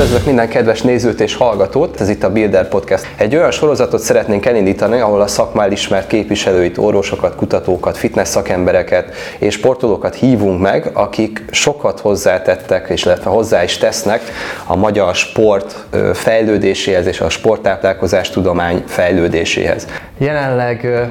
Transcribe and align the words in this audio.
Üdvözlök 0.00 0.26
minden 0.26 0.48
kedves 0.48 0.82
nézőt 0.82 1.20
és 1.20 1.34
hallgatót, 1.34 2.00
ez 2.00 2.08
itt 2.08 2.22
a 2.22 2.32
Builder 2.32 2.68
Podcast. 2.68 3.06
Egy 3.16 3.36
olyan 3.36 3.50
sorozatot 3.50 4.00
szeretnénk 4.00 4.46
elindítani, 4.46 5.00
ahol 5.00 5.20
a 5.20 5.26
szakmál 5.26 5.72
ismert 5.72 6.06
képviselőit, 6.06 6.78
orvosokat, 6.78 7.34
kutatókat, 7.34 7.96
fitness 7.96 8.28
szakembereket 8.28 9.14
és 9.38 9.54
sportolókat 9.54 10.14
hívunk 10.14 10.60
meg, 10.60 10.90
akik 10.92 11.44
sokat 11.50 12.00
hozzátettek, 12.00 12.88
és 12.88 13.04
illetve 13.04 13.30
hozzá 13.30 13.62
is 13.62 13.76
tesznek 13.76 14.20
a 14.66 14.76
magyar 14.76 15.14
sport 15.14 15.86
fejlődéséhez 16.12 17.06
és 17.06 17.20
a 17.20 17.28
sporttáplálkozás 17.28 18.30
tudomány 18.30 18.82
fejlődéséhez. 18.86 19.86
Jelenleg 20.18 21.08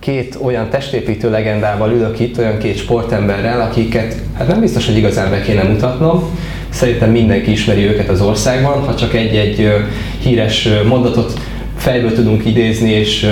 két 0.00 0.38
olyan 0.42 0.68
testépítő 0.68 1.30
legendával 1.30 1.90
ülök 1.90 2.20
itt, 2.20 2.38
olyan 2.38 2.58
két 2.58 2.76
sportemberrel, 2.76 3.60
akiket 3.60 4.14
hát 4.38 4.46
nem 4.46 4.60
biztos, 4.60 4.86
hogy 4.86 4.96
igazán 4.96 5.30
be 5.30 5.40
kéne 5.40 5.62
mutatnom. 5.62 6.38
Szerintem 6.72 7.10
mindenki 7.10 7.50
ismeri 7.50 7.86
őket 7.86 8.08
az 8.08 8.20
országban, 8.20 8.84
ha 8.84 8.94
csak 8.94 9.14
egy-egy 9.14 9.72
híres 10.18 10.68
mondatot 10.88 11.40
fejből 11.76 12.12
tudunk 12.12 12.44
idézni, 12.44 12.90
és 12.90 13.26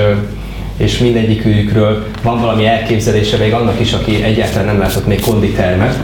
és 0.77 0.99
mindegyikükről 0.99 2.07
van 2.23 2.41
valami 2.41 2.67
elképzelése 2.67 3.37
még 3.37 3.53
annak 3.53 3.81
is, 3.81 3.93
aki 3.93 4.23
egyáltalán 4.23 4.67
nem 4.67 4.79
látott 4.79 5.07
még 5.07 5.21
konditermet, 5.21 5.99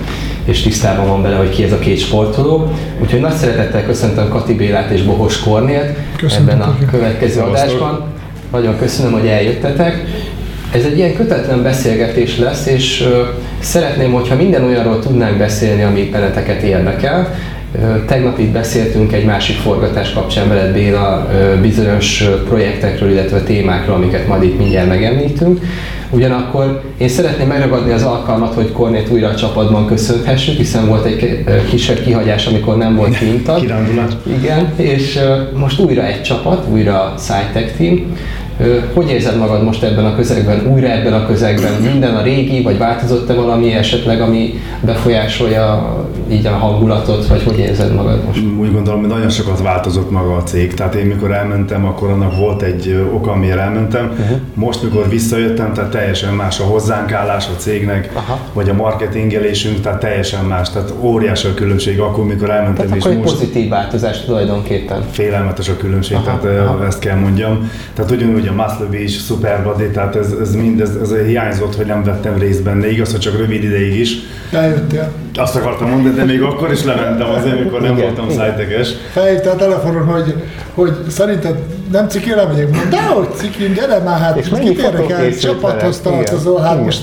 és 0.45 0.63
tisztában 0.63 1.07
van 1.07 1.23
vele, 1.23 1.37
hogy 1.37 1.49
ki 1.49 1.63
ez 1.63 1.73
a 1.73 1.79
két 1.79 1.99
sportoló. 1.99 2.73
Úgyhogy 3.03 3.21
nagy 3.21 3.33
szeretettel 3.33 3.85
köszöntöm 3.85 4.29
Kati 4.29 4.55
Bélát 4.55 4.91
és 4.91 5.03
Bohos 5.03 5.41
Kornélt 5.41 5.97
ebben 6.39 6.61
a 6.61 6.77
következő 6.91 7.41
adásban. 7.41 8.05
Nagyon 8.53 8.79
köszönöm, 8.79 9.13
hogy 9.13 9.27
eljöttetek. 9.27 10.05
Ez 10.77 10.85
egy 10.85 10.99
ilyen 10.99 11.15
kötetlen 11.15 11.63
beszélgetés 11.63 12.39
lesz, 12.39 12.67
és 12.67 13.09
szeretném, 13.59 14.13
hogyha 14.13 14.37
minden 14.37 14.65
olyanról 14.65 14.99
tudnánk 14.99 15.37
beszélni, 15.39 15.83
ami 15.83 16.09
benneteket 16.13 16.63
érdekel. 16.63 17.35
Tegnap 18.07 18.39
itt 18.39 18.53
beszéltünk 18.53 19.13
egy 19.13 19.25
másik 19.25 19.57
forgatás 19.57 20.13
kapcsán 20.13 20.49
veled 20.49 20.73
Béla 20.73 21.29
bizonyos 21.61 22.25
projektekről, 22.49 23.11
illetve 23.11 23.41
témákról, 23.41 23.95
amiket 23.95 24.29
majd 24.29 24.43
itt 24.43 24.59
mindjárt 24.59 24.89
megemlítünk. 24.89 25.61
Ugyanakkor 26.11 26.83
én 26.99 27.09
szeretném 27.09 27.47
megragadni 27.47 27.93
az 27.93 28.03
alkalmat, 28.03 28.55
hogy 28.55 28.73
Kornét 28.73 29.11
újra 29.11 29.29
a 29.29 29.35
csapatban 29.35 29.87
köszönhessük, 29.87 30.57
hiszen 30.57 30.87
volt 30.87 31.05
egy 31.05 31.45
kisebb 31.71 32.03
kihagyás, 32.03 32.47
amikor 32.47 32.77
nem 32.77 32.97
volt 32.97 33.19
kintag. 33.19 33.61
Kirándulat. 33.61 34.17
Igen, 34.41 34.73
és 34.77 35.19
most 35.55 35.81
újra 35.81 36.07
egy 36.07 36.23
csapat, 36.23 36.67
újra 36.73 36.93
a 36.93 37.15
SciTech 37.19 37.77
Team. 37.77 38.17
Hogy 38.95 39.11
érzed 39.11 39.37
magad 39.37 39.65
most 39.65 39.83
ebben 39.83 40.05
a 40.05 40.15
közegben, 40.15 40.67
újra 40.73 40.89
ebben 40.89 41.13
a 41.13 41.27
közegben? 41.27 41.73
Minden 41.83 42.15
a 42.15 42.23
régi, 42.23 42.63
vagy 42.63 42.79
változott-e 42.79 43.35
valami 43.35 43.73
esetleg, 43.73 44.21
ami 44.21 44.55
befolyásolja 44.81 45.97
így 46.31 46.47
a 46.47 46.51
hangulatot, 46.51 47.27
vagy 47.27 47.43
hogy 47.43 47.59
érzed 47.59 47.95
magad 47.95 48.25
most? 48.27 48.41
Úgy 48.59 48.73
gondolom, 48.73 49.01
hogy 49.01 49.09
nagyon 49.09 49.29
sokat 49.29 49.63
változott 49.63 50.11
maga 50.11 50.37
a 50.37 50.43
cég. 50.43 50.75
Tehát 50.75 50.95
én 50.95 51.07
mikor 51.07 51.33
elmentem, 51.33 51.87
akkor 51.87 52.11
annak 52.11 52.37
volt 52.37 52.63
egy 52.63 53.09
oka, 53.13 53.31
amiért 53.31 53.59
elmentem. 53.59 54.11
Uh-huh. 54.21 54.37
Most, 54.55 54.83
mikor 54.83 55.09
visszajöttem, 55.09 55.73
tehát 55.73 55.91
teljesen 55.91 56.35
más 56.35 56.61
a 56.61 56.65
hozzánk 56.65 57.13
állás 57.13 57.47
a 57.57 57.57
cégnek, 57.59 58.11
Aha. 58.15 58.39
vagy 58.53 58.69
a 58.69 58.75
marketingelésünk, 58.75 59.81
tehát 59.81 60.01
teljesen 60.01 60.45
más. 60.45 60.71
Tehát 60.71 60.93
óriási 61.01 61.47
a 61.47 61.55
különbség 61.55 62.01
akkor, 62.01 62.25
mikor 62.27 62.51
elmentem. 62.51 62.87
Tehát 62.87 62.97
és 62.97 63.05
akkor 63.05 63.17
most 63.17 63.33
pozitív 63.33 63.69
változás 63.69 64.25
tulajdonképpen. 64.25 65.03
Félelmetes 65.11 65.69
a 65.69 65.77
különbség, 65.77 66.17
Aha. 66.17 66.39
tehát 66.41 66.67
Aha. 66.67 66.87
ezt 66.87 66.99
kell 66.99 67.17
mondjam. 67.17 67.71
Tehát 67.95 68.11
ugyanúgy 68.11 68.46
ugye 68.51 68.63
a 68.63 68.67
Muscle 68.67 68.87
Beach, 68.91 69.19
Superbody, 69.27 69.91
tehát 69.91 70.17
ez, 70.17 70.33
ez 70.41 70.55
mind, 70.55 70.81
ez, 70.81 70.91
ez 71.03 71.13
hiányzott, 71.27 71.77
hogy 71.77 71.87
nem 71.87 72.05
vettem 72.05 72.39
részt 72.39 72.63
benne, 72.63 72.91
igaz, 72.91 73.11
hogy 73.11 73.21
csak 73.21 73.39
rövid 73.39 73.65
ideig 73.65 73.99
is. 73.99 74.17
Eljöttél. 74.53 75.13
Azt 75.35 75.57
akartam 75.57 75.91
mondani, 75.91 76.15
de 76.15 76.25
még 76.25 76.43
akkor 76.43 76.73
is 76.73 76.85
lementem 76.85 77.31
azért, 77.31 77.61
amikor 77.61 77.81
nem 77.81 77.97
igen, 77.97 78.05
voltam 78.05 78.31
szájteges. 78.31 78.89
Felhívta 79.13 79.51
a 79.51 79.57
telefonon, 79.57 80.05
hogy, 80.05 80.35
hogy 80.75 80.93
szerinted 81.09 81.59
nem 81.93 82.09
ciki 82.09 82.35
lemegyek? 82.35 82.89
De 82.91 83.03
hogy 83.03 83.29
ciki, 83.35 83.73
gyere 83.73 83.99
már, 83.99 84.21
hát 84.21 84.37
és 84.37 84.49
kit 84.61 84.79
érdekel, 84.79 85.37
csapathoz 85.37 86.01
tartozol, 86.01 86.61
hát 86.61 86.73
igen. 86.73 86.85
most 86.85 87.03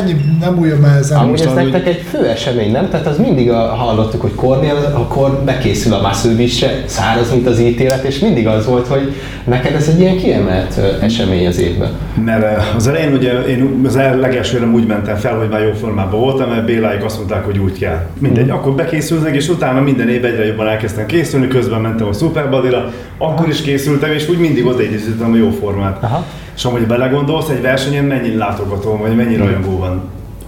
ennyi 0.00 0.16
nem 0.40 0.58
újjon 0.58 0.78
már 0.78 0.96
ezen. 0.96 1.18
Amúgy 1.18 1.40
ez 1.40 1.52
nektek 1.52 1.86
egy 1.86 2.02
fő 2.10 2.26
esemény, 2.26 2.70
nem? 2.70 2.88
Tehát 2.90 3.06
az 3.06 3.18
mindig 3.18 3.50
a, 3.50 3.58
hallottuk, 3.58 4.20
hogy 4.20 4.34
Kornél, 4.34 4.92
akkor 4.92 5.42
bekészül 5.44 5.92
a 5.94 6.00
Muscle 6.00 6.84
száraz, 6.86 7.30
mint 7.30 7.46
az 7.46 7.60
ítélet, 7.60 8.04
és 8.04 8.18
mindig 8.18 8.46
az 8.46 8.66
volt, 8.66 8.86
hogy 8.86 9.12
neked 9.44 9.74
ez 9.74 9.88
egy 9.88 10.00
ilyen 10.00 10.16
kiemelt 10.16 10.73
esemény 11.00 11.46
az 11.46 11.58
évben. 11.58 11.90
Mert 12.24 12.74
az 12.76 12.86
elején 12.86 13.12
ugye 13.12 13.32
én 13.32 13.80
az 13.86 13.96
legelsőre 13.96 14.66
úgy 14.66 14.86
mentem 14.86 15.16
fel, 15.16 15.38
hogy 15.38 15.48
már 15.48 15.62
jó 15.62 15.72
formában 15.72 16.20
voltam, 16.20 16.50
mert 16.50 16.64
Béláik 16.64 17.04
azt 17.04 17.16
mondták, 17.16 17.44
hogy 17.44 17.58
úgy 17.58 17.78
kell. 17.78 18.06
Mindegy, 18.18 18.46
mm. 18.46 18.50
akkor 18.50 18.72
bekészülnek, 18.72 19.34
és 19.34 19.48
utána 19.48 19.80
minden 19.80 20.08
évben 20.08 20.30
egyre 20.30 20.46
jobban 20.46 20.66
elkezdtem 20.66 21.06
készülni, 21.06 21.48
közben 21.48 21.80
mentem 21.80 22.06
a 22.06 22.12
Superbody-ra, 22.12 22.92
akkor 23.18 23.48
is 23.48 23.60
készültem, 23.60 24.12
és 24.12 24.28
úgy 24.28 24.38
mindig 24.38 24.66
odaidézítettem 24.66 25.32
a 25.32 25.36
jó 25.36 25.50
formát. 25.50 26.02
Aha. 26.02 26.24
És 26.56 26.64
amúgy 26.64 26.86
belegondolsz, 26.86 27.48
egy 27.48 27.62
versenyen 27.62 28.04
mennyi 28.04 28.34
látogató, 28.34 28.96
vagy 28.96 29.16
mennyi 29.16 29.36
rajongó 29.36 29.78
van? 29.78 30.02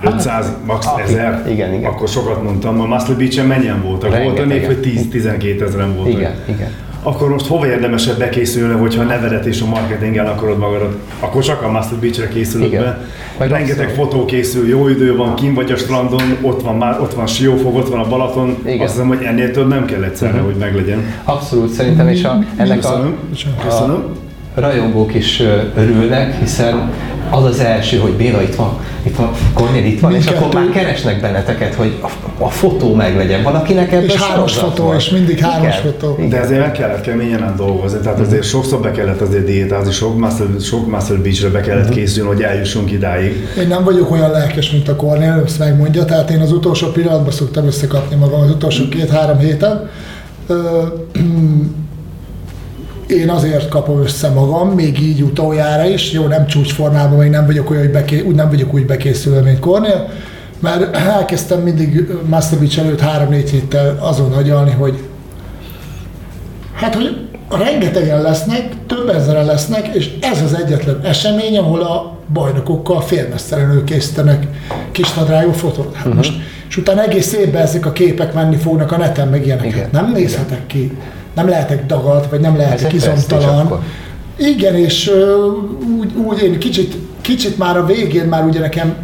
500, 0.04 0.24
hát, 0.26 0.56
max. 0.66 0.86
1000, 1.04 1.42
igen, 1.50 1.72
igen. 1.72 1.90
akkor 1.90 2.08
sokat 2.08 2.42
mondtam. 2.42 2.80
A 2.80 2.86
Muscle 2.86 3.14
Beach-en 3.14 3.46
mennyien 3.46 3.82
voltak? 3.82 4.10
Rengeteg, 4.10 4.36
volt 4.36 4.48
még, 4.48 4.66
hogy 4.66 5.08
10-12 5.12 5.60
ezeren 5.60 5.94
voltak. 5.94 6.12
Igen, 6.12 6.34
igen 6.48 6.70
akkor 7.06 7.28
most 7.28 7.46
hova 7.46 7.66
érdemesebb 7.66 8.18
bekészülni, 8.18 8.74
hogyha 8.74 9.02
a 9.02 9.04
nevedet 9.04 9.46
és 9.46 9.60
a 9.60 9.66
marketinggel 9.66 10.26
akarod 10.26 10.58
magadat, 10.58 10.94
akkor 11.20 11.42
csak 11.42 11.62
a 11.62 11.70
Master 11.70 11.98
Beach-re 11.98 12.28
készülök 12.28 12.66
Igen. 12.66 12.82
be. 12.82 13.06
Meg 13.38 13.50
Rengeteg 13.50 13.86
abszolút. 13.88 14.10
fotó 14.10 14.24
készül, 14.24 14.68
jó 14.68 14.88
idő 14.88 15.16
van, 15.16 15.34
kim 15.34 15.54
vagy 15.54 15.72
a 15.72 15.76
strandon, 15.76 16.36
ott 16.42 16.62
van 16.62 16.76
már, 16.76 17.00
ott 17.00 17.14
van 17.14 17.26
Siófok, 17.26 17.76
ott 17.76 17.88
van 17.88 18.00
a 18.00 18.08
Balaton. 18.08 18.56
Igen. 18.64 18.80
Azt 18.80 18.92
hiszem, 18.92 19.08
hogy 19.08 19.22
ennél 19.22 19.50
több 19.50 19.68
nem 19.68 19.84
kell 19.84 20.02
egyszerre, 20.02 20.32
uh-huh. 20.32 20.46
hogy 20.46 20.56
meglegyen. 20.56 21.14
Abszolút, 21.24 21.70
szerintem, 21.70 22.08
és 22.08 22.24
a, 22.24 22.38
ennek 22.56 22.76
Köszönöm. 22.80 23.16
a, 23.58 23.64
Köszönöm. 23.64 24.04
a 24.54 24.60
rajongók 24.60 25.14
is 25.14 25.42
örülnek, 25.76 26.38
hiszen 26.38 26.90
az 27.30 27.44
az 27.44 27.60
első, 27.60 27.98
hogy 27.98 28.12
Béla 28.12 28.42
itt 28.42 28.54
van, 28.54 28.78
itt 29.02 29.16
van, 29.16 29.30
Kornél 29.54 29.84
itt 29.84 30.00
van, 30.00 30.10
Mindkettő. 30.10 30.36
és 30.36 30.42
akkor 30.42 30.54
már 30.54 30.70
keresnek 30.70 31.20
benneteket, 31.20 31.74
hogy 31.74 31.98
a, 32.02 32.08
a 32.44 32.48
fotó 32.48 32.94
meglegyen. 32.94 33.42
Valakinek 33.42 33.92
ebből 33.92 34.10
És 34.10 34.22
hármas 34.22 34.56
fotó, 34.56 34.84
volt. 34.84 35.00
és 35.00 35.10
mindig 35.10 35.38
hármas 35.38 35.76
fotó. 35.76 36.18
De 36.28 36.40
ezért 36.40 36.60
meg 36.60 36.72
kellett 36.72 37.00
keményen 37.00 37.54
dolgozni, 37.56 37.98
tehát 37.98 38.20
azért 38.20 38.44
mm. 38.44 38.48
sokszor 38.48 38.80
be 38.80 38.90
kellett 38.90 39.20
azért 39.20 39.44
diétázni, 39.44 39.92
sok 39.92 40.18
Muscle, 40.18 40.46
sok 40.60 40.90
muscle 40.90 41.16
beach 41.16 41.50
be 41.50 41.60
kellett 41.60 41.88
mm. 41.88 41.92
készülni, 41.92 42.28
hogy 42.28 42.42
eljussunk 42.42 42.92
idáig. 42.92 43.48
Én 43.58 43.68
nem 43.68 43.84
vagyok 43.84 44.10
olyan 44.10 44.30
lelkes, 44.30 44.70
mint 44.70 44.88
a 44.88 44.96
Kornél, 44.96 45.42
ezt 45.46 45.58
megmondja, 45.58 46.04
tehát 46.04 46.30
én 46.30 46.40
az 46.40 46.52
utolsó 46.52 46.86
pillanatban 46.86 47.32
szoktam 47.32 47.66
összekapni 47.66 48.16
magam, 48.16 48.40
az 48.40 48.50
utolsó 48.50 48.88
két-három 48.88 49.38
héten 49.38 49.88
én 53.06 53.28
azért 53.28 53.68
kapom 53.68 54.02
össze 54.02 54.28
magam, 54.28 54.68
még 54.68 55.00
így 55.00 55.22
utoljára 55.22 55.84
is, 55.84 56.12
jó, 56.12 56.26
nem 56.26 56.46
csúcsformában, 56.46 57.18
még 57.18 57.30
nem 57.30 57.46
vagyok 57.46 57.70
olyan, 57.70 57.82
hogy 57.82 57.92
beké, 57.92 58.20
úgy 58.20 58.34
nem 58.34 58.48
vagyok 58.48 58.74
úgy 58.74 58.86
bekészülve, 58.86 59.40
mint 59.40 59.58
Kornél, 59.58 60.08
mert 60.60 60.96
elkezdtem 60.96 61.60
mindig 61.60 62.10
Master 62.28 62.58
Beach 62.58 62.78
előtt 62.78 63.00
három-négy 63.00 63.50
héttel 63.50 63.98
azon 64.00 64.32
agyalni, 64.32 64.70
hogy 64.70 65.02
hát, 66.74 66.94
hogy 66.94 67.26
rengetegen 67.50 68.22
lesznek, 68.22 68.68
több 68.86 69.08
ezeren 69.08 69.44
lesznek, 69.44 69.86
és 69.94 70.10
ez 70.20 70.42
az 70.42 70.54
egyetlen 70.54 71.00
esemény, 71.02 71.58
ahol 71.58 71.80
a 71.80 72.16
bajnokokkal 72.32 73.00
félmesztelenül 73.00 73.84
készítenek 73.84 74.46
kis 74.92 75.14
nadrágú 75.14 75.50
fotót. 75.50 75.94
Hát 75.94 76.06
uh-huh. 76.06 76.14
most, 76.14 76.32
és 76.68 76.76
utána 76.76 77.02
egész 77.02 77.32
évben 77.32 77.62
ezek 77.62 77.86
a 77.86 77.92
képek 77.92 78.34
menni 78.34 78.56
fognak 78.56 78.92
a 78.92 78.96
neten, 78.96 79.28
meg 79.28 79.46
ilyeneket. 79.46 79.72
Igen. 79.72 79.88
Nem 79.92 80.12
nézhetek 80.12 80.66
ki 80.66 80.96
nem 81.36 81.48
lehetek 81.48 81.86
dagalt, 81.86 82.30
vagy 82.30 82.40
nem 82.40 82.56
lehetek 82.56 82.92
izomtalan. 82.92 83.82
Igen, 84.36 84.74
és 84.74 85.10
úgy, 85.98 86.12
úgy 86.14 86.42
én 86.42 86.58
kicsit, 86.58 86.96
kicsit 87.20 87.58
már 87.58 87.76
a 87.76 87.86
végén 87.86 88.24
már 88.24 88.44
ugye 88.44 88.60
nekem 88.60 88.94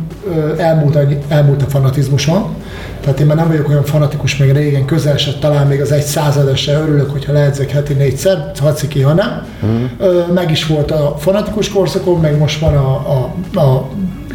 elmúlt, 0.59 0.99
elmúlt 1.29 1.63
a 1.63 1.67
fanatizmusom, 1.67 2.57
tehát 3.01 3.21
én 3.21 3.27
már 3.27 3.37
nem 3.37 3.49
vagyok 3.49 3.69
olyan 3.69 3.85
fanatikus, 3.85 4.37
még 4.37 4.53
régen 4.53 4.85
közel 4.85 5.17
se, 5.17 5.33
talán 5.41 5.67
még 5.67 5.81
az 5.81 5.93
egy 5.93 6.03
százados 6.03 6.61
se 6.61 6.73
örülök, 6.73 7.11
hogyha 7.11 7.33
lehetszek 7.33 7.71
heti 7.71 7.93
négyszer, 7.93 8.53
ha 8.61 8.73
ki, 8.89 9.01
ha 9.01 9.13
nem. 9.13 9.47
Uh-huh. 9.63 10.33
Meg 10.35 10.51
is 10.51 10.67
volt 10.67 10.91
a 10.91 11.17
fanatikus 11.19 11.69
korszakom, 11.69 12.21
meg 12.21 12.39
most 12.39 12.61
van 12.61 12.77
a, 12.77 12.95
a, 12.95 13.35
a 13.61 13.89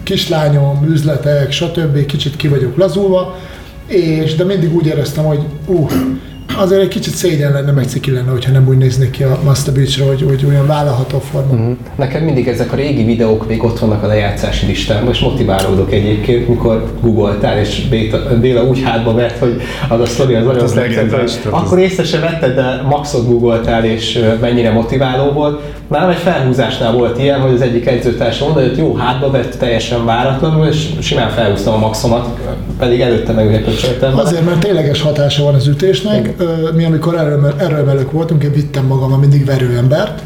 kislányom, 0.04 0.88
üzletek, 0.90 1.52
stb. 1.52 2.06
Kicsit 2.06 2.36
ki 2.36 2.48
vagyok 2.48 2.78
lazulva, 2.78 3.36
és 3.88 4.36
de 4.36 4.44
mindig 4.44 4.76
úgy 4.76 4.86
éreztem, 4.86 5.24
hogy 5.24 5.40
uh, 5.66 5.92
azért 6.56 6.82
egy 6.82 6.88
kicsit 6.88 7.14
szégyen 7.14 7.52
lenne, 7.52 7.72
meg 7.72 7.86
ciki 7.86 8.12
lenne, 8.12 8.32
hogyha 8.32 8.52
nem 8.52 8.68
úgy 8.68 8.78
néznék 8.78 9.12
ki 9.12 9.24
a 9.24 9.40
Master 9.44 9.74
Beach-ra, 9.74 10.06
hogy, 10.06 10.22
hogy 10.22 10.46
olyan 10.48 10.68
vállalható 10.68 11.20
forma. 11.20 11.54
Uh-huh. 11.54 11.78
Nekem 11.96 12.24
mindig 12.24 12.48
ezek 12.48 12.72
a 12.72 12.76
régi 12.76 13.04
videók 13.04 13.48
még 13.48 13.64
ott 13.64 13.80
vannak 13.80 14.04
a 14.04 14.08
lejátszási 14.08 14.66
listán, 14.66 15.04
most 15.04 15.22
motiválódok 15.22 15.94
egyébként, 15.94 16.48
mikor 16.48 16.92
googoltál, 17.02 17.58
és 17.58 17.88
Béla, 17.90 18.40
Béla 18.40 18.64
úgy 18.64 18.82
hátba 18.84 19.14
vett, 19.14 19.38
hogy 19.38 19.62
az 19.90 20.00
a 20.00 20.06
sztori 20.06 20.34
az 20.34 20.46
nagyon 20.46 20.68
tetszett, 20.68 21.12
hogy 21.12 21.52
akkor 21.52 21.80
észre 21.80 22.04
se 22.04 22.20
vetted, 22.20 22.56
de 22.56 22.82
maxot 22.90 23.28
googoltál, 23.28 23.86
és 23.86 24.20
mennyire 24.42 24.72
motiváló 24.72 25.32
volt. 25.32 25.62
Nálam 25.88 26.10
egy 26.10 26.16
felhúzásnál 26.16 26.92
volt 26.92 27.20
ilyen, 27.20 27.40
hogy 27.40 27.54
az 27.54 27.62
egyik 27.62 27.86
edzőtárs 27.88 28.40
mondta, 28.40 28.60
hogy 28.60 28.78
jó, 28.78 28.96
hátba 28.96 29.32
vett 29.32 29.56
teljesen 29.58 30.06
váratlanul, 30.06 30.66
és 30.66 30.88
simán 31.00 31.30
felhúztam 31.30 31.74
a 31.74 31.78
maxomat, 31.78 32.28
pedig 32.80 33.00
előtte 33.00 33.32
meg 33.32 33.48
ugye 33.48 33.62
Azért, 34.16 34.46
mert 34.46 34.60
tényleges 34.60 35.02
hatása 35.02 35.44
van 35.44 35.54
az 35.54 35.68
ütésnek, 35.68 36.34
mi 36.76 36.86
amikor 36.86 37.18
erőmel, 37.18 37.56
erőmelők 37.58 38.12
voltunk, 38.12 38.44
én 38.44 38.52
vittem 38.52 38.86
magammal 38.86 39.18
mindig 39.18 39.46
verőembert, 39.46 40.22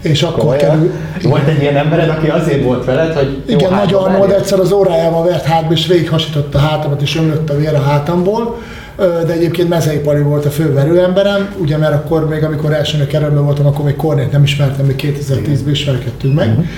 és 0.00 0.22
akkor 0.22 0.38
Komolyan? 0.38 0.60
kerül... 0.60 0.90
Volt 1.22 1.48
egy 1.48 1.60
ilyen 1.60 1.76
embered, 1.76 2.08
aki 2.08 2.28
azért 2.28 2.64
volt 2.64 2.84
veled, 2.84 3.12
hogy 3.12 3.42
jó 3.46 3.56
Igen, 3.56 3.70
Nagy 3.70 3.78
hátba 3.78 4.00
Arnold 4.00 4.30
egyszer 4.30 4.58
az 4.58 4.72
órájával 4.72 5.24
vert 5.24 5.44
hátba, 5.44 5.72
és 5.72 5.86
végighasította 5.86 6.58
a 6.58 6.60
hátamat, 6.60 7.02
és 7.02 7.16
ömlött 7.16 7.50
a 7.50 7.56
vér 7.56 7.74
a 7.74 7.82
hátamból. 7.82 8.58
De 8.96 9.32
egyébként 9.32 9.68
Mezei 9.68 9.98
Pali 9.98 10.22
volt 10.22 10.44
a 10.44 10.50
fő 10.50 10.72
verőemberem, 10.72 11.54
ugye 11.60 11.76
mert 11.76 11.94
akkor 11.94 12.28
még 12.28 12.44
amikor 12.44 12.72
elsőnek 12.72 13.12
erőmben 13.12 13.44
voltam, 13.44 13.66
akkor 13.66 13.84
még 13.84 13.96
Kornét 13.96 14.32
nem 14.32 14.42
ismertem, 14.42 14.86
még 14.86 15.14
2010-ben 15.18 15.70
ismerkedtünk 15.70 16.34
meg. 16.34 16.68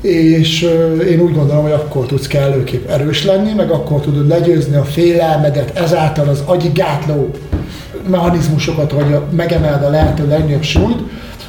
És 0.00 0.62
ö, 0.62 1.00
én 1.00 1.20
úgy 1.20 1.34
gondolom, 1.34 1.62
hogy 1.62 1.72
akkor 1.72 2.06
tudsz 2.06 2.26
kellőképp 2.26 2.88
erős 2.88 3.24
lenni, 3.24 3.52
meg 3.52 3.70
akkor 3.70 4.00
tudod 4.00 4.28
legyőzni 4.28 4.76
a 4.76 4.84
félelmedet, 4.84 5.78
ezáltal 5.78 6.28
az 6.28 6.42
agyi 6.44 6.70
gátló 6.74 7.30
mechanizmusokat, 8.08 8.92
hogy 8.92 9.18
megemeld 9.30 9.82
a 9.82 9.88
lehető 9.90 10.28
legnagyobb 10.28 10.62
súlyt, 10.62 10.98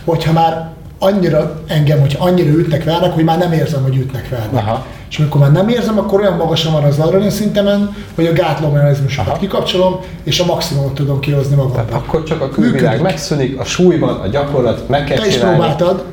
hogyha 0.06 0.32
már 0.34 0.70
annyira 1.00 1.62
engem, 1.68 2.00
hogyha 2.00 2.26
annyira 2.26 2.50
ütnek 2.50 2.84
vernek, 2.84 3.12
hogy 3.14 3.24
már 3.24 3.38
nem 3.38 3.52
érzem, 3.52 3.84
hogy 3.84 3.96
ütnek 3.96 4.30
vernek. 4.30 4.64
Aha. 4.68 4.86
És 5.10 5.20
amikor 5.20 5.42
már 5.42 5.52
nem 5.52 5.70
érzem, 5.70 5.98
akkor 5.98 6.20
olyan 6.20 6.36
magasan 6.38 6.72
van 6.74 6.84
az 6.84 7.00
adrenalin 7.00 7.30
szintemen, 7.30 7.96
hogy 8.16 8.26
a 8.26 8.34
gátló 8.34 8.70
mechanizmusokat 8.70 9.28
Aha. 9.28 9.38
kikapcsolom, 9.40 10.00
és 10.24 10.40
a 10.40 10.46
maximumot 10.46 10.94
tudom 10.94 11.20
kihozni 11.20 11.56
magamból. 11.56 11.86
Akkor 11.98 12.24
csak 12.24 12.42
a 12.42 12.50
külvilág 12.50 12.82
Működik. 12.82 13.02
megszűnik, 13.02 13.60
a 13.60 13.64
súlyban, 13.64 14.20
a 14.20 14.28
gyakorlat 14.28 14.88
meg 14.90 15.04
kell 15.04 15.18
Te 15.18 15.28
is 15.28 15.34
csinálni. 15.34 15.58
próbáltad, 15.58 16.04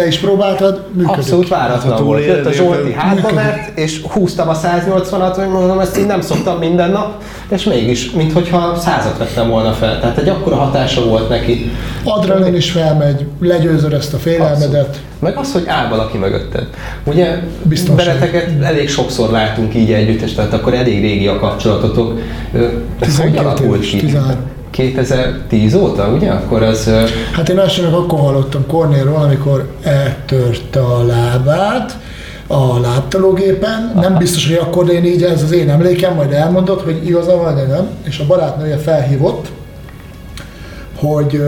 te 0.00 0.06
is 0.06 0.18
próbáltad, 0.18 0.82
működik. 0.92 1.16
Abszolút 1.16 1.48
váratlan 1.48 1.96
Ha 1.96 2.02
volt. 2.02 2.24
Jött 2.24 2.46
a 2.46 2.52
Zsolti 2.52 2.92
hátba 2.92 3.34
vert, 3.34 3.78
és 3.78 4.00
húztam 4.02 4.48
a 4.48 4.56
180-at, 4.56 5.32
hogy 5.34 5.48
mondom, 5.48 5.78
ezt 5.78 5.98
így 5.98 6.06
nem 6.06 6.20
szoktam 6.20 6.58
minden 6.58 6.90
nap, 6.90 7.22
és 7.48 7.64
mégis, 7.64 8.10
minthogyha 8.10 8.76
százat 8.76 9.18
vettem 9.18 9.48
volna 9.48 9.72
fel. 9.72 10.00
Tehát 10.00 10.18
egy 10.18 10.28
akkora 10.28 10.56
hatása 10.56 11.04
volt 11.04 11.28
neki. 11.28 11.70
Adrenalin 12.04 12.54
is 12.54 12.70
felmegy, 12.70 13.26
legyőzöd 13.40 13.92
ezt 13.92 14.14
a 14.14 14.18
félelmedet. 14.18 15.00
Meg 15.18 15.36
az, 15.36 15.52
hogy 15.52 15.64
áll 15.66 15.88
valaki 15.88 16.18
mögötted. 16.18 16.66
Ugye 17.04 17.38
Biztonság. 17.62 18.06
beleteket 18.06 18.62
elég 18.62 18.88
sokszor 18.88 19.30
látunk 19.30 19.74
így 19.74 19.92
együtt, 19.92 20.20
és 20.20 20.32
tehát 20.32 20.52
akkor 20.52 20.74
elég 20.74 21.00
régi 21.00 21.26
a 21.26 21.38
kapcsolatotok. 21.38 22.20
Ez 23.00 23.16
hogy 23.16 23.30
12 23.30 23.38
alakult 23.38 23.80
ki? 23.80 23.96
13. 23.96 24.36
2010 24.70 25.74
óta, 25.74 26.08
ugye? 26.08 26.30
Akkor 26.30 26.62
az... 26.62 26.90
Hát 27.32 27.48
én 27.48 27.58
elsőnek 27.58 27.94
akkor 27.94 28.18
hallottam 28.18 28.66
Kornélról, 28.66 29.22
amikor 29.22 29.70
eltörte 29.82 30.80
a 30.80 31.04
lábát 31.04 31.98
a 32.46 32.80
láptalógépen. 32.80 33.92
Nem 33.94 34.16
biztos, 34.18 34.46
hogy 34.46 34.56
akkor 34.56 34.90
én 34.90 35.04
így, 35.04 35.22
ez 35.22 35.42
az 35.42 35.52
én 35.52 35.70
emlékem, 35.70 36.14
majd 36.14 36.32
elmondott, 36.32 36.84
hogy 36.84 37.06
igaza 37.06 37.36
van, 37.36 37.54
de 37.54 37.62
nem. 37.62 37.88
És 38.02 38.18
a 38.18 38.26
barátnője 38.26 38.76
felhívott, 38.76 39.48
hogy 40.98 41.42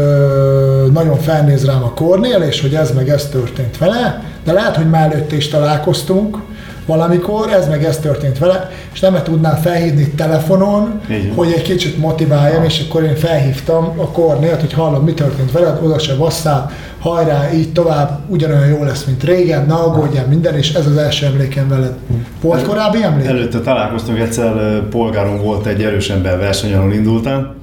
nagyon 0.92 1.18
felnéz 1.18 1.64
rám 1.64 1.82
a 1.82 1.94
Kornél, 1.94 2.40
és 2.40 2.60
hogy 2.60 2.74
ez 2.74 2.92
meg 2.94 3.08
ez 3.08 3.28
történt 3.28 3.78
vele, 3.78 4.24
de 4.44 4.52
lehet, 4.52 4.76
hogy 4.76 4.90
már 4.90 5.12
előtte 5.12 5.36
is 5.36 5.48
találkoztunk 5.48 6.38
valamikor, 6.86 7.52
ez 7.52 7.68
meg 7.68 7.84
ez 7.84 7.98
történt 7.98 8.38
vele, 8.38 8.70
és 8.92 9.00
nem 9.00 9.22
tudnám 9.22 9.56
felhívni 9.56 10.08
telefonon, 10.08 11.00
van. 11.08 11.32
hogy 11.34 11.52
egy 11.52 11.62
kicsit 11.62 11.98
motiváljam, 11.98 12.64
és 12.64 12.84
akkor 12.88 13.02
én 13.02 13.16
felhívtam 13.16 13.92
a 13.96 14.08
Kornélt, 14.08 14.60
hogy 14.60 14.72
hallom, 14.72 15.04
mi 15.04 15.14
történt 15.14 15.52
veled, 15.52 15.78
oda 15.82 15.98
se 15.98 16.14
basszál, 16.14 16.70
hajrá, 16.98 17.52
így 17.52 17.72
tovább, 17.72 18.20
ugyanolyan 18.28 18.66
jó 18.66 18.84
lesz, 18.84 19.04
mint 19.04 19.24
régen, 19.24 19.66
ne 19.66 19.74
aggódjál 19.74 20.26
minden, 20.26 20.56
és 20.56 20.74
ez 20.74 20.86
az 20.86 20.96
első 20.96 21.26
emlékem 21.26 21.68
veled. 21.68 21.92
Volt 22.40 22.66
korábbi 22.66 23.02
emlék? 23.02 23.26
Előtte 23.26 23.60
találkoztunk 23.60 24.18
egyszer, 24.18 24.82
polgáron 24.90 25.42
volt 25.42 25.66
egy 25.66 25.82
erős 25.82 26.10
ember 26.10 26.38
verseny, 26.38 26.92
indultál, 26.92 27.54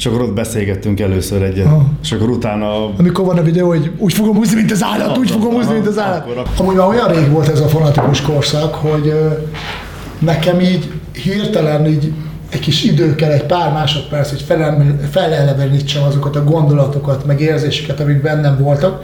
és 0.00 0.06
akkor 0.06 0.20
ott 0.22 0.32
beszélgettünk 0.32 1.00
először 1.00 1.42
egyet, 1.42 1.66
Ah. 1.66 1.82
és 2.02 2.12
akkor 2.12 2.28
utána 2.30 2.94
Amikor 2.98 3.24
van 3.24 3.38
a 3.38 3.42
videó, 3.42 3.68
hogy 3.68 3.90
úgy 3.98 4.12
fogom 4.12 4.36
húzni, 4.36 4.54
mint 4.56 4.70
az 4.70 4.82
állat, 4.82 5.18
úgy 5.18 5.30
fogom 5.30 5.52
húzni, 5.54 5.72
mint 5.72 5.86
az 5.86 5.98
állat. 5.98 6.26
Amúgy 6.58 6.74
már 6.74 6.86
olyan 6.88 7.08
rég 7.08 7.30
volt 7.30 7.48
ez 7.48 7.60
a 7.60 7.68
fanatikus 7.68 8.20
korszak, 8.20 8.74
hogy 8.74 9.12
nekem 10.18 10.60
így 10.60 10.90
hirtelen 11.22 11.86
így 11.86 12.12
egy 12.50 12.60
kis 12.60 12.84
idő 12.84 13.14
kell, 13.14 13.30
egy 13.30 13.44
pár 13.44 13.72
másodperc, 13.72 14.28
hogy 14.28 14.44
felelevenítsem 15.10 16.02
azokat 16.02 16.36
a 16.36 16.44
gondolatokat, 16.44 17.26
meg 17.26 17.40
érzéseket, 17.40 18.00
amik 18.00 18.22
bennem 18.22 18.58
voltak, 18.58 19.02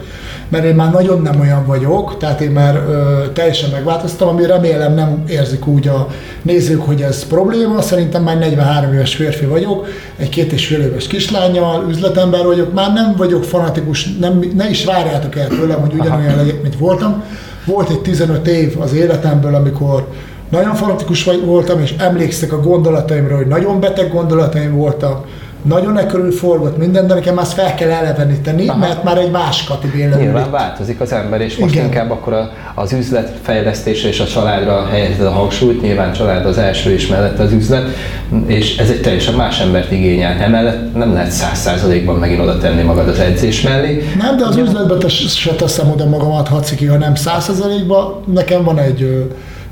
mert 0.49 0.65
én 0.65 0.75
már 0.75 0.91
nagyon 0.91 1.21
nem 1.21 1.39
olyan 1.39 1.65
vagyok, 1.65 2.17
tehát 2.17 2.41
én 2.41 2.51
már 2.51 2.75
ö, 2.75 3.23
teljesen 3.33 3.69
megváltoztam, 3.69 4.27
ami 4.27 4.45
remélem 4.45 4.93
nem 4.93 5.23
érzik 5.27 5.67
úgy 5.67 5.87
a 5.87 6.07
nézők, 6.41 6.81
hogy 6.81 7.01
ez 7.01 7.27
probléma, 7.27 7.81
szerintem 7.81 8.23
már 8.23 8.37
43 8.37 8.93
éves 8.93 9.15
férfi 9.15 9.45
vagyok, 9.45 9.87
egy 10.17 10.29
két 10.29 10.51
és 10.51 10.67
fél 10.67 10.81
éves 10.81 11.07
kislányjal, 11.07 11.85
üzletember 11.89 12.45
vagyok, 12.45 12.73
már 12.73 12.93
nem 12.93 13.13
vagyok 13.17 13.43
fanatikus, 13.43 14.15
nem, 14.19 14.43
ne 14.55 14.69
is 14.69 14.85
várjátok 14.85 15.35
el 15.35 15.47
tőlem, 15.47 15.79
hogy 15.79 15.93
ugyanolyan 15.93 16.35
legyek, 16.35 16.61
mint 16.61 16.77
voltam. 16.77 17.23
Volt 17.65 17.89
egy 17.89 17.99
15 17.99 18.47
év 18.47 18.81
az 18.81 18.93
életemből, 18.93 19.55
amikor 19.55 20.07
nagyon 20.49 20.75
fanatikus 20.75 21.29
voltam, 21.45 21.81
és 21.81 21.93
emlékszek 21.97 22.53
a 22.53 22.59
gondolataimra, 22.59 23.35
hogy 23.35 23.47
nagyon 23.47 23.79
beteg 23.79 24.11
gondolataim 24.11 24.75
voltak, 24.75 25.25
nagyon 25.61 25.97
e 25.97 26.05
körül 26.05 26.31
forgott 26.31 26.77
minden, 26.77 27.07
de 27.07 27.13
nekem 27.13 27.37
azt 27.37 27.53
fel 27.53 27.75
kell 27.75 27.89
eleveníteni, 27.89 28.67
Aha. 28.67 28.77
mert 28.77 29.03
már 29.03 29.17
egy 29.17 29.31
más 29.31 29.63
kategória 29.63 30.17
Nyilván 30.17 30.51
változik 30.51 30.99
az 31.01 31.11
ember, 31.11 31.41
és 31.41 31.57
most 31.57 31.73
Igen. 31.73 31.85
inkább 31.85 32.11
akkor 32.11 32.33
a, 32.33 32.51
az 32.75 32.93
üzlet 32.93 33.33
fejlesztése 33.41 34.07
és 34.07 34.19
a 34.19 34.25
családra 34.25 34.85
helyezed 34.85 35.25
a 35.25 35.31
hangsúlyt, 35.31 35.81
nyilván 35.81 36.13
család 36.13 36.45
az 36.45 36.57
első 36.57 36.93
és 36.93 37.07
mellett 37.07 37.39
az 37.39 37.51
üzlet, 37.51 37.87
és 38.45 38.77
ez 38.77 38.89
egy 38.89 39.01
teljesen 39.01 39.33
más 39.33 39.59
embert 39.59 39.91
igényel. 39.91 40.37
Emellett 40.39 40.95
nem 40.95 41.13
lehet 41.13 41.31
száz 41.31 41.59
százalékban 41.59 42.15
megint 42.15 42.39
oda 42.39 42.57
tenni 42.57 42.81
magad 42.81 43.07
az 43.07 43.19
edzés 43.19 43.61
mellé. 43.61 44.03
Nem, 44.17 44.37
de 44.37 44.45
az 44.45 44.55
üzletben 44.55 44.99
te 44.99 45.07
se 45.09 45.53
teszem 45.53 45.91
oda 45.91 46.05
magamat 46.05 46.47
haciki, 46.47 46.85
ha 46.85 46.97
nem 46.97 47.15
százszerzalékba. 47.15 48.21
Nekem 48.33 48.63
van 48.63 48.79
egy 48.79 49.27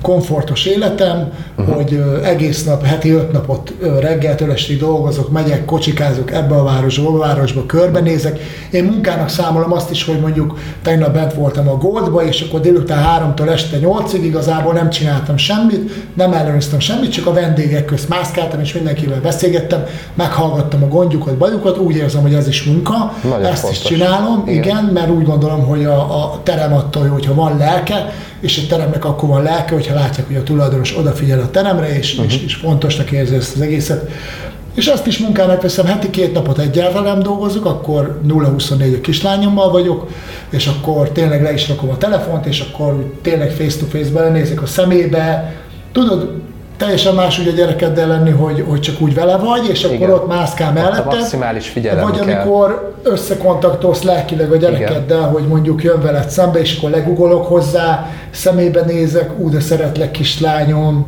komfortos 0.06 0.66
életem, 0.66 1.31
uh-huh. 1.57 1.75
hogy 1.75 2.04
egész 2.24 2.63
nap, 2.63 2.86
heti 2.86 3.12
öt 3.12 3.31
napot 3.31 3.74
reggeltől 4.00 4.52
estig 4.52 4.80
dolgozok, 4.80 5.31
megyek, 5.31 5.66
kocsikázok 5.66 6.31
ebbe 6.31 6.56
a 6.56 6.63
városba, 6.63 7.10
a 7.10 7.18
városba, 7.18 7.66
körbenézek. 7.66 8.40
Én 8.72 8.84
munkának 8.84 9.30
számolom 9.30 9.72
azt 9.72 9.92
is, 9.92 10.04
hogy 10.04 10.19
mondjuk 10.19 10.57
tegnap 10.81 11.13
bent 11.13 11.34
voltam 11.34 11.69
a 11.69 11.78
Goldba, 11.78 12.25
és 12.25 12.42
akkor 12.42 12.60
délután 12.60 12.98
háromtól 12.98 13.52
este 13.52 13.78
nyolcig 13.78 14.25
igazából 14.25 14.74
nem 14.74 14.90
csináltam 14.90 15.38
semmit, 15.38 15.91
nem 16.13 16.34
ellenőriztem 16.34 16.80
semmit, 16.80 17.12
csak 17.12 17.25
a 17.25 17.34
vendégek 17.34 17.86
közt 17.86 18.10
mászkáltam, 18.10 18.60
és 18.60 18.74
mindenkivel 18.74 19.22
beszélgettem, 19.22 19.84
meghallgattam 20.13 20.84
a 20.84 20.88
gondjukat, 20.88 21.38
bajukat, 21.38 21.77
úgy 21.77 21.96
érzem, 21.96 22.22
hogy 22.22 22.34
ez 22.34 22.48
is 22.48 22.63
munka, 22.63 23.13
Nagyon 23.24 23.46
ezt 23.46 23.53
is 23.53 23.77
fontos. 23.77 23.82
csinálom, 23.82 24.41
Igen. 24.46 24.53
igen. 24.53 24.77
igen, 24.77 24.84
mert 24.94 25.10
úgy 25.10 25.25
gondolom, 25.25 25.65
hogy 25.65 25.86
a, 25.86 26.24
a 26.24 26.39
terem 26.44 26.74
attól 26.74 27.06
jó, 27.06 27.12
hogyha 27.13 27.34
van 27.34 27.58
lelke, 27.58 28.13
és 28.46 28.58
egy 28.58 28.68
teremnek 28.68 29.06
akkor 29.06 29.30
van 29.30 29.44
lelke, 29.44 29.74
hogyha 29.74 29.94
látják, 29.94 30.28
hogy 30.28 30.36
a 30.36 30.44
tulajdonos 30.44 30.98
odafigyel 30.98 31.40
a 31.40 31.50
teremre, 31.50 31.98
és, 31.98 32.14
uh-huh. 32.14 32.34
és, 32.34 32.44
és 32.44 32.56
fontosnak 32.56 33.12
érzi 33.12 33.36
ezt 33.36 33.56
az 33.56 33.62
egészet. 33.62 34.10
És 34.74 34.88
azt 34.88 35.08
is 35.08 35.18
munkának 35.18 35.62
veszem, 35.62 35.86
heti 35.86 36.10
két 36.10 36.34
napot 36.34 36.60
egyáltalán 36.60 37.04
nem 37.04 37.24
dolgozok, 37.24 37.66
akkor 37.66 38.22
0-24 38.28 38.98
a 38.98 39.02
kislányommal 39.02 39.72
vagyok, 39.72 40.08
és 40.50 40.68
akkor 40.68 41.10
tényleg 41.10 41.42
le 41.42 41.54
is 41.54 41.68
rakom 41.68 41.90
a 41.90 41.98
telefont, 41.98 42.46
és 42.46 42.60
akkor 42.60 43.14
tényleg 43.22 43.52
face-to-face 43.52 44.10
belenézek 44.10 44.62
a 44.62 44.66
szemébe. 44.66 45.56
Tudod, 45.92 46.42
teljesen 46.77 47.15
más 47.15 47.39
úgy 47.39 47.48
a 47.48 47.51
gyerekeddel 47.51 48.08
lenni, 48.08 48.32
hogy, 48.32 48.63
hogy 48.67 48.79
csak 48.79 49.01
úgy 49.01 49.13
vele 49.13 49.38
vagy, 49.38 49.70
és 49.70 49.84
akkor 49.84 49.96
Igen. 49.96 50.12
ott 50.12 50.27
mászkál 50.27 50.72
Ott 50.72 50.77
a 50.77 50.82
mellette. 50.82 51.15
maximális 51.17 51.67
figyelem 51.67 52.03
Vagy 52.10 52.20
kell. 52.20 52.36
amikor 52.36 52.94
összekontaktolsz 53.03 54.01
lelkileg 54.03 54.51
a 54.51 54.55
gyerekeddel, 54.58 55.22
hogy 55.22 55.44
mondjuk 55.48 55.84
jön 55.84 56.01
veled 56.01 56.29
szembe, 56.29 56.60
és 56.60 56.77
akkor 56.77 56.89
legugolok 56.89 57.48
hozzá, 57.48 58.10
szemébe 58.32 58.82
nézek, 58.82 59.29
ú, 59.39 59.50
de 59.50 59.60
szeretlek 59.60 60.12
kislányom. 60.12 61.08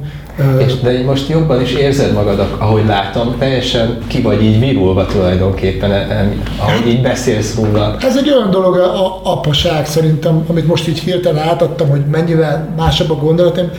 És 0.65 0.79
de 0.79 0.93
így 1.00 1.05
most 1.05 1.29
jobban 1.29 1.62
is 1.62 1.74
érzed 1.74 2.13
magad, 2.13 2.47
ahogy 2.57 2.86
látom, 2.86 3.36
teljesen 3.39 3.97
ki 4.07 4.21
vagy 4.21 4.43
így 4.43 4.59
virulva 4.59 5.05
tulajdonképpen, 5.05 5.91
e- 5.91 6.33
ahogy 6.59 6.88
így 6.88 7.01
beszélsz 7.01 7.55
róla. 7.55 7.95
Ez 8.00 8.17
egy 8.17 8.29
olyan 8.29 8.51
dolog, 8.51 8.75
a, 8.77 9.05
a 9.05 9.19
apaság 9.24 9.86
szerintem, 9.86 10.43
amit 10.50 10.67
most 10.67 10.88
így 10.88 11.00
hirtelen 11.00 11.47
átadtam, 11.47 11.89
hogy 11.89 12.01
mennyivel 12.12 12.67
másabb 12.77 13.09
a 13.12 13.15
gondolatom, 13.15 13.69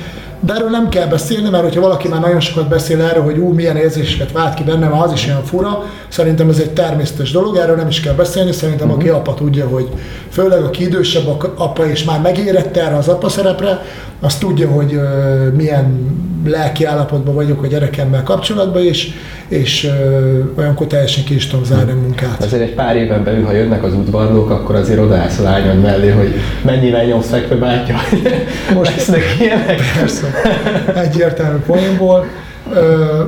de 0.40 0.54
erről 0.54 0.70
nem 0.70 0.88
kell 0.88 1.06
beszélni, 1.06 1.48
mert 1.48 1.62
hogyha 1.62 1.80
valaki 1.80 2.08
már 2.08 2.20
nagyon 2.20 2.40
sokat 2.40 2.68
beszél 2.68 3.00
erről, 3.02 3.22
hogy 3.22 3.38
ú, 3.38 3.52
milyen 3.52 3.76
érzéseket 3.76 4.32
vált 4.32 4.54
ki 4.54 4.62
bennem, 4.62 4.92
az 5.00 5.12
is 5.12 5.26
olyan 5.26 5.44
fura, 5.44 5.82
szerintem 6.08 6.48
ez 6.48 6.58
egy 6.58 6.70
természetes 6.70 7.30
dolog, 7.30 7.56
erről 7.56 7.76
nem 7.76 7.88
is 7.88 8.00
kell 8.00 8.14
beszélni, 8.14 8.52
szerintem 8.52 8.86
Mhm. 8.88 8.96
aki 8.96 9.08
apa 9.08 9.34
tudja, 9.34 9.66
hogy 9.68 9.88
főleg 10.30 10.62
aki 10.62 10.82
idősebb 10.84 11.26
a- 11.26 11.52
apa 11.56 11.86
és 11.86 12.04
már 12.04 12.20
megérett 12.20 12.76
erre 12.76 12.96
az 12.96 13.08
apa 13.08 13.28
szerepre, 13.28 13.82
az 14.20 14.34
tudja, 14.36 14.68
hogy 14.70 14.94
ö, 14.94 15.02
milyen 15.56 16.16
lelki 16.46 16.84
állapotban 16.84 17.34
vagyok 17.34 17.62
a 17.62 17.66
gyerekemmel 17.66 18.22
kapcsolatban, 18.22 18.82
és, 18.82 19.10
és 19.48 19.84
ö, 19.84 20.38
olyankor 20.58 20.86
teljesen 20.86 21.24
ki 21.24 21.34
is 21.34 21.46
tudom 21.46 21.64
zárni 21.64 21.90
a 21.90 21.94
munkát. 21.94 22.42
Azért 22.42 22.62
egy 22.62 22.74
pár 22.74 22.96
éven 22.96 23.24
belül, 23.24 23.44
ha 23.44 23.52
jönnek 23.52 23.82
az 23.82 23.92
udvarlók, 23.94 24.50
akkor 24.50 24.74
azért 24.74 24.98
odaállsz 25.00 25.38
a 25.38 25.42
lányod 25.42 25.80
mellé, 25.80 26.10
hogy 26.10 26.34
mennyivel 26.62 27.04
nyomsz 27.04 27.28
fekve 27.28 27.54
bátya. 27.54 27.92
Most 27.92 28.74
Most- 28.74 28.96
lesznek 28.96 29.22
ilyenek. 29.40 29.80
Persze, 29.98 30.26
egyértelmű 30.94 31.58
poénból. 31.58 32.26
Ö, 32.74 33.22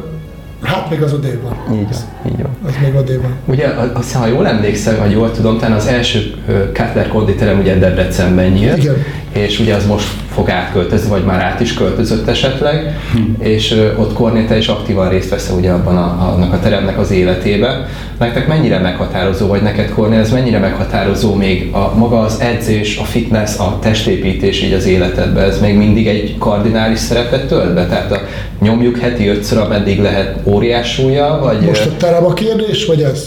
Hát 0.63 0.91
még 0.91 1.03
az 1.03 1.13
odébb 1.13 1.43
van. 1.43 1.79
Így 1.79 1.89
van, 1.89 2.33
így 2.33 2.43
van. 2.43 2.57
Az 2.67 2.75
még 2.83 2.95
odébb 2.95 3.23
van. 3.23 3.35
Ugye, 3.45 3.67
azt 3.93 4.13
ha 4.13 4.27
jól 4.27 4.47
emlékszem, 4.47 4.97
vagy 4.99 5.11
jól 5.11 5.31
tudom, 5.31 5.59
talán 5.59 5.77
az 5.77 5.87
első 5.87 6.35
Cutler 6.73 7.09
konditerem 7.09 7.59
ugye 7.59 7.79
Debrecenben 7.79 8.51
nyílt, 8.51 8.77
Igen. 8.77 8.97
és 9.33 9.59
ugye 9.59 9.75
az 9.75 9.87
most 9.87 10.07
fog 10.35 10.51
átköltözni, 10.51 11.09
vagy 11.09 11.25
már 11.25 11.41
át 11.41 11.61
is 11.61 11.75
költözött 11.75 12.29
esetleg, 12.29 12.99
hm. 13.13 13.43
és 13.43 13.91
ott 13.97 14.13
Kornéta 14.13 14.57
is 14.57 14.69
aktívan 14.69 15.09
részt 15.09 15.31
vesz 15.31 15.53
ugye 15.57 15.71
abban 15.71 15.97
a, 15.97 16.33
annak 16.33 16.53
a 16.53 16.59
teremnek 16.59 16.99
az 16.99 17.11
életébe. 17.11 17.87
Nektek 18.19 18.47
mennyire 18.47 18.79
meghatározó, 18.79 19.47
vagy 19.47 19.63
neked 19.63 19.91
Kornél, 19.91 20.19
ez 20.19 20.33
mennyire 20.33 20.59
meghatározó 20.59 21.35
még 21.35 21.73
a 21.73 21.95
maga 21.97 22.21
az 22.21 22.41
edzés, 22.41 22.99
a 22.99 23.05
fitness, 23.05 23.59
a 23.59 23.79
testépítés 23.79 24.63
így 24.63 24.73
az 24.73 24.87
életedben, 24.87 25.45
ez 25.45 25.61
még 25.61 25.77
mindig 25.77 26.07
egy 26.07 26.39
kardinális 26.39 26.99
szerepet 26.99 27.47
tölt 27.47 27.75
be? 27.75 27.87
Tehát 27.87 28.13
a, 28.13 28.21
nyomjuk 28.61 28.99
heti 28.99 29.29
ötször, 29.29 29.59
ameddig 29.59 30.01
lehet 30.01 30.37
óriás 30.45 30.93
súlya, 30.93 31.39
vagy... 31.43 31.61
Most 31.61 31.87
a 31.87 31.97
terem 31.97 32.25
a 32.25 32.33
kérdés, 32.33 32.87
vagy 32.87 33.03
ez? 33.03 33.25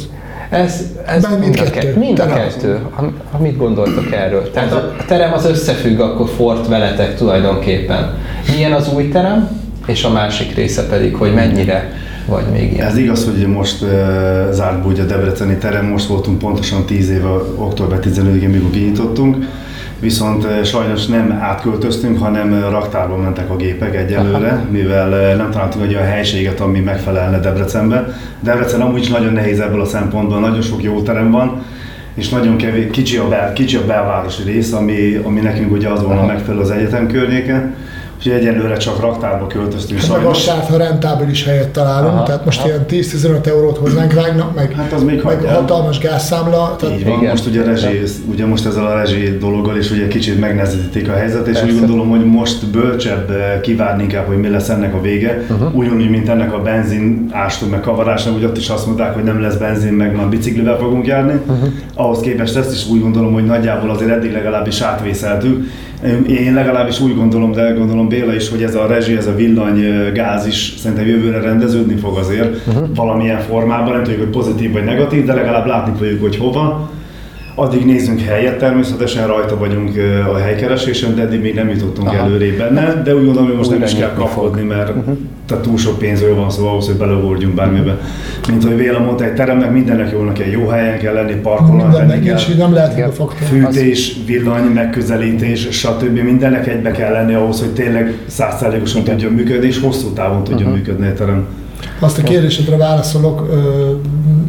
Ez, 0.50 0.82
ez 1.06 1.26
mind 1.30 1.40
mind, 1.40 1.60
a 1.60 1.70
kettő. 1.70 1.96
Mind 1.98 2.20
a 2.20 2.26
kettő. 2.26 2.80
Am- 2.96 3.16
Mit 3.40 3.58
gondoltok 3.58 4.12
erről? 4.12 4.52
Tehát 4.52 4.72
a 4.72 4.94
a 5.00 5.06
terem 5.06 5.34
az 5.34 5.46
összefügg 5.46 6.00
akkor 6.00 6.30
Fort 6.30 6.68
veletek 6.68 7.16
tulajdonképpen. 7.16 8.18
Milyen 8.56 8.72
az 8.72 8.94
új 8.94 9.10
terem, 9.10 9.62
és 9.88 10.04
a 10.04 10.10
másik 10.10 10.56
része 10.56 10.88
pedig, 10.88 11.16
hogy 11.16 11.34
mennyire 11.34 11.92
vagy 12.26 12.46
még 12.52 12.74
ilyen. 12.74 12.88
Ez 12.88 12.98
igaz, 12.98 13.26
hogy 13.26 13.48
most 13.48 13.82
uh, 13.82 13.90
zárt 14.52 15.00
a 15.00 15.04
Debreceni 15.04 15.58
terem, 15.58 15.86
most 15.86 16.08
voltunk 16.08 16.40
pontosan 16.40 16.86
10 16.86 17.10
éve, 17.10 17.28
október 17.56 18.00
15-én, 18.02 18.50
mikor 18.50 18.70
kinyitottunk, 18.70 19.46
viszont 20.00 20.44
uh, 20.44 20.64
sajnos 20.64 21.06
nem 21.06 21.38
átköltöztünk, 21.42 22.20
hanem 22.20 22.52
uh, 22.52 22.72
raktárba 22.72 23.18
mentek 23.18 23.50
a 23.50 23.56
gépek 23.56 23.96
egyelőre, 23.96 24.66
mivel 24.72 25.10
uh, 25.10 25.38
nem 25.38 25.52
találtunk 25.52 25.86
egy 25.86 25.94
olyan 25.94 26.08
helységet, 26.08 26.60
ami 26.60 26.80
megfelelne 26.80 27.40
Debrecenbe. 27.40 28.08
Debrecen 28.40 28.82
amúgy 28.82 29.02
is 29.02 29.10
nagyon 29.10 29.34
nehéz 29.34 29.60
ebből 29.60 29.82
a 29.82 29.86
szempontból, 29.86 30.40
nagyon 30.40 30.62
sok 30.62 30.84
jó 30.84 31.02
terem 31.02 31.32
van, 31.32 31.62
és 32.14 32.30
nagyon 32.30 32.58
kevés, 32.58 32.86
kicsi 32.92 33.18
a, 33.18 33.28
bel, 33.28 33.54
kicsi 33.54 33.76
a 33.76 33.86
belvárosi 33.86 34.44
rész, 34.44 34.72
ami, 34.72 35.20
ami 35.24 35.40
nekünk 35.40 35.72
ugye 35.72 35.90
az 35.90 36.04
volna 36.04 36.26
megfelelő 36.26 36.62
az 36.62 36.72
egyetem 36.72 37.08
környéken. 37.08 37.76
Úgyhogy 38.26 38.40
egyelőre 38.40 38.78
csak 38.78 39.00
raktárba 39.00 39.48
költöztünk 39.48 40.00
Hát 40.00 40.10
meg 40.10 40.18
sajnos. 40.18 40.38
az 40.38 40.44
sáv, 40.44 40.68
ha 40.68 40.78
rentábilis 40.78 41.46
helyet 41.46 41.70
találunk, 41.70 42.14
Aha, 42.14 42.24
tehát 42.24 42.46
most 42.46 42.60
aha. 42.60 42.68
ilyen 42.68 42.86
10-15 42.90 43.46
eurót 43.46 43.78
hozzánk 43.78 44.14
vágnak, 44.14 44.56
meg, 44.56 44.72
Hát 44.72 44.92
az 44.92 45.04
még 45.04 45.16
meg 45.16 45.24
hagyjál. 45.24 45.56
hatalmas 45.56 45.98
gázszámla. 46.00 46.76
Tehát 46.80 47.00
Így 47.00 47.06
van, 47.06 47.18
Igen. 47.18 47.30
most 47.30 47.48
ugye, 47.48 47.62
a 47.62 47.66
rezsi, 47.66 48.02
ugye 48.26 48.46
most 48.46 48.66
ezzel 48.66 48.86
a 48.86 48.96
rezsi 48.96 49.38
dologgal 49.40 49.78
is 49.78 49.92
ugye 49.92 50.08
kicsit 50.08 50.40
megnehezítik 50.40 51.10
a 51.10 51.14
helyzet, 51.14 51.48
és 51.48 51.54
Persze. 51.58 51.74
úgy 51.74 51.80
gondolom, 51.80 52.10
hogy 52.10 52.26
most 52.26 52.66
bölcsebb 52.66 53.30
eh, 53.32 53.60
kivárni 53.62 54.04
inkább, 54.04 54.28
hogy 54.28 54.38
mi 54.40 54.50
lesz 54.50 54.70
ennek 54.70 54.94
a 54.94 55.02
vége. 55.02 55.46
Uh-huh. 55.50 55.76
Ugyanúgy, 55.76 56.10
mint 56.10 56.30
ennek 56.30 56.54
a 56.54 56.62
benzin 56.62 57.30
ástunk 57.32 57.72
meg 57.72 57.82
kavarásnak, 57.82 58.36
ugye 58.36 58.48
ott 58.48 58.58
is 58.58 58.70
azt 58.70 58.86
mondták, 58.86 59.14
hogy 59.14 59.24
nem 59.24 59.42
lesz 59.42 59.56
benzin, 59.56 59.94
meg 59.94 60.16
már 60.16 60.28
biciklivel 60.28 60.78
fogunk 60.78 61.08
járni. 61.08 61.34
Uh-huh. 61.48 61.70
Ahhoz 61.94 62.20
képest 62.20 62.56
ezt 62.56 62.74
is 62.74 62.88
úgy 62.88 63.02
gondolom, 63.02 63.34
hogy 63.34 63.46
nagyjából 63.46 63.90
azért 63.90 64.12
eddig 64.12 64.32
legalábbis 64.32 64.82
átvészeltük. 64.82 65.68
Én 66.28 66.54
legalábbis 66.54 67.02
úgy 67.02 67.16
gondolom, 67.16 67.52
de 67.52 67.72
gondolom 67.72 68.08
Béla 68.08 68.36
is, 68.36 68.50
hogy 68.50 68.64
ez 68.64 68.76
a 68.76 68.88
rezsi, 68.88 69.16
ez 69.16 69.28
a 69.28 69.36
villany 69.36 70.12
gáz 70.14 70.46
is 70.48 70.74
szerintem 70.78 71.08
jövőre 71.08 71.42
rendeződni 71.42 71.96
fog 71.96 72.18
azért 72.18 72.68
uh-huh. 72.68 72.88
valamilyen 72.96 73.40
formában, 73.40 73.94
nem 73.94 74.04
tudjuk, 74.04 74.22
hogy 74.22 74.32
pozitív 74.32 74.72
vagy 74.72 74.84
negatív, 74.84 75.26
de 75.26 75.34
legalább 75.34 75.66
látni 75.66 75.94
fogjuk, 75.98 76.22
hogy 76.22 76.38
hova. 76.38 76.92
Addig 77.56 77.86
nézzünk 77.86 78.20
helyet, 78.22 78.58
természetesen 78.58 79.28
rajta 79.28 79.58
vagyunk 79.58 79.92
a 80.34 80.38
helykeresésen, 80.38 81.16
de 81.16 81.22
eddig 81.22 81.42
még 81.42 81.56
nem 81.56 81.70
jutottunk 81.70 82.08
Aha. 82.08 82.18
előrébb 82.18 82.58
benne, 82.58 83.02
de 83.04 83.16
úgy 83.16 83.26
gondolom, 83.26 83.48
hogy 83.48 83.58
most 83.58 83.70
Újra 83.70 83.80
nem 83.80 83.90
is 83.90 83.96
kell 84.00 84.10
fog. 84.10 84.18
kapkodni, 84.18 84.62
mert 84.62 84.90
uh-huh. 84.90 85.18
tehát 85.48 85.64
túl 85.64 85.78
sok 85.78 85.98
pénzről 85.98 86.36
van 86.36 86.50
szó 86.50 86.68
ahhoz, 86.68 86.86
hogy 86.86 86.96
beleugorjunk 86.96 87.56
bármibe. 87.56 87.98
Mint 88.48 88.64
hogy 88.64 88.76
Véla 88.76 89.00
mondta, 89.00 89.24
egy 89.24 89.34
teremnek 89.34 89.72
mindennek 89.72 90.12
jónak 90.12 90.34
kell, 90.34 90.48
jó 90.48 90.68
helyen 90.68 90.98
kell 91.00 91.14
lenni, 91.14 91.34
parkolónak 91.34 91.98
lenni 91.98 92.26
kell. 92.26 92.40
nem 92.58 92.74
lehet 92.74 93.08
a 93.08 93.12
faktor. 93.12 93.48
Fűtés, 93.48 94.16
villany, 94.26 94.64
megközelítés, 94.64 95.68
stb. 95.72 96.20
Mindennek 96.20 96.68
egybe 96.68 96.92
kell 96.92 97.12
lenni 97.12 97.34
ahhoz, 97.34 97.60
hogy 97.60 97.74
tényleg 97.74 98.18
százszerzékosan 98.28 99.04
tudjon 99.04 99.32
működni, 99.32 99.68
és 99.68 99.80
hosszú 99.80 100.14
távon 100.14 100.44
tudjon 100.44 100.62
uh-huh. 100.62 100.78
működni 100.78 101.08
a 101.08 101.14
terem. 101.14 101.46
Azt 102.00 102.18
a 102.20 102.24
kérdésedre 102.24 102.78
válaszolok, 102.78 103.50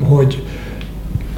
hogy 0.00 0.42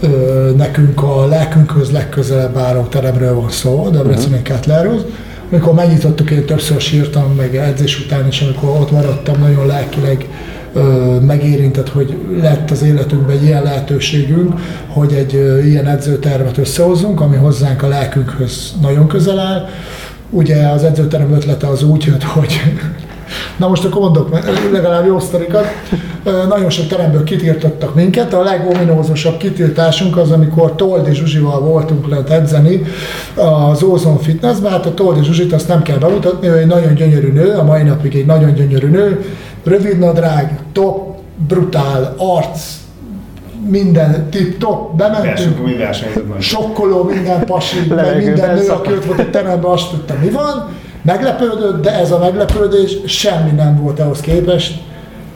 ö, 0.01 0.51
nekünk 0.57 1.03
a 1.03 1.27
lelkünkhöz 1.27 1.91
legközelebb 1.91 2.57
álló 2.57 2.83
teremről 2.83 3.35
van 3.35 3.51
szó, 3.51 3.89
Debreceni 3.91 4.43
Kettlerhoz. 4.43 5.05
Amikor 5.51 5.75
megnyitottuk, 5.75 6.31
én 6.31 6.45
többször 6.45 6.81
sírtam, 6.81 7.35
meg 7.37 7.57
edzés 7.57 8.01
után 8.05 8.27
is, 8.27 8.41
amikor 8.41 8.69
ott 8.69 8.91
maradtam, 8.91 9.41
nagyon 9.41 9.67
lelkileg 9.67 10.29
ö, 10.73 10.81
megérintett, 11.27 11.89
hogy 11.89 12.17
lett 12.41 12.71
az 12.71 12.83
életünkben 12.83 13.37
egy 13.37 13.45
ilyen 13.45 13.63
lehetőségünk, 13.63 14.53
hogy 14.87 15.13
egy 15.13 15.35
ö, 15.35 15.63
ilyen 15.63 15.87
edzőtervet 15.87 16.59
összehozzunk, 16.59 17.21
ami 17.21 17.37
hozzánk 17.37 17.83
a 17.83 17.89
lelkünkhöz 17.89 18.75
nagyon 18.81 19.07
közel 19.07 19.39
áll. 19.39 19.69
Ugye 20.31 20.69
az 20.69 20.85
edzőterem 20.85 21.33
ötlete 21.33 21.67
az 21.67 21.83
úgy 21.83 22.05
jött, 22.05 22.23
hogy 22.23 22.61
Na 23.57 23.69
most 23.69 23.85
akkor 23.85 24.01
mondok 24.01 24.39
legalább 24.73 25.07
jó 25.07 25.19
sztorikat. 25.19 25.65
Nagyon 26.49 26.71
sok 26.71 26.87
teremből 26.87 27.25
kitiltottak 27.25 27.95
minket. 27.95 28.35
A 28.35 28.43
legominózusabb 28.43 29.37
kitiltásunk 29.37 30.17
az, 30.17 30.31
amikor 30.31 30.75
Toldi 30.75 31.15
Zsuzsival 31.15 31.61
voltunk 31.61 32.09
lent 32.09 32.31
edzeni 32.31 32.83
az 33.35 33.83
Ozon 33.83 34.19
Fitnessben. 34.19 34.71
Hát 34.71 34.87
a 34.87 34.95
Toldi 34.95 35.25
Zsuzsit 35.25 35.53
azt 35.53 35.69
nem 35.69 35.83
kell 35.83 35.99
bemutatni, 35.99 36.49
ő 36.49 36.57
egy 36.57 36.67
nagyon 36.67 36.95
gyönyörű 36.95 37.33
nő, 37.33 37.53
a 37.53 37.63
mai 37.63 37.83
napig 37.83 38.15
egy 38.15 38.27
nagyon 38.27 38.55
gyönyörű 38.55 38.89
nő. 38.89 39.25
Rövid 39.65 39.99
nadrág, 39.99 40.59
top, 40.73 41.17
brutál, 41.49 42.15
arc, 42.17 42.61
minden 43.69 44.29
tip-top, 44.31 44.97
bementünk, 44.97 45.79
Verseny, 45.79 46.11
sokkoló 46.39 47.03
minden 47.03 47.45
pasi, 47.45 47.79
minden 48.19 48.55
nő, 48.55 48.69
aki 48.69 48.93
ott 48.93 49.05
volt 49.05 49.19
a 49.19 49.31
teremben, 49.31 49.71
azt 49.71 49.91
tudta, 49.91 50.15
mi 50.23 50.31
van. 50.31 50.69
Meglepődött, 51.07 51.83
de 51.83 51.93
ez 51.93 52.11
a 52.11 52.19
meglepődés 52.19 52.97
semmi 53.07 53.51
nem 53.51 53.83
volt 53.83 54.01
ahhoz 54.01 54.21
képest, 54.21 54.81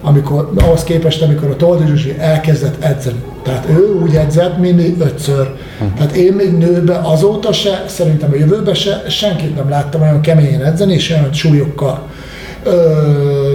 amikor, 0.03 0.51
ahhoz 0.57 0.85
képest, 0.85 1.23
amikor 1.23 1.49
a 1.51 1.57
Toldi 1.57 1.87
Zsuzsi 1.87 2.15
elkezdett 2.19 2.85
edzeni. 2.85 3.23
Tehát 3.43 3.67
ő 3.69 3.99
úgy 4.03 4.15
edzett, 4.15 4.59
mint 4.59 4.77
mi 4.77 4.97
ötször. 4.99 5.55
Tehát 5.97 6.13
én 6.13 6.33
még 6.33 6.53
nőbe 6.53 7.01
azóta 7.03 7.53
se, 7.53 7.85
szerintem 7.87 8.31
a 8.33 8.37
jövőben 8.37 8.75
se, 8.75 9.03
senkit 9.09 9.57
nem 9.57 9.69
láttam 9.69 10.03
olyan 10.03 10.21
keményen 10.21 10.65
edzeni, 10.65 10.93
és 10.93 11.11
olyan 11.11 11.33
súlyokkal. 11.33 12.03
Ö, 12.65 13.53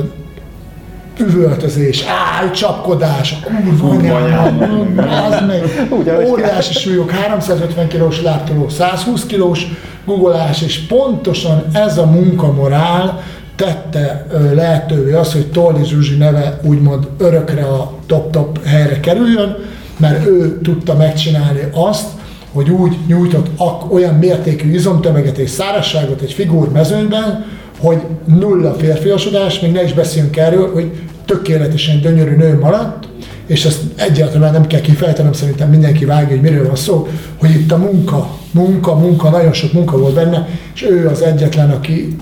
üvöltözés, 1.19 2.03
áj, 2.41 2.51
csapkodás, 2.51 3.35
kurva 3.79 4.15
anyám, 4.15 4.97
az 5.31 5.43
meg, 5.47 5.87
óriási 6.27 6.73
súlyok, 6.73 7.11
350 7.11 7.87
kilós 7.87 8.21
láptoló, 8.21 8.69
120 8.69 9.25
kilós 9.25 9.67
guggolás, 10.05 10.61
és 10.61 10.79
pontosan 10.79 11.63
ez 11.73 11.97
a 11.97 12.05
munkamorál 12.05 13.21
tette 13.55 14.25
lehetővé 14.53 15.13
az, 15.13 15.33
hogy 15.33 15.51
Toldi 15.51 15.83
Zsuzsi 15.85 16.15
neve 16.15 16.59
úgymond 16.63 17.07
örökre 17.17 17.65
a 17.65 17.91
top-top 18.05 18.65
helyre 18.65 18.99
kerüljön, 18.99 19.57
mert 19.97 20.25
ő 20.25 20.59
tudta 20.63 20.95
megcsinálni 20.95 21.59
azt, 21.73 22.07
hogy 22.53 22.69
úgy 22.69 22.97
nyújtott 23.07 23.47
ak- 23.57 23.91
olyan 23.91 24.13
mértékű 24.13 24.73
izomtömeget 24.73 25.37
és 25.37 25.49
szárazságot 25.49 26.21
egy 26.21 26.33
figúr 26.33 26.71
mezőnyben, 26.71 27.45
hogy 27.79 28.01
nulla 28.25 28.73
férfiasodás, 28.73 29.59
még 29.59 29.71
ne 29.71 29.83
is 29.83 29.93
beszéljünk 29.93 30.37
erről, 30.37 30.73
hogy 30.73 30.91
tökéletesen 31.25 31.99
gyönyörű 32.01 32.35
nő 32.35 32.59
maradt, 32.59 33.07
és 33.45 33.65
ezt 33.65 33.81
egyáltalán 33.95 34.51
nem 34.51 34.67
kell 34.67 34.81
kifejtenem, 34.81 35.33
szerintem 35.33 35.69
mindenki 35.69 36.05
vágja, 36.05 36.27
hogy 36.29 36.41
miről 36.41 36.65
van 36.65 36.75
szó, 36.75 37.07
hogy 37.39 37.49
itt 37.49 37.71
a 37.71 37.77
munka, 37.77 38.29
munka, 38.51 38.95
munka, 38.95 39.29
nagyon 39.29 39.53
sok 39.53 39.73
munka 39.73 39.97
volt 39.97 40.13
benne, 40.13 40.47
és 40.73 40.83
ő 40.83 41.07
az 41.07 41.21
egyetlen, 41.21 41.71
aki, 41.71 42.15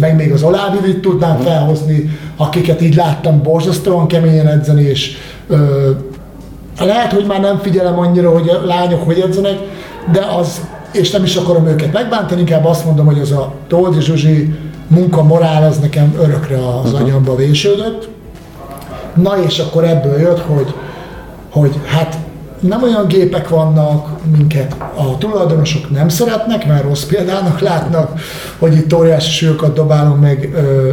meg 0.00 0.16
még 0.16 0.32
az 0.32 0.42
Olávivit 0.42 1.00
tudnám 1.00 1.40
felhozni, 1.40 2.18
akiket 2.36 2.82
így 2.82 2.94
láttam 2.94 3.42
borzasztóan 3.42 4.06
keményen 4.06 4.48
edzeni, 4.48 4.82
és 4.82 5.16
ö, 5.48 5.90
lehet, 6.80 7.12
hogy 7.12 7.26
már 7.26 7.40
nem 7.40 7.58
figyelem 7.58 7.98
annyira, 7.98 8.30
hogy 8.30 8.48
a 8.48 8.66
lányok 8.66 9.04
hogy 9.04 9.20
edzenek, 9.20 9.58
de 10.12 10.20
az, 10.38 10.60
és 10.92 11.10
nem 11.10 11.24
is 11.24 11.36
akarom 11.36 11.66
őket 11.66 11.92
megbántani, 11.92 12.40
inkább 12.40 12.64
azt 12.64 12.84
mondom, 12.84 13.06
hogy 13.06 13.18
az 13.18 13.30
a 13.30 13.52
Toldi 13.68 14.00
Zsuzsi 14.00 14.54
munka 14.94 15.22
morál 15.22 15.62
az 15.62 15.78
nekem 15.78 16.14
örökre 16.20 16.58
az 16.82 16.92
anyamba 16.92 17.36
vésődött. 17.36 18.08
Na 19.14 19.42
és 19.46 19.58
akkor 19.58 19.84
ebből 19.84 20.20
jött, 20.20 20.40
hogy, 20.40 20.74
hogy 21.50 21.80
hát 21.84 22.18
nem 22.60 22.82
olyan 22.82 23.06
gépek 23.06 23.48
vannak, 23.48 24.08
minket 24.36 24.76
a 24.94 25.18
tulajdonosok 25.18 25.90
nem 25.90 26.08
szeretnek, 26.08 26.66
mert 26.66 26.82
rossz 26.82 27.04
példának 27.04 27.60
látnak, 27.60 28.20
hogy 28.58 28.74
itt 28.74 28.94
óriási 28.94 29.30
súlyokat 29.30 29.74
dobálunk 29.74 30.20
meg 30.20 30.52
ö, 30.54 30.90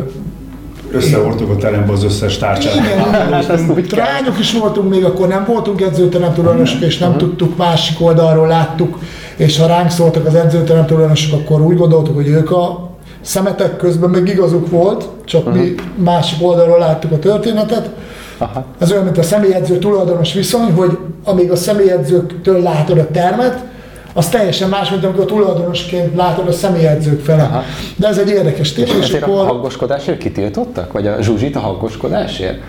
Összehordtuk 0.92 1.50
a 1.50 1.56
terembe 1.56 1.92
az 1.92 2.04
összes 2.04 2.38
tárcsát. 2.38 2.76
igen, 2.76 3.88
trányok 3.88 4.40
is 4.40 4.54
voltunk 4.54 4.90
még, 4.90 5.04
akkor 5.04 5.28
nem 5.28 5.46
voltunk 5.48 5.82
edzőterem 5.82 6.34
tulajdonosok, 6.34 6.82
és 6.82 6.98
nem 6.98 7.18
tudtuk, 7.18 7.58
másik 7.58 8.02
oldalról 8.02 8.48
láttuk, 8.48 9.00
és 9.36 9.58
ha 9.58 9.68
ránk 9.68 9.90
szóltak 9.90 10.26
az 10.26 10.36
edzőterem 10.36 10.86
tulajdonosok, 10.86 11.40
akkor 11.40 11.62
úgy 11.62 11.78
gondoltuk, 11.78 12.16
hogy 12.16 12.28
ők 12.28 12.52
a 12.52 12.89
szemetek 13.22 13.78
közben 13.78 14.10
meg 14.10 14.28
igazuk 14.28 14.70
volt, 14.70 15.08
csak 15.26 15.54
mi 15.54 15.76
másik 15.96 16.48
oldalról 16.48 16.80
láttuk 16.80 17.12
a 17.12 17.20
történetet. 17.20 17.90
Aha. 18.38 18.66
Ez 18.78 18.92
olyan, 18.92 19.04
mint 19.04 19.18
a 19.18 19.24
személyedző 19.24 19.78
tulajdonos 19.78 20.34
viszony, 20.34 20.72
hogy 20.72 20.98
amíg 21.24 21.52
a 21.52 21.56
személyedzőktől 21.56 22.62
látod 22.62 22.98
a 22.98 23.08
termet, 23.12 23.64
az 24.14 24.30
teljesen 24.30 24.70
más, 24.70 24.90
mint 24.90 25.04
amikor 25.04 25.26
tulajdonosként 25.26 26.16
látod 26.16 26.48
a 26.48 26.52
személyedzők 26.52 27.22
fele. 27.22 27.44
Aha. 27.44 27.64
De 27.96 28.08
ez 28.08 28.18
egy 28.18 28.30
érdekes 28.30 28.74
téma, 28.74 28.88
és 28.88 29.06
Ezért 29.06 29.24
a 29.24 29.32
akkor 29.32 29.48
hangoskodásért 29.48 30.18
kitiltottak? 30.18 30.92
Vagy 30.92 31.08
a 31.08 31.22
Zsuzsit 31.22 31.56
a 31.56 31.60
hangoskodásért? 31.60 32.60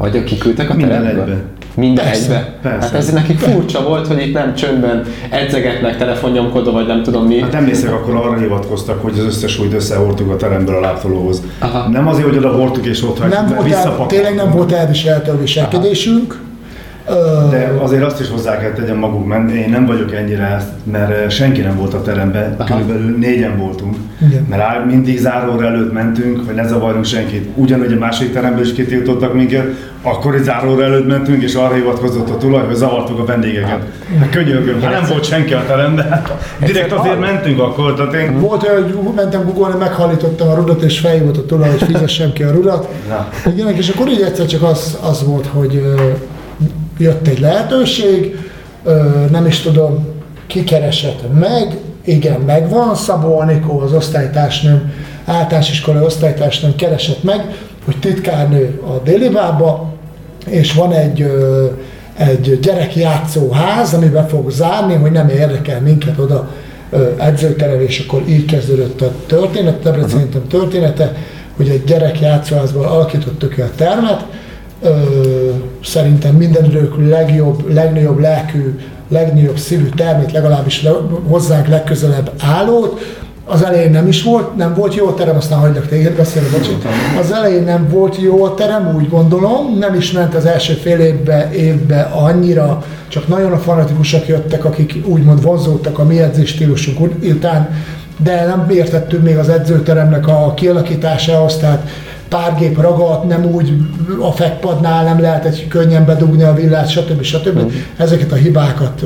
Vagy 0.00 0.24
kiküldtek 0.24 0.70
a 0.70 0.74
Minden 0.74 1.02
teremből? 1.02 1.22
egybe. 1.22 1.42
Minden 1.74 2.04
Persze, 2.04 2.22
egybe? 2.34 2.58
persze. 2.62 2.86
Hát 2.86 2.94
ez 2.94 3.12
nekik 3.12 3.38
furcsa 3.38 3.82
volt, 3.82 4.06
hogy 4.06 4.20
itt 4.26 4.32
nem 4.32 4.54
csöndben 4.54 5.04
edzegetnek, 5.30 5.96
telefonnyomkodó, 5.96 6.72
vagy 6.72 6.86
nem 6.86 7.02
tudom 7.02 7.26
mi. 7.26 7.40
Hát 7.40 7.54
emlékszek, 7.54 7.92
akkor 7.92 8.14
arra 8.14 8.38
hivatkoztak, 8.38 9.02
hogy 9.02 9.12
az 9.18 9.24
összes 9.24 9.52
súlyt 9.52 9.72
összehordtuk 9.72 10.30
a 10.30 10.36
teremből 10.36 10.74
a 10.76 10.80
láptolóhoz. 10.80 11.42
Aha. 11.58 11.88
Nem 11.88 12.08
azért, 12.08 12.26
hogy 12.26 12.36
oda 12.36 12.52
hordtuk 12.52 12.86
és 12.86 13.02
ott 13.02 13.18
nem 13.18 13.46
volt 13.46 13.58
el, 13.58 13.62
visszapakoltuk. 13.64 14.06
tényleg 14.06 14.34
nem 14.34 14.50
volt 14.50 14.72
elviselhető 14.72 15.30
a 15.30 15.38
viselkedésünk. 15.38 16.38
De 17.50 17.72
azért 17.78 18.02
azt 18.02 18.20
is 18.20 18.28
hozzá 18.28 18.58
kell 18.58 18.70
tegyem 18.70 18.96
maguk, 18.96 19.26
mert 19.26 19.50
én 19.50 19.70
nem 19.70 19.86
vagyok 19.86 20.14
ennyire, 20.14 20.64
mert 20.82 21.30
senki 21.30 21.60
nem 21.60 21.76
volt 21.76 21.94
a 21.94 22.02
teremben, 22.02 22.54
Aha. 22.58 22.68
körülbelül 22.68 23.16
négyen 23.18 23.56
voltunk. 23.56 23.96
Igen. 24.28 24.46
Mert 24.48 24.84
mindig 24.84 25.18
záróra 25.18 25.66
előtt 25.66 25.92
mentünk, 25.92 26.46
hogy 26.46 26.54
ne 26.54 26.66
zavarjunk 26.66 27.04
senkit. 27.04 27.48
Ugyanúgy 27.54 27.92
a 27.92 27.98
másik 27.98 28.32
teremből 28.32 28.64
is 28.64 28.72
kitiltottak 28.72 29.34
minket, 29.34 29.66
akkor 30.02 30.34
egy 30.34 30.42
záróra 30.42 30.84
előtt 30.84 31.06
mentünk, 31.06 31.42
és 31.42 31.54
arra 31.54 31.74
hivatkozott 31.74 32.30
a 32.30 32.36
tulaj, 32.36 32.64
hogy 32.66 32.74
zavartuk 32.74 33.18
a 33.18 33.24
vendégeket. 33.24 33.80
Hát 34.18 34.30
könyörgöm, 34.30 34.82
ha 34.82 34.90
nem 34.90 35.04
volt 35.08 35.24
senki 35.24 35.52
a 35.52 35.64
teremben, 35.66 36.08
hát 36.08 36.38
direkt 36.64 36.92
azért 36.92 37.20
mentünk 37.20 37.60
akkor, 37.60 37.94
tehát 37.94 38.12
én... 38.14 38.40
Volt 38.40 38.68
olyan, 38.68 38.82
hogy 38.82 39.14
mentem 39.14 39.44
googolni, 39.44 39.78
meghallítottam 39.78 40.48
a 40.48 40.54
rudat, 40.54 40.82
és 40.82 40.98
felhívott 40.98 41.36
a 41.36 41.46
tulaj, 41.46 41.68
hogy 41.70 41.82
fizessem 41.82 42.32
ki 42.32 42.42
a 42.42 42.50
rudat. 42.50 42.88
Igen, 43.46 43.68
és 43.74 43.88
akkor 43.88 44.08
így 44.08 44.20
egyszer 44.20 44.46
csak 44.46 44.62
az, 44.62 44.98
az 45.02 45.24
volt, 45.26 45.46
hogy 45.46 45.82
jött 47.00 47.26
egy 47.26 47.40
lehetőség, 47.40 48.36
nem 49.30 49.46
is 49.46 49.60
tudom, 49.60 50.06
kikeresett 50.46 51.20
meg, 51.38 51.76
igen, 52.04 52.40
megvan, 52.40 52.94
Szabó 52.94 53.38
Anikó, 53.38 53.80
az 53.80 53.92
osztálytársnőm, 53.92 54.92
általános 55.24 55.70
iskolai 55.70 56.04
osztálytársnőm 56.04 56.76
keresett 56.76 57.22
meg, 57.22 57.54
hogy 57.84 57.96
titkárnő 57.98 58.80
a 58.86 59.02
Délibába, 59.04 59.92
és 60.46 60.72
van 60.72 60.92
egy, 60.92 61.30
egy 62.16 62.58
gyerekjátszóház, 62.62 63.94
amiben 63.94 64.28
fog 64.28 64.50
zárni, 64.50 64.94
hogy 64.94 65.12
nem 65.12 65.28
érdekel 65.28 65.80
minket 65.80 66.18
oda 66.18 66.50
edzőterem, 67.18 67.80
és 67.80 68.04
akkor 68.06 68.22
így 68.28 68.44
kezdődött 68.44 69.00
a 69.00 69.12
történet, 69.26 69.82
Debrecen 69.82 70.18
Egyetem 70.18 70.46
története, 70.48 71.16
hogy 71.56 71.68
egy 71.68 71.84
gyerekjátszóházból 71.84 72.84
alakítottuk 72.84 73.52
ki 73.52 73.60
a 73.60 73.70
termet, 73.76 74.24
szerintem 75.84 76.34
minden 76.34 76.64
idők 76.64 77.08
legjobb, 77.08 77.72
legnagyobb 77.72 78.18
lelkű, 78.18 78.78
legnagyobb 79.08 79.58
szívű 79.58 79.88
termét, 79.96 80.32
legalábbis 80.32 80.82
le, 80.82 80.90
hozzánk 81.28 81.66
legközelebb 81.66 82.30
állót, 82.40 83.00
az 83.50 83.62
elején 83.62 83.90
nem 83.90 84.06
is 84.06 84.22
volt, 84.22 84.56
nem 84.56 84.74
volt 84.74 84.94
jó 84.94 85.06
a 85.06 85.14
terem, 85.14 85.36
aztán 85.36 85.58
hagylak 85.58 85.88
téged 85.88 86.16
beszélni, 86.16 86.48
bocsánat. 86.48 86.82
Az 87.20 87.32
elején 87.32 87.62
nem 87.62 87.88
volt 87.88 88.20
jó 88.20 88.44
a 88.44 88.54
terem, 88.54 88.94
úgy 88.96 89.08
gondolom, 89.08 89.78
nem 89.78 89.94
is 89.94 90.12
ment 90.12 90.34
az 90.34 90.46
első 90.46 90.72
fél 90.72 90.98
évbe, 90.98 91.50
évbe 91.52 92.00
annyira, 92.00 92.84
csak 93.08 93.28
nagyon 93.28 93.52
a 93.52 93.58
fanatikusak 93.58 94.26
jöttek, 94.26 94.64
akik 94.64 94.94
úgymond 95.06 95.42
vonzódtak 95.42 95.98
a 95.98 96.04
mi 96.04 96.20
edzés 96.20 96.48
stílusunk 96.48 97.00
után, 97.22 97.68
de 98.22 98.46
nem 98.46 98.66
értettünk 98.70 99.22
még 99.22 99.36
az 99.36 99.48
edzőteremnek 99.48 100.28
a 100.28 100.52
kialakításához, 100.56 101.56
tehát 101.56 101.88
pár 102.30 102.56
gép 102.58 102.80
ragadt, 102.80 103.28
nem 103.28 103.44
úgy 103.44 103.72
a 104.20 104.32
fekpadnál 104.32 105.04
nem 105.04 105.20
lehetett 105.20 105.68
könnyen 105.68 106.04
bedugni 106.04 106.42
a 106.42 106.54
villát, 106.54 106.88
stb. 106.88 107.22
stb. 107.22 107.72
Ezeket 107.96 108.32
a 108.32 108.36
hibákat 108.36 109.02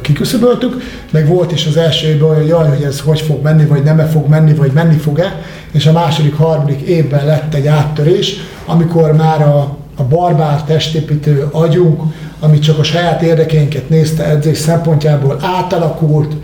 kiküszöböltük, 0.00 0.82
meg 1.10 1.28
volt 1.28 1.52
is 1.52 1.66
az 1.66 1.76
első 1.76 2.08
évben 2.08 2.28
olyan, 2.28 2.46
jaj, 2.46 2.68
hogy 2.68 2.82
ez 2.82 3.00
hogy 3.00 3.20
fog 3.20 3.42
menni, 3.42 3.64
vagy 3.64 3.82
nem 3.82 3.98
fog 3.98 4.28
menni, 4.28 4.54
vagy 4.54 4.72
menni 4.72 4.96
fog-e, 4.96 5.40
és 5.72 5.86
a 5.86 5.92
második, 5.92 6.34
harmadik 6.34 6.80
évben 6.80 7.26
lett 7.26 7.54
egy 7.54 7.66
áttörés, 7.66 8.36
amikor 8.66 9.12
már 9.12 9.42
a, 9.42 9.76
a 9.96 10.04
barbár 10.04 10.62
testépítő 10.62 11.48
agyunk, 11.50 12.02
ami 12.40 12.58
csak 12.58 12.78
a 12.78 12.82
saját 12.82 13.22
érdekeinket 13.22 13.88
nézte 13.88 14.24
edzés 14.24 14.58
szempontjából 14.58 15.38
átalakult, 15.40 16.34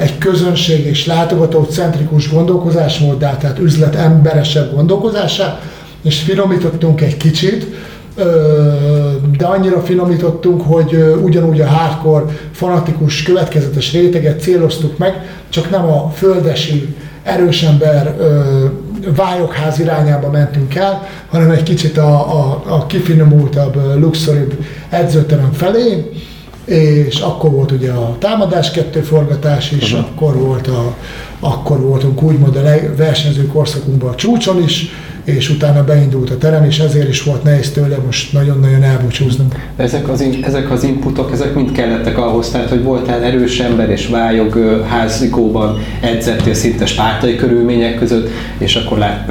egy 0.00 0.18
közönség 0.18 0.86
és 0.86 1.06
látogató 1.06 1.62
centrikus 1.62 2.32
gondolkozásmóddá, 2.32 3.36
tehát 3.36 3.58
üzlet 3.58 3.94
emberesebb 3.94 4.74
gondolkozásá, 4.74 5.60
és 6.02 6.20
finomítottunk 6.20 7.00
egy 7.00 7.16
kicsit, 7.16 7.66
de 9.38 9.46
annyira 9.46 9.80
finomítottunk, 9.80 10.62
hogy 10.62 11.14
ugyanúgy 11.22 11.60
a 11.60 11.66
hardcore, 11.66 12.24
fanatikus, 12.52 13.22
következetes 13.22 13.92
réteget 13.92 14.40
céloztuk 14.40 14.98
meg, 14.98 15.14
csak 15.48 15.70
nem 15.70 15.84
a 15.84 16.10
földesi, 16.14 16.94
erős 17.22 17.62
ember 17.62 18.16
ö, 18.18 18.64
vályokház 19.16 19.78
irányába 19.78 20.30
mentünk 20.30 20.74
el, 20.74 21.08
hanem 21.28 21.50
egy 21.50 21.62
kicsit 21.62 21.98
a, 21.98 22.38
a, 22.38 22.62
a 22.66 22.86
kifinomultabb, 22.86 23.98
luxoribb 23.98 24.64
edzőterem 24.88 25.52
felé, 25.52 26.10
és 26.70 27.20
akkor 27.20 27.50
volt 27.50 27.70
ugye 27.70 27.90
a 27.92 28.16
támadás 28.18 28.70
kettő 28.70 29.00
forgatás 29.00 29.72
is, 29.72 29.92
uh-huh. 29.92 30.08
akkor, 30.08 30.36
volt 30.36 30.66
a, 30.66 30.96
akkor 31.40 31.80
voltunk 31.80 32.22
úgymond 32.22 32.56
a 32.56 32.62
versenyző 32.96 33.46
korszakunkban 33.46 34.10
a 34.10 34.14
csúcson 34.14 34.62
is, 34.62 34.88
és 35.24 35.50
utána 35.50 35.84
beindult 35.84 36.30
a 36.30 36.38
terem, 36.38 36.64
és 36.64 36.78
ezért 36.78 37.08
is 37.08 37.22
volt 37.22 37.42
nehéz 37.42 37.70
tőle 37.70 37.96
most 38.06 38.32
nagyon-nagyon 38.32 38.82
elbúcsúznunk. 38.82 39.54
De 39.76 39.82
ezek 39.82 40.08
az, 40.08 40.20
in- 40.20 40.44
ezek 40.44 40.70
az 40.70 40.84
inputok, 40.84 41.32
ezek 41.32 41.54
mind 41.54 41.72
kellettek 41.72 42.18
ahhoz, 42.18 42.50
tehát 42.50 42.68
hogy 42.68 42.82
voltál 42.82 43.22
erős 43.22 43.60
ember 43.60 43.90
és 43.90 44.06
vályog 44.06 44.82
házikóban 44.88 45.78
edzettél 46.00 46.54
szinte 46.54 46.86
spártai 46.86 47.36
körülmények 47.36 47.98
között, 47.98 48.28
és 48.58 48.76
akkor 48.76 48.98
lát, 48.98 49.30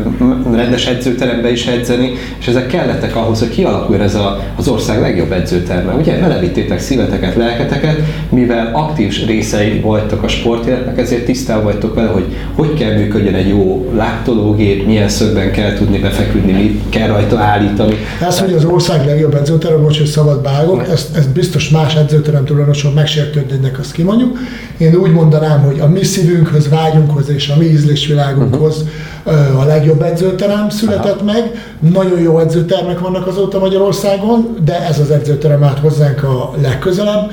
rendes 0.54 0.88
edzőterembe 0.88 1.52
is 1.52 1.66
edzeni, 1.68 2.12
és 2.40 2.48
ezek 2.48 2.68
kellettek 2.68 3.16
ahhoz, 3.16 3.40
hogy 3.40 3.50
kialakuljon 3.50 4.04
ez 4.04 4.16
a, 4.16 4.44
az 4.56 4.68
ország 4.68 5.02
legjobb 5.02 5.32
edzőterme. 5.32 5.94
Ugye 5.94 6.20
belevittétek 6.20 6.80
szíveteket, 6.80 7.36
lelketeket, 7.36 8.02
mivel 8.30 8.70
aktív 8.74 9.26
részei 9.26 9.80
voltak 9.80 10.24
a 10.24 10.28
sportéletnek, 10.28 10.98
ezért 10.98 11.26
tisztában 11.26 11.64
vagytok 11.64 11.96
vele, 11.96 12.08
hogy 12.08 12.26
hogy 12.54 12.74
kell 12.74 12.94
működjön 12.94 13.34
egy 13.34 13.48
jó 13.48 13.92
láttológép, 13.96 14.86
milyen 14.86 15.10
szögben 15.10 15.52
kell 15.52 15.74
tudni 15.80 16.00
befeküdni, 16.00 16.52
mit 16.52 16.82
kell 16.90 17.08
rajta 17.08 17.38
állítani. 17.38 17.96
Ez, 18.22 18.40
hogy 18.40 18.54
az 18.54 18.66
ország 18.66 19.06
legjobb 19.06 19.34
edzőterem, 19.34 19.82
bocs, 19.82 19.98
hogy 19.98 20.08
szabad 20.08 20.44
vágok, 20.44 20.88
ezt, 20.92 21.16
ezt 21.16 21.30
biztos 21.30 21.70
más 21.70 21.96
edzőterem 21.96 22.46
tulajdonosok 22.46 22.94
megsértődnének, 22.94 23.80
azt 23.80 23.92
kimondjuk. 23.92 24.38
Én 24.78 24.96
úgy 24.96 25.12
mondanám, 25.12 25.62
hogy 25.62 25.80
a 25.80 25.88
mi 25.88 26.04
szívünkhöz, 26.04 26.70
vágyunkhoz 26.70 27.30
és 27.30 27.50
a 27.50 27.58
mi 27.58 27.66
ízlésvilágunkhoz 27.66 28.84
uh-huh. 29.24 29.62
a 29.62 29.66
legjobb 29.66 30.02
edzőterem 30.02 30.70
született 30.70 31.22
Aha. 31.22 31.24
meg. 31.24 31.52
Nagyon 31.94 32.20
jó 32.20 32.40
edzőtermek 32.40 33.00
vannak 33.00 33.28
azóta 33.28 33.60
Magyarországon, 33.60 34.58
de 34.66 34.88
ez 34.88 35.00
az 35.00 35.12
edzőterem 35.12 35.64
állt 35.64 35.80
hozzánk 35.80 36.24
a 36.24 36.54
legközelebb, 36.62 37.32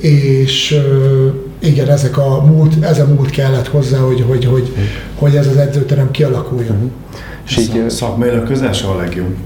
és 0.00 0.80
igen, 1.58 1.88
ezek 1.88 2.18
a 2.18 2.44
múlt, 2.44 2.84
ez 2.84 2.98
a 2.98 3.06
múlt 3.06 3.30
kellett 3.30 3.68
hozzá, 3.68 3.98
hogy, 3.98 4.24
hogy, 4.28 4.44
hogy, 4.44 4.72
hogy 5.18 5.36
ez 5.36 5.46
az 5.46 5.56
edzőterem 5.56 6.10
kialakuljon. 6.10 6.92
És 7.46 7.56
így, 7.56 7.90
Szakmailag 7.90 8.46
közel 8.46 8.72
a 8.92 8.96
legjobb. 8.96 9.36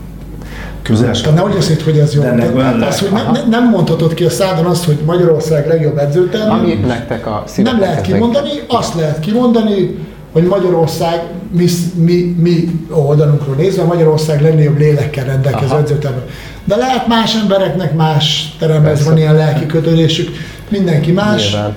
Közel 0.83 1.13
se. 1.15 1.23
Tehát 1.23 1.39
nehogy 1.39 1.57
azt 1.57 1.69
hitt, 1.69 1.83
hogy 1.83 1.99
ez 1.99 2.15
jó. 2.15 2.23
De 2.23 2.29
ennek 2.29 2.57
olyan 2.57 2.73
Tehát 2.73 2.89
az, 2.89 2.99
hogy 3.01 3.11
ne, 3.11 3.23
ne, 3.23 3.49
nem 3.49 3.69
mondhatod 3.69 4.15
ki 4.15 4.25
a 4.25 4.31
szádon 4.31 4.65
azt, 4.65 4.85
hogy 4.85 4.99
Magyarország 5.07 5.67
legjobb 5.67 5.99
edzőterem. 5.99 6.51
ami 6.51 6.75
nektek 6.75 7.27
a 7.27 7.45
Nem 7.57 7.81
lehet 7.81 8.01
kimondani, 8.01 8.51
azt 8.69 8.95
lehet 8.95 9.21
kimondani, 9.21 9.97
hogy 10.33 10.43
Magyarország, 10.43 11.23
mi, 11.51 11.67
mi, 11.95 12.37
mi 12.39 12.81
oldalunkról 12.91 13.55
nézve, 13.55 13.83
Magyarország 13.83 14.41
legnagyobb 14.41 14.79
lélekkel 14.79 15.25
rendelkező 15.25 15.77
edzőterem. 15.77 16.23
De 16.65 16.77
lehet 16.77 17.07
más 17.07 17.35
embereknek 17.35 17.95
más 17.95 18.57
teremhez 18.59 19.05
van 19.05 19.17
ilyen 19.17 19.35
lelki 19.35 19.67
kötődésük, 19.67 20.31
mindenki 20.69 21.13
más. 21.13 21.51
Nyilván. 21.51 21.75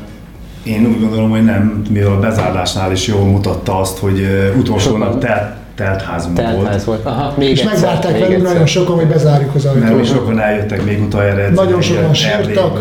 Én 0.65 0.86
úgy 0.86 0.99
gondolom, 0.99 1.30
hogy 1.30 1.43
nem, 1.43 1.82
mivel 1.89 2.12
a 2.12 2.19
bezárásnál 2.19 2.91
is 2.91 3.08
jól 3.08 3.23
mutatta 3.23 3.80
azt, 3.80 3.97
hogy 3.97 4.19
ö, 4.19 4.54
utolsó 4.60 4.89
Sokan- 4.89 4.99
nap 4.99 5.19
telt, 5.19 5.54
telt 5.75 6.01
házunk 6.01 6.38
volt. 6.41 6.54
Teltház 6.54 6.86
volt. 6.86 7.06
Aha, 7.06 7.34
még 7.38 7.49
És 7.49 7.60
egyszer, 7.60 7.73
megvárták 7.73 8.12
még 8.12 8.19
velünk 8.21 8.36
egyszer. 8.38 8.51
nagyon 8.51 8.65
sokan, 8.67 8.95
hogy 8.95 9.08
bezárjuk 9.08 9.56
az 9.56 9.65
ajtót. 9.65 9.89
hogy 9.89 10.06
sokan 10.08 10.39
eljöttek 10.39 10.86
még 10.86 11.01
utoljára 11.04 11.39
edzeni, 11.39 11.56
Nagyon 11.67 11.82
sokan 11.82 12.13
sírtak. 12.13 12.80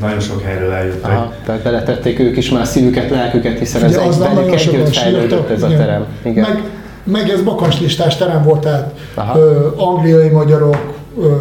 Nagyon 0.00 0.20
sok 0.20 0.42
helyről 0.42 0.72
eljöttek. 0.72 1.10
Aha, 1.10 1.32
tehát 1.46 1.62
beletették 1.62 2.18
ők 2.18 2.36
is 2.36 2.50
már 2.50 2.66
szívüket, 2.66 3.10
lelküket, 3.10 3.58
hiszen 3.58 3.84
ez 3.84 3.96
egy, 3.96 4.08
az 4.08 4.18
nem 4.18 4.34
bennük 4.34 4.54
együtt 4.54 4.96
fejlődött 4.96 5.50
ez 5.50 5.62
a 5.62 5.66
igen. 5.66 5.78
terem. 5.78 6.06
Igen. 6.22 6.44
Meg, 6.48 6.62
meg 7.04 7.28
ez 7.30 7.42
bakancslistás 7.42 8.16
terem 8.16 8.42
volt, 8.42 8.60
tehát 8.60 8.94
ö, 9.34 9.66
angliai 9.76 10.28
magyarok, 10.28 10.76
ö, 11.20 11.32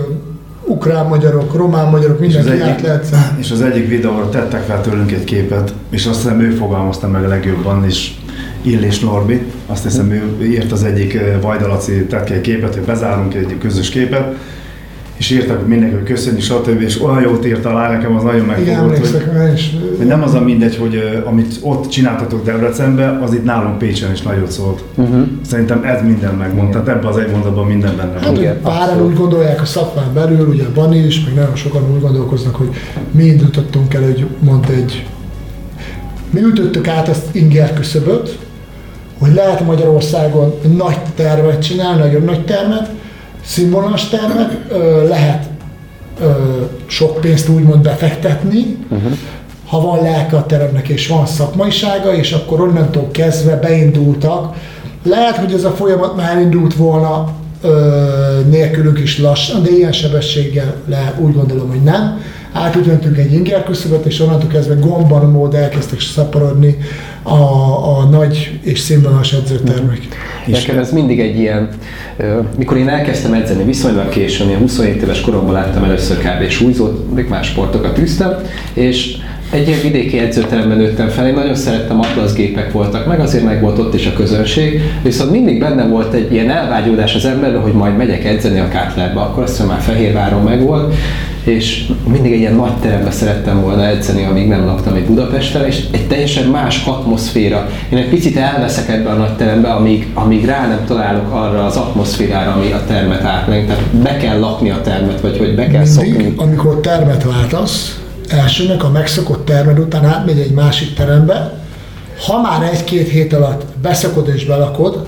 ukrán 0.71 1.05
magyarok, 1.05 1.55
román 1.55 1.89
magyarok, 1.89 2.25
És 2.25 2.33
mindenki 2.33 2.61
egyik, 2.61 2.81
lehet. 2.81 3.07
és 3.37 3.51
az 3.51 3.61
egyik 3.61 3.87
videóra 3.87 4.29
tettek 4.29 4.61
fel 4.61 4.81
tőlünk 4.81 5.11
egy 5.11 5.23
képet, 5.23 5.73
és 5.89 6.05
azt 6.05 6.21
hiszem 6.21 6.39
ő 6.39 6.49
fogalmazta 6.49 7.07
meg 7.07 7.23
a 7.23 7.27
legjobban, 7.27 7.85
és 7.85 8.11
Illés 8.61 8.99
Norbi, 8.99 9.41
azt 9.67 9.83
hiszem 9.83 10.11
ő 10.11 10.45
írt 10.45 10.71
az 10.71 10.83
egyik 10.83 11.13
eh, 11.13 11.41
Vajdalaci 11.41 12.05
tett 12.05 12.23
ki 12.23 12.33
egy 12.33 12.41
képet, 12.41 12.73
hogy 12.73 12.83
bezárunk 12.83 13.33
egy 13.33 13.55
közös 13.59 13.89
képet, 13.89 14.35
és 15.21 15.29
írtak 15.29 15.57
hogy 15.57 15.67
mindenki, 15.67 15.95
hogy 15.95 16.03
köszönjük, 16.03 16.41
stb. 16.41 16.81
És 16.81 17.01
olyan 17.01 17.21
jót 17.21 17.45
írt 17.45 17.65
alá, 17.65 17.89
nekem 17.89 18.15
az 18.15 18.23
nagyon 18.23 18.53
Igen, 18.59 18.85
megfogott, 18.85 19.23
hogy, 19.23 19.95
hogy 19.97 20.05
nem 20.05 20.23
az 20.23 20.33
a 20.33 20.39
mindegy, 20.39 20.77
hogy 20.77 21.21
amit 21.25 21.59
ott 21.61 21.89
csináltatok 21.89 22.45
Debrecenben, 22.45 23.15
az 23.21 23.33
itt 23.33 23.43
nálunk 23.43 23.77
Pécsen 23.77 24.11
is 24.11 24.21
nagyot 24.21 24.51
szólt. 24.51 24.83
Uh-huh. 24.95 25.27
Szerintem 25.45 25.83
ez 25.83 26.03
minden 26.03 26.33
megmond, 26.33 26.71
tehát 26.71 26.87
ebben 26.87 27.05
az 27.05 27.17
egy 27.17 27.31
mondatban 27.31 27.67
minden 27.67 27.95
benne 27.97 28.11
Hát, 28.11 28.21
van. 28.21 28.29
hogy 28.29 28.39
Igen, 28.39 28.61
páran 28.61 29.01
úgy 29.01 29.15
gondolják 29.15 29.61
a 29.61 29.65
szakmán 29.65 30.13
belül, 30.13 30.47
ugye 30.47 30.63
Bani 30.73 30.97
is, 30.97 31.23
meg 31.25 31.33
nagyon 31.33 31.55
sokan 31.55 31.83
úgy 31.93 32.01
gondolkoznak, 32.01 32.55
hogy 32.55 32.69
mi 33.11 33.23
indítottunk 33.23 33.93
el, 33.93 34.01
hogy 34.03 34.25
mondta 34.39 34.73
egy... 34.73 35.05
Mi 36.29 36.41
ütöttük 36.41 36.87
át 36.87 37.07
ezt 37.07 37.25
inger 37.31 37.73
küszöböt, 37.73 38.37
hogy 39.19 39.33
lehet 39.33 39.65
Magyarországon 39.65 40.53
nagy 40.77 40.97
termet 41.15 41.61
csinálni, 41.61 41.99
nagyon 41.99 42.23
nagy 42.23 42.45
termet, 42.45 42.89
színvonalas 43.43 44.09
termet, 44.09 44.57
lehet 45.07 45.49
sok 46.85 47.21
pénzt 47.21 47.49
úgymond 47.49 47.83
befektetni, 47.83 48.77
uh-huh. 48.89 49.11
ha 49.67 49.81
van 49.81 50.01
lelke 50.01 50.37
a 50.37 50.45
teremnek 50.45 50.87
és 50.87 51.07
van 51.07 51.25
szakmaisága, 51.25 52.13
és 52.15 52.31
akkor 52.31 52.61
onnantól 52.61 53.07
kezdve 53.11 53.55
beindultak. 53.55 54.55
Lehet, 55.03 55.37
hogy 55.37 55.53
ez 55.53 55.63
a 55.63 55.71
folyamat 55.71 56.15
már 56.15 56.35
elindult 56.35 56.75
volna 56.75 57.33
nélkülünk 58.49 58.99
is 58.99 59.19
lassan, 59.19 59.63
de 59.63 59.69
ilyen 59.69 59.91
sebességgel 59.91 60.75
lehet, 60.87 61.19
úgy 61.19 61.33
gondolom, 61.33 61.69
hogy 61.69 61.83
nem. 61.83 62.21
Átütöttünk 62.53 63.17
egy 63.17 63.33
inger 63.33 63.63
küszöböt, 63.63 64.05
és 64.05 64.19
onnantól 64.19 64.49
kezdve 64.49 64.75
gomban 64.75 65.29
mód 65.29 65.53
elkezdtek 65.53 65.99
szaporodni 65.99 66.77
a, 67.23 67.97
a 67.97 68.03
nagy 68.09 68.59
és 68.61 68.79
színvonalas 68.79 69.33
edzőtermek. 69.33 69.99
Nekem 70.47 70.77
ez 70.77 70.91
mindig 70.91 71.19
egy 71.19 71.39
ilyen, 71.39 71.69
mikor 72.57 72.77
én 72.77 72.89
elkezdtem 72.89 73.33
edzeni 73.33 73.63
viszonylag 73.63 74.09
későn, 74.09 74.47
ilyen 74.47 74.59
27 74.59 75.01
éves 75.01 75.21
koromban 75.21 75.53
láttam 75.53 75.83
először 75.83 76.17
kb. 76.17 76.49
súlyzót, 76.49 77.13
még 77.13 77.27
más 77.27 77.47
sportokat 77.47 77.93
tűztem, 77.93 78.35
és 78.73 79.17
egy 79.51 79.67
ilyen 79.67 79.81
vidéki 79.81 80.19
edzőteremben 80.19 80.77
nőttem 80.77 81.07
fel, 81.07 81.27
én 81.27 81.33
nagyon 81.33 81.55
szerettem, 81.55 81.99
atlasz 81.99 82.33
gépek 82.33 82.71
voltak, 82.71 83.07
meg 83.07 83.19
azért 83.19 83.43
meg 83.43 83.61
volt 83.61 83.79
ott 83.79 83.93
is 83.93 84.05
a 84.05 84.13
közönség, 84.13 84.81
viszont 85.01 85.31
mindig 85.31 85.59
benne 85.59 85.85
volt 85.85 86.13
egy 86.13 86.33
ilyen 86.33 86.49
elvágyódás 86.49 87.15
az 87.15 87.25
emberben, 87.25 87.61
hogy 87.61 87.73
majd 87.73 87.97
megyek 87.97 88.25
edzeni 88.25 88.59
a 88.59 88.67
Kátlerbe, 88.67 89.19
akkor 89.19 89.43
azt 89.43 89.51
hiszem 89.51 89.67
már 89.67 89.79
Fehérváron 89.79 90.43
meg 90.43 90.61
volt, 90.61 90.93
és 91.43 91.85
mindig 92.11 92.31
egy 92.31 92.39
ilyen 92.39 92.55
nagy 92.55 92.75
terembe 92.81 93.11
szerettem 93.11 93.61
volna 93.61 93.85
edzeni, 93.85 94.25
amíg 94.25 94.47
nem 94.47 94.65
laktam 94.65 94.95
itt 94.95 95.05
Budapesten, 95.05 95.65
és 95.65 95.83
egy 95.91 96.07
teljesen 96.07 96.47
más 96.47 96.85
atmoszféra. 96.85 97.69
Én 97.89 97.97
egy 97.97 98.09
picit 98.09 98.37
elveszek 98.37 98.89
ebbe 98.89 99.09
a 99.09 99.15
nagy 99.15 99.35
terembe, 99.35 99.69
amíg, 99.69 100.07
amíg 100.13 100.45
rá 100.45 100.67
nem 100.67 100.85
találok 100.87 101.31
arra 101.31 101.65
az 101.65 101.75
atmoszférára, 101.75 102.51
ami 102.51 102.71
a 102.71 102.83
termet 102.87 103.23
átlenk. 103.23 103.67
Tehát 103.67 103.83
be 103.83 104.17
kell 104.17 104.39
lakni 104.39 104.69
a 104.69 104.81
termet, 104.81 105.21
vagy 105.21 105.37
hogy 105.37 105.55
be 105.55 105.67
kell 105.67 105.83
Mindig, 105.83 106.13
szokni. 106.13 106.33
amikor 106.35 106.79
termet 106.79 107.23
váltasz, 107.23 108.00
elsőnek 108.31 108.83
a 108.83 108.89
megszokott 108.89 109.45
termed 109.45 109.79
után 109.79 110.05
átmegy 110.05 110.39
egy 110.39 110.51
másik 110.51 110.93
terembe, 110.93 111.53
ha 112.27 112.41
már 112.41 112.69
egy-két 112.73 113.09
hét 113.09 113.33
alatt 113.33 113.63
beszakod 113.81 114.27
és 114.27 114.45
belakod, 114.45 115.07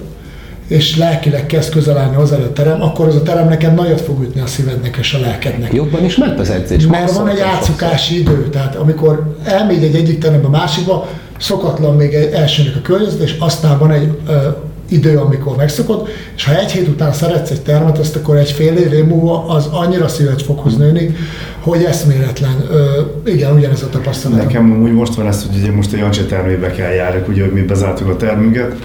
és 0.68 0.98
lelkileg 0.98 1.46
kezd 1.46 1.72
közel 1.72 1.98
állni 1.98 2.16
hozzá 2.16 2.36
a 2.36 2.54
terem, 2.54 2.82
akkor 2.82 3.08
az 3.08 3.16
a 3.16 3.24
terem 3.24 3.48
neked 3.48 3.74
nagyot 3.74 4.02
fog 4.02 4.22
ütni 4.22 4.42
a 4.42 4.46
szívednek 4.46 4.98
és 4.98 5.14
a 5.14 5.20
lelkednek. 5.20 5.74
Jobban 5.74 6.06
is 6.06 6.18
ment 6.18 6.40
az 6.40 6.50
edzés. 6.50 6.86
Mert 6.86 7.12
van 7.12 7.28
egy 7.28 7.40
átszokási 7.40 8.20
idő, 8.20 8.50
tehát 8.50 8.76
amikor 8.76 9.36
elmegy 9.44 9.84
egy 9.84 9.96
egyik 9.96 10.20
terembe 10.20 10.48
a 10.48 10.50
másikba, 10.50 11.08
szokatlan 11.38 11.96
még 11.96 12.14
egy 12.14 12.34
elsőnek 12.34 12.76
a 12.76 12.82
környezet, 12.82 13.22
és 13.22 13.36
aztán 13.40 13.80
van 13.80 13.92
egy 13.92 14.18
idő, 14.94 15.18
amikor 15.18 15.56
megszokod, 15.56 16.08
és 16.36 16.46
ha 16.46 16.60
egy 16.60 16.72
hét 16.72 16.88
után 16.88 17.12
szeretsz 17.12 17.50
egy 17.50 17.62
termet, 17.62 17.98
azt 17.98 18.16
akkor 18.16 18.36
egy 18.36 18.52
fél 18.52 18.74
év 18.74 19.06
múlva 19.06 19.48
az 19.48 19.66
annyira 19.72 20.08
szívet 20.08 20.42
fog 20.42 20.60
hoz 20.60 20.78
nőni, 20.78 21.16
hogy 21.60 21.84
eszméletlen. 21.84 22.66
Ö, 22.72 23.02
igen, 23.26 23.56
ugyanez 23.56 23.82
a 23.82 23.90
tapasztalat. 23.90 24.38
Nekem 24.38 24.82
úgy 24.84 24.94
most 24.94 25.16
van 25.16 25.28
ez, 25.28 25.46
hogy 25.48 25.62
ugye 25.62 25.72
most 25.72 25.94
a 25.94 25.98
Jancsi 25.98 26.26
termébe 26.26 26.72
kell 26.72 26.92
járok, 26.92 27.28
ugye, 27.28 27.42
hogy 27.42 27.54
mi 27.54 27.62
bezártuk 27.62 28.10
a 28.10 28.16
termünket, 28.16 28.76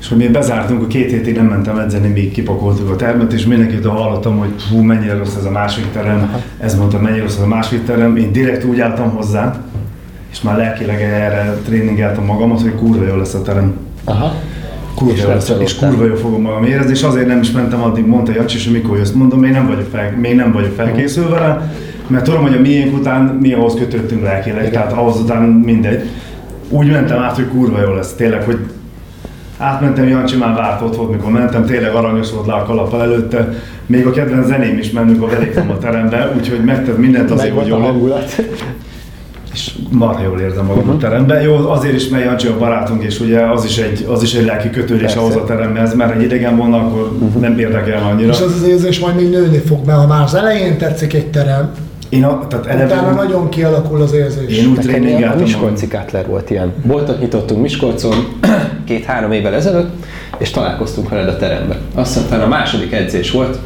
és 0.00 0.08
hogy 0.08 0.18
mi 0.18 0.28
bezártunk, 0.28 0.82
a 0.82 0.86
két 0.86 1.10
hétig 1.10 1.36
nem 1.36 1.46
mentem 1.46 1.78
edzeni, 1.78 2.08
még 2.08 2.32
kipakoltuk 2.32 2.90
a 2.90 2.96
termet, 2.96 3.32
és 3.32 3.46
mindenkitől 3.46 3.92
hallottam, 3.92 4.38
hogy 4.38 4.52
hú, 4.70 4.82
mennyire 4.82 5.16
rossz 5.16 5.34
ez 5.34 5.44
a 5.44 5.50
másik 5.50 5.92
terem, 5.92 6.42
ez 6.58 6.74
mondta, 6.74 7.00
mennyire 7.00 7.22
rossz 7.22 7.36
ez 7.36 7.42
a 7.42 7.46
másik 7.46 7.84
terem, 7.84 8.16
én 8.16 8.32
direkt 8.32 8.64
úgy 8.64 8.80
álltam 8.80 9.10
hozzá, 9.10 9.64
és 10.32 10.42
már 10.42 10.56
lelkileg 10.56 11.02
erre 11.02 11.58
tréningeltem 11.64 12.24
magamat, 12.24 12.60
hogy 12.60 12.74
kurva 12.74 13.04
jó 13.04 13.16
lesz 13.16 13.34
a 13.34 13.42
terem. 13.42 13.76
Aha. 14.04 14.34
Kurva 14.94 15.12
És 15.14 15.22
jó 15.22 15.28
lesz, 15.28 15.52
és 15.58 15.76
kurva 15.76 16.04
jó 16.04 16.14
fogom 16.14 16.42
magam 16.42 16.64
érezni, 16.64 16.90
és 16.90 17.02
azért 17.02 17.26
nem 17.26 17.40
is 17.40 17.50
mentem 17.50 17.82
addig, 17.82 18.06
mondta 18.06 18.32
Jancsi, 18.32 18.56
és 18.56 18.68
mikor 18.68 18.96
jössz, 18.96 19.10
mondom, 19.10 19.40
még 19.40 19.50
nem 19.52 19.66
vagyok, 19.66 19.88
fel, 19.92 20.16
még 20.20 20.34
nem 20.34 20.52
vagyok 20.52 20.72
felkészülve 20.76 21.38
rá, 21.38 21.70
mert 22.06 22.24
tudom, 22.24 22.42
hogy 22.42 22.54
a 22.54 22.60
miénk 22.60 22.96
után 22.96 23.22
mi 23.22 23.52
ahhoz 23.52 23.74
kötöttünk 23.74 24.22
lelkileg, 24.22 24.70
tehát 24.70 24.92
ahhoz 24.92 25.20
után 25.20 25.42
mindegy. 25.42 26.08
Úgy 26.68 26.90
mentem 26.90 27.18
át, 27.18 27.34
hogy 27.34 27.48
kurva 27.48 27.80
jó 27.80 27.92
lesz, 27.94 28.12
tényleg, 28.12 28.42
hogy 28.42 28.58
átmentem, 29.58 30.08
Jancsi 30.08 30.36
már 30.36 30.54
várt 30.54 30.82
ott 30.82 30.96
volt, 30.96 31.10
mikor 31.10 31.30
mentem, 31.30 31.64
tényleg 31.64 31.94
aranyos 31.94 32.32
volt 32.32 32.46
le 32.46 32.52
a 32.52 32.64
kalappal 32.64 33.02
előtte, 33.02 33.54
még 33.86 34.06
a 34.06 34.10
kedvenc 34.10 34.46
zeném 34.46 34.78
is 34.78 34.90
ment, 34.90 35.10
mikor 35.10 35.28
beléptem 35.28 35.70
a 35.70 35.78
terembe, 35.78 36.32
úgyhogy 36.36 36.64
megtett 36.64 36.98
mindent 36.98 37.30
azért, 37.30 37.54
Meg 37.54 37.64
hogy 37.64 37.72
a 37.72 37.92
jól. 37.92 38.22
És 39.52 39.74
marha 39.90 40.22
jól 40.22 40.40
érzem 40.40 40.64
magam 40.64 40.82
uh-huh. 40.82 40.94
a 40.94 40.98
teremben. 40.98 41.42
Jó, 41.42 41.68
azért 41.68 41.94
is, 41.94 42.08
mert 42.08 42.24
Jancsi 42.24 42.46
a 42.46 42.58
barátunk, 42.58 43.02
és 43.02 43.20
ugye 43.20 43.40
az 43.40 43.64
is 43.64 43.78
egy, 43.78 44.06
az 44.08 44.22
is 44.22 44.34
egy 44.34 44.44
lelki 44.44 44.70
kötődés 44.70 45.02
Persze. 45.02 45.18
ahhoz 45.18 45.36
a 45.36 45.44
teremhez, 45.44 45.94
mert 45.94 46.14
egy 46.14 46.22
idegen 46.22 46.56
volna, 46.56 46.76
akkor 46.76 47.12
uh-huh. 47.20 47.42
nem 47.42 47.58
érdekel 47.58 48.02
annyira. 48.02 48.32
És 48.32 48.40
az 48.40 48.54
az 48.60 48.68
érzés 48.68 48.98
majd 48.98 49.16
még 49.16 49.30
nőni 49.30 49.58
fog, 49.58 49.86
mert 49.86 49.98
ha 49.98 50.06
már 50.06 50.22
az 50.22 50.34
elején 50.34 50.78
tetszik 50.78 51.14
egy 51.14 51.26
terem, 51.26 51.70
Én 52.10 52.24
a, 52.24 52.46
tehát 52.48 52.66
eleve, 52.66 52.94
utána 52.94 53.10
nagyon 53.10 53.48
kialakul 53.48 54.02
az 54.02 54.12
érzés. 54.12 54.56
én 54.56 54.68
úgy 54.68 55.20
magam. 55.20 55.38
Miskolci 55.38 55.88
Kátler 55.88 56.26
volt 56.26 56.50
ilyen. 56.50 56.72
Boltot 56.86 57.20
nyitottunk 57.20 57.62
Miskolcon 57.62 58.14
két-három 58.86 59.32
évvel 59.32 59.54
ezelőtt, 59.54 59.90
és 60.38 60.50
találkoztunk 60.50 61.08
veled 61.08 61.28
a 61.28 61.36
teremben. 61.36 61.78
Azt 61.94 62.14
hiszem, 62.14 62.40
a 62.40 62.46
második 62.46 62.92
edzés 62.92 63.30
volt, 63.30 63.58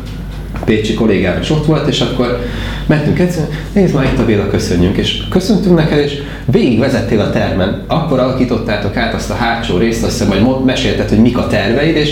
Pécsi 0.65 0.95
kollégám 0.95 1.41
is 1.41 1.51
ott 1.51 1.67
volt, 1.67 1.89
és 1.89 2.01
akkor 2.01 2.39
mentünk 2.87 3.19
edzeni, 3.19 3.47
nézd 3.73 3.95
már 3.95 4.05
itt 4.05 4.19
a 4.19 4.25
Béla, 4.25 4.49
köszönjünk, 4.49 4.97
és 4.97 5.23
köszöntünk 5.31 5.77
neked, 5.77 5.99
és 5.99 6.13
végig 6.45 6.79
vezettél 6.79 7.21
a 7.21 7.31
termen. 7.31 7.85
Akkor 7.87 8.19
alakítottátok 8.19 8.97
át 8.97 9.15
azt 9.15 9.31
a 9.31 9.35
hátsó 9.35 9.77
részt, 9.77 10.05
azt 10.05 10.19
hiszem, 10.19 10.45
hogy 10.45 10.65
mesélted, 10.65 11.09
hogy 11.09 11.19
mik 11.19 11.39
a 11.39 11.47
terveid, 11.47 11.97
és 11.97 12.11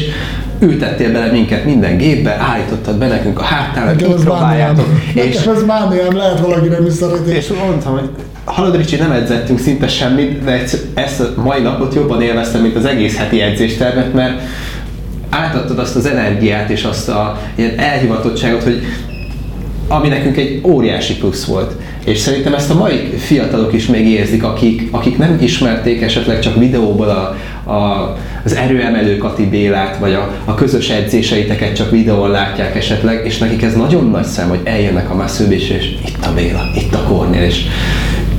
ültettél 0.61 1.13
bele 1.13 1.31
minket 1.33 1.65
minden 1.65 1.97
gépbe, 1.97 2.37
állítottad 2.41 2.97
be 2.97 3.07
nekünk 3.07 3.39
a 3.39 3.43
háttának, 3.43 3.95
Nekem 3.95 4.13
ez 4.13 4.25
mániám. 4.25 4.75
És 5.15 5.37
ez 5.37 5.63
mániám, 5.67 6.17
lehet 6.17 6.41
valakire 6.41 6.81
mi 6.81 6.91
szeretik. 6.91 7.35
és 7.35 7.49
mondtam, 7.65 7.93
hogy 7.93 8.09
hallod 8.45 8.77
Ricsi, 8.77 8.97
nem 8.97 9.11
edzettünk 9.11 9.59
szinte 9.59 9.89
semmit, 9.89 10.45
de 10.45 10.63
ezt 10.95 11.21
a 11.21 11.41
mai 11.43 11.61
napot 11.61 11.95
jobban 11.95 12.23
élveztem, 12.23 12.61
mint 12.61 12.77
az 12.77 12.85
egész 12.85 13.17
heti 13.17 13.41
edzéstervet, 13.41 14.15
mert 14.15 14.41
átadtad 15.33 15.79
azt 15.79 15.97
az 15.97 16.07
energiát 16.07 16.71
és 16.71 16.85
azt 16.85 17.09
a 17.09 17.41
ilyen 17.55 17.79
elhivatottságot, 17.79 18.63
hogy 18.63 18.83
ami 19.89 20.09
nekünk 20.09 20.37
egy 20.37 20.61
óriási 20.65 21.17
plusz 21.17 21.45
volt. 21.45 21.73
És 22.05 22.19
szerintem 22.19 22.55
ezt 22.55 22.71
a 22.71 22.75
mai 22.75 22.97
fiatalok 23.19 23.73
is 23.73 23.87
még 23.87 24.07
érzik, 24.09 24.43
akik, 24.45 24.89
akik 24.91 25.19
nem 25.19 25.39
ismerték 25.41 26.03
esetleg 26.03 26.41
csak 26.41 26.57
videóból 26.59 27.09
a, 27.09 27.37
a, 27.71 28.17
az 28.45 28.55
erőemelő 28.55 29.17
Kati 29.19 29.47
Bélát, 29.49 29.99
vagy 29.99 30.13
a, 30.13 30.31
a 30.45 30.55
közös 30.55 30.89
edzéseiteket 30.91 31.77
csak 31.77 31.91
videón 31.91 32.31
látják 32.31 32.77
esetleg, 32.77 33.27
és 33.27 33.39
nekik 33.39 33.63
ez 33.63 33.75
nagyon 33.75 34.11
nagy 34.11 34.25
szem, 34.25 34.49
hogy 34.49 34.61
eljönnek 34.65 35.11
a 35.11 35.15
Muscle 35.15 35.47
és 35.55 35.71
itt 36.07 36.25
a 36.25 36.33
Béla, 36.35 36.71
itt 36.75 36.95
a 36.95 37.03
Kornél, 37.09 37.43
és 37.43 37.65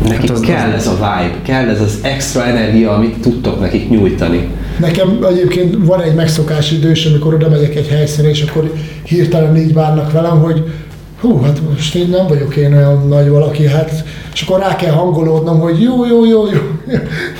nekik 0.08 0.29
Hát 0.29 0.38
az- 0.38 0.39
kell 0.45 0.67
az- 0.69 0.73
ez 0.75 0.88
a 0.88 0.93
vibe, 0.93 1.36
kell 1.43 1.69
ez 1.69 1.82
az 1.82 1.99
extra 2.01 2.45
energia, 2.45 2.91
amit 2.93 3.15
tudtok 3.21 3.60
nekik 3.60 3.89
nyújtani. 3.89 4.47
Nekem 4.80 5.26
egyébként 5.30 5.76
van 5.86 6.02
egy 6.02 6.16
megszokási 6.16 6.76
idős, 6.76 7.06
amikor 7.06 7.34
oda 7.34 7.50
megyek 7.50 7.76
egy 7.76 7.88
helyszínre, 7.88 8.30
és 8.30 8.42
akkor 8.42 8.74
hirtelen 9.04 9.58
így 9.58 9.74
bánnak 9.74 10.12
velem, 10.12 10.40
hogy 10.40 10.64
hú, 11.22 11.42
hát 11.42 11.60
most 11.70 11.96
én 11.96 12.08
nem 12.10 12.28
vagyok 12.28 12.56
én 12.56 12.74
olyan 12.74 13.08
nagy 13.08 13.30
valaki, 13.30 13.68
hát, 13.68 14.04
és 14.34 14.42
akkor 14.42 14.60
rá 14.60 14.76
kell 14.76 14.92
hangolódnom, 14.92 15.60
hogy 15.60 15.82
jó, 15.82 16.06
jó, 16.06 16.26
jó, 16.26 16.46
jó. 16.46 16.60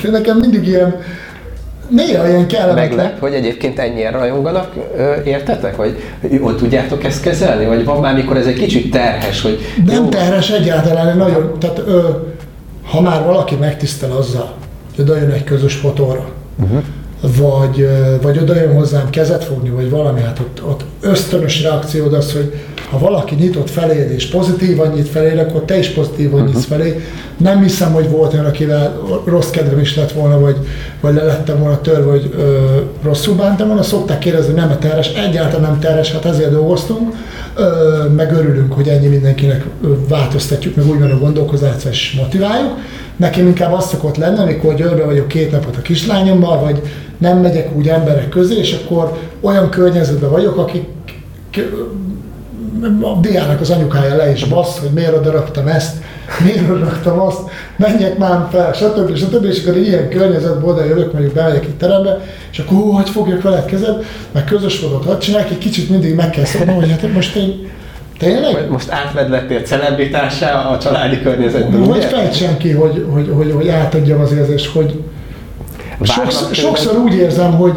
De 0.04 0.10
nekem 0.10 0.38
mindig 0.38 0.68
ilyen, 0.68 0.96
néha 1.90 2.28
ilyen 2.28 2.48
kellemetlen. 2.48 2.96
Meglep, 2.96 3.20
hogy 3.20 3.34
egyébként 3.34 3.80
ennyien 3.80 4.12
rajonganak, 4.12 4.74
értetek? 5.26 5.76
Vagy 5.76 6.02
jól 6.32 6.56
tudjátok 6.56 7.04
ezt 7.04 7.22
kezelni? 7.22 7.66
Vagy 7.66 7.86
van 7.86 8.00
már, 8.00 8.16
mikor 8.16 8.38
ez 8.38 8.46
egy 8.46 8.58
kicsit 8.58 8.92
terhes, 8.92 9.42
hogy 9.42 9.60
Nem 9.86 10.04
jó, 10.04 10.10
terhes 10.10 10.50
egyáltalán, 10.50 11.18
nagyon, 11.18 11.52
tehát 11.60 11.82
ö, 11.86 12.10
ha 12.84 13.02
már 13.02 13.24
valaki 13.24 13.56
megtisztel 13.56 14.12
azzal, 14.12 14.54
hogy 14.96 15.04
oda 15.04 15.18
jön 15.18 15.30
egy 15.30 15.44
közös 15.44 15.76
fotóra, 15.76 16.30
uh-huh. 16.64 16.84
Vagy, 17.38 17.90
vagy 18.22 18.38
oda 18.38 18.56
jön 18.56 18.74
hozzám 18.74 19.10
kezet 19.10 19.44
fogni, 19.44 19.70
vagy 19.70 19.90
valami, 19.90 20.22
hát 20.22 20.40
ott, 20.40 20.62
ott 20.68 20.84
ösztönös 21.02 21.62
reakciód 21.62 22.14
az, 22.14 22.34
hogy 22.34 22.54
ha 22.90 23.00
valaki 23.00 23.36
nyitott 23.36 23.70
feléd 23.70 24.12
és 24.12 24.28
pozitívan 24.28 24.92
nyit 24.96 25.08
feléd, 25.08 25.38
akkor 25.38 25.62
te 25.62 25.78
is 25.78 25.88
pozitívan 25.88 26.44
nyitsz 26.44 26.66
felé. 26.66 27.02
Nem 27.38 27.62
hiszem, 27.62 27.92
hogy 27.92 28.10
volt 28.10 28.34
olyan, 28.34 28.46
akivel 28.46 29.02
rossz 29.26 29.50
kedvem 29.50 29.80
is 29.80 29.96
lett 29.96 30.12
volna, 30.12 30.40
vagy, 30.40 30.58
vagy 31.02 31.14
le 31.14 31.24
lettem 31.24 31.60
volna 31.60 31.82
törve, 31.82 32.06
vagy 32.06 32.34
ö, 32.38 32.58
rosszul 33.04 33.36
bántam 33.36 33.68
volna. 33.68 33.84
Szokták 33.84 34.20
kérdezni, 34.20 34.54
nem 34.54 34.70
-e 34.70 34.78
terhes, 34.78 35.10
egyáltalán 35.10 35.70
nem 35.70 35.80
terhes, 35.80 36.12
hát 36.12 36.26
ezért 36.26 36.52
dolgoztunk, 36.52 37.16
ö, 37.56 38.04
meg 38.16 38.34
örülünk, 38.34 38.74
hogy 38.74 38.88
ennyi 38.88 39.08
mindenkinek 39.08 39.66
változtatjuk, 40.10 40.76
meg 40.76 40.88
úgy 40.88 41.00
van 41.00 41.12
a 41.12 41.18
gondolkozás, 41.18 41.86
és 41.90 42.14
motiváljuk. 42.18 42.78
Nekem 43.16 43.48
inkább 43.48 43.74
az 43.74 43.88
szokott 43.88 44.18
lenni, 44.18 44.40
amikor 44.40 44.76
Győrbe 44.76 45.04
vagyok 45.04 45.28
két 45.28 45.52
napot 45.52 45.76
a 45.76 45.82
kislányommal, 45.82 46.60
vagy 46.60 46.82
nem 47.18 47.38
megyek 47.38 47.76
úgy 47.76 47.88
emberek 47.88 48.30
közé, 48.30 48.56
és 48.56 48.74
akkor 48.74 49.18
olyan 49.42 49.70
környezetben 49.70 50.30
vagyok, 50.30 50.58
akik 50.58 50.86
a 53.02 53.20
diának 53.22 53.62
az 53.62 53.70
anyukája 53.70 54.16
le 54.16 54.32
is 54.32 54.44
bassz, 54.44 54.78
hogy 54.80 54.90
miért 54.90 55.18
oda 55.18 55.32
raktam 55.32 55.68
ezt, 55.68 55.96
miért 56.44 56.70
oda 56.70 56.80
raktam 56.80 57.20
azt, 57.20 57.40
menjek 57.76 58.18
már 58.18 58.48
fel, 58.52 58.74
stb. 58.74 59.16
stb. 59.16 59.46
És 59.46 59.64
akkor 59.64 59.78
ilyen 59.78 60.10
környezetben 60.10 60.70
oda 60.70 60.86
jövök, 60.86 61.14
mondjuk 61.14 61.34
bemegyek 61.34 61.66
egy 61.66 61.76
terembe, 61.76 62.20
és 62.52 62.60
akkor 62.60 62.78
hú, 62.78 62.92
hogy 62.92 63.10
fogjak 63.10 63.42
veled 63.42 63.66
kezed, 63.66 64.06
meg 64.32 64.46
közös 64.46 64.78
fotót 64.78 65.06
hadd 65.06 65.20
csinálják, 65.20 65.52
egy 65.52 65.58
kicsit 65.58 65.90
mindig 65.90 66.16
meg 66.16 66.30
kell 66.30 66.46
szoknom, 66.46 66.76
hogy 66.76 66.90
hát 66.90 67.14
most 67.14 67.36
én 67.36 67.70
Tényleg? 68.18 68.70
Most 68.70 68.90
átvedlettél 68.90 69.62
celebritásá 69.62 70.54
a 70.54 70.78
családi 70.78 71.22
környezetben, 71.22 71.84
Hogy 71.86 72.04
fejtsem 72.04 72.58
ki, 72.58 72.72
hogy, 72.72 73.06
hogy, 73.10 73.32
hogy, 73.36 73.52
hogy 73.52 73.68
átadjam 73.68 74.20
az 74.20 74.32
érzést, 74.32 74.72
hogy 74.72 75.04
sokszor, 76.02 76.56
sokszor 76.56 76.98
úgy 76.98 77.14
érzem, 77.14 77.52
hogy 77.52 77.74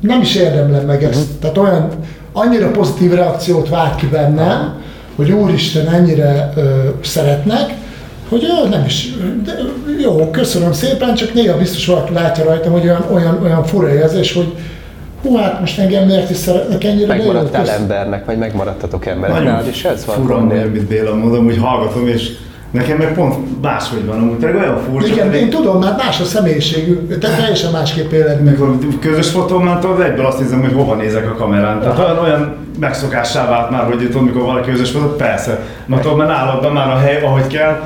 nem 0.00 0.20
is 0.20 0.34
érdemlem 0.34 0.86
meg 0.86 1.02
ezt. 1.02 1.20
Uh-huh. 1.20 1.38
Tehát 1.40 1.58
olyan, 1.58 1.88
annyira 2.32 2.70
pozitív 2.70 3.12
reakciót 3.12 3.68
vált 3.68 3.94
ki 3.94 4.06
bennem, 4.06 4.80
hogy 5.16 5.30
Úristen 5.30 5.88
ennyire 5.88 6.52
ö, 6.56 6.88
szeretnek, 7.00 7.74
hogy 8.28 8.44
ö, 8.64 8.68
nem 8.68 8.84
is, 8.84 9.08
de, 9.44 9.52
jó, 10.00 10.30
köszönöm 10.30 10.72
szépen, 10.72 11.14
csak 11.14 11.34
néha 11.34 11.56
biztos 11.56 11.86
valaki 11.86 12.12
látja 12.12 12.44
rajtam, 12.44 12.72
hogy 12.72 12.82
olyan, 12.82 13.04
olyan, 13.12 13.42
olyan 13.42 13.64
fura 13.64 13.94
érzés, 13.94 14.32
hogy 14.32 14.54
hú, 15.22 15.36
hát 15.36 15.60
most 15.60 15.78
engem 15.78 16.06
miért 16.06 16.30
is 16.30 16.36
szeretnek 16.36 16.84
ennyire. 16.84 17.06
Megmaradtál 17.06 17.64
jó, 17.64 17.70
embernek, 17.70 18.24
vagy 18.24 18.38
megmaradtatok 18.38 19.06
embernek, 19.06 19.42
Nagyon 19.42 19.66
és 19.68 19.84
ez 19.84 20.06
van. 20.06 20.16
Fura, 20.16 20.36
amit 20.36 20.86
Béla 20.86 21.14
mondom, 21.14 21.44
hogy 21.44 21.58
hallgatom, 21.58 22.06
és 22.06 22.30
Nekem 22.70 22.96
meg 22.96 23.14
pont 23.14 23.62
máshogy 23.62 24.06
van, 24.06 24.18
amúgy 24.18 24.38
tényleg 24.38 24.62
olyan 24.62 24.78
furcsa. 24.78 25.06
Igen, 25.06 25.34
én 25.34 25.50
tudom, 25.50 25.78
mert 25.78 25.96
más 25.96 26.20
a 26.20 26.24
személyiségű, 26.24 27.06
te 27.06 27.28
teljesen 27.28 27.70
másképp 27.72 28.12
éled 28.12 28.42
meg. 28.42 28.52
Mikor 28.52 28.78
közös 29.00 29.30
fotón 29.30 29.62
ment, 29.62 29.84
az 29.84 30.00
egyből 30.00 30.26
azt 30.26 30.38
hiszem, 30.38 30.60
hogy 30.60 30.72
hova 30.72 30.94
nézek 30.94 31.30
a 31.30 31.34
kamerán. 31.34 31.80
Tehát 31.80 31.98
olyan, 31.98 32.18
olyan 32.18 32.56
megszokássá 32.80 33.48
vált 33.48 33.70
már, 33.70 33.84
hogy 33.84 33.98
tudom, 33.98 34.24
mikor 34.24 34.42
valaki 34.42 34.70
közös 34.70 34.90
fotót, 34.90 35.16
persze. 35.16 35.60
Na 35.86 36.00
tudom, 36.00 36.16
mert 36.16 36.30
nálad 36.30 36.72
már 36.72 36.90
a 36.90 36.98
hely, 36.98 37.20
ahogy 37.22 37.46
kell, 37.46 37.82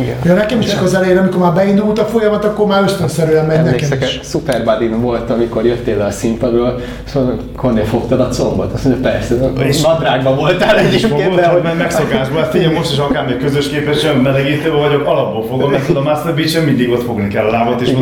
igen. 0.00 0.16
Ja, 0.24 0.34
nekem 0.34 0.60
is 0.60 0.66
csak 0.66 0.82
az 0.82 0.94
elején, 0.94 1.16
amikor 1.16 1.40
már 1.40 1.52
beindult 1.52 1.98
a 1.98 2.04
folyamat, 2.04 2.44
akkor 2.44 2.66
már 2.66 2.82
ösztönszerűen 2.82 3.46
megy 3.46 3.62
nekem 3.62 3.98
is. 4.00 4.20
Super 4.22 4.64
volt, 5.00 5.30
amikor 5.30 5.64
jöttél 5.64 5.96
le 5.96 6.04
a 6.04 6.10
színpadról, 6.10 6.80
és 7.06 7.12
mondom, 7.12 7.38
Kornél 7.56 7.84
fogtad 7.84 8.20
a 8.20 8.28
combot? 8.28 8.72
Azt 8.72 8.84
mondja, 8.84 9.10
persze, 9.10 9.34
és 9.58 9.80
nadrágban 9.80 10.36
voltál 10.36 10.78
egyébként. 10.78 11.34
De 11.34 11.46
hogy 11.46 11.62
megszokásban, 11.78 12.42
hát 12.42 12.50
figyelj, 12.50 12.74
most 12.74 12.92
is 12.92 12.98
akár 12.98 13.26
még 13.26 13.36
közös 13.36 13.68
képes, 13.68 13.98
sem 13.98 14.16
melegítő 14.16 14.72
vagyok, 14.72 15.06
alapból 15.06 15.46
fogom, 15.46 15.70
mert 15.70 15.86
tudom, 15.86 16.02
Master 16.02 16.34
beach 16.34 16.64
mindig 16.64 16.90
ott 16.90 17.04
fogni 17.04 17.28
kell 17.28 17.46
a 17.46 17.50
lábat, 17.50 17.80
és 17.80 17.92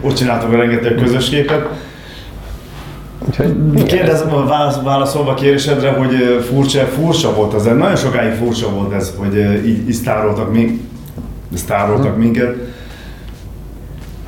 ott 0.00 0.14
csináltuk 0.14 0.52
a 0.52 0.56
rengeteg 0.56 0.94
közös 0.94 1.28
képet. 1.28 1.66
Kérdezem, 3.86 4.46
válasz, 4.46 4.78
válaszolva 4.84 5.30
a 5.30 5.34
kérésedre, 5.34 5.90
hogy 5.90 6.44
furcsa, 6.50 6.80
furcsa 6.80 7.34
volt 7.34 7.54
az, 7.54 7.64
nagyon 7.64 7.96
sokáig 7.96 8.32
furcsa 8.32 8.70
volt 8.70 8.92
ez, 8.92 9.14
hogy 9.16 9.36
így, 9.66 9.88
így 9.88 9.94
sztároltak 9.94 10.52
még 10.52 10.80
sztároltak 11.54 12.12
hmm. 12.12 12.22
minket. 12.22 12.54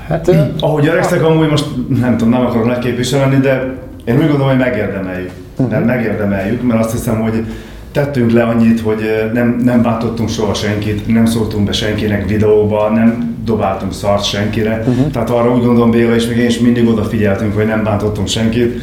Hát, 0.09 0.31
ahogy 0.61 0.87
öregszek, 0.87 1.25
amúgy 1.25 1.49
most 1.49 1.67
nem 2.01 2.17
tudom, 2.17 2.33
nem 2.33 2.47
akarom 2.47 2.69
leképviselni, 2.69 3.37
de 3.37 3.79
én 4.05 4.15
úgy 4.15 4.29
gondolom, 4.29 4.49
hogy 4.49 4.59
megérdemeljük. 4.59 5.31
Uh-huh. 5.57 5.71
Nem 5.71 5.83
megérdemeljük, 5.83 6.63
mert 6.63 6.85
azt 6.85 6.93
hiszem, 6.93 7.21
hogy 7.21 7.45
tettünk 7.93 8.31
le 8.31 8.43
annyit, 8.43 8.81
hogy 8.81 9.31
nem, 9.33 9.61
nem 9.65 9.83
bántottunk 9.83 10.29
soha 10.29 10.55
senkit, 10.55 11.07
nem 11.07 11.27
szóltunk 11.27 11.67
be 11.67 11.73
senkinek 11.73 12.29
videóba, 12.29 12.89
nem 12.89 13.37
dobáltunk 13.45 13.93
szart 13.93 14.25
senkire. 14.25 14.85
Uh-huh. 14.87 15.11
Tehát 15.11 15.31
arra 15.31 15.55
úgy 15.55 15.65
gondolom 15.65 15.91
Béla 15.91 16.15
és 16.15 16.27
még 16.27 16.37
én 16.37 16.47
is 16.47 16.59
mindig 16.59 16.89
odafigyeltünk, 16.89 17.55
hogy 17.55 17.67
nem 17.67 17.83
bántottunk 17.83 18.29
senkit. 18.29 18.81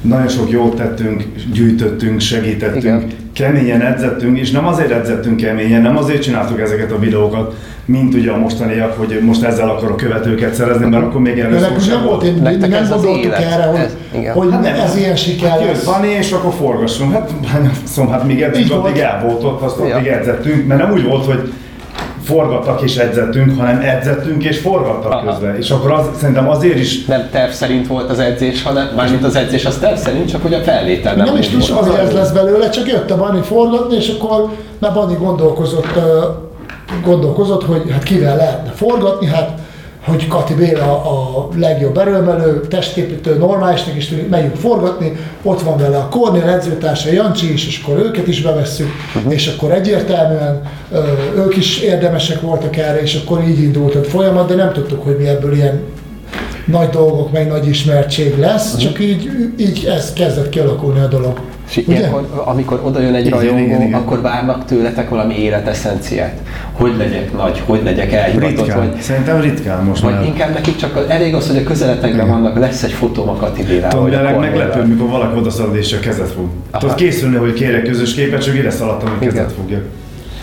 Nagyon 0.00 0.28
sok 0.28 0.50
jót 0.50 0.76
tettünk, 0.76 1.24
gyűjtöttünk, 1.52 2.20
segítettünk, 2.20 2.82
Igen. 2.82 3.06
keményen 3.32 3.80
edzettünk, 3.80 4.38
és 4.38 4.50
nem 4.50 4.66
azért 4.66 4.90
edzettünk 4.90 5.36
keményen, 5.36 5.82
nem 5.82 5.96
azért 5.96 6.22
csináltuk 6.22 6.60
ezeket 6.60 6.92
a 6.92 6.98
videókat, 6.98 7.56
mint 7.88 8.14
ugye 8.14 8.30
a 8.30 8.36
mostaniak, 8.36 8.98
hogy 8.98 9.20
most 9.22 9.42
ezzel 9.42 9.68
akarok 9.68 9.96
követőket 9.96 10.54
szerezni, 10.54 10.86
mert 10.88 11.02
akkor 11.04 11.20
még 11.20 11.38
először 11.38 11.80
sem 11.80 12.04
volt. 12.04 12.22
Én, 12.22 12.34
nem 12.42 12.88
gondoltuk 12.88 13.32
erre, 13.32 13.64
hogy, 13.64 13.80
ez, 13.80 14.34
hogy 14.34 14.48
hát 14.50 14.62
nem, 14.62 14.74
ez 14.74 14.96
ilyen 14.96 15.16
siker 15.16 15.50
hát. 15.50 15.84
Van 15.84 16.04
és 16.04 16.32
akkor 16.32 16.52
forgassunk. 16.52 17.12
Hát, 17.12 17.70
szóval 17.84 18.12
hát 18.12 18.24
még 18.24 18.42
edzünk, 18.42 18.72
addig 18.72 18.98
el 18.98 19.22
volt 19.24 19.44
ott, 19.44 19.62
azt 19.62 19.76
ja. 19.88 19.96
addig 19.96 20.06
edzettünk, 20.06 20.66
mert 20.66 20.80
nem 20.80 20.92
úgy 20.92 21.04
volt, 21.04 21.24
hogy 21.24 21.52
forgattak 22.22 22.82
és 22.82 22.96
edzettünk, 22.96 23.58
hanem 23.58 23.80
edzettünk 23.80 24.44
és 24.44 24.58
forgattak 24.58 25.12
Aha. 25.12 25.30
közben. 25.30 25.56
És 25.56 25.70
akkor 25.70 25.92
az, 25.92 26.06
szerintem 26.18 26.48
azért 26.48 26.78
is... 26.78 27.04
Nem 27.04 27.28
terv 27.32 27.50
szerint 27.50 27.86
volt 27.86 28.10
az 28.10 28.18
edzés, 28.18 28.62
hanem 28.62 28.88
mármint 28.96 29.24
az 29.24 29.36
edzés 29.36 29.64
az 29.64 29.76
terv 29.76 29.96
szerint, 29.96 30.30
csak 30.30 30.42
hogy 30.42 30.54
a 30.54 30.60
felvétel 30.60 31.14
nem, 31.14 31.24
nem 31.24 31.36
is 31.36 31.52
is 31.52 31.70
az, 31.70 31.88
ez 31.88 32.12
lesz 32.12 32.30
belőle, 32.30 32.68
csak 32.68 32.88
jött 32.88 33.10
a 33.10 33.16
Bani 33.16 33.40
forgatni, 33.40 33.96
és 33.96 34.14
akkor 34.18 34.48
mert 34.78 34.94
Bani 34.94 35.14
gondolkozott, 35.18 35.98
gondolkozott, 37.02 37.64
hogy 37.64 37.90
hát 37.90 38.02
kivel 38.02 38.36
lehetne 38.36 38.70
forgatni, 38.70 39.26
hát 39.26 39.58
hogy 40.08 40.28
Kati 40.28 40.54
Béla 40.54 40.92
a 40.92 41.48
legjobb 41.56 41.98
erőmelő, 41.98 42.60
testépítő, 42.60 43.38
normálisnak 43.38 43.96
is 43.96 44.08
tűnik, 44.08 44.28
megyünk 44.28 44.56
forgatni, 44.56 45.16
ott 45.42 45.62
van 45.62 45.76
vele 45.76 45.96
a 45.96 46.08
Kornél 46.08 46.48
edzőtársa 46.48 47.10
Jancsi 47.12 47.52
is, 47.52 47.66
és 47.66 47.80
akkor 47.82 47.98
őket 47.98 48.26
is 48.26 48.42
bevesszük, 48.42 48.88
uh-huh. 49.16 49.32
és 49.32 49.46
akkor 49.46 49.72
egyértelműen 49.72 50.62
ők 51.36 51.56
is 51.56 51.78
érdemesek 51.78 52.40
voltak 52.40 52.76
erre, 52.76 53.00
és 53.00 53.20
akkor 53.24 53.42
így 53.48 53.62
indult 53.62 53.94
a 53.94 54.04
folyamat, 54.04 54.48
de 54.48 54.54
nem 54.54 54.72
tudtuk, 54.72 55.04
hogy 55.04 55.16
mi 55.18 55.28
ebből 55.28 55.54
ilyen 55.54 55.80
nagy 56.66 56.88
dolgok, 56.88 57.32
meg 57.32 57.48
nagy 57.48 57.68
ismertség 57.68 58.38
lesz, 58.38 58.66
uh-huh. 58.66 58.82
csak 58.82 59.00
így, 59.00 59.30
így 59.56 59.84
ez 59.84 60.12
kezdett 60.12 60.48
kialakulni 60.48 61.00
a 61.00 61.06
dolog. 61.06 61.40
És 61.68 61.76
ilyenkor, 61.86 62.42
amikor 62.44 62.80
oda 62.84 63.00
jön 63.00 63.14
egy 63.14 63.26
igen, 63.26 63.38
rajongó, 63.38 63.64
igen, 63.64 63.82
igen. 63.82 64.00
akkor 64.00 64.20
várnak 64.20 64.64
tőletek 64.64 65.08
valami 65.08 65.38
életeszenciát. 65.38 66.38
Hogy 66.72 66.96
legyek 66.96 67.32
nagy, 67.36 67.62
hogy 67.66 67.80
legyek 67.84 68.12
elhivatott. 68.12 68.56
Ritkán. 68.56 68.78
Vagy, 68.78 69.00
Szerintem 69.00 69.40
ritkán 69.40 69.84
most 69.84 70.02
Vagy 70.02 70.14
már. 70.14 70.24
inkább 70.24 70.52
nekik 70.52 70.76
csak 70.76 71.06
elég 71.08 71.34
az, 71.34 71.48
hogy 71.48 71.56
a 71.56 71.62
közeletekben 71.62 72.26
igen. 72.26 72.28
vannak, 72.28 72.58
lesz 72.58 72.82
egy 72.82 72.92
fotóm 72.92 73.28
a 73.28 73.34
Kati 73.34 73.62
Bélával. 73.62 73.90
Tudom, 73.90 74.10
de 74.10 74.28
a 74.28 74.38
meglepő, 74.38 74.84
mikor 74.84 75.08
valaki 75.08 75.38
oda 75.38 75.50
szalad 75.50 75.76
és 75.76 75.92
a 75.92 76.00
kezet 76.00 76.30
fog. 76.30 76.46
Tudod 76.78 76.94
készülni, 76.94 77.36
hogy 77.36 77.52
kérek 77.52 77.82
közös 77.82 78.14
képet, 78.14 78.44
csak 78.44 78.54
ide 78.54 78.70
szaladtam, 78.70 79.08
hogy 79.18 79.28
kezet 79.28 79.52
fogja. 79.52 79.82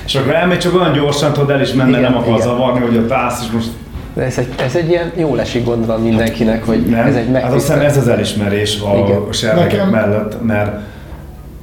És 0.06 0.16
akkor 0.16 0.34
elmegy 0.34 0.60
csak 0.60 0.76
olyan 0.76 0.94
gyorsan, 0.94 1.34
tudod 1.34 1.50
el 1.50 1.62
is 1.62 1.74
menni, 1.74 2.00
nem 2.00 2.16
akar 2.16 2.42
zavarni, 2.42 2.80
hogy 2.80 2.98
ott 2.98 3.12
állsz, 3.12 3.42
és 3.42 3.52
most 3.52 3.68
de 4.16 4.22
ez 4.22 4.38
egy, 4.38 4.48
ez 4.66 4.76
egy 4.76 4.90
ilyen 4.90 5.12
jó 5.16 5.36
esik 5.36 5.66
gondolom 5.66 6.02
mindenkinek, 6.02 6.66
hogy 6.66 6.86
nem, 6.86 7.08
ez 7.08 7.16
egy 7.16 7.30
megtisztel... 7.30 7.42
Hát 7.42 7.54
azt 7.54 7.68
hiszem 7.68 7.82
ez 7.82 7.98
az 7.98 8.08
elismerés 8.08 8.80
a, 8.82 9.34
serlegek 9.34 9.90
mellett, 9.90 10.44
mert 10.44 10.80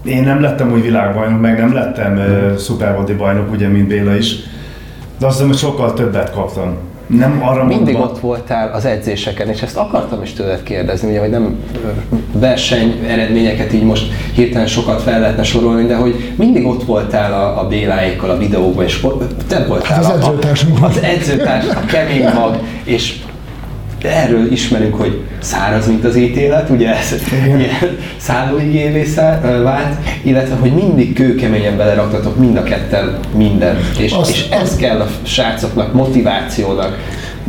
én 0.05 0.23
nem 0.23 0.41
lettem 0.41 0.73
úgy 0.73 0.83
világbajnok, 0.83 1.41
meg 1.41 1.59
nem 1.59 1.75
lettem 1.75 2.17
uh, 2.17 2.57
szupervadi 2.57 3.15
bajnok, 3.15 3.53
ugye, 3.53 3.69
mint 3.69 3.87
Béla 3.87 4.17
is, 4.17 4.37
de 5.19 5.27
azt 5.27 5.35
hiszem, 5.35 5.49
hogy 5.49 5.59
sokkal 5.59 5.95
többet 5.95 6.33
kaptam. 6.33 6.77
Nem 7.07 7.43
arra 7.43 7.65
Mindig 7.65 7.95
mondva... 7.95 8.13
ott 8.13 8.21
voltál 8.21 8.73
az 8.73 8.85
edzéseken, 8.85 9.49
és 9.49 9.63
ezt 9.63 9.77
akartam 9.77 10.23
is 10.23 10.33
tőled 10.33 10.63
kérdezni, 10.63 11.09
ugye, 11.09 11.21
hogy 11.21 11.31
nem 11.31 11.57
verseny 12.33 13.05
eredményeket 13.09 13.73
így 13.73 13.85
most 13.85 14.13
hirtelen 14.35 14.67
sokat 14.67 15.03
fel 15.03 15.21
lehetne 15.21 15.43
sorolni, 15.43 15.87
de 15.87 15.97
hogy 15.97 16.33
mindig 16.37 16.67
ott 16.67 16.85
voltál 16.85 17.33
a, 17.33 17.61
a 17.61 17.69
Béláékkal 17.69 18.31
a 18.31 18.39
videóban, 18.39 18.85
és 18.85 19.07
te 19.47 19.65
voltál 19.65 20.03
hát 20.03 20.15
az 20.15 20.29
edzőtársunk. 20.29 20.85
Az 20.85 20.99
edzőtárs, 21.03 21.67
a 21.69 21.85
kemény 21.87 22.29
mag, 22.35 22.59
és 22.85 23.15
erről 24.05 24.53
ismerünk, 24.53 24.95
hogy 24.95 25.21
száraz, 25.41 25.87
mint 25.87 26.05
az 26.05 26.17
ítélet, 26.17 26.71
ugye 26.71 26.97
ez 26.97 27.15
Igen. 27.45 27.59
ilyen 27.59 27.99
szállóigévé 28.17 29.07
vált, 29.63 29.97
illetve 30.23 30.55
hogy 30.55 30.73
mindig 30.73 31.15
kőkeményen 31.15 31.77
beleraktatok 31.77 32.37
mind 32.37 32.57
a 32.57 32.63
ketten 32.63 33.19
mindent, 33.37 33.99
és, 33.99 34.13
azt, 34.13 34.31
és 34.31 34.47
ez 34.51 34.63
azt, 34.63 34.77
kell 34.77 35.01
a 35.01 35.09
srácoknak, 35.23 35.93
motivációnak. 35.93 36.99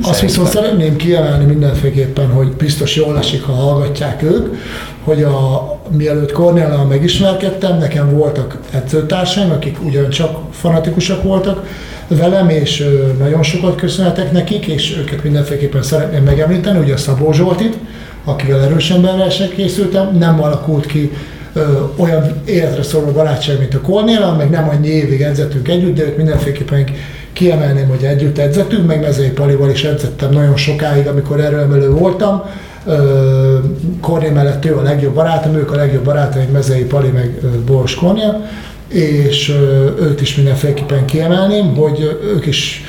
Azt 0.01 0.13
szerintem. 0.13 0.27
viszont 0.27 0.47
szeretném 0.47 0.95
kiemelni 0.95 1.45
mindenféleképpen, 1.45 2.29
hogy 2.29 2.47
biztos 2.47 2.95
jól 2.95 3.17
esik, 3.17 3.43
ha 3.43 3.51
hallgatják 3.51 4.23
ők, 4.23 4.55
hogy 5.03 5.23
a, 5.23 5.67
mielőtt 5.89 6.31
Kornéllal 6.31 6.85
megismerkedtem, 6.85 7.77
nekem 7.77 8.15
voltak 8.15 8.57
edzőtársaim, 8.71 9.51
akik 9.51 9.77
ugyancsak 9.85 10.37
fanatikusak 10.51 11.23
voltak, 11.23 11.67
velem, 12.07 12.49
és 12.49 12.87
nagyon 13.19 13.43
sokat 13.43 13.75
köszönhetek 13.75 14.31
nekik, 14.31 14.65
és 14.65 14.97
őket 14.97 15.23
mindenféleképpen 15.23 15.83
szeretném 15.83 16.23
megemlíteni, 16.23 16.79
ugye 16.79 16.93
a 16.93 16.97
Szabó 16.97 17.31
Zsoltit, 17.31 17.77
akivel 18.23 18.61
erősen 18.61 19.01
beversek 19.01 19.49
készültem, 19.49 20.17
nem 20.17 20.43
alakult 20.43 20.85
ki 20.85 21.11
ö, 21.53 21.61
olyan 21.95 22.41
életre 22.45 22.83
szóló 22.83 23.11
barátság, 23.11 23.59
mint 23.59 23.73
a 23.73 23.81
Kornél, 23.81 24.35
meg 24.37 24.49
nem 24.49 24.69
annyi 24.69 24.87
évig 24.87 25.21
edzettünk 25.21 25.67
együtt, 25.67 25.95
de 25.95 26.03
őt 26.03 26.17
mindenféleképpen 26.17 26.85
kiemelném, 27.33 27.87
hogy 27.87 28.03
együtt 28.03 28.37
edzettünk, 28.37 28.87
meg 28.87 29.01
Mezei 29.01 29.29
Palival 29.29 29.69
is 29.69 29.83
edzettem 29.83 30.29
nagyon 30.29 30.57
sokáig, 30.57 31.07
amikor 31.07 31.39
erőemelő 31.39 31.89
voltam. 31.89 32.43
Kornél 34.01 34.31
mellett 34.31 34.65
ő 34.65 34.77
a 34.77 34.81
legjobb 34.81 35.13
barátom, 35.13 35.55
ők 35.55 35.71
a 35.71 35.75
legjobb 35.75 36.03
barátaim, 36.03 36.49
Mezei 36.49 36.83
Pali, 36.83 37.07
meg 37.07 37.39
Boros 37.65 37.95
Kornél, 37.95 38.45
és 38.93 39.53
őt 39.99 40.21
is 40.21 40.35
mindenféleképpen 40.35 41.05
kiemelném, 41.05 41.75
hogy 41.75 42.19
ők 42.35 42.45
is 42.45 42.83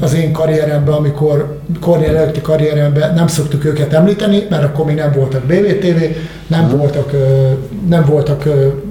az 0.00 0.14
én 0.14 0.32
karrieremben, 0.32 0.94
amikor 0.94 1.58
Kornél 1.80 2.16
előtti 2.16 2.40
karrieremben 2.40 3.14
nem 3.14 3.26
szoktuk 3.26 3.64
őket 3.64 3.92
említeni, 3.92 4.42
mert 4.50 4.64
akkor 4.64 4.84
még 4.84 4.94
nem 4.96 5.12
voltak 5.12 5.42
BVTV, 5.42 6.02
nem 6.46 6.68
voltak, 6.68 7.12
ö, 7.12 7.48
nem 7.88 8.04
voltak, 8.04 8.44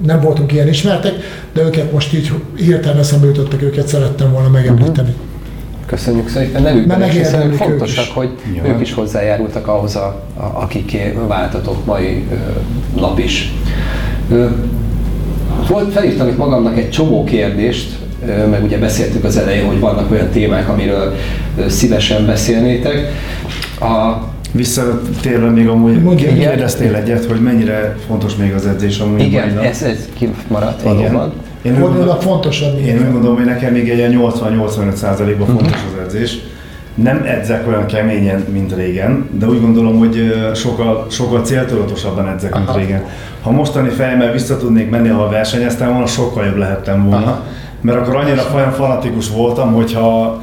nem 0.06 0.20
voltunk 0.20 0.52
ilyen 0.52 0.68
ismertek, 0.68 1.12
de 1.52 1.62
őket 1.62 1.92
most 1.92 2.14
így 2.14 2.32
hirtelen 2.56 2.98
eszembe 2.98 3.26
jutottak, 3.26 3.62
őket 3.62 3.86
szerettem 3.88 4.32
volna 4.32 4.48
megemlíteni. 4.48 5.14
Köszönjük 5.86 6.28
szépen 6.28 6.62
nevükben, 6.62 7.02
és 7.02 7.16
hiszen 7.16 7.46
ők 7.46 7.54
fontosak, 7.54 8.04
is. 8.04 8.12
hogy 8.12 8.30
Ja. 8.54 8.66
ők 8.66 8.80
is 8.80 8.92
hozzájárultak 8.92 9.68
ahhoz, 9.68 9.96
a, 9.96 10.22
a, 10.36 10.42
akiké 10.62 11.18
váltatott 11.28 11.86
mai 11.86 12.24
ö, 12.30 13.00
nap 13.00 13.18
is. 13.18 13.52
Ö, 14.30 14.46
volt, 15.68 15.92
felírtam 15.92 16.28
itt 16.28 16.36
magamnak 16.36 16.78
egy 16.78 16.90
csomó 16.90 17.24
kérdést, 17.24 17.88
meg 18.50 18.64
ugye 18.64 18.78
beszéltük 18.78 19.24
az 19.24 19.36
elején, 19.36 19.66
hogy 19.66 19.80
vannak 19.80 20.10
olyan 20.10 20.28
témák, 20.28 20.68
amiről 20.68 21.14
szívesen 21.68 22.26
beszélnétek. 22.26 23.12
A, 23.80 24.12
Visszatérve 24.52 25.50
még 25.50 25.68
amúgy 25.68 26.02
Mondja, 26.02 26.30
igen. 26.30 26.48
kérdeztél 26.48 26.94
egyet, 26.94 27.24
hogy 27.24 27.40
mennyire 27.40 27.96
fontos 28.06 28.36
még 28.36 28.52
az 28.54 28.66
edzés 28.66 28.98
amúgy. 28.98 29.20
igen, 29.20 29.54
nap. 29.54 29.64
ez, 29.64 29.82
ez 29.82 30.08
kimaradt 30.18 30.80
Igen. 30.82 30.96
valóban. 30.96 31.32
Én 31.62 31.74
a 31.74 31.78
gondolom- 31.78 32.20
fontosabb. 32.20 32.78
Én 32.86 32.98
úgy 32.98 33.12
gondolom, 33.12 33.36
hogy 33.36 33.44
nekem 33.44 33.72
még 33.72 33.88
egy 33.90 33.96
ilyen 33.98 34.12
80-85%-ban 34.22 35.46
fontos 35.46 35.72
az 35.94 36.00
edzés. 36.04 36.38
Nem 36.96 37.22
edzek 37.26 37.66
olyan 37.68 37.86
keményen, 37.86 38.44
mint 38.52 38.74
régen, 38.74 39.28
de 39.38 39.46
úgy 39.46 39.60
gondolom, 39.60 39.98
hogy 39.98 40.34
sokkal, 40.54 41.06
sokkal 41.10 41.40
céltudatosabban 41.44 42.28
edzek, 42.28 42.54
mint 42.54 42.68
Aha. 42.68 42.78
régen. 42.78 43.04
Ha 43.42 43.50
mostani 43.50 43.88
fejemmel 43.88 44.32
vissza 44.32 44.56
tudnék 44.56 44.90
menni, 44.90 45.08
ha 45.08 45.28
versenyeztem 45.28 45.90
volna, 45.90 46.06
sokkal 46.06 46.44
jobb 46.44 46.56
lehettem 46.56 47.02
volna. 47.10 47.26
Aha. 47.26 47.42
Mert 47.80 47.98
akkor 47.98 48.16
annyira 48.16 48.42
olyan 48.54 48.72
fanatikus 48.72 49.30
voltam, 49.30 49.72
hogyha 49.72 50.40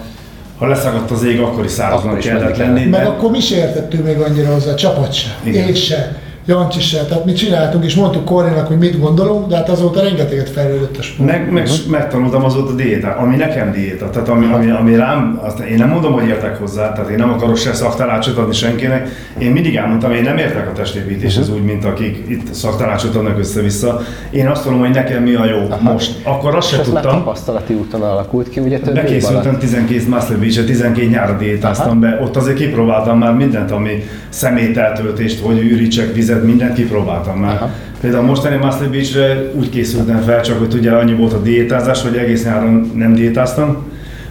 ha 0.58 0.68
leszakadt 0.68 1.12
az 1.12 1.24
ég, 1.24 1.40
akkor 1.40 1.64
is 1.66 1.72
száraznak 1.72 2.20
kellett 2.20 2.58
lenni. 2.58 2.86
Meg 2.86 3.02
de- 3.02 3.08
akkor 3.08 3.32
mi 3.32 3.40
se 3.40 3.56
értettünk 3.56 4.06
még 4.06 4.18
annyira 4.20 4.52
hozzá, 4.54 4.72
a 4.72 4.76
csapat 4.76 5.14
se, 5.14 5.28
Igen. 5.44 5.68
én 5.68 5.74
se, 5.74 6.16
Jancsi 6.46 6.80
se. 6.80 7.06
Tehát 7.06 7.26
mi 7.26 7.34
csináltunk 7.34 7.86
és 7.86 7.96
mondtuk 7.96 8.26
Kornénak, 8.26 8.68
hogy 8.68 8.78
mit 8.78 9.00
gondolunk, 9.00 9.48
de 9.48 9.56
hát 9.56 9.70
azóta 9.70 10.02
rengeteget 10.02 10.50
fejlődött 10.50 10.98
a 10.98 11.02
sport. 11.02 11.30
Meg, 11.30 11.52
meg 11.52 11.64
uh-huh. 11.64 11.92
megtanultam 11.92 12.44
azóta 12.44 12.74
diétát, 12.74 13.18
ami 13.18 13.36
nekem 13.36 13.72
diéta, 13.72 14.10
tehát 14.10 14.30
ami, 14.30 14.46
ami, 14.54 14.70
ami 14.70 14.96
rám, 14.96 15.40
azt 15.44 15.60
én 15.60 15.78
nem 15.78 15.90
mondom, 15.90 16.14
hogy 16.14 16.28
értek 16.28 16.58
hozzá, 16.60 16.94
tehát 16.94 17.10
én 17.10 17.18
nem 17.18 17.30
akarok 17.30 17.58
se 17.58 17.74
szaktanácsot 17.74 18.38
adni 18.38 18.54
senkinek, 18.54 19.08
én 19.38 19.52
mindig 19.52 19.76
elmondtam, 19.76 20.12
én 20.12 20.22
nem 20.22 20.38
értek 20.38 20.68
a 20.68 20.72
testépítéshez 20.72 21.48
uh-huh. 21.48 21.62
úgy, 21.62 21.66
mint 21.66 21.86
akik 21.86 22.26
itt 22.28 22.54
szaktanácsot 22.54 23.16
adnak 23.16 23.38
össze-vissza. 23.38 24.02
Én 24.30 24.48
azt 24.48 24.64
tudom, 24.64 24.80
hogy 24.80 24.90
nekem 24.90 25.24
mi 25.24 25.34
a 25.34 25.46
jó 25.46 25.68
Aha. 25.70 25.92
most. 25.92 26.16
Akkor 26.24 26.56
azt 26.56 26.68
És 26.68 26.74
se 26.74 26.80
ez 26.80 26.86
tudtam. 26.86 27.12
tapasztalati 27.12 27.74
úton 27.74 28.02
alakult 28.02 28.50
ki, 28.50 28.60
ugye 28.60 28.80
több. 28.80 28.94
Bekészültem 28.94 29.58
12 29.58 30.04
Master 30.10 30.38
beach 30.38 30.66
12 30.66 31.08
nyára 31.08 31.38
diétáztam 31.38 32.00
be, 32.00 32.20
ott 32.22 32.36
azért 32.36 32.58
kipróbáltam 32.58 33.18
már 33.18 33.34
mindent, 33.34 33.72
ami 33.72 34.04
szemételtöltést, 34.30 35.40
hogy 35.40 35.58
ürítsek 35.58 36.14
vizet, 36.14 36.33
mindent 36.42 36.74
kipróbáltam 36.74 37.40
már. 37.40 37.56
Aha. 37.56 37.70
Például 38.02 38.24
a 38.24 38.28
mostani 38.28 38.56
Master 38.56 38.90
Beach-re 38.90 39.52
úgy 39.54 39.70
készültem 39.70 40.22
fel, 40.22 40.42
csak 40.42 40.60
hogy 40.60 40.74
ugye 40.74 40.92
annyi 40.92 41.14
volt 41.14 41.34
a 41.34 41.42
diétázás, 41.42 42.02
hogy 42.02 42.16
egész 42.18 42.44
nyáron 42.46 42.92
nem 42.96 43.14
diétáztam. 43.14 43.78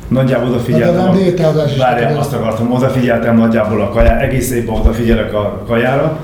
Nagyjából 0.09 0.49
odafigyeltem. 0.49 0.95
De 0.97 1.01
nem 1.03 1.11
a- 1.11 1.15
diétázás 1.15 1.73
is 1.73 1.79
Várjál, 1.79 2.19
azt 2.19 2.33
akartam, 2.33 2.73
odafigyeltem 2.73 3.37
nagyjából 3.37 3.81
a 3.81 3.89
kajára, 3.89 4.21
egész 4.21 4.51
évben 4.51 4.75
odafigyelek 4.75 5.35
a 5.35 5.63
kajára, 5.67 6.19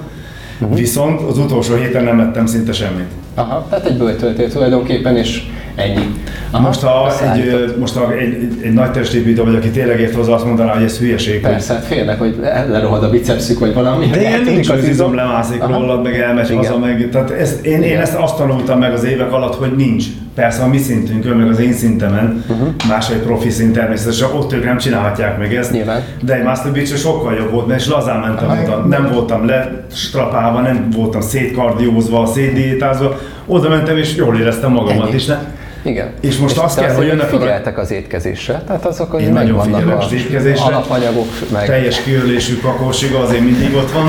Mhm. 0.59 0.75
viszont 0.75 1.21
az 1.21 1.39
utolsó 1.39 1.75
héten 1.75 2.05
nem 2.05 2.21
ettem 2.21 2.47
szinte 2.47 2.73
semmit. 2.73 3.07
Aha, 3.35 3.67
tehát 3.71 3.87
egy 3.87 3.99
bőtöltél 3.99 4.49
tulajdonképpen, 4.53 5.17
és 5.17 5.43
ennyi. 5.79 6.15
Aha, 6.51 6.67
Most 6.67 6.81
ha 6.81 7.13
egy, 7.35 7.75
most 7.79 7.95
ha 7.95 8.13
egy, 8.13 8.21
egy, 8.35 8.59
egy 8.63 8.73
nagy 8.73 8.91
testépítő 8.91 9.45
vagy, 9.45 9.55
aki 9.55 9.71
tényleg 9.71 10.01
ért 10.01 10.15
hozzá, 10.15 10.33
azt 10.33 10.45
mondaná, 10.45 10.75
hogy 10.75 10.83
ez 10.83 10.99
hülyeség. 10.99 11.43
hogy- 11.43 11.51
Persze, 11.51 11.73
hát 11.73 11.85
félnek, 11.85 12.19
hogy 12.19 12.37
lerohad 12.69 13.03
a 13.03 13.11
bicepszük, 13.11 13.59
vagy 13.59 13.75
valami. 13.75 14.07
De 14.07 14.11
hogy 14.13 14.21
ilyen 14.21 14.43
nincs, 14.43 14.69
az 14.69 14.85
izom 14.89 15.15
lemászik 15.15 15.63
rólad, 15.67 16.03
meg 16.03 16.19
elmegy 16.21 16.55
haza, 16.55 16.79
meg, 16.79 17.09
tehát 17.13 17.31
ez, 17.31 17.59
én, 17.63 17.83
én 17.83 17.99
ezt 17.99 18.15
azt 18.15 18.37
tanultam 18.37 18.79
meg 18.79 18.93
az 18.93 19.05
évek 19.05 19.33
alatt, 19.33 19.55
hogy 19.55 19.73
nincs. 19.77 20.05
Persze 20.35 20.63
a 20.63 20.67
mi 20.69 20.79
szintünkön, 20.79 21.37
meg 21.37 21.49
az 21.51 21.59
én 21.61 21.73
szintemen, 21.73 22.45
uh-huh. 22.49 22.69
más 22.89 23.11
egy 23.11 23.19
profi 23.19 23.51
szint 23.51 23.73
természetesen, 23.73 24.29
ott 24.37 24.53
ők 24.53 24.65
nem 24.65 24.79
csinálhatják 24.79 25.39
meg 25.39 25.55
ezt. 25.55 25.73
Nyilván. 25.73 26.03
De 26.23 26.35
egy 26.35 26.43
Master 26.43 26.73
beach 26.73 26.97
sokkal 26.97 27.35
jobb 27.35 27.51
volt, 27.51 27.67
mert 27.67 27.81
és 27.81 27.89
lazán 27.89 28.21
mentem 28.21 28.49
Aha. 28.51 28.63
oda. 28.63 28.77
Nem 28.77 29.09
voltam 29.13 29.47
lestrapálva, 29.47 30.61
nem 30.61 30.89
voltam 30.97 31.21
szétkardiózva, 31.21 32.27
szétdiétázva. 32.27 33.19
Oda 33.47 33.69
mentem 33.69 33.97
és 33.97 34.17
jól 34.17 34.37
éreztem 34.39 34.73
magamat. 34.73 35.07
Ennyi. 35.07 35.15
És 35.15 35.27
ne, 35.27 35.39
Igen. 35.83 36.11
És 36.21 36.37
most 36.39 36.59
azt 36.59 36.77
te 36.79 36.85
kell, 36.87 36.95
hogy 36.95 37.09
a- 37.11 37.25
figyeltek 37.25 37.79
az 37.79 37.91
étkezésre, 37.91 38.63
tehát 38.67 38.87
azok, 38.87 39.11
hogy 39.11 39.23
Én 39.23 39.33
nagyon 39.33 39.61
figyelek 39.63 39.99
az 39.99 40.13
étkezésre. 40.13 40.65
alapanyagok, 40.65 41.27
meg 41.53 41.67
teljes 41.67 42.03
kiölésű 42.03 42.57
kakósiga 42.61 43.19
azért 43.21 43.43
mindig 43.43 43.75
ott 43.75 43.93
van. 43.93 44.09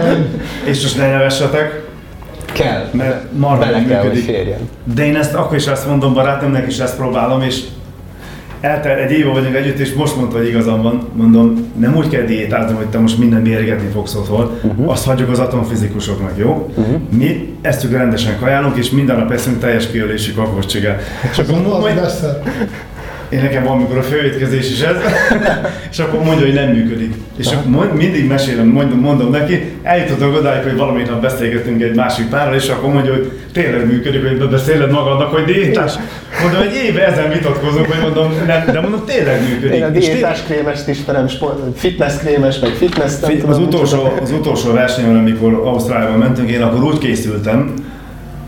és 0.70 0.82
most 0.82 0.96
ne 0.96 1.10
nevessetek. 1.10 1.84
kell, 2.52 2.88
Mert 2.92 3.32
marha 3.32 3.70
kell, 3.70 3.80
működik. 4.02 4.24
férjen. 4.24 4.68
De 4.94 5.04
én 5.06 5.16
ezt 5.16 5.34
akkor 5.34 5.56
is 5.56 5.66
ezt 5.66 5.86
mondom 5.86 6.14
barátomnak, 6.14 6.66
és 6.66 6.78
ezt 6.78 6.96
próbálom, 6.96 7.42
és 7.42 7.60
eltelt 8.60 9.00
egy 9.00 9.18
éve 9.18 9.30
vagyunk 9.30 9.54
együtt, 9.54 9.78
és 9.78 9.92
most 9.92 10.16
mondta, 10.16 10.36
hogy 10.36 10.48
igazam 10.48 10.82
van. 10.82 11.08
Mondom, 11.12 11.72
nem 11.76 11.96
úgy 11.96 12.08
kell 12.08 12.22
diétázni, 12.22 12.76
hogy 12.76 12.86
te 12.86 12.98
most 12.98 13.18
minden 13.18 13.40
mérgetni 13.42 13.88
fogsz 13.92 14.14
otthon. 14.14 14.58
Uh-huh. 14.62 14.90
Azt 14.90 15.04
hagyjuk 15.04 15.30
az 15.30 15.38
atomfizikusoknak, 15.38 16.32
jó? 16.36 16.70
Uh-huh. 16.76 17.00
Mi 17.10 17.54
ezt 17.60 17.90
rendesen 17.90 18.38
kajálunk, 18.38 18.76
és 18.76 18.90
minden 18.90 19.16
nap 19.16 19.30
eszünk 19.30 19.58
teljes 19.58 19.90
kiölésű 19.90 20.32
kakócsigát. 20.32 21.02
És 21.30 21.38
akkor 21.38 21.54
mondom, 21.54 21.72
Az 21.72 21.82
hogy 21.82 21.94
lesz. 21.94 22.22
Én 23.28 23.40
nekem 23.42 23.64
van, 23.64 23.72
amikor 23.72 23.98
a 23.98 24.02
főétkezés 24.02 24.70
is 24.70 24.80
ez, 24.80 24.96
és 25.92 25.98
akkor 25.98 26.22
mondja, 26.22 26.44
hogy 26.46 26.54
nem 26.54 26.70
működik. 26.70 27.14
És 27.36 27.46
akkor 27.46 27.70
mond, 27.70 27.94
mindig 27.94 28.26
mesélem, 28.26 28.66
mondom, 28.66 28.98
mondom 28.98 29.30
neki, 29.30 29.72
eljutottunk 29.82 30.36
odáig, 30.36 30.62
hogy 30.62 30.76
valamit 30.76 31.10
nap 31.10 31.20
beszélgetünk 31.20 31.82
egy 31.82 31.94
másik 31.94 32.28
párral, 32.28 32.54
és 32.54 32.68
akkor 32.68 32.92
mondja, 32.92 33.12
hogy 33.12 33.32
tényleg 33.52 33.86
működik, 33.86 34.26
hogy 34.28 34.38
bebeszéled 34.38 34.90
magadnak, 34.90 35.32
hogy 35.32 35.44
diétás. 35.44 35.92
Mondom, 36.42 36.62
egy 36.62 36.74
éve 36.74 37.06
ezen 37.06 37.30
vitatkozunk, 37.30 37.86
hogy 37.86 38.00
mondom, 38.00 38.32
nem, 38.46 38.64
de 38.72 38.80
mondom, 38.80 39.04
tényleg 39.06 39.40
működik. 39.48 39.76
Én 39.76 39.82
a 39.82 39.88
diétás 39.88 40.42
krémest 40.42 40.88
ismerem, 40.88 41.26
fitness 41.74 42.16
krémes, 42.16 42.58
meg 42.58 42.70
fitness, 42.70 43.18
nem 43.20 43.30
Fi- 43.30 43.38
tudom, 43.40 43.54
Az 43.54 43.58
utolsó, 43.58 44.12
az 44.22 44.32
utolsó 44.32 44.72
versenyen, 44.72 45.16
amikor 45.16 45.52
Ausztráliában 45.52 46.18
mentünk, 46.18 46.50
én 46.50 46.62
akkor 46.62 46.82
úgy 46.84 46.98
készültem, 46.98 47.74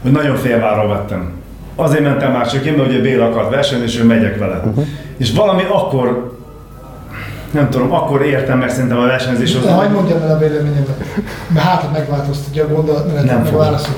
hogy 0.02 0.10
nagyon 0.10 0.36
félvárra 0.36 0.88
vettem. 0.88 1.37
Azért 1.80 2.02
mentem 2.02 2.32
már 2.32 2.50
csak 2.50 2.64
én, 2.64 2.72
mert 2.72 2.88
ugye 2.88 3.00
Béla 3.00 3.24
akart 3.26 3.50
versenyezni, 3.50 3.88
és 3.88 3.98
ő 3.98 4.04
megyek 4.04 4.38
vele. 4.38 4.56
Uh-huh. 4.56 4.86
És 5.16 5.32
valami 5.32 5.62
akkor, 5.72 6.36
nem 7.50 7.68
tudom, 7.70 7.92
akkor 7.92 8.22
értem 8.22 8.58
meg 8.58 8.70
szerintem 8.70 8.98
a 8.98 9.06
versenyzés 9.06 9.54
az, 9.54 9.62
De 9.62 9.70
hagyd 9.72 9.92
mondjam 9.92 10.22
el 10.22 10.30
a 10.34 10.38
véleményemet, 10.38 11.04
mert 11.48 11.66
hát 11.66 11.82
ha 11.82 11.90
megváltoztatja 11.92 12.64
a 12.64 12.68
gondolatmenetet, 12.68 13.26
Nem 13.26 13.36
meg 13.36 13.44
a 13.46 13.48
fogom. 13.48 13.64
válaszot. 13.64 13.96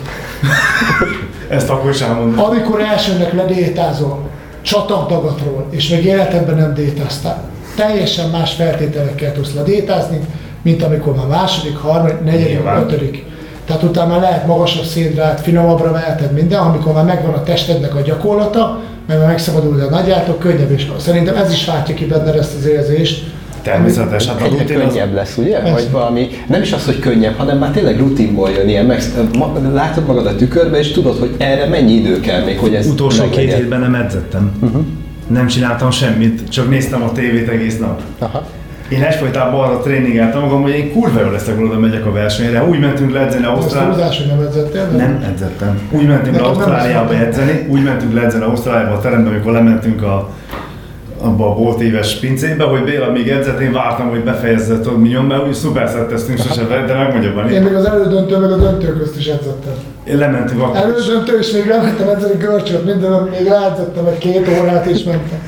ezt 1.48 1.70
akkor 1.70 1.90
is 1.90 2.00
elmondom. 2.00 2.44
Amikor 2.44 2.80
elsőnek 2.80 3.32
ledétázol, 3.32 4.28
csatamtagatról, 4.62 5.66
és 5.70 5.88
még 5.88 6.04
életedben 6.04 6.56
nem 6.56 6.74
détáztál, 6.74 7.42
teljesen 7.76 8.30
más 8.30 8.54
feltételekkel 8.54 9.32
tudsz 9.32 9.54
ledétázni, 9.54 10.20
mint 10.62 10.82
amikor 10.82 11.14
már 11.14 11.26
második, 11.26 11.76
harmadik, 11.76 12.20
negyedik, 12.24 12.48
Nyilván. 12.48 12.82
ötödik. 12.82 13.24
Tehát 13.70 13.84
utána 13.84 14.10
már 14.10 14.20
lehet 14.20 14.46
magasabb 14.46 14.84
széndrát, 14.84 15.40
finomabbra 15.40 15.92
veheted 15.92 16.32
minden, 16.32 16.60
amikor 16.60 16.92
már 16.92 17.04
megvan 17.04 17.34
a 17.34 17.42
testednek 17.42 17.94
a 17.94 18.00
gyakorlata, 18.00 18.80
meg 19.06 19.18
már 19.18 19.26
megszabadul 19.26 19.80
a 19.80 19.90
nagyjátok, 19.90 20.38
könnyebb 20.38 20.70
is. 20.70 20.90
Szerintem 20.98 21.36
ez 21.36 21.52
is 21.52 21.66
váltja 21.66 21.94
ki 21.94 22.06
benned 22.06 22.36
ezt 22.36 22.56
az 22.58 22.66
érzést. 22.66 23.24
Természetes, 23.62 24.26
hát 24.26 24.40
a 24.40 24.44
Egyre 24.44 24.58
rutin 24.58 24.80
az, 24.80 24.92
könnyebb 24.92 25.14
lesz, 25.14 25.36
ugye? 25.36 25.58
Persze. 25.58 25.72
Vagy 25.72 25.90
valami, 25.90 26.28
nem 26.48 26.62
is 26.62 26.72
az, 26.72 26.84
hogy 26.84 26.98
könnyebb, 26.98 27.36
hanem 27.36 27.58
már 27.58 27.70
tényleg 27.70 27.98
rutinból 27.98 28.50
jön 28.50 28.68
ilyen, 28.68 28.84
meg, 28.84 29.02
ma, 29.38 29.52
látod 29.72 30.06
magad 30.06 30.26
a 30.26 30.36
tükörbe, 30.36 30.78
és 30.78 30.92
tudod, 30.92 31.18
hogy 31.18 31.34
erre 31.38 31.66
mennyi 31.68 31.92
idő 31.92 32.20
kell 32.20 32.44
még, 32.44 32.58
hogy 32.58 32.74
ez 32.74 32.86
utolsó 32.86 33.22
két 33.22 33.30
meglegyen. 33.30 33.58
hétben 33.58 33.80
nem 33.80 33.94
edzettem. 33.94 34.52
Uh-huh. 34.60 34.84
Nem 35.26 35.46
csináltam 35.46 35.90
semmit, 35.90 36.48
csak 36.48 36.70
néztem 36.70 37.02
a 37.02 37.12
tévét 37.12 37.48
egész 37.48 37.78
nap. 37.78 38.00
Aha. 38.18 38.46
Én 38.90 39.02
egyfolytában 39.02 39.60
arra 39.64 39.78
tréningeltem 39.78 40.40
magam, 40.40 40.62
hogy 40.62 40.70
én 40.72 40.92
kurva 40.92 41.20
jól 41.20 41.30
leszek, 41.30 41.60
oda 41.60 41.78
megyek 41.78 42.06
a 42.06 42.12
versenyre. 42.12 42.64
Úgy 42.64 42.80
mentünk 42.80 43.12
le 43.12 43.20
edzeni 43.20 43.44
Ausztráliába. 43.44 43.94
túlzás, 43.96 44.18
hogy 44.18 44.26
nem 44.26 44.40
edzettél? 44.46 44.88
de- 44.90 44.96
Nem 44.96 45.24
edzettem. 45.32 45.80
Úgy 45.90 46.06
mentünk 46.06 46.36
le 46.36 46.40
nem 46.42 46.50
Ausztráliába 46.50 47.06
volt. 47.12 47.20
edzeni, 47.20 47.66
úgy 47.70 47.82
mentünk 47.82 48.14
le 48.14 48.22
edzeni 48.22 48.44
Ausztráliába 48.44 48.94
a 48.94 49.00
terembe, 49.00 49.30
amikor 49.30 49.52
lementünk 49.52 50.02
a, 50.02 50.30
abba 51.20 51.50
a 51.50 51.54
bolt 51.54 51.80
éves 51.80 52.14
pincébe, 52.14 52.64
hogy 52.64 52.84
Béla 52.84 53.10
még 53.12 53.28
edzett, 53.28 53.60
én 53.60 53.72
vártam, 53.72 54.08
hogy 54.08 54.24
befejezze, 54.24 54.80
tudod, 54.80 55.00
mi 55.00 55.08
nyom, 55.08 55.26
mert 55.26 55.46
úgy 55.46 55.54
szuper 55.54 55.88
szetteztünk 55.88 56.38
sose, 56.38 56.62
de 56.86 56.94
megmondjam, 56.94 57.34
van 57.34 57.50
Én 57.50 57.62
még 57.62 57.74
az 57.74 57.84
elődöntő, 57.84 58.36
meg 58.38 58.50
a 58.52 58.56
döntő 58.56 58.96
közt 58.98 59.16
is 59.18 59.26
edzettem. 59.26 59.72
Én 60.04 60.16
lementünk 60.16 60.60
akkor 60.62 60.76
is. 60.76 60.82
Elődöntő, 60.82 61.38
és 61.38 61.50
még 61.50 61.66
lementem 61.66 62.08
edzeni 62.08 62.34
görcsöt, 62.38 62.84
minden, 62.84 63.28
még 63.38 63.48
ráedzettem 63.48 64.06
egy 64.06 64.18
két 64.18 64.48
órát, 64.60 64.86
és 64.86 65.02
mentem. 65.02 65.38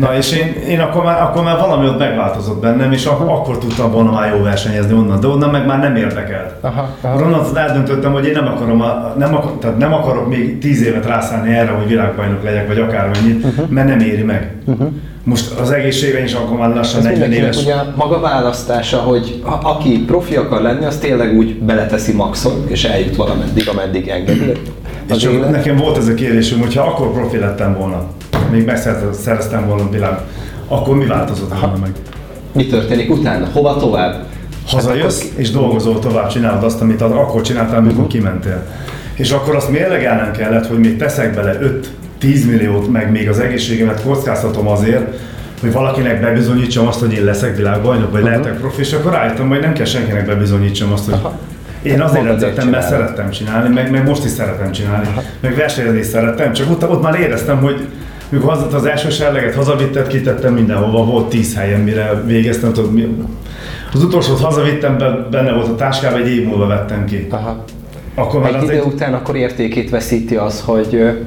Na 0.00 0.16
és 0.16 0.32
én, 0.32 0.54
én 0.68 0.80
akkor, 0.80 1.04
már, 1.04 1.22
akkor 1.22 1.42
már 1.42 1.58
valami 1.58 1.86
ott 1.86 1.98
megváltozott 1.98 2.60
bennem, 2.60 2.92
és 2.92 3.04
ak- 3.06 3.30
akkor 3.30 3.58
tudtam 3.58 3.90
volna 3.90 4.10
már 4.10 4.34
jó 4.36 4.42
versenyezni 4.42 4.92
onnan, 4.92 5.20
de 5.20 5.26
onnan 5.26 5.50
meg 5.50 5.66
már 5.66 5.78
nem 5.78 5.96
érdekelt. 5.96 6.52
Aha, 6.60 6.88
aha. 7.00 7.24
Onnantól 7.24 7.58
eldöntöttem, 7.58 8.12
hogy 8.12 8.26
én 8.26 8.32
nem 8.32 8.46
akarom, 8.46 8.80
a, 8.80 9.14
nem, 9.18 9.34
akar, 9.34 9.52
tehát 9.60 9.78
nem 9.78 9.92
akarok 9.94 10.28
még 10.28 10.58
tíz 10.58 10.82
évet 10.82 11.06
rászállni 11.06 11.54
erre, 11.54 11.70
hogy 11.70 11.88
világbajnok 11.88 12.42
legyek, 12.44 12.66
vagy 12.66 12.78
akármennyit, 12.78 13.44
uh-huh. 13.44 13.68
mert 13.68 13.88
nem 13.88 14.00
éri 14.00 14.22
meg. 14.22 14.52
Uh-huh. 14.64 14.88
Most 15.24 15.50
az 15.60 15.70
egészségem 15.70 16.24
is 16.24 16.32
akkor 16.32 16.58
már 16.58 16.74
lassan 16.74 16.98
Ez 16.98 17.04
40 17.04 17.20
mindenkinek 17.20 17.54
éves. 17.54 17.62
ugye 17.64 17.74
maga 17.96 18.20
választása, 18.20 18.96
hogy 18.96 19.42
a, 19.44 19.68
aki 19.68 20.04
profi 20.06 20.36
akar 20.36 20.62
lenni, 20.62 20.84
az 20.84 20.96
tényleg 20.96 21.36
úgy 21.36 21.58
beleteszi 21.58 22.12
maxon, 22.12 22.52
és 22.66 22.84
eljut 22.84 23.16
valameddig, 23.16 23.68
ameddig 23.68 24.08
engedi. 24.08 24.52
És 25.14 25.24
élet. 25.24 25.50
nekem 25.50 25.76
volt 25.76 25.96
ez 25.96 26.08
a 26.08 26.14
kérdésem, 26.14 26.58
hogy 26.58 26.74
ha 26.74 26.82
akkor 26.82 27.12
profi 27.12 27.38
lettem 27.38 27.76
volna, 27.78 28.02
még 28.50 28.64
megszereztem 28.64 29.66
volna 29.66 29.82
a 29.82 29.90
világ, 29.90 30.18
akkor 30.68 30.96
mi 30.96 31.06
változott 31.06 31.60
volna 31.60 31.76
meg? 31.80 31.90
Mi 32.52 32.66
történik 32.66 33.10
utána? 33.10 33.46
Hova 33.52 33.76
tovább? 33.76 34.24
Hazajössz, 34.66 35.24
és 35.36 35.50
dolgozol 35.50 35.98
tovább, 35.98 36.28
csinálod 36.28 36.64
azt, 36.64 36.80
amit 36.80 37.00
akkor 37.00 37.42
csináltál, 37.42 37.78
amikor 37.78 38.06
kimentél. 38.06 38.66
És 39.14 39.30
akkor 39.30 39.54
azt 39.54 39.70
mérlegelnem 39.70 40.32
kellett, 40.32 40.66
hogy 40.66 40.78
még 40.78 40.96
teszek 40.96 41.34
bele 41.34 41.58
5-10 42.20 42.46
milliót, 42.46 42.88
meg 42.88 43.10
még 43.10 43.28
az 43.28 43.38
egészségemet 43.38 44.02
kockáztatom 44.02 44.68
azért, 44.68 45.18
hogy 45.60 45.72
valakinek 45.72 46.20
bebizonyítsam 46.20 46.86
azt, 46.86 47.00
hogy 47.00 47.12
én 47.12 47.24
leszek 47.24 47.56
világbajnok, 47.56 48.12
vagy 48.12 48.22
lehetek 48.22 48.58
profi, 48.58 48.80
és 48.80 48.92
akkor 48.92 49.12
rájöttem, 49.12 49.48
hogy 49.48 49.60
nem 49.60 49.72
kell 49.72 49.84
senkinek 49.84 50.26
bebizonyítsam 50.26 50.92
azt, 50.92 51.10
hogy 51.10 51.18
én 51.82 52.00
azért 52.00 52.22
Magad 52.22 52.42
edzettem, 52.42 52.68
mert 52.68 52.88
szerettem 52.88 53.30
csinálni, 53.30 53.74
meg, 53.74 53.90
meg 53.90 54.06
most 54.06 54.24
is 54.24 54.30
szeretem 54.30 54.72
csinálni, 54.72 55.08
meg 55.40 55.54
versenyezni 55.54 56.02
szerettem, 56.02 56.52
csak 56.52 56.70
ott, 56.70 56.88
ott 56.90 57.02
már 57.02 57.20
éreztem, 57.20 57.60
hogy 57.60 57.86
mikor 58.30 58.52
az, 58.52 58.74
az 58.74 58.84
első 58.84 59.10
serleget 59.10 59.54
hazavitted, 59.54 60.06
kitettem 60.06 60.54
mindenhova, 60.54 61.04
volt 61.04 61.28
10 61.28 61.54
helyen, 61.54 61.80
mire 61.80 62.22
végeztem, 62.26 62.72
tudod, 62.72 62.92
mi, 62.92 63.16
az 63.92 64.02
utolsót 64.02 64.40
hazavittem, 64.40 64.98
be- 64.98 65.26
benne 65.30 65.52
volt 65.52 65.68
a 65.68 65.74
táskába, 65.74 66.16
egy 66.16 66.28
év 66.28 66.46
múlva 66.46 66.66
vettem 66.66 67.04
ki. 67.04 67.26
Aha. 67.30 67.64
Akkor 68.14 68.40
már 68.40 68.54
Egy 68.54 68.62
idő 68.62 68.72
egy, 68.72 68.82
után 68.84 69.14
akkor 69.14 69.36
értékét 69.36 69.90
veszíti 69.90 70.36
az, 70.36 70.62
hogy 70.64 71.18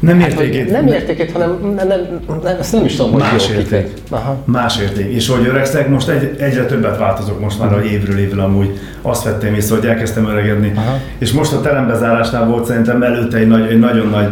nem 0.00 0.20
hát, 0.20 0.30
értékét, 0.30 0.70
nem 0.70 0.86
értékét, 0.86 1.32
hanem 1.32 1.74
nem, 1.76 1.88
nem, 1.88 2.00
nem, 2.42 2.56
ezt 2.60 2.72
nem 2.72 2.84
is 2.84 2.96
tudom, 2.96 3.12
hogy 3.12 3.20
Más 3.20 3.48
jó 3.48 3.54
érték. 3.54 3.62
kifejt. 3.64 4.00
Aha. 4.10 4.36
más 4.44 4.78
érték. 4.80 5.14
És 5.14 5.28
hogy 5.28 5.46
öregszek, 5.46 5.88
most 5.88 6.08
egy, 6.08 6.36
egyre 6.38 6.66
többet 6.66 6.98
változok 6.98 7.40
most 7.40 7.58
már 7.58 7.72
a 7.72 7.82
évről 7.82 8.18
évre 8.18 8.42
amúgy. 8.42 8.78
Azt 9.02 9.24
vettem 9.24 9.54
észre, 9.54 9.74
hogy 9.76 9.86
elkezdtem 9.86 10.26
öregedni. 10.26 10.72
Aha. 10.76 10.98
És 11.18 11.32
most 11.32 11.52
a 11.52 11.60
terembezárásnál 11.60 12.46
volt 12.46 12.64
szerintem 12.64 13.02
előtte 13.02 13.36
egy, 13.36 13.46
nagy, 13.46 13.70
egy 13.70 13.78
nagyon 13.78 14.08
nagy, 14.08 14.28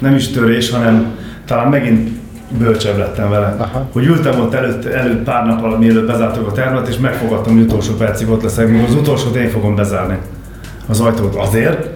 nem 0.00 0.14
is 0.14 0.28
törés, 0.28 0.70
hanem 0.70 1.15
talán 1.46 1.68
megint 1.68 2.10
bölcsebb 2.58 2.98
lettem 2.98 3.30
vele. 3.30 3.56
Aha. 3.58 3.88
Hogy 3.92 4.04
ültem 4.04 4.40
ott 4.40 4.54
előtt, 4.54 4.84
előtt 4.84 5.24
pár 5.24 5.46
nappal, 5.46 5.78
mielőtt 5.78 6.06
bezártuk 6.06 6.46
a 6.46 6.52
termet, 6.52 6.88
és 6.88 6.96
megfogadtam, 6.96 7.54
hogy 7.54 7.62
utolsó 7.62 7.94
percig 7.94 8.30
ott 8.30 8.42
leszek, 8.42 8.68
még 8.68 8.84
az 8.84 8.94
utolsót 8.94 9.36
én 9.36 9.48
fogom 9.48 9.74
bezárni 9.74 10.18
az 10.88 11.00
ajtót 11.00 11.34
azért, 11.34 11.88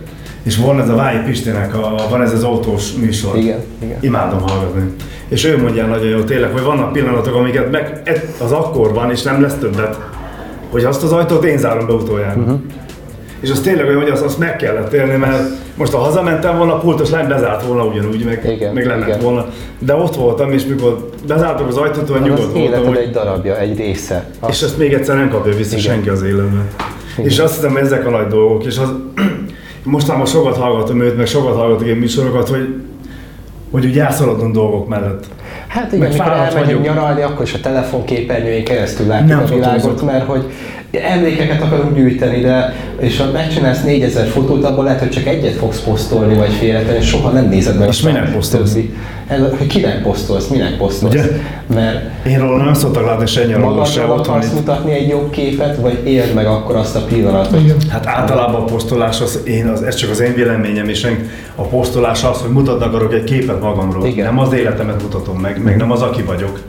és 0.42 0.56
van 0.56 0.80
ez 0.80 0.88
a 0.88 0.94
Vályi 0.94 1.18
Pistének, 1.24 1.74
a, 1.74 2.06
van 2.10 2.22
ez 2.22 2.32
az 2.32 2.42
autós 2.42 2.92
műsor. 2.92 3.36
Igen, 3.36 3.58
igen. 3.82 3.98
Imádom 4.00 4.40
hallgatni. 4.40 4.94
És 5.28 5.44
ő 5.44 5.58
mondja 5.58 5.86
nagyon 5.86 6.08
jó 6.08 6.20
tényleg, 6.20 6.50
hogy 6.50 6.62
vannak 6.62 6.92
pillanatok, 6.92 7.34
amiket 7.34 7.70
meg 7.70 8.00
e- 8.04 8.44
az 8.44 8.52
akkor 8.52 8.92
van, 8.92 9.10
és 9.10 9.22
nem 9.22 9.42
lesz 9.42 9.54
többet, 9.54 9.98
hogy 10.70 10.84
azt 10.84 11.02
az 11.02 11.12
ajtót 11.12 11.44
én 11.44 11.58
zárom 11.58 11.86
be 11.86 11.92
utoljára. 11.92 12.40
Uh-huh. 12.40 12.60
És 13.40 13.50
az 13.50 13.60
tényleg 13.60 13.86
olyan, 13.86 14.00
hogy 14.00 14.10
azt, 14.10 14.22
azt 14.22 14.38
meg 14.38 14.56
kellett 14.56 14.92
élni, 14.92 15.16
mert 15.16 15.42
most 15.74 15.92
ha 15.92 15.98
hazamentem 15.98 16.56
volna, 16.56 16.74
a 16.74 16.78
pultos 16.78 17.10
lány 17.10 17.28
bezárt 17.28 17.66
volna 17.66 17.84
ugyanúgy, 17.84 18.24
meg, 18.24 18.50
Igen, 18.52 18.74
meg 18.74 18.86
lement 18.86 19.06
igen. 19.06 19.20
volna. 19.20 19.46
De 19.78 19.94
ott 19.94 20.16
voltam, 20.16 20.52
és 20.52 20.64
mikor 20.64 21.10
bezártuk 21.26 21.68
az 21.68 21.76
ajtót, 21.76 22.10
olyan 22.10 22.22
nyugodt 22.22 22.52
voltam, 22.52 22.86
hogy 22.86 22.96
egy 22.96 23.10
darabja, 23.10 23.58
egy 23.58 23.76
része. 23.76 24.30
és 24.48 24.62
ezt 24.62 24.78
még 24.78 24.92
egyszer 24.92 25.16
nem 25.16 25.30
kapja 25.30 25.56
vissza 25.56 25.76
Igen. 25.76 25.92
senki 25.92 26.08
az 26.08 26.22
életben. 26.22 26.68
És 27.16 27.38
azt 27.38 27.54
hiszem, 27.54 27.72
hogy 27.72 27.82
ezek 27.82 28.06
a 28.06 28.10
nagy 28.10 28.26
dolgok, 28.26 28.64
és 28.64 28.78
az, 28.78 28.92
mostanában 29.84 30.26
sokat 30.26 30.56
hallgatom 30.56 31.00
őt, 31.00 31.16
meg 31.16 31.26
sokat 31.26 31.54
hallgatok 31.54 31.86
én 31.86 31.96
műsorokat, 31.96 32.48
hogy, 32.48 32.74
hogy 33.70 33.86
úgy 33.86 33.98
elszaladunk 33.98 34.54
dolgok 34.54 34.88
mellett. 34.88 35.24
Hát 35.68 35.92
igen, 35.92 36.06
amikor 36.06 36.32
elmegyünk 36.32 36.84
nyaralni, 36.84 37.22
akkor 37.22 37.42
is 37.42 37.54
a 37.54 37.60
telefonképernyőjén 37.60 38.64
keresztül 38.64 39.06
látjuk 39.06 39.28
Nem 39.28 39.42
a 39.42 39.54
világot, 39.54 40.02
mert 40.02 40.26
hogy 40.26 40.44
emlékeket 40.90 41.62
akarunk 41.62 41.94
gyűjteni, 41.94 42.40
de 42.40 42.74
és 42.98 43.18
ha 43.18 43.30
megcsinálsz 43.32 43.82
4000 43.82 44.26
fotót, 44.26 44.64
abból 44.64 44.84
lehet, 44.84 44.98
hogy 44.98 45.10
csak 45.10 45.26
egyet 45.26 45.54
fogsz 45.54 45.80
posztolni, 45.80 46.34
vagy 46.34 46.52
félretenni, 46.52 46.98
és 46.98 47.06
soha 47.08 47.30
nem 47.30 47.48
nézed 47.48 47.78
meg. 47.78 47.88
És 47.88 48.02
minek 48.02 48.32
posztolsz? 48.32 48.76
Ez, 49.26 49.40
hogy 49.58 49.66
kinek 49.66 50.02
posztolsz, 50.02 50.48
minek 50.48 50.76
posztolsz. 50.76 51.14
Ugye? 51.14 51.24
Mert 51.74 52.26
Én 52.26 52.38
róla 52.38 52.64
nem 52.64 52.74
szoktak 52.74 53.04
látni 53.06 53.26
se 53.26 53.40
se 53.40 53.56
magadról 53.56 54.10
otthon. 54.10 54.34
akarsz 54.34 54.52
mutatni 54.52 54.92
egy 54.92 55.08
jobb 55.08 55.30
képet, 55.30 55.76
vagy 55.76 55.98
éld 56.04 56.34
meg 56.34 56.46
akkor 56.46 56.76
azt 56.76 56.96
a 56.96 57.00
pillanatot. 57.00 57.60
Igen. 57.60 57.76
Hát 57.88 58.06
általában 58.06 58.60
a 58.60 58.64
posztolás, 58.64 59.20
az 59.20 59.40
én, 59.44 59.66
az, 59.66 59.82
ez 59.82 59.94
csak 59.94 60.10
az 60.10 60.20
én 60.20 60.34
véleményem, 60.34 60.88
és 60.88 61.06
a 61.54 61.62
posztolás 61.62 62.24
az, 62.24 62.40
hogy 62.40 62.50
mutatni 62.50 62.84
akarok 62.84 63.14
egy 63.14 63.24
képet 63.24 63.60
magamról. 63.60 64.06
Igen. 64.06 64.24
Nem 64.26 64.38
az 64.38 64.52
életemet 64.52 65.02
mutatom 65.02 65.38
meg, 65.38 65.62
meg 65.62 65.76
nem 65.76 65.90
az, 65.90 66.02
aki 66.02 66.22
vagyok. 66.22 66.60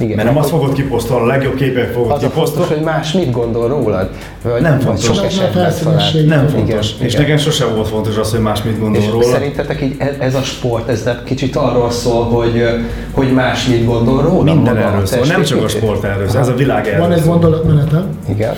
Igen. 0.00 0.16
Mert 0.16 0.28
nem 0.28 0.38
azt 0.38 0.48
fogod 0.48 0.72
kiposztolni, 0.72 1.24
a 1.24 1.26
legjobb 1.26 1.54
képet 1.54 1.92
fogod 1.92 2.10
Az 2.10 2.22
a 2.22 2.28
fontos, 2.28 2.50
kiposztolni. 2.52 2.74
hogy 2.74 2.82
más 2.92 3.12
mit 3.12 3.30
gondol 3.30 3.68
rólad. 3.68 4.08
Vagy, 4.42 4.60
Nem 4.62 4.78
fontos. 4.80 5.04
Sok 5.04 5.24
esetben 5.24 5.72
talán. 5.82 5.98
Nem 6.14 6.24
Igen, 6.24 6.48
fontos. 6.48 6.92
igen. 6.94 7.06
És 7.06 7.14
nekem 7.14 7.36
sose 7.36 7.64
volt 7.64 7.88
fontos 7.88 8.16
az, 8.16 8.30
hogy 8.30 8.40
más 8.40 8.62
mit 8.62 8.80
gondol 8.80 9.02
És 9.02 9.08
róla. 9.10 9.24
szerintetek 9.24 9.82
így 9.82 9.94
ez, 9.98 10.14
ez 10.18 10.34
a 10.34 10.42
sport, 10.42 10.88
ez 10.88 11.02
nem 11.02 11.20
kicsit 11.24 11.56
arról 11.56 11.90
szól, 11.90 12.24
hogy, 12.24 12.64
hogy 13.10 13.32
más 13.32 13.66
mit 13.66 13.84
gondol 13.84 14.22
róla? 14.22 14.54
Minden 14.54 14.76
erről 14.76 15.06
szól, 15.06 15.26
nem 15.26 15.42
csak 15.42 15.62
a 15.64 15.68
sport 15.68 16.04
erről 16.04 16.28
szól, 16.28 16.40
ez 16.40 16.48
a 16.48 16.54
világ 16.54 16.86
erről 16.88 17.00
Van 17.00 17.12
egy 17.12 17.24
gondolatmenetem. 17.24 18.06
Igen. 18.28 18.54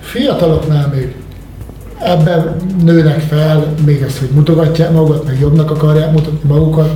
Fiataloknál 0.00 0.92
még 0.94 1.14
ebben 2.04 2.56
nőnek 2.84 3.20
fel, 3.20 3.66
még 3.86 4.02
ezt, 4.02 4.18
hogy 4.18 4.28
mutogatják 4.34 4.92
magukat, 4.92 5.24
meg 5.24 5.36
jobbnak 5.40 5.70
akarják 5.70 6.12
mutatni 6.12 6.48
magukat. 6.48 6.90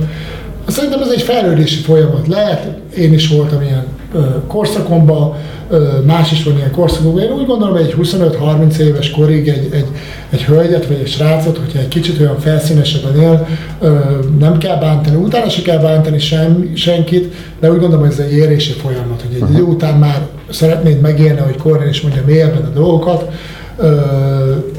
Szerintem 0.67 1.01
ez 1.01 1.09
egy 1.09 1.21
fejlődési 1.21 1.79
folyamat 1.79 2.27
lehet. 2.27 2.67
Én 2.97 3.13
is 3.13 3.27
voltam 3.27 3.61
ilyen 3.61 3.85
ö, 4.13 4.19
korszakomban, 4.47 5.33
ö, 5.69 5.87
más 6.05 6.31
is 6.31 6.43
van 6.43 6.57
ilyen 6.57 6.71
korszakokban. 6.71 7.23
Én 7.23 7.31
úgy 7.31 7.45
gondolom, 7.45 7.75
hogy 7.75 7.85
egy 7.85 7.95
25-30 8.01 8.77
éves 8.77 9.11
korig 9.11 9.47
egy, 9.47 9.69
egy, 9.71 9.85
egy 10.29 10.43
hölgyet 10.43 10.85
vagy 10.87 10.97
egy 10.99 11.07
srácot, 11.07 11.57
hogyha 11.57 11.79
egy 11.79 11.87
kicsit 11.87 12.19
olyan 12.19 12.39
felszínesebben 12.39 13.21
él, 13.21 13.47
ö, 13.79 13.99
nem 14.39 14.57
kell 14.57 14.79
bántani, 14.79 15.15
utána 15.15 15.49
se 15.49 15.61
kell 15.61 15.79
bántani 15.79 16.19
sem, 16.19 16.71
senkit, 16.75 17.33
de 17.59 17.71
úgy 17.71 17.79
gondolom, 17.79 18.05
hogy 18.05 18.13
ez 18.13 18.25
egy 18.25 18.33
érési 18.33 18.71
folyamat, 18.71 19.23
hogy 19.27 19.41
egy 19.41 19.49
idő 19.49 19.61
után 19.61 19.97
már 19.97 20.27
szeretnéd 20.49 21.01
megélni, 21.01 21.39
hogy 21.39 21.57
Kornél 21.57 21.89
is 21.89 22.01
mondja, 22.01 22.21
mélyebben 22.25 22.65
a 22.65 22.73
dolgokat, 22.73 23.31
ö, 23.77 23.99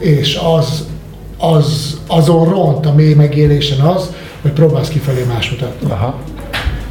és 0.00 0.40
az, 0.56 0.86
az, 1.38 1.98
azon 2.06 2.48
ront 2.48 2.86
a 2.86 2.94
mély 2.94 3.14
megélésen 3.14 3.80
az, 3.80 4.10
hogy 4.42 4.50
próbálsz 4.50 4.88
kifelé 4.88 5.24
más 5.28 5.50
mutatni. 5.50 5.90
Aha. 5.90 6.14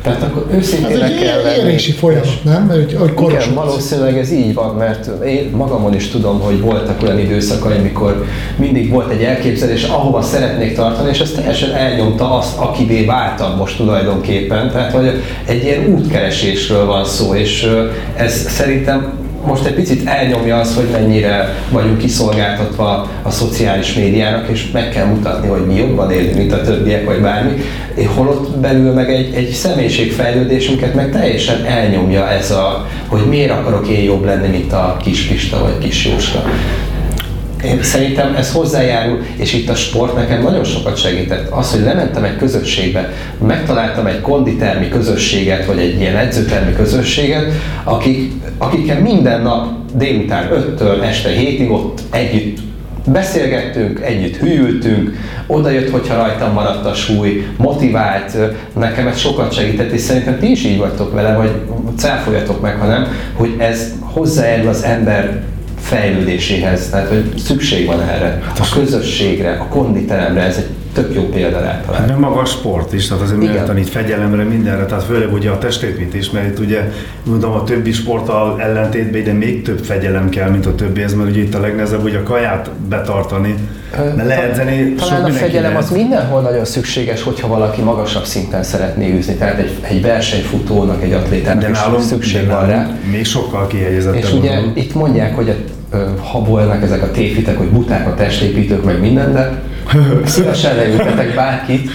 Tehát 0.01 0.23
akkor 0.23 0.47
Ez 0.51 0.57
őszintének 0.57 1.09
egy 1.09 1.19
kell 1.19 1.41
lenni. 1.41 1.67
érési 1.67 1.91
folyamat, 1.91 2.43
nem? 2.43 2.63
Mert 2.63 2.91
hogy, 2.91 3.13
hogy 3.15 3.29
Igen, 3.31 3.53
valószínűleg 3.53 4.17
ez 4.17 4.31
így 4.31 4.53
van, 4.53 4.75
mert 4.75 5.23
én 5.25 5.49
magamon 5.55 5.95
is 5.95 6.07
tudom, 6.07 6.39
hogy 6.39 6.61
voltak 6.61 7.03
olyan 7.03 7.19
időszakaim, 7.19 7.81
mikor 7.81 8.25
mindig 8.55 8.89
volt 8.89 9.11
egy 9.11 9.21
elképzelés, 9.23 9.83
ahova 9.83 10.21
szeretnék 10.21 10.75
tartani, 10.75 11.09
és 11.09 11.19
ez 11.19 11.31
teljesen 11.31 11.73
elnyomta 11.73 12.37
azt, 12.37 12.57
akivé 12.57 13.05
váltam 13.05 13.55
most 13.55 13.77
tulajdonképpen. 13.77 14.71
Tehát, 14.71 14.91
hogy 14.91 15.21
egy 15.45 15.63
ilyen 15.63 15.85
útkeresésről 15.85 16.85
van 16.85 17.05
szó, 17.05 17.35
és 17.35 17.69
ez 18.15 18.33
szerintem 18.51 19.13
most 19.47 19.65
egy 19.65 19.73
picit 19.73 20.07
elnyomja 20.07 20.57
az, 20.57 20.75
hogy 20.75 20.87
mennyire 20.91 21.55
vagyunk 21.69 21.97
kiszolgáltatva 21.97 23.09
a 23.21 23.29
szociális 23.29 23.93
médiának, 23.93 24.47
és 24.47 24.71
meg 24.71 24.89
kell 24.89 25.05
mutatni, 25.05 25.47
hogy 25.47 25.65
mi 25.65 25.75
jobban 25.75 26.11
élünk, 26.11 26.35
mint 26.35 26.53
a 26.53 26.61
többiek, 26.61 27.05
vagy 27.05 27.21
bármi. 27.21 27.51
Holott 28.15 28.57
belül 28.57 28.93
meg 28.93 29.09
egy, 29.09 29.33
egy 29.33 29.49
személyiségfejlődésünket 29.49 30.93
meg 30.93 31.11
teljesen 31.11 31.65
elnyomja 31.65 32.29
ez 32.29 32.51
a, 32.51 32.87
hogy 33.07 33.25
miért 33.29 33.51
akarok 33.51 33.87
én 33.87 34.03
jobb 34.03 34.25
lenni, 34.25 34.47
mint 34.47 34.73
a 34.73 34.97
kis 35.03 35.25
Pista 35.25 35.59
vagy 35.59 35.77
kis 35.77 36.05
Jóska. 36.05 36.43
Én 37.64 37.84
szerintem 37.84 38.36
ez 38.36 38.51
hozzájárul, 38.51 39.20
és 39.36 39.53
itt 39.53 39.70
a 39.70 39.76
sport 39.76 40.16
nekem 40.16 40.41
nagyon 40.41 40.64
sokat 40.64 40.97
segített. 40.97 41.49
Az, 41.49 41.72
hogy 41.72 41.82
lementem 41.82 42.24
egy 42.24 42.38
közösségbe, 42.38 43.14
megtaláltam 43.47 44.05
egy 44.05 44.22
konditermi 44.22 44.89
közösséget, 44.89 45.66
vagy 45.66 45.80
egy 45.80 45.99
ilyen 45.99 46.16
edzőtermi 46.16 46.74
közösséget, 46.76 47.51
akik, 47.84 48.32
akikkel 48.58 48.99
minden 48.99 49.41
nap 49.41 49.68
délután 49.95 50.49
5-től 50.53 51.03
este 51.03 51.30
7-ig 51.30 51.72
ott 51.72 52.01
együtt 52.10 52.60
beszélgettünk, 53.12 54.01
együtt 54.01 54.36
hűltünk, 54.36 55.18
oda 55.47 55.70
jött, 55.70 55.89
hogyha 55.89 56.16
rajtam 56.16 56.53
maradt 56.53 56.86
a 56.86 56.93
súly, 56.93 57.47
motivált, 57.58 58.38
nekem 58.76 59.08
ez 59.08 59.18
sokat 59.18 59.53
segített, 59.53 59.91
és 59.91 60.01
szerintem 60.01 60.39
ti 60.39 60.51
is 60.51 60.66
így 60.66 60.78
vagytok 60.78 61.14
vele, 61.14 61.36
vagy 61.36 61.51
cáfoljatok 61.97 62.62
meg, 62.62 62.76
hanem, 62.76 63.08
hogy 63.34 63.55
ez 63.58 63.93
hozzájárul 64.01 64.68
az 64.68 64.84
ember 64.84 65.43
fejlődéséhez, 65.88 66.89
tehát 66.89 67.07
hogy 67.07 67.33
szükség 67.38 67.85
van 67.85 68.01
erre, 68.01 68.41
a 68.59 68.67
közösségre, 68.73 69.51
a 69.51 69.67
konditeremre, 69.67 70.41
ez 70.41 70.57
egy 70.57 70.67
tök 70.93 71.15
jó 71.15 71.21
példa 71.21 71.59
lehet 71.59 71.85
talán. 71.85 72.05
Nem 72.07 72.19
maga 72.19 72.39
a 72.39 72.45
sport 72.45 72.93
is, 72.93 73.07
tehát 73.07 73.23
azért 73.23 73.41
Igen. 73.41 73.77
így 73.77 73.89
fegyelemre, 73.89 74.43
mindenre, 74.43 74.85
tehát 74.85 75.03
főleg 75.03 75.33
ugye 75.33 75.49
a 75.49 75.57
testépítés, 75.57 76.31
mert 76.31 76.47
itt 76.47 76.59
ugye 76.59 76.91
mondom 77.23 77.51
a 77.51 77.63
többi 77.63 77.91
sporttal 77.91 78.61
ellentétben 78.61 79.21
ide 79.21 79.33
még 79.33 79.61
több 79.61 79.79
fegyelem 79.79 80.29
kell, 80.29 80.49
mint 80.49 80.65
a 80.65 80.75
többihez, 80.75 81.13
mert 81.13 81.29
ugye 81.29 81.41
itt 81.41 81.55
a 81.55 81.59
legnehezebb 81.59 82.03
ugye 82.03 82.17
a 82.17 82.23
kaját 82.23 82.69
betartani, 82.89 83.55
mert 84.15 84.27
leedzeni 84.27 84.93
Talán 84.93 85.23
a 85.23 85.29
fegyelem 85.29 85.71
lehet. 85.71 85.83
az 85.83 85.91
mindenhol 85.91 86.41
nagyon 86.41 86.65
szükséges, 86.65 87.23
hogyha 87.23 87.47
valaki 87.47 87.81
magasabb 87.81 88.25
szinten 88.25 88.63
szeretné 88.63 89.11
űzni. 89.11 89.33
Tehát 89.33 89.59
egy, 89.59 89.71
egy 89.81 90.01
versenyfutónak, 90.01 91.03
egy 91.03 91.13
atlétának 91.13 91.63
de 91.63 91.69
is 91.69 91.77
nálunk, 91.77 92.03
szükség 92.03 92.47
de 92.47 92.53
van 92.53 92.67
rá. 92.67 92.89
még 93.11 93.25
sokkal 93.25 93.67
kihelyezettebb. 93.67 94.23
És 94.23 94.33
ugye 94.33 94.55
dolog. 94.55 94.77
itt 94.77 94.93
mondják, 94.93 95.35
hogy 95.35 95.49
a, 95.49 95.53
habolnak 96.19 96.83
ezek 96.83 97.03
a 97.03 97.11
tévhitek, 97.11 97.57
hogy 97.57 97.67
buták 97.67 98.07
a 98.07 98.13
testépítők, 98.13 98.83
meg 98.83 98.99
minden, 98.99 99.33
de 99.33 99.61
szívesen 100.25 100.75
leültetek 100.75 101.35
bárkit, 101.35 101.89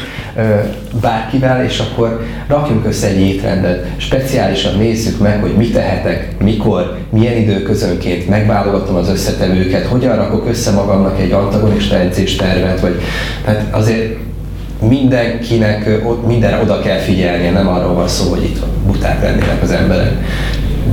bárkivel, 1.00 1.64
és 1.64 1.78
akkor 1.78 2.26
rakjunk 2.46 2.86
össze 2.86 3.06
egy 3.06 3.20
étrendet, 3.20 3.86
speciálisan 3.96 4.76
nézzük 4.76 5.18
meg, 5.18 5.40
hogy 5.40 5.54
mit 5.56 5.72
tehetek, 5.72 6.34
mikor, 6.42 6.98
milyen 7.10 7.36
időközönként, 7.36 8.28
megválogatom 8.28 8.94
az 8.94 9.08
összetevőket, 9.08 9.86
hogyan 9.86 10.16
rakok 10.16 10.48
össze 10.48 10.70
magamnak 10.70 11.20
egy 11.20 11.32
antagonista 11.32 11.98
edzéstervet, 11.98 12.80
vagy 12.80 13.00
tehát 13.44 13.66
azért 13.70 14.16
mindenkinek 14.88 15.86
ö, 15.86 16.02
o- 16.02 16.26
mindenre 16.26 16.60
oda 16.62 16.80
kell 16.80 16.98
figyelnie, 16.98 17.50
nem 17.50 17.68
arról 17.68 17.94
van 17.94 18.08
szó, 18.08 18.30
hogy 18.30 18.42
itt 18.42 18.64
buták 18.86 19.22
lennének 19.22 19.62
az 19.62 19.70
emberek. 19.70 20.12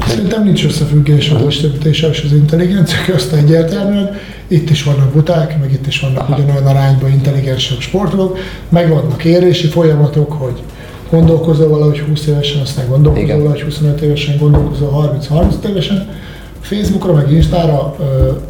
Szerintem 0.08 0.44
nincs 0.44 0.66
összefüggés 0.66 1.30
a 1.30 1.44
testépítéssel 1.44 2.10
és 2.10 2.24
az 2.26 2.32
intelligencia 2.32 2.98
közt 3.12 3.34
egyértelműen. 3.34 4.18
Itt 4.48 4.70
is 4.70 4.84
vannak 4.84 5.12
buták, 5.12 5.60
meg 5.60 5.72
itt 5.72 5.88
is 5.88 6.00
vannak 6.00 6.30
ugyanolyan 6.30 6.66
arányban 6.66 7.12
intelligensebb 7.12 7.80
sportolók, 7.80 8.38
meg 8.70 8.90
vannak 8.90 9.24
érési 9.24 9.68
folyamatok, 9.68 10.32
hogy 10.32 10.64
gondolkozol 11.10 11.70
valahogy 11.70 12.00
20 12.00 12.26
évesen, 12.26 12.62
aztán 12.62 12.88
gondolkozol 12.88 13.28
Igen. 13.28 13.38
valahogy 13.38 13.62
25 13.62 14.02
évesen, 14.02 14.38
gondolkozol 14.38 15.20
30-30 15.30 15.66
évesen. 15.70 16.10
Facebookra, 16.62 17.14
meg 17.14 17.32
Instára, 17.32 17.96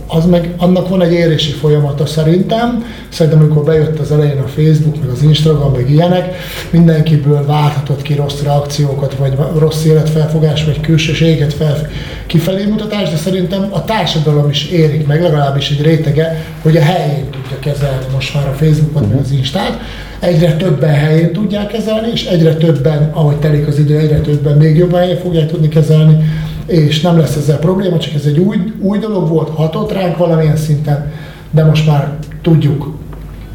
az 0.08 0.26
meg, 0.26 0.54
annak 0.58 0.90
van 0.90 1.02
egy 1.02 1.12
érési 1.12 1.52
folyamata 1.52 2.06
szerintem. 2.06 2.86
Szerintem, 3.10 3.42
amikor 3.42 3.64
bejött 3.64 4.00
az 4.00 4.12
elején 4.12 4.40
a 4.40 4.48
Facebook, 4.48 5.00
meg 5.00 5.10
az 5.10 5.22
Instagram, 5.22 5.72
meg 5.72 5.90
ilyenek, 5.90 6.36
mindenkiből 6.70 7.46
válthatott 7.46 8.02
ki 8.02 8.14
rossz 8.14 8.42
reakciókat, 8.44 9.16
vagy 9.16 9.34
rossz 9.58 9.86
életfelfogás, 9.86 10.64
vagy 10.64 10.82
külsőséget 10.82 11.54
fel, 11.54 11.88
kifelé 12.26 12.66
mutatás, 12.66 13.10
de 13.10 13.18
szerintem 13.18 13.68
a 13.70 13.86
társadalom 13.86 14.50
is 14.50 14.66
érik 14.66 15.08
meg, 15.08 15.22
legalábbis 15.22 15.70
egy 15.70 15.82
rétege, 15.82 16.44
hogy 16.62 16.78
a 16.78 16.82
helyén 16.82 17.30
tudja 17.30 17.60
kezelni 17.60 18.06
most 18.14 18.34
már 18.34 18.48
a 18.48 18.54
Facebookot, 18.54 19.10
meg 19.10 19.20
az 19.20 19.32
Instát. 19.32 19.80
Egyre 20.20 20.56
többen 20.56 20.94
helyén 20.94 21.34
tudják 21.34 21.68
kezelni, 21.68 22.10
és 22.14 22.26
egyre 22.26 22.56
többen, 22.56 23.10
ahogy 23.14 23.36
telik 23.36 23.68
az 23.68 23.80
idő, 23.80 23.98
egyre 23.98 24.20
többen 24.20 24.58
még 24.58 24.78
jobban 24.78 25.00
helyén 25.00 25.18
fogják 25.18 25.48
tudni 25.48 25.68
kezelni 25.68 26.24
és 26.70 27.02
nem 27.02 27.18
lesz 27.18 27.36
ezzel 27.36 27.58
probléma, 27.58 27.98
csak 27.98 28.14
ez 28.14 28.26
egy 28.26 28.38
új, 28.40 28.58
új 28.80 28.98
dolog 28.98 29.28
volt, 29.28 29.50
hatott 29.50 29.92
ránk 29.92 30.18
valamilyen 30.18 30.58
szinten, 30.58 31.12
de 31.52 31.64
most 31.64 31.88
már 31.88 32.18
tudjuk, 32.42 32.98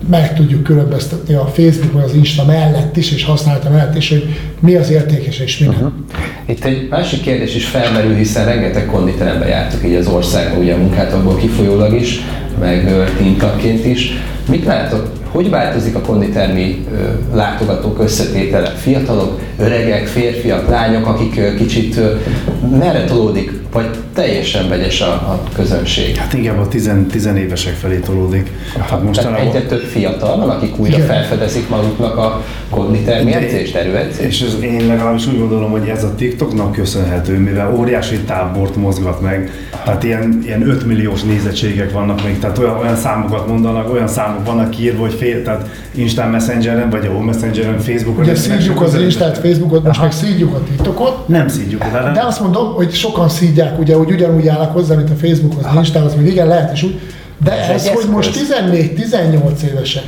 meg 0.09 0.35
tudjuk 0.35 0.63
különböztetni 0.63 1.35
a 1.35 1.47
Facebook 1.55 1.93
vagy 1.93 2.03
az 2.03 2.15
Insta 2.15 2.45
mellett 2.45 2.97
is, 2.97 3.13
és 3.13 3.25
használta 3.25 3.71
mellett 3.71 3.97
is, 3.97 4.09
hogy 4.09 4.25
mi 4.61 4.75
az 4.75 4.91
értékes 4.91 5.39
és 5.39 5.59
mi 5.59 5.67
nem. 5.67 6.07
Itt 6.47 6.65
egy 6.65 6.89
másik 6.91 7.21
kérdés 7.21 7.55
is 7.55 7.67
felmerül, 7.67 8.15
hiszen 8.15 8.45
rengeteg 8.45 8.87
konditerembe 8.87 9.47
jártuk 9.47 9.85
így 9.87 9.95
az 9.95 10.07
országban, 10.07 10.59
ugye 10.59 10.75
a 10.75 10.79
munkátokból 10.79 11.37
kifolyólag 11.37 11.95
is, 11.95 12.21
meg 12.61 12.87
ö, 12.87 13.05
tintagként 13.19 13.87
is. 13.87 14.13
Mit 14.49 14.65
látok, 14.65 15.09
hogy 15.35 15.51
változik 15.51 15.95
a 15.95 16.01
konditermi 16.01 16.87
látogatók 17.33 18.03
összetétele? 18.03 18.69
Fiatalok, 18.69 19.41
öregek, 19.59 20.07
férfiak, 20.07 20.69
lányok, 20.69 21.07
akik 21.07 21.57
kicsit 21.57 22.01
merre 22.79 23.05
tolódik, 23.05 23.53
vagy 23.73 23.91
teljesen 24.15 24.69
vegyes 24.69 25.01
a, 25.01 25.11
a 25.13 25.43
közönség? 25.55 26.17
Hát 26.17 26.33
inkább 26.33 26.59
a 26.59 26.69
10, 26.69 26.91
10 27.11 27.27
évesek 27.37 27.75
felé 27.75 27.99
tolódik. 27.99 28.51
Tehát 28.73 28.89
Tehát 28.89 29.05
mostanában... 29.05 29.47
egyre 29.47 29.63
több 29.63 29.83
fiatal 29.83 30.37
van, 30.37 30.51
akik 30.51 30.79
újra 30.79 30.97
Igen. 30.97 31.07
felfedezik 31.07 31.69
maguknak 31.69 32.17
a 32.17 32.43
konditermi 32.71 33.33
edzést, 33.33 33.75
erőedzést? 33.75 34.21
És 34.21 34.41
ez, 34.41 34.57
én 34.63 34.87
legalábbis 34.87 35.27
úgy 35.27 35.39
gondolom, 35.39 35.71
hogy 35.71 35.89
ez 35.89 36.05
a 36.05 36.15
TikToknak 36.15 36.73
köszönhető, 36.73 37.39
mivel 37.39 37.75
óriási 37.77 38.19
tábort 38.19 38.77
mozgat 38.77 39.21
meg, 39.21 39.51
tehát 39.85 40.05
ilyen, 40.05 40.43
ilyen 40.45 40.69
5 40.69 40.87
milliós 40.87 41.23
nézettségek 41.23 41.93
vannak 41.93 42.25
még, 42.25 42.39
tehát 42.39 42.59
olyan, 42.59 42.79
olyan 42.79 42.97
számokat 42.97 43.49
mondanak, 43.49 43.93
olyan 43.93 44.09
számok 44.09 44.47
vannak 44.47 44.71
kiírva, 44.71 45.01
hogy 45.01 45.15
fél, 45.25 45.43
tehát 45.43 45.69
Instán 45.95 46.31
Messengeren, 46.31 46.91
vagy 46.91 47.07
a 47.07 47.21
Messengeren, 47.21 47.79
Facebookon. 47.79 48.23
Ugye 48.23 48.35
szídjuk 48.35 48.81
az 48.81 48.95
Instát, 48.95 49.39
Facebookot, 49.39 49.85
most 49.85 50.01
meg 50.01 50.13
szídjuk 50.13 50.55
a 50.55 50.63
TikTokot, 50.63 51.29
Nem 51.29 51.49
szídjuk, 51.49 51.85
de, 51.93 52.11
de 52.15 52.23
azt 52.23 52.41
mondom, 52.41 52.73
hogy 52.75 52.93
sokan 52.93 53.29
szídják, 53.29 53.79
ugye, 53.79 53.95
hogy 53.95 54.11
ugyanúgy 54.11 54.49
állnak 54.49 54.73
hozzá, 54.73 54.95
mint 54.95 55.11
a 55.11 55.15
Facebookhoz, 55.15 55.65
az 55.65 55.75
Instához, 55.77 56.15
még 56.15 56.27
igen, 56.27 56.47
lehet 56.47 56.73
is 56.73 56.83
úgy, 56.83 57.01
de 57.45 57.53
Ez 57.53 57.87
ez, 57.87 57.89
hogy 57.89 58.11
most 58.11 58.29
eszköz. 58.29 58.57
14-18 58.97 59.61
évesek, 59.61 60.05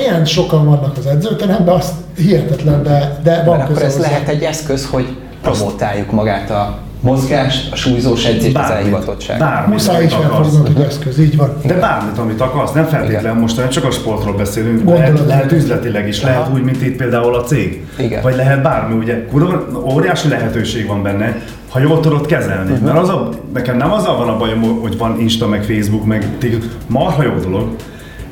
ilyen 0.00 0.24
sokan 0.24 0.64
vannak 0.64 0.96
az 0.96 1.06
edzőteremben, 1.06 1.74
azt 1.74 1.92
hihetetlen, 2.16 2.82
de, 2.82 3.20
de 3.22 3.42
van 3.44 3.58
Mert 3.58 3.70
akkor 3.70 3.82
ez 3.82 3.96
lehet 3.98 4.28
egy 4.28 4.42
eszköz, 4.42 4.86
hogy 4.86 5.16
promotáljuk 5.42 6.10
magát 6.10 6.50
a 6.50 6.78
mozgást, 7.00 7.72
a 7.72 7.76
súlyzós 7.76 8.24
edzést, 8.24 8.46
az 8.46 8.52
bármit, 8.52 8.76
elhivatottság. 8.76 9.38
bármit, 9.38 9.72
Muszáj 9.72 10.04
akarsz. 10.04 10.14
felfognod, 10.14 10.72
hogy 10.72 10.84
eszköz, 10.84 11.18
így 11.18 11.36
van. 11.36 11.56
De 11.64 11.74
bármit, 11.74 12.18
amit 12.18 12.40
akarsz, 12.40 12.72
nem 12.72 12.84
feltétlenül 12.84 13.40
most 13.40 13.56
nem 13.56 13.68
csak 13.68 13.84
a 13.84 13.90
sportról 13.90 14.34
beszélünk, 14.34 14.76
Gondolat 14.84 15.06
lehet, 15.06 15.26
lehet 15.26 15.52
üzletileg 15.52 16.08
is, 16.08 16.22
lehet 16.22 16.48
úgy, 16.54 16.62
mint 16.62 16.82
itt 16.82 16.96
például 16.96 17.34
a 17.34 17.42
cég. 17.42 17.84
Igen. 17.98 18.22
Vagy 18.22 18.36
lehet 18.36 18.62
bármi, 18.62 18.94
ugye 18.98 19.26
kurva, 19.26 19.66
óriási 19.84 20.28
lehetőség 20.28 20.86
van 20.86 21.02
benne, 21.02 21.42
ha 21.68 21.80
jól 21.80 22.00
tudod 22.00 22.26
kezelni. 22.26 22.70
Uh-huh. 22.70 22.86
Mert 22.86 22.98
az 22.98 23.08
a, 23.08 23.28
nekem 23.54 23.76
nem 23.76 23.92
azzal 23.92 24.16
van 24.16 24.28
a 24.28 24.36
bajom, 24.36 24.60
hogy 24.80 24.98
van 24.98 25.20
Insta, 25.20 25.46
meg 25.48 25.64
Facebook, 25.64 26.04
meg 26.04 26.26
TikTok, 26.38 26.70
marha 26.86 27.22
jó 27.22 27.34
dolog. 27.42 27.68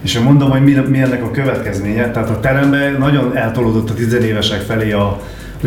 És 0.02 0.14
én 0.14 0.22
mondom, 0.22 0.50
hogy 0.50 0.64
mi, 0.64 0.72
mi 0.88 1.00
ennek 1.00 1.22
a 1.22 1.30
következménye. 1.30 2.10
Tehát 2.10 2.30
a 2.30 2.40
teremben 2.40 2.96
nagyon 2.98 3.36
eltolódott 3.36 3.90
a 3.90 3.94
tizenévesek 3.94 4.60
felé 4.60 4.92
a 4.92 5.20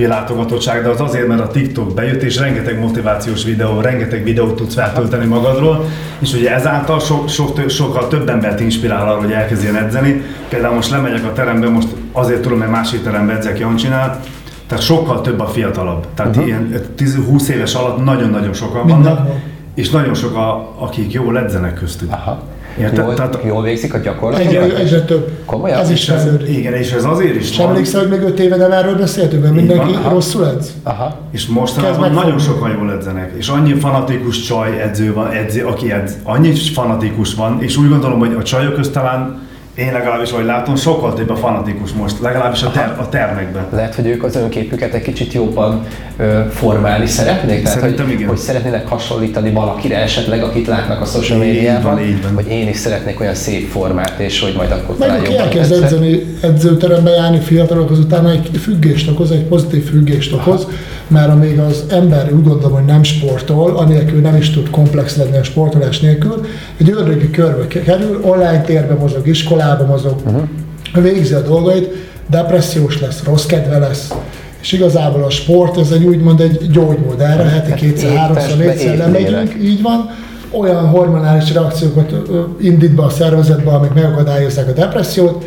látogatottság, 0.05 0.83
de 0.83 0.89
az 0.89 1.01
azért, 1.01 1.27
mert 1.27 1.41
a 1.41 1.47
TikTok 1.47 1.93
bejött, 1.93 2.21
és 2.21 2.37
rengeteg 2.37 2.79
motivációs 2.79 3.43
videó, 3.43 3.81
rengeteg 3.81 4.23
videót 4.23 4.55
tudsz 4.55 4.73
feltölteni 4.73 5.25
magadról, 5.25 5.85
és 6.19 6.33
ugye 6.33 6.53
ezáltal 6.53 6.99
sok, 7.27 7.53
tö- 7.53 7.69
sokkal 7.69 8.07
több 8.07 8.29
embert 8.29 8.59
inspirál 8.59 9.07
arra, 9.07 9.19
hogy 9.19 9.31
elkezdjen 9.31 9.75
edzeni. 9.75 10.21
Például 10.49 10.75
most 10.75 10.91
lemegyek 10.91 11.25
a 11.25 11.33
terembe, 11.33 11.69
most 11.69 11.87
azért 12.11 12.41
tudom, 12.41 12.57
mert 12.57 12.71
másik 12.71 13.03
terembe 13.03 13.33
edzek 13.33 13.59
Jancsinál, 13.59 14.19
tehát 14.67 14.83
sokkal 14.83 15.21
több 15.21 15.39
a 15.39 15.47
fiatalabb. 15.47 16.07
Tehát 16.13 16.35
uh-huh. 16.35 16.47
ilyen 16.47 16.81
10-20 16.97 17.47
éves 17.47 17.73
alatt 17.73 18.03
nagyon-nagyon 18.03 18.53
sokan 18.53 18.85
Mindenhol. 18.85 19.15
vannak, 19.15 19.35
és 19.75 19.89
nagyon 19.89 20.13
sok, 20.13 20.35
a, 20.35 20.73
akik 20.79 21.11
jól 21.11 21.39
edzenek 21.39 21.73
köztük. 21.73 22.11
Aha. 22.11 22.43
Érted? 22.79 23.05
Jól, 23.05 23.13
Tehát- 23.13 23.39
jól 23.45 23.61
végzik 23.63 23.93
a 23.93 23.97
gyakorlatot? 23.97 24.47
Egyre, 24.47 24.75
egyre 24.75 25.01
több. 25.01 25.29
Komolyan? 25.45 25.79
Ez 25.79 25.89
is 25.89 26.09
ez, 26.09 26.21
fejlődik. 26.23 26.57
igen, 26.57 26.73
és 26.73 26.91
ez 26.91 27.03
azért 27.03 27.35
is 27.35 27.57
van, 27.57 27.67
emlékszel, 27.67 27.99
hogy 27.99 28.09
még 28.09 28.21
öt 28.21 28.39
éve 28.39 28.55
nem 28.55 28.71
erről 28.71 28.95
beszéltünk, 28.97 29.41
mert 29.43 29.55
mindenki 29.55 29.93
van, 29.93 30.09
rosszul 30.13 30.45
edz? 30.47 30.71
Aha. 30.83 31.15
és 31.31 31.47
mostanában 31.47 32.11
nagyon 32.11 32.39
sokan 32.39 32.71
jól 32.71 32.91
edzenek, 32.91 33.33
és 33.37 33.47
annyi 33.47 33.73
fanatikus 33.73 34.41
csaj 34.41 34.81
edző 34.81 35.13
van, 35.13 35.31
edző, 35.31 35.65
aki 35.65 35.91
edz, 35.91 36.11
annyi 36.23 36.55
fanatikus 36.55 37.33
van, 37.33 37.61
és 37.61 37.77
úgy 37.77 37.89
gondolom, 37.89 38.19
hogy 38.19 38.35
a 38.39 38.43
csajok 38.43 38.73
közt 38.73 38.91
talán 38.91 39.46
én 39.77 39.91
legalábbis, 39.91 40.31
ahogy 40.31 40.45
látom, 40.45 40.75
sokkal 40.75 41.13
több 41.13 41.29
a 41.29 41.35
fanatikus 41.35 41.91
most, 41.91 42.19
legalábbis 42.19 42.63
a, 42.63 42.71
ter, 42.71 42.95
a 42.99 43.09
termekben. 43.09 43.67
Lehet, 43.71 43.95
hogy 43.95 44.07
ők 44.07 44.23
az 44.23 44.35
önképüket 44.35 44.93
egy 44.93 45.01
kicsit 45.01 45.33
jobban 45.33 45.85
ö, 46.17 46.41
formálni 46.49 47.05
szeretnék? 47.05 47.63
Tehát, 47.63 47.79
Szerintem 47.79 48.05
hogy, 48.05 48.13
igen. 48.13 48.27
hogy 48.27 48.37
szeretnének 48.37 48.87
hasonlítani 48.87 49.51
valakire 49.51 49.97
esetleg, 49.97 50.43
akit 50.43 50.67
látnak 50.67 51.01
a 51.01 51.05
social 51.05 51.39
médiában, 51.39 51.99
hogy 52.35 52.47
én 52.47 52.67
is 52.67 52.77
szeretnék 52.77 53.19
olyan 53.19 53.33
szép 53.33 53.69
formát, 53.69 54.19
és 54.19 54.41
hogy 54.41 54.53
majd 54.57 54.71
akkor 54.71 54.95
Meg 54.97 55.07
talán 55.07 55.23
jobban 55.23 55.41
elkezd 55.41 55.83
edzeni, 55.83 56.37
edzőterembe 56.41 57.09
járni 57.09 57.39
fiatalok, 57.39 57.91
az 57.91 57.99
utána 57.99 58.31
egy 58.31 58.49
függést 58.61 59.09
okoz, 59.09 59.31
egy 59.31 59.43
pozitív 59.43 59.89
függést 59.89 60.33
okoz, 60.33 60.67
mert 61.07 61.29
amíg 61.29 61.59
az 61.59 61.83
ember 61.89 62.33
úgy 62.33 62.43
gondolom, 62.43 62.73
hogy 62.73 62.85
nem 62.85 63.03
sportol, 63.03 63.77
anélkül 63.77 64.21
nem 64.21 64.35
is 64.35 64.49
tud 64.49 64.69
komplex 64.69 65.15
lenni 65.15 65.37
a 65.37 65.43
sportolás 65.43 65.99
nélkül, 65.99 66.45
egy 66.77 66.89
ördögi 66.89 67.29
körbe 67.29 67.67
kerül, 67.67 68.19
online 68.21 68.61
térbe 68.61 68.93
mozog, 68.93 69.27
iskolába 69.27 69.85
mozog, 69.85 70.15
uh-huh. 70.25 71.03
végzi 71.03 71.33
a 71.33 71.41
dolgait, 71.41 71.89
depressziós 72.29 73.01
lesz, 73.01 73.23
rossz 73.23 73.45
kedve 73.45 73.77
lesz, 73.77 74.13
és 74.61 74.71
igazából 74.71 75.23
a 75.23 75.29
sport, 75.29 75.77
ez 75.77 75.91
egy 75.91 76.03
úgymond 76.03 76.39
egy 76.39 76.71
gyógymód, 76.71 77.21
erre 77.21 77.43
heti 77.43 77.73
kétszer, 77.73 78.11
étesbe, 78.11 78.19
háromszor, 78.19 78.57
négyszer 78.57 78.97
lemegyünk, 78.97 79.55
így 79.61 79.81
van, 79.81 80.09
olyan 80.51 80.87
hormonális 80.87 81.53
reakciókat 81.53 82.13
indít 82.61 82.95
be 82.95 83.03
a 83.03 83.09
szervezetbe, 83.09 83.71
amik 83.71 83.93
megakadályozzák 83.93 84.67
a 84.67 84.71
depressziót, 84.71 85.45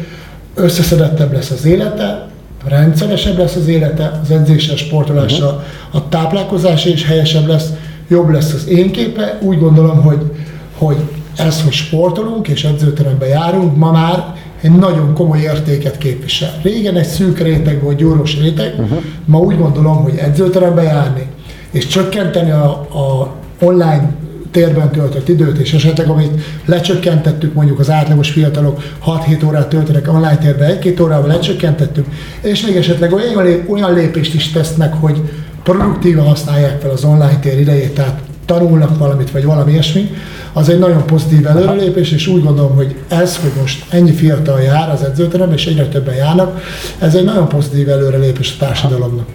összeszedettebb 0.54 1.32
lesz 1.32 1.50
az 1.50 1.64
élete, 1.64 2.28
rendszeresebb 2.68 3.38
lesz 3.38 3.54
az 3.54 3.68
élete, 3.68 4.20
az 4.22 4.30
edzéssel, 4.30 4.76
sportolással, 4.76 5.64
a 5.90 6.08
táplálkozása 6.08 6.88
is 6.88 7.06
helyesebb 7.06 7.46
lesz, 7.46 7.68
jobb 8.08 8.28
lesz 8.28 8.52
az 8.52 8.68
én 8.68 8.90
képe. 8.90 9.38
Úgy 9.42 9.58
gondolom, 9.58 10.02
hogy, 10.02 10.32
hogy 10.78 10.96
ez, 11.36 11.62
hogy 11.62 11.72
sportolunk 11.72 12.48
és 12.48 12.64
edzőterembe 12.64 13.26
járunk, 13.26 13.76
ma 13.76 13.90
már 13.90 14.34
egy 14.60 14.72
nagyon 14.72 15.14
komoly 15.14 15.40
értéket 15.40 15.98
képvisel. 15.98 16.50
Régen 16.62 16.96
egy 16.96 17.06
szűk 17.06 17.38
réteg 17.38 17.82
volt, 17.82 17.96
gyúros 17.96 18.38
réteg, 18.38 18.74
uh-huh. 18.78 18.98
ma 19.24 19.38
úgy 19.38 19.58
gondolom, 19.58 20.02
hogy 20.02 20.16
edzőterembe 20.16 20.82
járni, 20.82 21.26
és 21.70 21.86
csökkenteni 21.86 22.50
a, 22.50 22.70
a 22.70 23.34
online 23.60 24.10
térben 24.50 24.90
töltött 24.90 25.28
időt, 25.28 25.58
és 25.58 25.72
esetleg 25.72 26.08
amit 26.08 26.42
lecsökkentettük, 26.64 27.54
mondjuk 27.54 27.78
az 27.78 27.90
átlagos 27.90 28.30
fiatalok 28.30 28.82
6-7 29.06 29.46
órát 29.46 29.68
töltenek 29.68 30.08
online 30.08 30.36
térben, 30.36 30.78
1-2 30.82 31.02
órával 31.02 31.26
lecsökkentettük, 31.26 32.06
és 32.40 32.66
még 32.66 32.76
esetleg 32.76 33.12
olyan, 33.12 33.64
olyan 33.68 33.94
lépést 33.94 34.34
is 34.34 34.50
tesznek, 34.50 34.94
hogy 34.94 35.20
produktívan 35.62 36.26
használják 36.26 36.80
fel 36.80 36.90
az 36.90 37.04
online 37.04 37.38
tér 37.40 37.60
idejét, 37.60 37.94
tehát 37.94 38.20
tanulnak 38.44 38.98
valamit, 38.98 39.30
vagy 39.30 39.44
valami 39.44 39.72
ilyesmi, 39.72 40.10
az 40.52 40.68
egy 40.68 40.78
nagyon 40.78 41.06
pozitív 41.06 41.46
előrelépés, 41.46 42.12
és 42.12 42.26
úgy 42.26 42.42
gondolom, 42.42 42.74
hogy 42.74 42.94
ez, 43.08 43.36
hogy 43.36 43.50
most 43.60 43.84
ennyi 43.92 44.12
fiatal 44.12 44.60
jár 44.60 44.90
az 44.90 45.02
edzőterembe, 45.02 45.54
és 45.54 45.66
egyre 45.66 45.86
többen 45.86 46.14
járnak, 46.14 46.60
ez 46.98 47.14
egy 47.14 47.24
nagyon 47.24 47.48
pozitív 47.48 47.88
előrelépés 47.88 48.56
a 48.58 48.64
társadalomnak. 48.64 49.26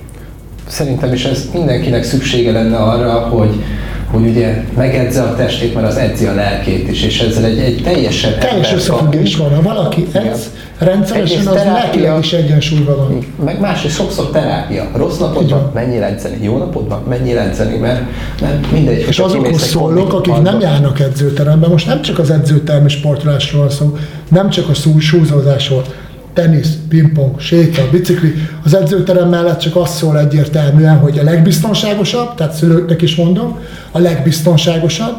Szerintem 0.68 1.14
is 1.14 1.26
ez 1.26 1.50
mindenkinek 1.54 2.04
szüksége 2.04 2.52
lenne 2.52 2.78
arra, 2.78 3.12
hogy 3.12 3.64
hogy 4.16 4.30
ugye 4.30 4.64
megedze 4.76 5.22
a 5.22 5.36
testét, 5.36 5.74
mert 5.74 5.88
az 5.88 5.96
edzi 5.96 6.26
a 6.26 6.34
lelkét 6.34 6.90
is, 6.90 7.04
és 7.04 7.22
ezzel 7.22 7.44
egy, 7.44 7.60
egy 7.60 7.82
teljesen 7.84 8.40
Teljes 8.40 8.74
összefüggés 8.74 9.36
van, 9.36 9.56
ha 9.56 9.62
valaki 9.62 10.08
edz, 10.12 10.50
rendszeresen 10.78 11.38
Egész 11.38 11.48
az 11.48 11.64
lelkileg 11.66 12.20
is 12.20 12.34
egyensúlyban 12.34 12.98
van. 12.98 13.26
Meg 13.46 13.60
más 13.60 13.84
is 13.84 13.94
sokszor 13.94 14.30
terápia. 14.30 14.90
Rossz 14.96 15.18
napodban 15.18 15.72
mennyi 15.74 15.98
edzeni, 16.02 16.44
jó 16.44 16.58
napodban 16.58 17.04
mennyi 17.10 17.38
edzeni, 17.38 17.78
mert, 17.78 18.02
mert 18.42 18.72
mindegy, 18.72 19.06
És 19.08 19.20
azokhoz 19.20 19.62
szólok, 19.62 20.14
akik 20.14 20.42
nem 20.42 20.60
járnak 20.60 21.00
edzőterembe, 21.00 21.68
most 21.68 21.88
nem 21.88 22.02
csak 22.02 22.20
az 22.20 22.30
edzőtermi 22.30 22.90
sportolásról 22.90 23.70
szó, 23.70 23.98
nem 24.30 24.50
csak 24.50 24.70
a 24.70 24.74
súlyzózásról, 25.00 25.84
tenisz, 26.36 26.78
pingpong, 26.90 27.40
séta, 27.40 27.82
bicikli. 27.92 28.34
Az 28.64 28.74
edzőterem 28.74 29.30
mellett 29.30 29.60
csak 29.60 29.76
az 29.76 29.90
szól 29.90 30.20
egyértelműen, 30.20 30.98
hogy 30.98 31.20
a 31.20 31.24
legbiztonságosabb, 31.24 32.36
tehát 32.36 32.54
szülőknek 32.54 33.02
is 33.02 33.16
mondom, 33.16 33.60
a 33.92 34.00
legbiztonságosabb, 34.00 35.16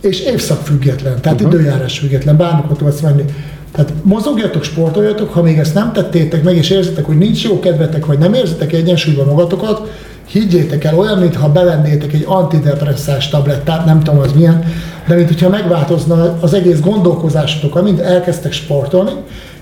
és 0.00 0.20
évszak 0.20 0.62
független, 0.66 1.20
tehát 1.20 1.40
uh-huh. 1.40 1.54
időjárás 1.54 1.98
független, 1.98 2.36
bármikor 2.36 2.76
tudsz 2.76 3.00
menni. 3.00 3.24
Tehát 3.72 3.92
mozogjatok, 4.02 4.64
sportoljatok, 4.64 5.32
ha 5.32 5.42
még 5.42 5.58
ezt 5.58 5.74
nem 5.74 5.92
tettétek 5.92 6.42
meg, 6.42 6.56
és 6.56 6.70
érzitek, 6.70 7.04
hogy 7.04 7.18
nincs 7.18 7.44
jó 7.44 7.60
kedvetek, 7.60 8.06
vagy 8.06 8.18
nem 8.18 8.34
érzitek 8.34 8.72
egyensúlyban 8.72 9.26
magatokat, 9.26 9.90
higgyétek 10.26 10.84
el, 10.84 10.98
olyan, 10.98 11.18
mintha 11.18 11.52
bevennétek 11.52 12.12
egy 12.12 12.24
antidepresszás 12.26 13.28
tablettát, 13.28 13.84
nem 13.84 14.02
tudom 14.02 14.20
az 14.20 14.32
milyen, 14.32 14.64
de 15.06 15.14
mint 15.14 15.28
hogyha 15.28 15.48
megváltozna 15.48 16.38
az 16.40 16.54
egész 16.54 16.80
gondolkozásotok, 16.80 17.76
amint 17.76 18.00
elkezdtek 18.00 18.52
sportolni, 18.52 19.12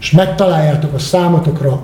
és 0.01 0.11
megtaláljátok 0.11 0.95
a 0.95 0.99
számotokra 0.99 1.83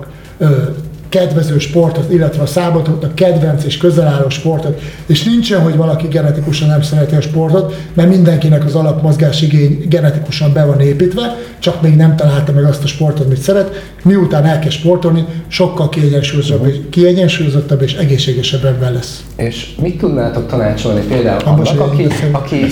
kedvező 1.09 1.59
sportot, 1.59 2.13
illetve 2.13 2.41
a 2.41 2.45
számotoknak 2.45 3.15
kedvenc 3.15 3.63
és 3.63 3.77
közel 3.77 4.07
álló 4.07 4.29
sportot, 4.29 4.81
és 5.05 5.23
nincsen, 5.23 5.61
hogy 5.61 5.75
valaki 5.75 6.07
genetikusan 6.07 6.67
nem 6.67 6.81
szereti 6.81 7.15
a 7.15 7.21
sportot, 7.21 7.75
mert 7.93 8.09
mindenkinek 8.09 8.65
az 8.65 8.75
alapmozgás 8.75 9.41
igény 9.41 9.85
genetikusan 9.89 10.53
be 10.53 10.65
van 10.65 10.79
építve, 10.79 11.35
csak 11.59 11.81
még 11.81 11.95
nem 11.95 12.15
találta 12.15 12.51
meg 12.51 12.63
azt 12.63 12.83
a 12.83 12.87
sportot, 12.87 13.25
amit 13.25 13.41
szeret. 13.41 13.91
Miután 14.03 14.45
elkezd 14.45 14.75
sportolni, 14.75 15.25
sokkal 15.47 15.89
kiegyensúlyozottabb, 15.89 16.67
és, 16.67 16.75
kiegyensúlyozottabb 16.89 17.81
és 17.81 17.93
egészségesebb 17.93 18.65
ember 18.65 18.93
lesz. 18.93 19.23
És 19.35 19.75
mit 19.81 19.97
tudnátok 19.97 20.47
tanácsolni 20.47 21.01
például 21.01 21.41
annak, 21.43 21.79
aki, 21.79 22.03
beszélek. 22.03 22.35
aki, 22.35 22.65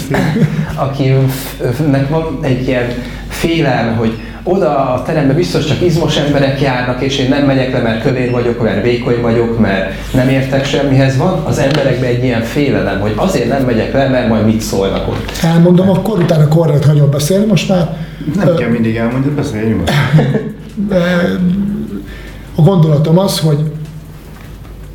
akinek 0.76 2.10
van 2.10 2.40
egy 2.42 2.68
ilyen 2.68 2.86
félelme, 3.40 3.92
hogy 3.92 4.14
oda 4.44 4.94
a 4.94 5.02
terembe 5.02 5.34
biztos 5.34 5.66
csak 5.66 5.82
izmos 5.82 6.18
emberek 6.18 6.62
járnak, 6.62 7.02
és 7.02 7.18
én 7.18 7.30
nem 7.30 7.46
megyek 7.46 7.72
le, 7.72 7.80
mert 7.82 8.02
kövér 8.02 8.32
vagyok, 8.32 8.64
mert 8.64 8.84
vékony 8.84 9.22
vagyok, 9.22 9.60
mert 9.60 9.94
nem 10.14 10.30
értek 10.30 10.66
semmihez. 10.66 11.18
Van 11.18 11.44
az 11.44 11.58
emberekben 11.58 12.10
egy 12.10 12.24
ilyen 12.24 12.42
félelem, 12.42 13.00
hogy 13.00 13.14
azért 13.16 13.50
nem 13.50 13.64
megyek 13.64 13.94
le, 13.94 14.10
mert 14.10 14.28
majd 14.28 14.46
mit 14.46 14.62
szólnak 14.62 15.08
ott. 15.08 15.32
Elmondom, 15.44 15.90
akkor 15.90 16.20
utána 16.20 16.48
korrekt 16.48 16.86
hagyom 16.86 17.10
beszélni, 17.10 17.46
most 17.46 17.70
már 17.70 17.98
Nem 18.36 18.56
kell 18.56 18.70
mindig 18.70 18.96
elmondani, 18.96 19.34
beszélj 19.34 19.68
nyugodtan. 19.68 19.96
a 22.56 22.62
gondolatom 22.62 23.18
az, 23.18 23.40
hogy 23.40 23.72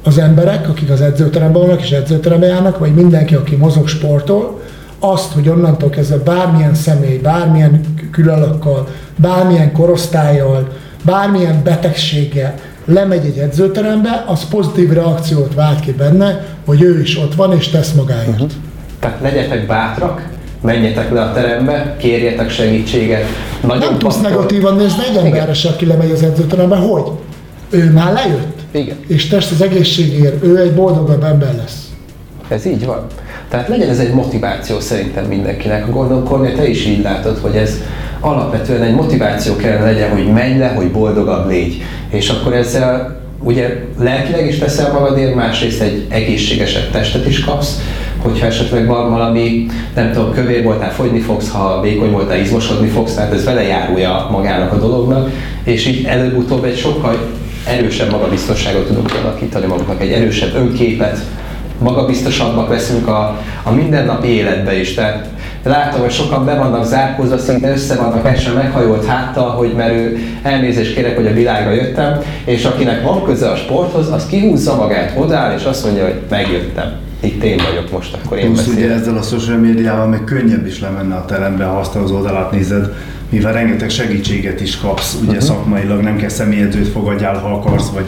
az 0.04 0.18
emberek, 0.18 0.68
akik 0.68 0.90
az 0.90 1.00
edzőteremben 1.00 1.62
vannak 1.62 1.82
és 1.82 1.90
edzőteremben 1.90 2.48
járnak, 2.48 2.78
vagy 2.78 2.94
mindenki, 2.94 3.34
aki 3.34 3.56
mozog, 3.56 3.88
sportol, 3.88 4.59
azt, 5.00 5.32
hogy 5.32 5.48
onnantól 5.48 5.90
kezdve 5.90 6.16
bármilyen 6.16 6.74
személy, 6.74 7.18
bármilyen 7.18 7.80
külalakkal, 8.10 8.88
bármilyen 9.16 9.72
korosztályjal, 9.72 10.68
bármilyen 11.02 11.60
betegséggel 11.64 12.54
lemegy 12.84 13.24
egy 13.24 13.38
edzőterembe, 13.38 14.24
az 14.26 14.48
pozitív 14.48 14.92
reakciót 14.92 15.54
vált 15.54 15.80
ki 15.80 15.92
benne, 15.92 16.46
hogy 16.64 16.82
ő 16.82 17.00
is 17.00 17.18
ott 17.18 17.34
van 17.34 17.52
és 17.52 17.68
tesz 17.68 17.92
magáért. 17.92 18.28
Uh-huh. 18.28 18.50
Tehát 18.98 19.20
legyetek 19.20 19.66
bátrak, 19.66 20.28
menjetek 20.60 21.12
le 21.12 21.22
a 21.22 21.32
terembe, 21.32 21.96
kérjetek 21.98 22.50
segítséget. 22.50 23.24
Nagyon 23.60 23.88
Nem 23.88 23.98
tudsz 23.98 24.20
negatívan 24.20 24.76
nézni 24.76 25.02
egy 25.08 25.16
emberre 25.16 25.54
se, 25.54 25.68
aki 25.68 25.86
lemegy 25.86 26.10
az 26.10 26.22
edzőterembe, 26.22 26.76
hogy 26.76 27.02
ő 27.70 27.90
már 27.92 28.12
lejött, 28.12 28.58
Igen. 28.70 28.96
és 29.06 29.28
test 29.28 29.50
az 29.50 29.62
egészségért, 29.62 30.44
ő 30.44 30.58
egy 30.58 30.74
boldogabb 30.74 31.24
ember 31.24 31.54
lesz. 31.56 31.88
Ez 32.48 32.66
így 32.66 32.86
van. 32.86 33.06
Tehát 33.50 33.68
legyen 33.68 33.88
ez 33.88 33.98
egy 33.98 34.12
motiváció 34.12 34.80
szerintem 34.80 35.24
mindenkinek. 35.24 35.90
Gondolom, 35.90 36.24
Kornél, 36.24 36.54
te 36.54 36.68
is 36.68 36.86
így 36.86 37.02
látod, 37.02 37.38
hogy 37.38 37.56
ez 37.56 37.74
alapvetően 38.20 38.82
egy 38.82 38.94
motiváció 38.94 39.56
kellene 39.56 39.84
legyen, 39.84 40.10
hogy 40.10 40.32
menj 40.32 40.58
le, 40.58 40.68
hogy 40.68 40.90
boldogabb 40.90 41.48
légy. 41.48 41.82
És 42.08 42.28
akkor 42.28 42.54
ezzel 42.54 43.20
ugye 43.42 43.84
lelkileg 43.98 44.46
is 44.46 44.58
teszel 44.58 44.92
magadért, 44.92 45.34
másrészt 45.34 45.80
egy 45.80 46.06
egészségesebb 46.08 46.90
testet 46.90 47.26
is 47.26 47.40
kapsz, 47.40 47.80
hogyha 48.22 48.46
esetleg 48.46 48.86
van 48.86 49.10
valami, 49.10 49.66
nem 49.94 50.12
tudom, 50.12 50.32
kövér 50.32 50.62
voltál, 50.62 50.92
fogyni 50.92 51.20
fogsz, 51.20 51.50
ha 51.50 51.80
vékony 51.80 52.10
voltál, 52.10 52.38
izmosodni 52.38 52.88
fogsz, 52.88 53.14
tehát 53.14 53.32
ez 53.32 53.44
vele 53.44 53.62
járulja 53.62 54.28
magának 54.30 54.72
a 54.72 54.78
dolognak, 54.78 55.30
és 55.64 55.86
így 55.86 56.04
előbb-utóbb 56.04 56.64
egy 56.64 56.78
sokkal 56.78 57.18
erősebb 57.66 58.10
magabiztosságot 58.10 58.86
tudunk 58.86 59.06
kialakítani 59.06 59.66
magunknak, 59.66 60.02
egy 60.02 60.12
erősebb 60.12 60.54
önképet, 60.54 61.18
magabiztosabbak 61.80 62.68
leszünk 62.68 63.08
a, 63.08 63.40
a 63.62 63.70
mindennapi 63.70 64.28
életbe 64.28 64.80
is. 64.80 64.94
Tehát 64.94 65.28
látom, 65.62 66.00
hogy 66.00 66.10
sokan 66.10 66.44
be 66.44 66.54
vannak 66.54 66.84
zárkózva, 66.84 67.38
szinte 67.38 67.70
össze 67.70 67.94
vannak 67.94 68.26
esve 68.26 68.52
meghajolt 68.52 69.06
háttal, 69.06 69.50
hogy 69.50 69.72
mert 69.76 69.92
ő 69.92 70.18
elnézést 70.42 70.94
kérek, 70.94 71.16
hogy 71.16 71.26
a 71.26 71.32
világra 71.32 71.72
jöttem, 71.72 72.20
és 72.44 72.64
akinek 72.64 73.02
van 73.02 73.24
köze 73.24 73.50
a 73.50 73.56
sporthoz, 73.56 74.12
az 74.12 74.26
kihúzza 74.26 74.76
magát, 74.76 75.12
odáll, 75.18 75.54
és 75.56 75.64
azt 75.64 75.84
mondja, 75.84 76.04
hogy 76.04 76.20
megjöttem. 76.30 76.92
Itt 77.20 77.42
én 77.42 77.60
vagyok 77.70 77.90
most, 77.90 78.16
akkor 78.24 78.38
én 78.38 78.44
Plusz 78.44 78.66
ugye 78.66 78.74
beszélek. 78.74 78.96
ezzel 78.96 79.16
a 79.16 79.22
social 79.22 79.56
médiával 79.56 80.06
meg 80.06 80.24
könnyebb 80.24 80.66
is 80.66 80.80
lemenne 80.80 81.14
a 81.14 81.24
terembe, 81.24 81.64
ha 81.64 81.78
azt 81.78 81.94
az 81.94 82.10
oldalát 82.10 82.50
nézed, 82.50 82.92
mivel 83.28 83.52
rengeteg 83.52 83.90
segítséget 83.90 84.60
is 84.60 84.78
kapsz, 84.78 85.14
ugye 85.14 85.26
uh-huh. 85.26 85.42
szakmailag 85.44 86.00
nem 86.00 86.16
kell 86.16 86.28
személyedzőt 86.28 86.88
fogadjál, 86.88 87.38
ha 87.38 87.48
akarsz, 87.48 87.88
vagy, 87.88 88.04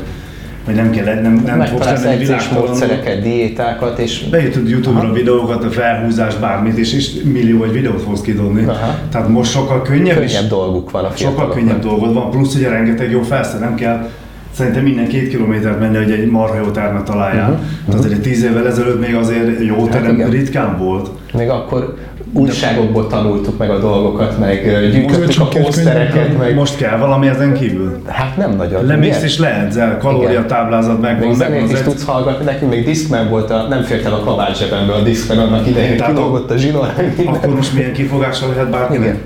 vagy 0.65 0.75
nem 0.75 0.91
kell, 0.91 1.21
nem, 1.21 1.43
nem 1.47 1.61
fogsz 1.61 2.03
lenni 2.03 2.17
világtalanul. 2.17 3.21
diétákat, 3.23 3.99
és 3.99 4.29
Beütöd 4.31 4.69
YouTube-ra 4.69 5.13
videókat, 5.13 5.65
a 5.65 5.71
felhúzás, 5.71 6.35
bármit, 6.35 6.77
és, 6.77 6.95
és 6.95 7.11
millió 7.25 7.65
egy 7.65 7.73
videót 7.73 8.03
fogsz 8.03 8.21
kidobni. 8.21 8.65
Aha. 8.65 8.95
Tehát 9.11 9.29
most 9.29 9.51
sokkal 9.51 9.83
könnyebb, 9.83 10.23
is, 10.23 10.33
könnyebb 10.33 10.51
dolguk 10.51 10.91
van 10.91 11.05
a 11.05 11.13
sokkal 11.17 11.49
könnyebb 11.49 11.81
dolgod 11.81 12.15
van, 12.15 12.31
plusz 12.31 12.55
ugye 12.55 12.69
rengeteg 12.69 13.11
jó 13.11 13.23
felszín, 13.23 13.61
nem 13.61 13.75
kell 13.75 14.09
Szerintem 14.55 14.83
minden 14.83 15.09
két 15.09 15.29
kilométert 15.29 15.81
menni, 15.81 15.97
hogy 15.97 16.11
egy 16.11 16.31
marha 16.31 16.57
jó 16.57 16.65
termet 16.65 17.05
találjál. 17.05 17.51
Uh-huh. 17.51 17.67
Tehát 17.87 18.05
azért 18.05 18.21
tíz 18.21 18.43
évvel 18.43 18.67
ezelőtt 18.67 19.01
még 19.01 19.15
azért 19.15 19.65
jó 19.65 19.87
terem 19.87 20.05
Hát 20.05 20.15
igen. 20.15 20.31
ritkán 20.31 20.79
volt. 20.79 21.11
Még 21.33 21.49
akkor 21.49 21.97
újságokból 22.33 23.07
tanultuk 23.07 23.59
meg 23.59 23.71
a 23.71 23.79
dolgokat, 23.79 24.39
meg 24.39 24.91
gyűjtöttük 24.93 25.41
a 25.41 25.45
posztereket, 25.45 26.39
meg... 26.39 26.55
Most 26.55 26.77
kell 26.77 26.97
valami 26.97 27.29
ezen 27.29 27.55
kívül. 27.55 28.03
Hát 28.07 28.37
nem 28.37 28.57
nagyon. 28.57 28.87
Lemész 28.87 29.23
és 29.23 29.39
leedzel, 29.39 29.99
kalóriatáblázat 29.99 31.01
Még 31.01 31.01
megvan, 31.01 31.37
megvan 31.37 31.67
zenét 31.67 31.73
is 31.73 31.81
tudsz 31.81 32.05
hallgatni, 32.05 32.45
nekünk 32.45 32.71
még 32.71 32.85
Discman 32.85 33.29
volt, 33.29 33.51
a, 33.51 33.67
nem 33.69 33.83
fért 33.83 34.05
el 34.05 34.13
a 34.13 34.21
kabát 34.21 34.59
zsebembe 34.59 34.93
a 34.93 35.03
Discman 35.03 35.39
annak 35.39 35.67
idején, 35.67 35.97
Tehát 35.97 36.15
kilógott 36.15 36.51
a 36.51 36.57
zsinór, 36.57 36.93
meg. 36.97 37.27
Akkor 37.27 37.55
most 37.55 37.75
milyen 37.75 37.93
kifogással 37.93 38.49
lehet 38.49 38.71
bárkinek? 38.71 39.03
Igen. 39.03 39.19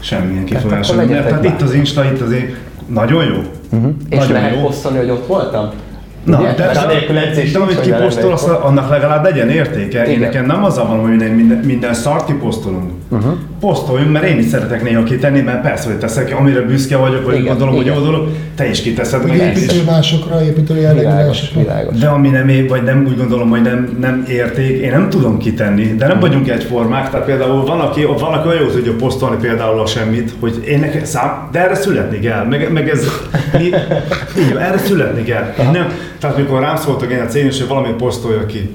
Semmilyen 0.00 0.44
Tehát 0.44 0.62
kifogással. 0.62 0.96
legyetek 0.96 1.26
tehát 1.26 1.44
itt 1.44 1.60
az 1.60 1.74
Insta, 1.74 2.04
itt 2.04 2.20
az 2.20 2.32
én... 2.32 2.54
Nagyon 2.86 3.24
jó. 3.24 3.36
És 4.08 4.16
Nagyon 4.16 4.32
lehet 4.32 4.54
jó. 4.54 4.60
posztolni, 4.60 4.98
hogy 4.98 5.10
ott 5.10 5.26
voltam? 5.26 5.70
Na, 6.24 6.42
de, 6.42 6.54
de, 6.54 6.80
anélkül 6.80 7.18
edzés 7.18 7.52
de 7.52 7.58
amit 7.58 7.74
hogy 7.74 7.88
ne 7.88 7.96
kiposztol, 7.96 8.22
lenne 8.22 8.34
azt, 8.34 8.48
annak 8.48 8.90
legalább 8.90 9.24
legyen 9.24 9.50
értéke. 9.50 10.04
Én 10.04 10.10
Igen. 10.10 10.20
nekem 10.20 10.46
nem 10.46 10.64
az 10.64 10.76
van, 10.76 11.00
hogy 11.00 11.10
minden, 11.10 11.58
minden, 11.64 11.94
szart 11.94 12.26
kiposztolunk. 12.26 12.90
Uh-huh. 13.08 13.32
Posztoljunk, 13.60 14.12
mert 14.12 14.24
én 14.24 14.38
is 14.38 14.46
szeretek 14.46 14.82
néha 14.82 15.02
kitenni, 15.02 15.40
mert 15.40 15.62
persze, 15.62 15.88
hogy 15.88 15.98
teszek, 15.98 16.34
amire 16.38 16.60
büszke 16.60 16.96
vagyok, 16.96 17.24
vagy 17.24 17.34
Igen, 17.34 17.46
gondolom, 17.46 17.74
hogy 17.74 17.86
jó 17.86 17.98
dolog, 17.98 18.28
te 18.54 18.68
is 18.68 18.82
kiteszed. 18.82 19.26
Meg 19.26 19.36
építő 19.36 19.82
másokra, 19.86 20.42
építő 20.44 20.80
jellegű 20.80 21.08
de 22.00 22.06
ami 22.06 22.28
nem 22.28 22.48
épp, 22.48 22.68
vagy 22.68 22.82
nem 22.82 23.04
úgy 23.08 23.16
gondolom, 23.16 23.48
hogy 23.50 23.62
nem, 23.62 23.96
nem 24.00 24.24
érték, 24.28 24.80
én 24.80 24.90
nem 24.90 25.08
tudom 25.08 25.38
kitenni, 25.38 25.94
de 25.94 26.06
nem 26.06 26.20
vagyunk 26.20 26.48
egyformák. 26.48 27.10
Tehát 27.10 27.26
például 27.26 27.64
van, 27.64 27.80
aki, 27.80 28.04
van, 28.04 28.32
aki 28.32 28.48
olyan 28.48 28.62
jó 28.62 28.68
tudja 28.68 28.92
posztolni 28.92 29.36
például 29.40 29.80
a 29.80 29.86
semmit, 29.86 30.32
hogy 30.40 30.62
én 30.66 30.78
nekem 30.78 31.04
szám, 31.04 31.48
de 31.52 31.64
erre 31.64 31.74
születni 31.74 32.18
kell, 32.18 32.44
meg, 32.44 32.72
meg 32.72 32.88
ez, 32.88 33.06
mi, 33.58 33.64
így, 34.42 34.56
erre 34.58 34.78
születni 34.78 35.22
kell. 35.22 35.54
Én 35.58 35.70
nem, 35.70 35.92
tehát 36.20 36.36
mikor 36.36 36.60
rám 36.60 36.76
szóltak 36.76 37.10
én 37.10 37.20
a 37.20 37.26
cégnél, 37.26 37.52
hogy 37.58 37.68
valamit 37.68 37.92
posztolja 37.96 38.46
ki, 38.46 38.70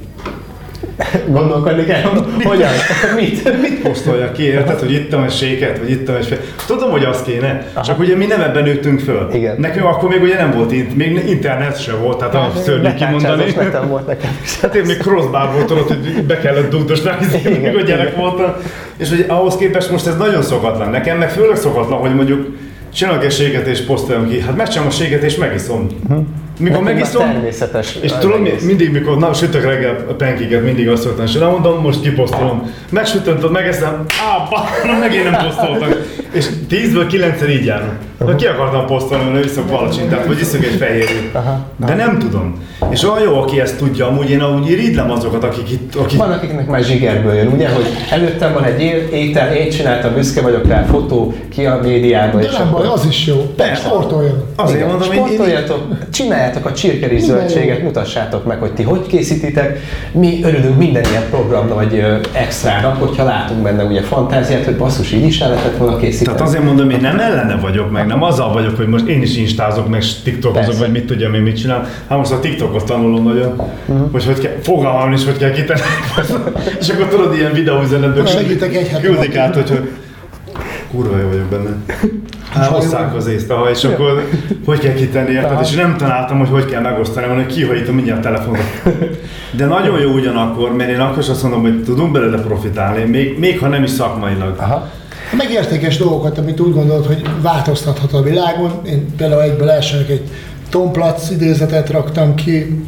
Gondolkodni 1.28 1.84
kell, 1.86 2.02
hogyan, 2.44 2.70
mit? 3.16 3.62
mit 3.62 3.82
posztolja 3.82 4.32
ki, 4.32 4.44
érted, 4.44 4.80
hogy 4.80 4.92
ittam 4.92 5.24
egy 5.24 5.32
séket, 5.32 5.80
vagy 5.80 5.90
ittam 5.92 6.16
egy. 6.16 6.40
Tudom, 6.68 6.92
hogy 6.92 7.04
az 7.04 7.22
kéne, 7.26 7.68
Aha. 7.74 7.86
csak 7.86 8.00
ugye 8.00 8.16
mi 8.16 8.26
nem 8.26 8.42
ebben 8.42 8.64
nőttünk 8.64 9.00
föl. 9.00 9.30
Igen. 9.34 9.56
Nekünk 9.60 9.86
akkor 9.86 10.10
még 10.10 10.22
ugye 10.22 10.36
nem 10.36 10.52
volt, 10.52 10.72
int- 10.72 10.96
még 10.96 11.24
internet 11.28 11.82
se 11.82 11.96
volt, 11.96 12.18
tehát 12.18 12.36
a 12.36 12.52
szörnyű 12.64 12.94
kimondani. 12.94 13.44
Netem 13.56 13.88
volt 13.88 14.08
nekem 14.08 14.38
is. 14.44 14.60
Hát 14.60 14.76
én 14.76 14.84
még 14.86 14.98
crossbar 14.98 15.50
volt 15.54 15.72
ott, 15.72 15.88
hogy 15.88 16.24
be 16.28 16.40
kellett 16.40 16.70
dugdosni, 16.70 17.10
még 17.62 17.76
a 17.76 17.82
gyerek 17.82 18.16
voltam. 18.16 18.54
És 18.98 19.10
hogy 19.10 19.26
ahhoz 19.28 19.56
képest 19.56 19.92
most 19.92 20.08
ez 20.08 20.18
nagyon 20.18 20.42
szokatlan. 20.42 20.90
Nekem 20.90 21.18
meg 21.18 21.32
főleg 21.32 21.56
szokatlan, 21.56 22.00
hogy 22.00 22.16
mondjuk 22.16 22.48
csinálok 22.94 23.24
egy 23.24 23.32
séget 23.32 23.68
és 23.68 23.82
posztoljam 23.82 24.30
ki. 24.30 24.42
Hát 24.42 24.56
megcsinálom 24.56 24.90
a 24.90 24.94
séget 24.94 25.24
és 25.24 25.36
megiszom. 25.36 25.88
Mikor 26.60 26.84
megiszom, 26.84 27.32
természetes 27.32 27.98
és 28.02 28.12
tudom, 28.12 28.46
egész. 28.46 28.64
mindig, 28.64 28.92
mikor 28.92 29.18
na, 29.18 29.34
sütök 29.34 29.64
reggel 29.64 30.06
a 30.10 30.14
penkiket, 30.14 30.64
mindig 30.64 30.90
azt 30.90 31.02
szoktam, 31.02 31.26
és 31.26 31.38
mondom, 31.38 31.82
most 31.82 32.02
kiposztolom. 32.02 32.72
Megsütöm, 32.90 33.52
megeszem, 33.52 34.06
á, 34.28 34.48
megint 35.00 35.32
nem 35.32 35.46
posztoltak. 35.46 36.06
És 36.32 36.46
10-ből 36.70 37.08
9-szer 37.12 37.50
így 37.50 37.66
járnak. 37.66 37.96
Uh-huh. 38.24 38.36
Ki 38.36 38.46
akartam 38.46 38.86
posztolni, 38.86 39.30
mert 39.32 39.46
iszok 39.46 39.66
palacsintát, 39.66 40.26
vagy 40.26 40.40
iszok 40.40 40.64
egy 40.64 40.76
fehérjét. 40.80 41.38
De 41.76 41.96
nem 41.96 42.20
tudom. 42.20 42.62
És 42.90 43.04
olyan 43.04 43.22
jó, 43.22 43.40
aki 43.40 43.60
ezt 43.60 43.78
tudja, 43.78 44.08
amúgy 44.08 44.30
én 44.30 44.42
amúgy 44.42 44.70
irigylem 44.70 45.12
azokat, 45.12 45.44
akik 45.44 45.72
itt, 45.72 45.96
akik 45.96 46.18
Van, 46.18 46.32
akiknek 46.32 46.68
már 46.68 46.84
zsigerből 46.84 47.34
jön, 47.34 47.48
ugye, 47.48 47.70
hogy 47.70 47.86
előttem 48.10 48.54
van 48.54 48.64
egy 48.64 48.82
étel, 49.12 49.56
én 49.56 49.70
csináltam, 49.70 50.14
büszke 50.14 50.42
vagyok 50.42 50.68
rá, 50.68 50.84
fotó, 50.84 51.34
ki 51.50 51.66
a 51.66 51.80
médiába, 51.84 52.40
De 52.40 52.46
és 52.46 52.58
nem 52.58 52.72
baj, 52.72 52.88
az 52.88 53.06
is 53.10 53.28
jó. 53.28 53.36
Persze. 53.56 53.88
Sportoljon. 53.88 54.44
Azért 54.56 54.78
Igen, 54.78 54.90
mondom, 54.90 55.08
hogy 55.08 55.18
én, 55.18 55.24
én, 55.24 55.28
sportoljatok, 55.28 55.88
csináljátok 56.12 56.66
a 56.66 56.74
csirkeris 56.74 57.22
Minden 57.22 57.48
zöldséget, 57.48 57.82
mutassátok 57.82 58.46
meg, 58.46 58.60
hogy 58.60 58.74
ti 58.74 58.84
hogy 58.84 59.08
készítitek. 59.08 59.80
Mi 60.12 60.40
örülünk 60.44 60.78
minden 60.78 61.04
ilyen 61.10 61.24
program 61.30 61.68
vagy 61.68 61.98
ö, 61.98 62.16
extrának, 62.32 63.00
hogyha 63.00 63.24
látunk 63.24 63.62
benne 63.62 63.84
ugye 63.84 64.02
fantáziát, 64.02 64.66
hogy 64.66 64.78
basszus, 64.78 65.12
így 65.12 65.26
is 65.26 65.40
el 65.40 65.50
lehetett 65.50 65.78
volna 65.78 65.98
készíteni. 65.98 66.36
Tehát 66.36 66.50
azért 66.50 66.64
mondom, 66.64 66.90
én 66.90 67.02
nem 67.02 67.20
ellene 67.20 67.56
vagyok, 67.56 67.92
meg 67.92 68.08
nem 68.14 68.24
azzal 68.24 68.54
vagyok, 68.54 68.76
hogy 68.78 68.88
most 68.88 69.06
én 69.08 69.22
is 69.22 69.38
instázok, 69.38 69.90
meg 69.90 70.04
tiktokozok, 70.24 70.66
Persze. 70.66 70.80
vagy 70.80 70.92
mit 70.92 71.06
tudjam 71.06 71.34
én 71.34 71.42
mit 71.42 71.58
csinál. 71.58 71.88
Hát 72.10 72.18
most 72.18 72.32
a 72.32 72.40
tiktokot 72.40 72.86
tanulom 72.86 73.24
nagyon, 73.24 73.62
Mhm. 73.86 74.02
hogy 74.12 74.26
hogy 74.26 74.40
kell, 74.40 74.52
fogalmam 74.62 75.12
is, 75.12 75.26
hogy 75.26 75.38
kell 75.38 75.52
kitenni. 75.52 75.82
és 76.80 76.90
akkor 76.90 77.08
tudod, 77.08 77.36
ilyen 77.36 77.54
videóüzenetből 77.54 78.26
Segítek 78.26 78.76
egy 78.76 79.00
küldik 79.02 79.36
át, 79.36 79.56
hogy, 79.56 79.70
hogy 79.70 79.90
kurva 80.92 81.18
jó 81.18 81.28
vagyok 81.28 81.46
benne. 81.46 81.70
Hát, 82.50 82.66
hozzák 82.68 83.16
az 83.16 83.28
észt, 83.28 83.50
aha, 83.52 83.70
és 83.70 83.84
akkor 83.84 84.28
hogy 84.66 84.80
kell 84.80 84.94
kitenni, 84.94 85.32
érted? 85.32 85.60
És 85.62 85.72
nem 85.72 85.98
találtam, 85.98 86.38
hogy 86.38 86.50
hogy 86.50 86.66
kell 86.66 86.82
megosztani, 86.82 87.28
hanem 87.28 87.44
hogy 87.44 87.54
kihajítom 87.54 87.96
mindjárt 87.96 88.26
a 88.26 88.30
telefonot. 88.30 88.62
De 89.52 89.66
nagyon 89.66 90.00
jó 90.00 90.12
ugyanakkor, 90.12 90.76
mert 90.76 90.90
én 90.90 91.00
akkor 91.00 91.18
is 91.22 91.30
azt 91.30 91.42
mondom, 91.44 91.62
hogy 91.62 91.84
tudunk 91.84 92.12
belőle 92.12 92.38
profitálni, 92.42 93.04
még, 93.04 93.40
még 93.40 93.60
ha 93.60 93.68
nem 93.68 93.84
is 93.84 93.90
szakmailag. 93.90 94.56
Aha. 94.58 94.90
Meg 95.38 95.52
értékes 95.52 95.98
dolgokat, 95.98 96.38
amit 96.38 96.60
úgy 96.60 96.74
gondolod, 96.74 97.06
hogy 97.06 97.22
változtathat 97.42 98.14
a 98.14 98.22
világon. 98.22 98.72
Én 98.86 99.16
például 99.18 99.42
egyből 99.42 99.70
elsőnek 99.70 100.10
egy 100.10 100.22
Tom 100.70 100.92
Platz 100.92 101.32
idézetet 101.32 101.90
raktam 101.90 102.36
ki, 102.36 102.84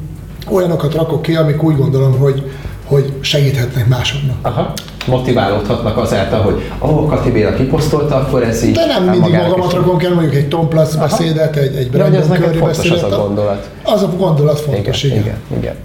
olyanokat 0.49 0.93
rakok 0.93 1.21
ki, 1.21 1.35
amik 1.35 1.63
úgy 1.63 1.77
gondolom, 1.77 2.17
hogy, 2.17 2.51
hogy 2.85 3.13
segíthetnek 3.21 3.87
másoknak. 3.87 4.35
Aha. 4.41 4.73
Motiválódhatnak 5.07 5.97
azáltal, 5.97 6.41
hogy 6.41 6.61
ó, 6.81 7.05
Kati 7.05 7.31
Béla 7.31 7.53
kiposztolta, 7.53 8.15
akkor 8.15 8.43
ez 8.43 8.63
így... 8.63 8.71
De 8.75 8.85
nem 8.85 9.03
mindig 9.03 9.31
magamat 9.31 9.73
rakom 9.73 9.97
kell, 9.97 10.13
mondjuk 10.13 10.35
egy 10.35 10.47
Tom 10.47 10.67
Platz 10.67 10.95
beszédet, 10.95 11.55
egy, 11.55 11.75
egy 11.75 11.89
Brandon 11.89 12.21
Curry 12.21 12.57
fontos 12.57 12.77
az 12.77 12.89
beszédet. 12.89 13.11
a 13.11 13.17
gondolat. 13.17 13.69
Az 13.83 14.01
a 14.01 14.09
gondolat 14.17 14.59
fontos, 14.59 15.03
igen. 15.03 15.17
igen, 15.17 15.37
igen. 15.57 15.75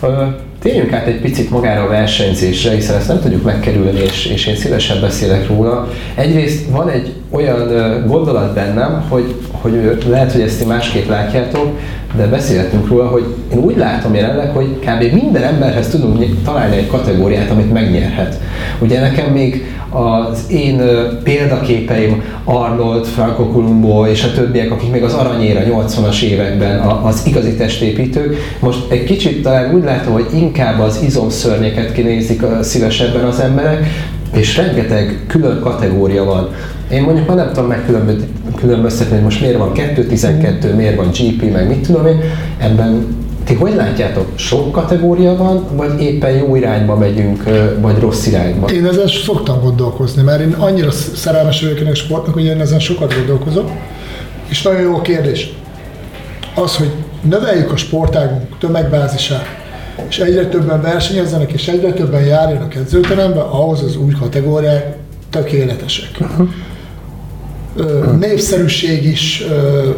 Ö, 0.00 0.26
Térjünk 0.62 0.92
át 0.92 1.06
egy 1.06 1.20
picit 1.20 1.50
magára 1.50 1.82
a 1.82 1.88
versenyzésre, 1.88 2.74
hiszen 2.74 2.96
ezt 2.96 3.08
nem 3.08 3.20
tudjuk 3.20 3.42
megkerülni, 3.42 4.00
és, 4.00 4.26
és 4.26 4.46
én 4.46 4.56
szívesen 4.56 5.00
beszélek 5.00 5.48
róla. 5.48 5.88
Egyrészt 6.14 6.70
van 6.70 6.88
egy 6.88 7.12
olyan 7.30 7.68
gondolat 8.06 8.54
bennem, 8.54 9.04
hogy, 9.08 9.34
hogy 9.50 9.98
lehet, 10.08 10.32
hogy 10.32 10.40
ezt 10.40 10.58
ti 10.58 10.64
másképp 10.64 11.08
látjátok, 11.08 11.78
de 12.16 12.26
beszélhetünk 12.26 12.88
róla, 12.88 13.08
hogy 13.08 13.34
én 13.52 13.58
úgy 13.58 13.76
látom 13.76 14.14
jelenleg, 14.14 14.50
hogy 14.50 14.78
kb. 14.78 15.12
minden 15.12 15.42
emberhez 15.42 15.88
tudunk 15.88 16.42
találni 16.44 16.76
egy 16.76 16.86
kategóriát, 16.86 17.50
amit 17.50 17.72
megnyerhet. 17.72 18.40
Ugye 18.78 19.00
nekem 19.00 19.32
még 19.32 19.79
az 19.90 20.44
én 20.48 20.82
példaképeim 21.22 22.22
Arnold, 22.44 23.06
Franco 23.06 23.46
Columbo 23.46 24.06
és 24.06 24.24
a 24.24 24.32
többiek, 24.32 24.70
akik 24.70 24.90
még 24.90 25.02
az 25.02 25.14
aranyéra 25.14 25.60
80-as 25.64 26.22
években 26.22 26.78
az 26.78 27.22
igazi 27.26 27.54
testépítők, 27.54 28.36
most 28.60 28.90
egy 28.90 29.04
kicsit 29.04 29.42
talán 29.42 29.74
úgy 29.74 29.84
látom, 29.84 30.12
hogy 30.12 30.26
inkább 30.34 30.80
az 30.80 31.02
izomszörnyeket 31.02 31.92
kinézik 31.92 32.42
szívesebben 32.60 33.24
az 33.24 33.40
emberek, 33.40 33.86
és 34.34 34.56
rengeteg 34.56 35.24
külön 35.26 35.60
kategória 35.60 36.24
van. 36.24 36.48
Én 36.92 37.02
mondjuk 37.02 37.26
már 37.26 37.36
nem 37.36 37.52
tudom 37.52 37.68
megkülönböztetni, 37.68 39.14
hogy 39.14 39.24
most 39.24 39.40
miért 39.40 39.58
van 39.58 39.72
2.12, 39.74 40.76
miért 40.76 40.96
van 40.96 41.08
GP, 41.08 41.52
meg 41.52 41.68
mit 41.68 41.86
tudom 41.86 42.06
én. 42.06 42.20
Ebben 42.58 43.18
ti 43.44 43.54
hogy 43.54 43.74
látjátok? 43.74 44.32
Sok 44.34 44.72
kategória 44.72 45.36
van, 45.36 45.64
vagy 45.72 46.00
éppen 46.02 46.30
jó 46.30 46.56
irányba 46.56 46.96
megyünk, 46.96 47.44
vagy 47.80 47.98
rossz 47.98 48.26
irányba? 48.26 48.68
Én 48.68 48.86
ezen 48.86 49.06
szoktam 49.08 49.60
gondolkozni, 49.60 50.22
mert 50.22 50.40
én 50.40 50.52
annyira 50.58 50.90
sz- 50.90 51.16
szerelmes 51.16 51.62
vagyok 51.62 51.78
ennek 51.80 51.92
a 51.92 51.96
sportnak, 51.96 52.34
hogy 52.34 52.44
én 52.44 52.60
ezen 52.60 52.78
sokat 52.80 53.14
gondolkozok. 53.14 53.70
És 54.48 54.62
nagyon 54.62 54.80
jó 54.80 54.94
a 54.96 55.00
kérdés. 55.00 55.52
Az, 56.54 56.76
hogy 56.76 56.90
növeljük 57.22 57.72
a 57.72 57.76
sportágunk 57.76 58.58
tömegbázisát, 58.58 59.44
és 60.08 60.18
egyre 60.18 60.46
többen 60.46 60.80
versenyezzenek, 60.82 61.52
és 61.52 61.68
egyre 61.68 61.92
többen 61.92 62.24
járjanak 62.24 62.74
edzőterembe, 62.74 63.40
ahhoz 63.40 63.82
az 63.82 63.96
új 63.96 64.12
kategóriák 64.20 64.96
tökéletesek. 65.30 66.10
Ö, 66.20 66.42
népszerűség 68.18 69.04
is 69.04 69.44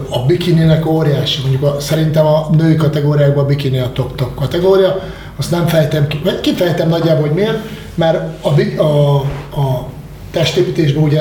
a 0.08 0.26
bikininek 0.26 0.86
óriási. 0.86 1.40
Mondjuk 1.40 1.62
a, 1.62 1.80
szerintem 1.80 2.26
a 2.26 2.50
női 2.56 2.76
kategóriákban 2.76 3.44
a 3.44 3.46
bikini 3.46 3.78
a 3.78 3.90
top-top 3.92 4.34
kategória. 4.34 5.00
Azt 5.36 5.50
nem 5.50 5.66
fejtem 5.66 6.06
ki, 6.06 6.20
vagy 6.24 6.40
kifejtem 6.40 6.88
nagyjából, 6.88 7.26
hogy 7.26 7.36
miért, 7.36 7.58
mert 7.94 8.18
a, 8.40 8.82
a, 8.82 9.16
a 9.60 9.88
testépítésben 10.30 11.02
ugye 11.02 11.20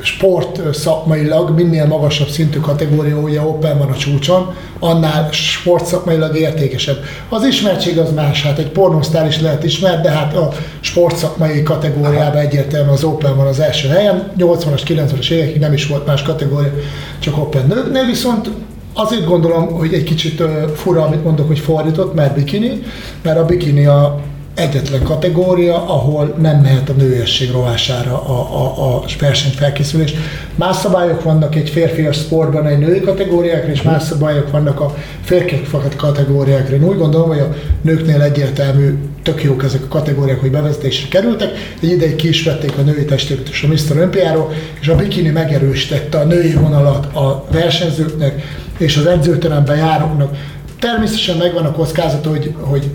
sport 0.00 0.74
szakmailag 0.74 1.50
minél 1.50 1.86
magasabb 1.86 2.28
szintű 2.28 2.60
kategória, 2.60 3.16
ugye 3.16 3.40
Open 3.40 3.78
van 3.78 3.90
a 3.90 3.96
csúcson, 3.96 4.54
annál 4.78 5.28
sport 5.32 5.86
szakmailag 5.86 6.36
értékesebb. 6.36 6.96
Az 7.28 7.44
ismertség 7.44 7.98
az 7.98 8.12
más, 8.12 8.42
hát 8.42 8.58
egy 8.58 8.70
pornosztár 8.70 9.26
is 9.26 9.40
lehet 9.40 9.64
ismert, 9.64 10.02
de 10.02 10.10
hát 10.10 10.36
a 10.36 10.52
sportszakmai 10.80 11.62
kategóriában 11.62 12.40
egyértelműen 12.40 12.92
az 12.92 13.04
Open 13.04 13.36
van 13.36 13.46
az 13.46 13.60
első 13.60 13.88
helyen, 13.88 14.32
80-as, 14.38 14.82
90-as 14.86 15.30
évekig 15.30 15.60
nem 15.60 15.72
is 15.72 15.86
volt 15.86 16.06
más 16.06 16.22
kategória, 16.22 16.72
csak 17.18 17.38
Open 17.38 17.66
nőknél, 17.66 18.04
viszont 18.04 18.50
azért 18.94 19.26
gondolom, 19.26 19.66
hogy 19.66 19.94
egy 19.94 20.04
kicsit 20.04 20.42
fura, 20.74 21.04
amit 21.04 21.24
mondok, 21.24 21.46
hogy 21.46 21.58
fordított, 21.58 22.14
mert 22.14 22.34
bikini, 22.34 22.82
mert 23.22 23.38
a 23.38 23.44
bikini 23.44 23.86
a 23.86 24.20
egyetlen 24.56 25.02
kategória, 25.02 25.88
ahol 25.88 26.34
nem 26.38 26.60
mehet 26.60 26.88
a 26.88 26.92
nőiesség 26.92 27.50
rovására 27.50 28.22
a, 28.22 28.38
a, 28.62 28.94
a 28.94 29.02
versenyfelkészülés. 29.20 30.14
Más 30.54 30.76
szabályok 30.76 31.22
vannak 31.22 31.54
egy 31.54 31.70
férfias 31.70 32.16
sportban 32.16 32.66
egy 32.66 32.78
női 32.78 33.00
kategóriákra, 33.00 33.70
és 33.72 33.82
más 33.82 34.02
szabályok 34.02 34.50
vannak 34.50 34.80
a 34.80 34.94
férfi 35.22 35.62
kategóriákra. 35.96 36.74
Én 36.74 36.84
úgy 36.84 36.96
gondolom, 36.96 37.28
hogy 37.28 37.38
a 37.38 37.54
nőknél 37.82 38.22
egyértelmű, 38.22 38.98
tök 39.22 39.42
jók 39.42 39.64
ezek 39.64 39.82
a 39.82 39.88
kategóriák, 39.88 40.40
hogy 40.40 40.50
bevezetésre 40.50 41.08
kerültek. 41.08 41.50
Egy 41.82 41.90
ideig 41.90 42.16
ki 42.16 42.28
is 42.28 42.42
vették 42.42 42.78
a 42.78 42.82
női 42.82 43.04
testépítés 43.04 43.62
a 43.62 43.66
Mr. 43.66 43.96
Olympiáról, 43.96 44.52
és 44.80 44.88
a 44.88 44.96
bikini 44.96 45.28
megerősítette 45.28 46.18
a 46.18 46.24
női 46.24 46.52
vonalat 46.52 47.14
a 47.14 47.44
versenyzőknek 47.50 48.42
és 48.78 48.96
az 48.96 49.06
edzőteremben 49.06 49.76
járóknak. 49.76 50.36
Természetesen 50.78 51.36
megvan 51.36 51.64
a 51.64 51.72
kockázata, 51.72 52.28
hogy, 52.28 52.54
hogy 52.60 52.90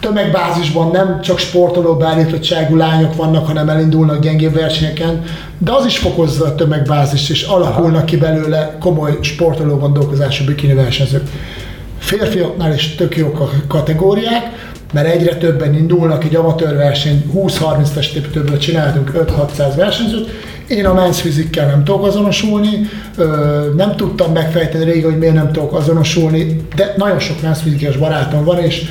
tömegbázisban 0.00 0.90
nem 0.90 1.20
csak 1.20 1.38
sportoló 1.38 1.94
beállítottságú 1.94 2.76
lányok 2.76 3.16
vannak, 3.16 3.46
hanem 3.46 3.68
elindulnak 3.68 4.20
gyengébb 4.20 4.54
versenyeken, 4.54 5.22
de 5.58 5.72
az 5.72 5.86
is 5.86 5.98
fokozza 5.98 6.44
a 6.44 6.54
tömegbázist, 6.54 7.30
és 7.30 7.42
alakulnak 7.42 8.06
ki 8.06 8.16
belőle 8.16 8.76
komoly 8.80 9.18
sportoló 9.20 9.76
gondolkozású 9.76 10.44
bikini 10.44 10.74
versenyzők. 10.74 11.28
férfiaknál 11.98 12.74
is 12.74 12.94
tök 12.94 13.16
jó 13.16 13.32
kategóriák, 13.68 14.68
mert 14.92 15.06
egyre 15.06 15.36
többen 15.36 15.74
indulnak, 15.74 16.24
egy 16.24 16.36
amatőr 16.36 16.76
verseny 16.76 17.24
20-30 17.34 17.88
testépítőből 17.94 18.58
csináltunk 18.58 19.12
5-600 19.14 19.72
versenyzőt. 19.76 20.28
Én 20.68 20.86
a 20.86 20.94
men's 20.94 21.16
fizikkel 21.20 21.66
nem 21.66 21.84
tudok 21.84 22.06
azonosulni, 22.06 22.88
nem 23.76 23.96
tudtam 23.96 24.32
megfejteni 24.32 24.84
régen, 24.84 25.10
hogy 25.10 25.18
miért 25.18 25.34
nem 25.34 25.52
tudok 25.52 25.72
azonosulni, 25.72 26.66
de 26.76 26.94
nagyon 26.96 27.18
sok 27.18 27.36
men's 27.42 27.96
barátom 27.98 28.44
van, 28.44 28.58
és 28.58 28.90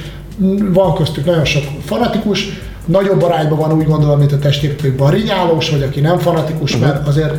van 0.74 0.96
köztük 0.96 1.26
nagyon 1.26 1.46
sok 1.46 1.64
fanatikus, 1.86 2.48
nagyobb 2.86 3.22
arányban 3.22 3.58
van 3.58 3.74
úgy 3.74 3.86
gondolom, 3.86 4.20
mint 4.20 4.32
a 4.32 4.40
testépítők 4.40 4.96
barinyálós, 4.96 5.70
vagy 5.70 5.82
aki 5.82 6.00
nem 6.00 6.18
fanatikus, 6.18 6.74
uh-huh. 6.74 6.88
mert 6.88 7.08
azért 7.08 7.34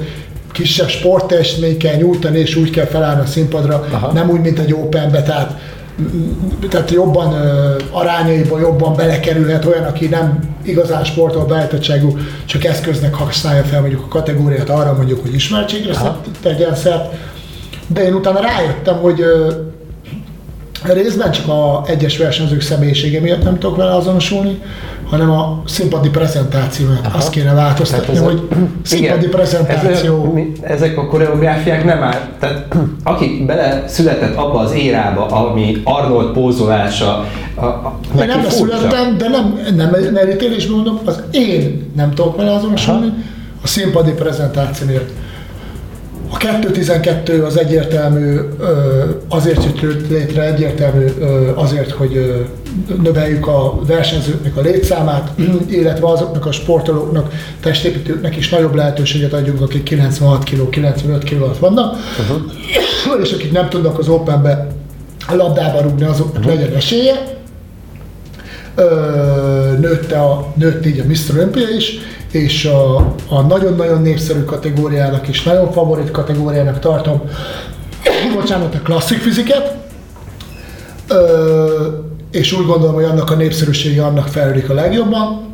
kisebb 0.52 0.88
sporttestmény 0.88 1.76
kell 1.76 1.96
nyújtani, 1.96 2.38
és 2.38 2.56
úgy 2.56 2.70
kell 2.70 2.86
felállni 2.86 3.20
a 3.20 3.26
színpadra, 3.26 3.86
Aha. 3.90 4.12
nem 4.12 4.30
úgy, 4.30 4.40
mint 4.40 4.58
egy 4.58 4.72
Openbe, 4.72 5.22
tehát 5.22 5.58
tehát 6.70 6.90
jobban 6.90 7.34
arányaiból 7.90 8.60
jobban 8.60 8.96
belekerülhet 8.96 9.64
olyan, 9.64 9.84
aki 9.84 10.06
nem 10.06 10.38
igazán 10.62 11.04
sportol 11.04 11.44
beállítottságú, 11.44 12.16
csak 12.44 12.64
eszköznek 12.64 13.14
használja 13.14 13.62
fel 13.62 13.80
mondjuk 13.80 14.02
a 14.02 14.08
kategóriát 14.08 14.70
arra 14.70 14.94
mondjuk, 14.94 15.22
hogy 15.22 15.34
ismertségre 15.34 15.94
tegyen 16.42 16.74
szert. 16.74 17.14
De 17.86 18.04
én 18.04 18.14
utána 18.14 18.40
rájöttem, 18.40 18.96
hogy 18.96 19.24
részben 20.82 21.30
csak 21.30 21.48
a 21.48 21.82
egyes 21.86 22.18
versenyzők 22.18 22.60
személyisége 22.60 23.20
miatt 23.20 23.42
nem 23.42 23.58
tudok 23.58 23.76
vele 23.76 23.94
azonosulni, 23.94 24.58
hanem 25.10 25.30
a 25.30 25.62
színpadi 25.66 26.08
prezentációt. 26.08 26.98
Aha. 27.02 27.16
Azt 27.16 27.30
kéne 27.30 27.54
változtatni, 27.54 28.14
ez 28.14 28.22
hogy 28.22 28.48
színpadi 28.82 29.18
igen, 29.18 29.30
prezentáció. 29.30 30.38
Ez, 30.62 30.70
ezek 30.70 30.98
a 30.98 31.06
koreográfiák 31.06 31.84
nem 31.84 32.02
áll. 32.02 32.18
Tehát 32.38 32.74
aki 33.02 33.44
bele 33.46 33.84
született 33.86 34.36
abba 34.36 34.58
az 34.58 34.72
érába, 34.72 35.26
ami 35.26 35.80
Arnold 35.84 36.32
pózolása, 36.32 37.26
a, 37.54 37.64
a, 37.64 37.98
én 38.20 38.26
nem 38.26 38.44
születtem, 38.48 39.18
de 39.18 39.28
nem, 39.28 39.60
nem, 39.76 39.90
nem 39.90 40.16
elítélésben 40.16 40.74
mondom, 40.74 41.00
az 41.04 41.22
én 41.30 41.92
nem 41.96 42.14
tudok 42.14 42.36
vele 42.36 42.54
azonosulni, 42.54 43.06
Aha. 43.06 43.16
a 43.62 43.66
színpadi 43.66 44.10
prezentáció 44.10 44.86
miatt. 44.86 45.10
A 46.32 46.36
2.12 46.36 47.46
az 47.46 47.58
egyértelmű, 47.58 48.36
azért 49.28 49.80
jött 49.80 50.08
létre, 50.08 50.42
egyértelmű 50.42 51.06
azért, 51.54 51.90
hogy 51.90 52.46
növeljük 53.02 53.46
a 53.46 53.80
versenyzőknek 53.86 54.56
a 54.56 54.60
létszámát, 54.60 55.30
illetve 55.78 56.06
azoknak 56.06 56.46
a 56.46 56.52
sportolóknak, 56.52 57.32
testépítőknek 57.60 58.36
is 58.36 58.48
nagyobb 58.48 58.74
lehetőséget 58.74 59.32
adjunk, 59.32 59.60
akik 59.60 59.82
96 59.82 60.44
kg, 60.44 60.70
95 60.70 61.24
kg 61.24 61.42
alatt 61.42 61.58
vannak, 61.58 61.96
uh-huh. 62.18 63.22
és 63.22 63.32
akik 63.32 63.52
nem 63.52 63.68
tudnak 63.68 63.98
az 63.98 64.08
Openbe 64.08 64.66
a 65.26 65.34
labdába 65.34 65.80
rúgni, 65.80 66.04
azoknak 66.04 66.44
uh-huh. 66.44 66.60
legyen 66.60 66.74
esélye. 66.74 67.38
Nőtte 69.78 70.18
a, 70.18 70.52
nőtt 70.54 70.86
így 70.86 70.98
a 70.98 71.04
Mr. 71.04 71.38
Olympia 71.38 71.68
is, 71.68 71.98
és 72.30 72.64
a, 72.64 72.96
a 73.28 73.40
nagyon-nagyon 73.40 74.02
népszerű 74.02 74.40
kategóriának 74.40 75.28
és 75.28 75.42
nagyon 75.42 75.72
favorit 75.72 76.10
kategóriának 76.10 76.78
tartom, 76.78 77.22
bocsánat, 78.36 78.74
a 78.74 78.78
klasszik 78.78 79.18
fiziket, 79.18 79.78
Ö, 81.10 81.86
és 82.30 82.52
úgy 82.52 82.66
gondolom, 82.66 82.94
hogy 82.94 83.04
annak 83.04 83.30
a 83.30 83.34
népszerűsége 83.34 84.04
annak 84.04 84.28
fejlődik 84.28 84.70
a 84.70 84.74
legjobban. 84.74 85.48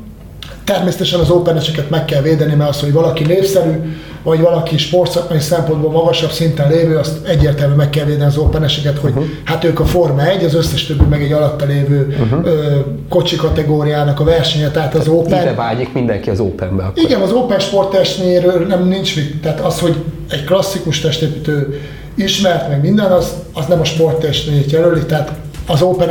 Természetesen 0.65 1.21
az 1.21 1.31
open 1.31 1.61
meg 1.89 2.05
kell 2.05 2.23
védeni, 2.23 2.55
mert 2.55 2.71
az, 2.71 2.81
hogy 2.81 2.93
valaki 2.93 3.25
népszerű, 3.25 3.97
vagy 4.27 4.41
valaki 4.41 4.79
sportszakmai 4.79 5.41
szempontból 5.41 5.91
magasabb 5.91 6.31
szinten 6.31 6.71
lévő, 6.71 6.97
azt 6.97 7.27
egyértelműen 7.27 7.77
meg 7.77 7.91
kell 7.91 8.05
védeni 8.05 8.25
az 8.25 8.37
open 8.37 8.61
hogy 9.01 9.11
uh-huh. 9.11 9.25
hát 9.45 9.65
ők 9.65 9.81
a 9.81 9.85
Forma 9.85 10.27
1, 10.27 10.45
az 10.45 10.55
összes 10.55 10.87
többi 10.87 11.05
meg 11.05 11.23
egy 11.23 11.33
alatta 11.33 11.65
lévő 11.65 12.17
uh-huh. 12.21 12.47
ö, 12.47 12.79
kocsi 13.09 13.37
kategóriának 13.37 14.21
a 14.21 14.25
versenye, 14.25 14.71
tehát 14.71 14.95
az 14.95 15.09
Open. 15.09 15.41
Ide 15.43 15.55
vágyik 15.55 15.93
mindenki 15.93 16.31
az 16.31 16.41
Openbe. 16.41 16.83
Akkor. 16.83 17.03
Igen, 17.03 17.21
az 17.21 17.33
Open 17.33 17.59
sporttestnéről 17.59 18.67
nem 18.67 18.89
nincs 18.89 19.15
tehát 19.43 19.61
az, 19.61 19.81
hogy 19.81 19.97
egy 20.31 20.45
klasszikus 20.45 21.01
testépítő 21.01 21.81
ismert, 22.15 22.69
meg 22.69 22.81
minden, 22.81 23.13
az, 23.13 23.35
az 23.53 23.67
nem 23.67 23.81
a 23.81 23.85
sporttestnél 23.85 24.63
jelöli, 24.69 25.05
tehát 25.05 25.33
az 25.67 25.83
open 25.83 26.11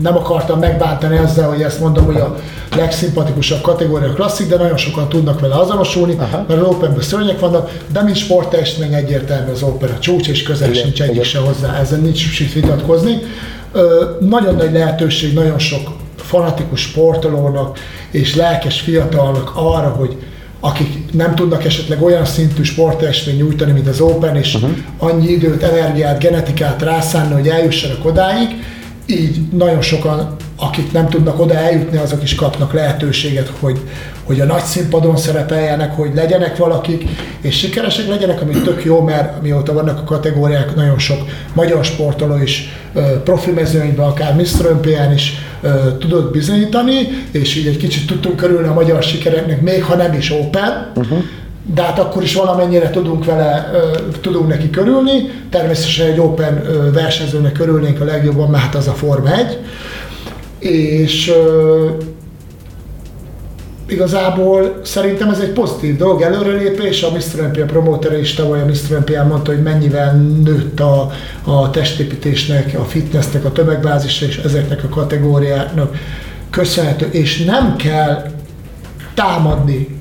nem 0.00 0.16
akartam 0.16 0.58
megbántani 0.58 1.16
ezzel, 1.16 1.48
hogy 1.48 1.62
ezt 1.62 1.80
mondom, 1.80 2.04
hogy 2.04 2.16
a 2.16 2.36
legszimpatikusabb 2.76 3.60
kategória 3.60 4.08
a 4.08 4.12
klasszik, 4.12 4.48
de 4.48 4.56
nagyon 4.56 4.76
sokan 4.76 5.08
tudnak 5.08 5.40
vele 5.40 5.54
azonosulni, 5.54 6.16
Aha. 6.18 6.44
mert 6.48 6.60
az 6.60 6.66
Openben 6.66 7.02
szörnyek 7.02 7.40
vannak, 7.40 7.70
de 7.92 8.02
mint 8.02 8.16
sportestmény 8.16 8.94
egyértelmű 8.94 9.50
az 9.50 9.62
Open 9.62 9.90
a 9.90 9.98
csúcs, 9.98 10.28
és 10.28 10.42
közel 10.42 10.70
igen, 10.70 10.82
sincs 10.82 11.02
egyik 11.02 11.24
se 11.24 11.38
hozzá, 11.38 11.78
ezzel 11.80 11.98
nincs 11.98 12.40
mit 12.40 12.52
vitatkozni. 12.52 13.18
Ö, 13.72 14.04
nagyon 14.20 14.54
nagy 14.54 14.72
lehetőség 14.72 15.34
nagyon 15.34 15.58
sok 15.58 15.90
fanatikus 16.16 16.80
sportolónak 16.80 17.78
és 18.10 18.34
lelkes 18.34 18.80
fiatalnak 18.80 19.52
arra, 19.54 19.88
hogy 19.88 20.16
akik 20.60 21.12
nem 21.12 21.34
tudnak 21.34 21.64
esetleg 21.64 22.02
olyan 22.02 22.24
szintű 22.24 22.62
sportesmény 22.62 23.36
nyújtani, 23.36 23.72
mint 23.72 23.88
az 23.88 24.00
Open, 24.00 24.36
és 24.36 24.54
uh-huh. 24.54 24.70
annyi 24.98 25.26
időt, 25.26 25.62
energiát, 25.62 26.18
genetikát 26.18 26.82
rászánni, 26.82 27.32
hogy 27.32 27.48
eljussanak 27.48 28.04
odáig, 28.04 28.48
így 29.06 29.40
nagyon 29.52 29.82
sokan, 29.82 30.36
akik 30.56 30.92
nem 30.92 31.08
tudnak 31.08 31.40
oda 31.40 31.54
eljutni, 31.54 31.96
azok 31.96 32.22
is 32.22 32.34
kapnak 32.34 32.72
lehetőséget, 32.72 33.52
hogy, 33.60 33.80
hogy 34.24 34.40
a 34.40 34.44
nagy 34.44 34.62
színpadon 34.62 35.16
szerepeljenek, 35.16 35.92
hogy 35.96 36.10
legyenek 36.14 36.56
valakik, 36.56 37.04
és 37.40 37.58
sikeresek 37.58 38.08
legyenek, 38.08 38.40
ami 38.40 38.52
tök 38.52 38.84
jó, 38.84 39.00
mert 39.00 39.42
mióta 39.42 39.72
vannak 39.72 39.98
a 39.98 40.04
kategóriák, 40.04 40.74
nagyon 40.74 40.98
sok 40.98 41.18
magyar 41.52 41.84
sportoló 41.84 42.42
is 42.42 42.68
profi 43.24 43.50
mezőnyben, 43.50 44.06
akár 44.06 44.34
Mr. 44.34 44.66
Olympia 44.66 45.12
is 45.14 45.32
tudott 45.98 46.32
bizonyítani, 46.32 47.08
és 47.30 47.56
így 47.56 47.66
egy 47.66 47.76
kicsit 47.76 48.06
tudtunk 48.06 48.36
körülni 48.36 48.68
a 48.68 48.72
magyar 48.72 49.02
sikereknek, 49.02 49.60
még 49.60 49.82
ha 49.82 49.94
nem 49.94 50.12
is 50.12 50.30
Open, 50.30 50.92
uh-huh 50.94 51.24
de 51.72 51.82
hát 51.82 51.98
akkor 51.98 52.22
is 52.22 52.34
valamennyire 52.34 52.90
tudunk 52.90 53.24
vele, 53.24 53.70
tudunk 54.20 54.48
neki 54.48 54.70
körülni. 54.70 55.30
Természetesen 55.50 56.06
egy 56.06 56.20
Open 56.20 56.62
versenyzőnek 56.92 57.52
körülnénk 57.52 58.00
a 58.00 58.04
legjobban, 58.04 58.50
mert 58.50 58.62
hát 58.62 58.74
az 58.74 58.88
a 58.88 58.92
Forma 58.92 59.32
1. 59.32 59.58
És 60.58 61.32
igazából 63.86 64.80
szerintem 64.82 65.30
ez 65.30 65.38
egy 65.38 65.50
pozitív 65.50 65.96
dolog, 65.96 66.22
előrelépés. 66.22 67.02
A 67.02 67.10
Mr. 67.10 67.40
Olympia 67.40 67.64
promótere 67.64 68.18
is 68.18 68.34
tavaly 68.34 68.60
a 68.60 68.64
Mr. 68.64 68.92
Olympia 68.92 69.24
mondta, 69.24 69.50
hogy 69.50 69.62
mennyivel 69.62 70.16
nőtt 70.44 70.80
a, 70.80 71.10
a 71.44 71.70
testépítésnek, 71.70 72.78
a 72.78 72.84
fitnessnek, 72.84 73.44
a 73.44 73.52
tömegbázisra 73.52 74.26
és 74.26 74.36
ezeknek 74.36 74.84
a 74.84 74.88
kategóriáknak 74.88 75.96
köszönhető, 76.50 77.08
és 77.10 77.44
nem 77.44 77.76
kell 77.76 78.30
támadni 79.14 79.93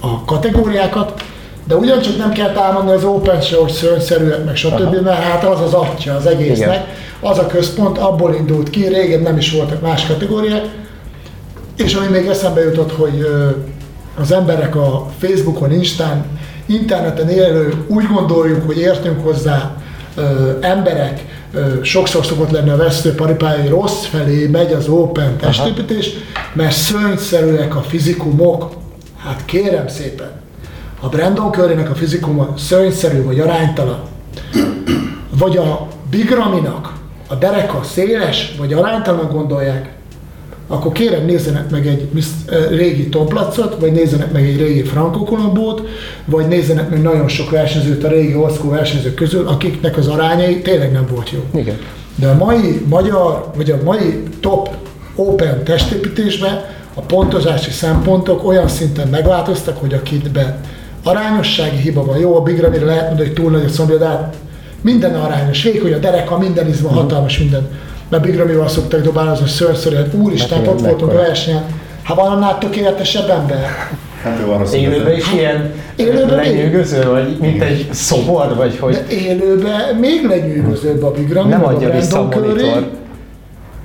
a 0.00 0.24
kategóriákat, 0.24 1.22
de 1.66 1.76
ugyancsak 1.76 2.16
nem 2.16 2.32
kell 2.32 2.52
támadni 2.52 2.90
az 2.90 3.04
open 3.04 3.40
source 3.40 3.74
szörnyszerűek, 3.74 4.44
meg 4.44 4.56
stb., 4.56 4.72
Aha. 4.72 5.00
mert 5.02 5.22
hát 5.22 5.44
az 5.44 5.60
az 5.60 5.72
atya 5.72 6.14
az 6.14 6.26
egésznek, 6.26 6.68
Igen. 6.68 6.84
az 7.20 7.38
a 7.38 7.46
központ, 7.46 7.98
abból 7.98 8.34
indult 8.34 8.70
ki, 8.70 8.86
régen 8.86 9.20
nem 9.20 9.36
is 9.36 9.52
voltak 9.52 9.80
más 9.80 10.06
kategóriák, 10.06 10.64
és 11.76 11.94
ami 11.94 12.06
még 12.06 12.26
eszembe 12.26 12.60
jutott, 12.60 12.92
hogy 12.92 13.26
az 14.20 14.32
emberek 14.32 14.76
a 14.76 15.06
Facebookon, 15.18 15.72
Instán, 15.72 16.24
interneten 16.66 17.28
élő 17.28 17.84
úgy 17.86 18.06
gondoljuk, 18.06 18.66
hogy 18.66 18.78
értünk 18.78 19.24
hozzá 19.24 19.76
emberek, 20.60 21.24
sokszor 21.82 22.26
szokott 22.26 22.50
lenni 22.50 22.70
a 22.70 22.76
vesztőparipája, 22.76 23.70
rossz 23.70 24.04
felé 24.04 24.46
megy 24.46 24.72
az 24.72 24.88
open 24.88 25.36
testépítés, 25.36 26.10
mert 26.52 26.72
szörnyszerűek 26.72 27.76
a 27.76 27.80
fizikumok, 27.80 28.70
Hát 29.28 29.44
kérem 29.44 29.88
szépen, 29.88 30.30
a 31.00 31.08
Brandon 31.08 31.52
Currynek 31.52 31.90
a 31.90 31.94
fizikuma 31.94 32.54
szörnyszerű 32.56 33.22
vagy 33.22 33.40
aránytalan, 33.40 34.00
vagy 35.38 35.56
a 35.56 35.88
Big 36.10 36.30
Raminak 36.30 36.92
a 37.26 37.34
dereka 37.34 37.82
széles 37.82 38.54
vagy 38.58 38.72
aránytalan 38.72 39.30
gondolják, 39.32 39.92
akkor 40.66 40.92
kérem 40.92 41.24
nézzenek 41.24 41.70
meg 41.70 41.86
egy 41.86 42.08
régi 42.70 43.08
Tomplacot, 43.08 43.80
vagy 43.80 43.92
nézzenek 43.92 44.32
meg 44.32 44.44
egy 44.44 44.56
régi 44.56 44.82
Franco 44.82 45.24
Colombót, 45.24 45.88
vagy 46.24 46.46
nézzenek 46.46 46.90
meg 46.90 47.02
nagyon 47.02 47.28
sok 47.28 47.50
versenyzőt 47.50 48.04
a 48.04 48.08
régi 48.08 48.34
old 48.34 48.70
versenyzők 48.70 49.14
közül, 49.14 49.46
akiknek 49.46 49.96
az 49.96 50.06
arányai 50.06 50.60
tényleg 50.60 50.92
nem 50.92 51.06
volt 51.10 51.30
jó. 51.30 51.60
Igen. 51.60 51.78
De 52.14 52.28
a 52.28 52.34
mai 52.34 52.82
magyar, 52.88 53.50
vagy 53.56 53.70
a 53.70 53.78
mai 53.84 54.22
top 54.40 54.76
open 55.14 55.64
testépítésben 55.64 56.76
a 56.98 57.00
pontozási 57.00 57.70
szempontok 57.70 58.46
olyan 58.46 58.68
szinten 58.68 59.08
megváltoztak, 59.08 59.76
hogy 59.80 59.94
akitben 59.94 60.60
arányossági 61.04 61.76
hiba 61.76 62.04
van, 62.04 62.18
jó, 62.18 62.36
a 62.36 62.40
Big 62.40 62.60
Ramire 62.60 62.84
lehet 62.84 63.06
mondani, 63.06 63.26
hogy 63.26 63.36
túl 63.36 63.50
nagy 63.50 63.64
a 63.64 63.68
szombja, 63.68 63.96
de 63.96 64.06
hát 64.06 64.34
minden 64.80 65.14
arányos, 65.14 65.62
vékony 65.62 65.92
a 65.92 65.98
dereka, 65.98 66.38
minden 66.38 66.68
izma, 66.68 66.88
mhm. 66.88 66.98
hatalmas 66.98 67.38
minden. 67.38 67.68
Mert 68.08 68.22
Big 68.22 68.36
Ramival 68.36 68.68
szoktak 68.68 69.00
dobálni, 69.00 69.30
az 69.30 69.40
a 69.40 69.46
szörszörű, 69.46 69.96
hát 69.96 70.14
úristen, 70.14 70.66
ott 70.66 70.80
voltunk 70.80 71.12
a 71.12 71.16
versenyen, 71.16 71.62
hát 72.02 72.16
van 72.16 72.32
annál 72.32 72.58
tökéletesebb 72.58 73.28
ember. 73.28 73.66
Hát 74.22 74.40
ő 74.40 74.50
arra 74.50 74.64
Élőben 74.72 75.16
is 75.16 75.32
ilyen 75.32 75.72
Élőben 75.96 76.36
lenyűgöző, 76.36 77.10
vagy 77.10 77.36
mint 77.40 77.62
egy 77.62 77.88
szobor, 77.92 78.54
vagy 78.56 78.78
hogy 78.78 78.92
De 78.92 79.06
élőben 79.08 79.96
még 80.00 80.24
lenyűgözőbb 80.24 81.02
a 81.02 81.10
Big 81.10 81.32
Ramy, 81.32 81.48
nem 81.48 81.64
adja 81.64 81.88
a 81.88 81.92
vissza 81.92 82.18
a 82.18 82.28
monitor. 82.34 82.88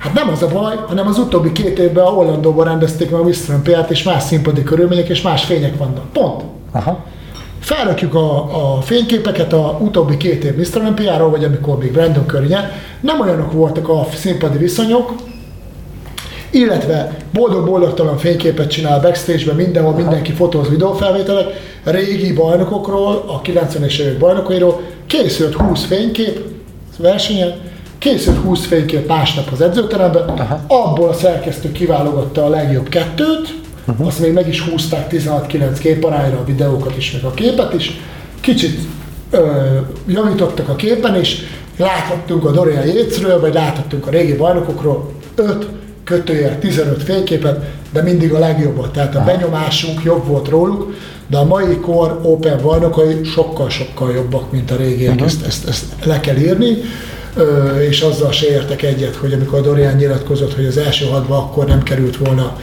Hát 0.04 0.14
nem 0.14 0.28
az 0.28 0.42
a 0.42 0.48
baj, 0.48 0.76
hanem 0.86 1.06
az 1.06 1.18
utóbbi 1.18 1.52
két 1.52 1.78
évben 1.78 2.04
a 2.04 2.08
Hollandóban 2.08 2.64
rendezték 2.64 3.10
meg 3.10 3.20
a. 3.20 3.24
Olympiát, 3.48 3.90
és 3.90 4.02
más 4.02 4.22
színpadi 4.22 4.62
körülmények, 4.62 5.08
és 5.08 5.22
más 5.22 5.44
fények 5.44 5.78
vannak. 5.78 6.12
Pont. 6.12 6.42
Aha. 6.72 7.04
Felrakjuk 7.60 8.14
a, 8.14 8.76
a 8.76 8.80
fényképeket 8.80 9.52
a 9.52 9.78
utóbbi 9.80 10.16
két 10.16 10.44
év 10.44 10.56
Mr. 10.56 10.80
Olympiáról, 10.80 11.30
vagy 11.30 11.44
amikor 11.44 11.78
még 11.78 11.92
Brandon 11.92 12.26
Curry. 12.26 12.54
Nem 13.00 13.20
olyanok 13.20 13.52
voltak 13.52 13.88
a 13.88 14.06
színpadi 14.14 14.58
viszonyok, 14.58 15.14
illetve 16.50 17.16
boldog-boldogtalan 17.32 18.18
fényképet 18.18 18.70
csinál 18.70 19.00
backstage-ben, 19.00 19.56
mindenhol 19.56 19.94
mindenki 19.94 20.32
fotóz 20.32 20.68
videófelvételek, 20.68 21.46
régi 21.84 22.32
bajnokokról, 22.32 23.24
a 23.26 23.40
90-es 23.42 23.98
évek 23.98 24.18
bajnokairól, 24.18 24.80
készült 25.06 25.54
20 25.54 25.84
fénykép 25.84 26.40
versenyen, 26.98 27.54
készült 28.04 28.36
20 28.36 28.66
fénykép 28.66 29.08
másnap 29.08 29.48
az 29.52 29.60
edzőteremben, 29.60 30.28
Aha. 30.28 30.60
abból 30.66 31.08
a 31.08 31.12
szerkesztő 31.12 31.72
kiválogatta 31.72 32.44
a 32.44 32.48
legjobb 32.48 32.88
kettőt, 32.88 33.54
azt 34.02 34.20
még 34.20 34.32
meg 34.32 34.48
is 34.48 34.60
húzták 34.60 35.12
16-9 35.12 35.76
képarányra 35.78 36.38
a 36.38 36.44
videókat 36.44 36.96
is, 36.96 37.12
meg 37.12 37.24
a 37.24 37.30
képet 37.30 37.74
is, 37.74 38.00
kicsit 38.40 38.78
ö, 39.30 39.50
javítottak 40.06 40.68
a 40.68 40.74
képen, 40.74 41.14
és 41.14 41.40
láthattunk 41.76 42.44
a 42.44 42.50
Dorian 42.50 42.86
Yatesről, 42.86 43.40
vagy 43.40 43.54
láthattunk 43.54 44.06
a 44.06 44.10
régi 44.10 44.34
bajnokokról 44.36 45.12
5 45.34 45.66
kötőjel 46.04 46.58
15 46.58 47.02
fényképet, 47.02 47.64
de 47.92 48.02
mindig 48.02 48.32
a 48.32 48.38
legjobbat. 48.38 48.92
Tehát 48.92 49.14
a 49.14 49.24
benyomásunk 49.24 50.02
jobb 50.02 50.26
volt 50.26 50.48
róluk, 50.48 50.94
de 51.26 51.36
a 51.36 51.44
mai 51.44 51.76
kor 51.76 52.20
Open 52.22 52.60
bajnokai 52.62 53.24
sokkal-sokkal 53.24 54.12
jobbak, 54.12 54.52
mint 54.52 54.70
a 54.70 54.76
régiek, 54.76 55.20
ezt, 55.20 55.46
ezt, 55.46 55.68
ezt 55.68 55.84
le 56.04 56.20
kell 56.20 56.36
írni. 56.36 56.76
És 57.88 58.00
azzal 58.00 58.32
se 58.32 58.46
értek 58.46 58.82
egyet, 58.82 59.14
hogy 59.14 59.32
amikor 59.32 59.60
Dorian 59.60 59.94
nyilatkozott, 59.94 60.54
hogy 60.54 60.66
az 60.66 60.76
első 60.76 61.06
hatba 61.06 61.36
akkor 61.36 61.66
nem 61.66 61.82
került 61.82 62.16
volna 62.16 62.56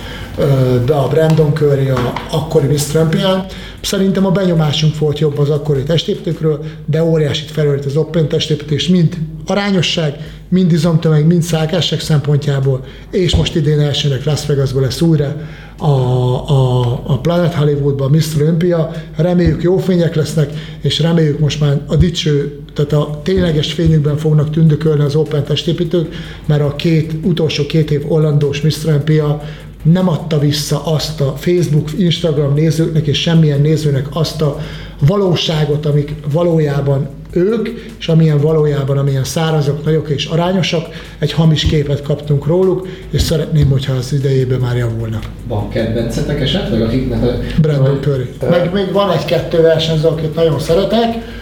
be 0.86 0.96
a 0.96 1.08
Brandon 1.08 1.54
Curry, 1.54 1.90
a 1.90 2.14
akkori 2.32 2.68
Mr. 2.68 2.96
Olympián. 2.96 3.46
Szerintem 3.82 4.26
a 4.26 4.32
benyomásunk 4.32 4.98
volt 4.98 5.20
jobb 5.20 5.38
az 5.38 5.50
akkori 5.50 5.84
testépítőkről, 5.84 6.64
de 6.86 7.04
óriásit 7.04 7.52
felült 7.52 7.86
az 7.86 7.96
Open 7.96 8.28
testépítés, 8.28 8.88
mind 8.88 9.18
arányosság, 9.46 10.16
mind 10.50 10.72
izomtömeg, 10.72 11.26
mind 11.26 11.42
szágásság 11.42 12.00
szempontjából, 12.00 12.84
és 13.12 13.36
most 13.36 13.56
idén 13.56 13.80
elsőnek 13.80 14.24
Las 14.24 14.46
Vegasban 14.46 14.82
lesz 14.82 15.02
újra 15.02 15.36
a, 15.78 15.86
a, 15.86 16.82
a 17.06 17.20
Planet 17.20 17.54
Hollywoodban 17.54 18.12
Mr. 18.12 18.42
Olympia. 18.42 18.92
Reméljük 19.16 19.64
jó 19.64 19.78
fények 19.78 20.16
lesznek, 20.16 20.50
és 20.82 21.00
reméljük 21.00 21.40
most 21.40 21.60
már 21.60 21.82
a 21.88 21.96
dicső, 21.96 22.60
tehát 22.74 22.94
a 22.94 23.20
tényleges 23.24 23.74
fényükben 23.74 24.18
fognak 24.18 24.52
tündökölni 24.52 25.04
az 25.04 25.16
Open 25.16 25.44
testépítők, 25.44 26.14
mert 26.46 26.62
a 26.62 26.76
két, 26.76 27.14
utolsó 27.24 27.66
két 27.66 27.92
év 27.92 28.12
Orlandós 28.12 28.62
Mr. 28.62 28.88
Olympia 28.88 29.42
nem 29.84 30.10
adta 30.10 30.40
vissza 30.40 30.86
azt 30.86 31.22
a 31.22 31.34
Facebook, 31.38 31.90
Instagram 31.98 32.54
nézőknek 32.54 33.08
és 33.08 33.22
semmilyen 33.22 33.62
nézőnek 33.62 34.08
azt 34.14 34.42
a 34.42 34.60
valóságot, 35.08 35.86
amik 35.86 36.14
valójában 36.32 37.10
ők, 37.34 37.70
és 38.00 38.08
amilyen 38.08 38.38
valójában, 38.38 38.98
amilyen 38.98 39.24
szárazok, 39.24 39.86
nagyok 39.86 40.10
és 40.10 40.26
arányosak, 40.26 40.86
egy 41.20 41.32
hamis 41.32 41.66
képet 41.66 42.02
kaptunk 42.02 42.46
róluk, 42.46 42.88
és 43.10 43.22
szeretném, 43.22 43.70
hogyha 43.70 43.94
az 43.94 44.14
idejében 44.14 44.60
már 44.60 44.78
javulnak. 44.78 45.24
Van 45.48 45.70
kedvencetek 45.70 46.42
esetleg, 46.42 46.82
akiknek 46.82 47.24
a... 47.24 47.38
Brandon 47.62 48.00
Curry. 48.02 48.30
Meg 48.50 48.74
még 48.74 48.92
van 48.92 49.12
egy-kettő 49.12 49.62
versenyző, 49.62 50.08
akit 50.08 50.36
nagyon 50.36 50.60
szeretek, 50.60 51.40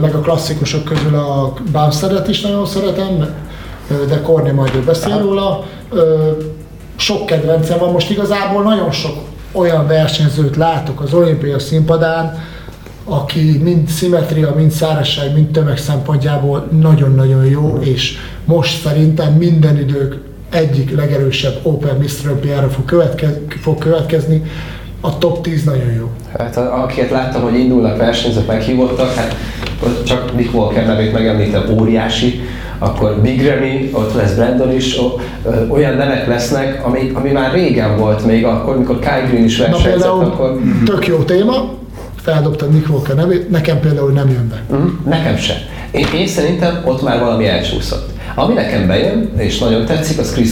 meg 0.00 0.14
a 0.14 0.20
klasszikusok 0.20 0.84
közül 0.84 1.14
a 1.14 1.52
Bamsteret 1.72 2.28
is 2.28 2.40
nagyon 2.40 2.66
szeretem, 2.66 3.34
de 4.08 4.20
Korni 4.20 4.50
majd 4.50 4.74
ő 4.74 4.80
beszél 4.80 5.18
róla. 5.18 5.64
Ö, 5.90 6.30
Sok 7.00 7.26
kedvencem 7.26 7.78
van, 7.78 7.92
most 7.92 8.10
igazából 8.10 8.62
nagyon 8.62 8.90
sok 8.90 9.16
olyan 9.52 9.86
versenyzőt 9.86 10.56
látok 10.56 11.00
az 11.00 11.14
olimpia 11.14 11.58
színpadán, 11.58 12.44
aki 13.04 13.58
mind 13.62 13.88
szimmetria, 13.88 14.54
mind 14.56 14.70
szárazság, 14.70 15.34
mind 15.34 15.50
tömeg 15.50 15.78
szempontjából 15.78 16.68
nagyon-nagyon 16.80 17.44
jó, 17.44 17.78
és 17.80 18.16
most 18.44 18.82
szerintem 18.82 19.32
minden 19.32 19.78
idők 19.78 20.18
egyik 20.50 20.96
legerősebb 20.96 21.58
Open 21.62 21.96
Mr. 21.96 22.30
Olympia-ra 22.30 22.68
fog, 22.68 22.84
következ, 22.84 23.32
fog 23.60 23.78
következni. 23.78 24.42
A 25.00 25.18
top 25.18 25.42
10 25.42 25.64
nagyon 25.64 25.92
jó. 25.98 26.10
Hát 26.38 26.56
akiket 26.56 27.10
láttam, 27.10 27.42
hogy 27.42 27.58
indulnak 27.58 27.96
versenyzők, 27.96 28.46
meghívottak, 28.46 29.14
hát 29.14 29.34
ott 29.84 30.04
csak 30.04 30.36
Nick 30.36 30.54
Walker 30.54 30.86
nevét 30.86 31.12
megemlítem, 31.12 31.62
óriási, 31.80 32.40
akkor 32.78 33.20
Big 33.22 33.42
Remy, 33.46 33.90
ott 33.92 34.14
lesz 34.14 34.32
Brandon 34.34 34.72
is, 34.72 34.98
o- 34.98 35.20
ö, 35.44 35.66
olyan 35.68 35.96
nevek 35.96 36.26
lesznek, 36.26 36.86
ami, 36.86 37.10
ami 37.14 37.30
már 37.30 37.52
régen 37.52 37.96
volt 37.96 38.24
még 38.26 38.44
akkor, 38.44 38.78
mikor 38.78 38.98
Kai 38.98 39.20
Green 39.30 39.44
is 39.44 39.56
Na 39.58 39.62
versenyzett, 39.64 39.92
például 39.92 40.24
akkor 40.24 40.58
tök 40.84 41.06
jó 41.06 41.16
téma, 41.16 41.72
feldobtad 42.16 42.70
Nick 42.72 42.88
Walker 42.90 43.14
nevét, 43.14 43.50
nekem 43.50 43.80
például 43.80 44.10
nem 44.12 44.28
jön 44.28 44.48
be. 44.48 44.76
Mhm, 44.76 45.08
nekem 45.08 45.36
se. 45.36 45.54
Én, 45.90 46.06
én 46.14 46.26
szerintem 46.26 46.82
ott 46.84 47.02
már 47.02 47.18
valami 47.20 47.46
elcsúszott. 47.46 48.09
Ami 48.34 48.54
nekem 48.54 48.86
bejön, 48.86 49.30
és 49.38 49.58
nagyon 49.58 49.84
tetszik, 49.84 50.18
az 50.18 50.32
Chris 50.32 50.50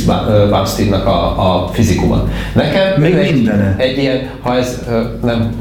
Bumsteadnak 0.50 1.06
a, 1.06 1.62
a 1.62 1.68
fizikuma. 1.72 2.28
Nekem 2.54 3.00
Még 3.00 3.14
egy, 3.14 3.32
mindene. 3.32 3.74
egy 3.78 3.98
ilyen, 3.98 4.30
ha 4.40 4.56
ez 4.56 4.82
nem 5.22 5.52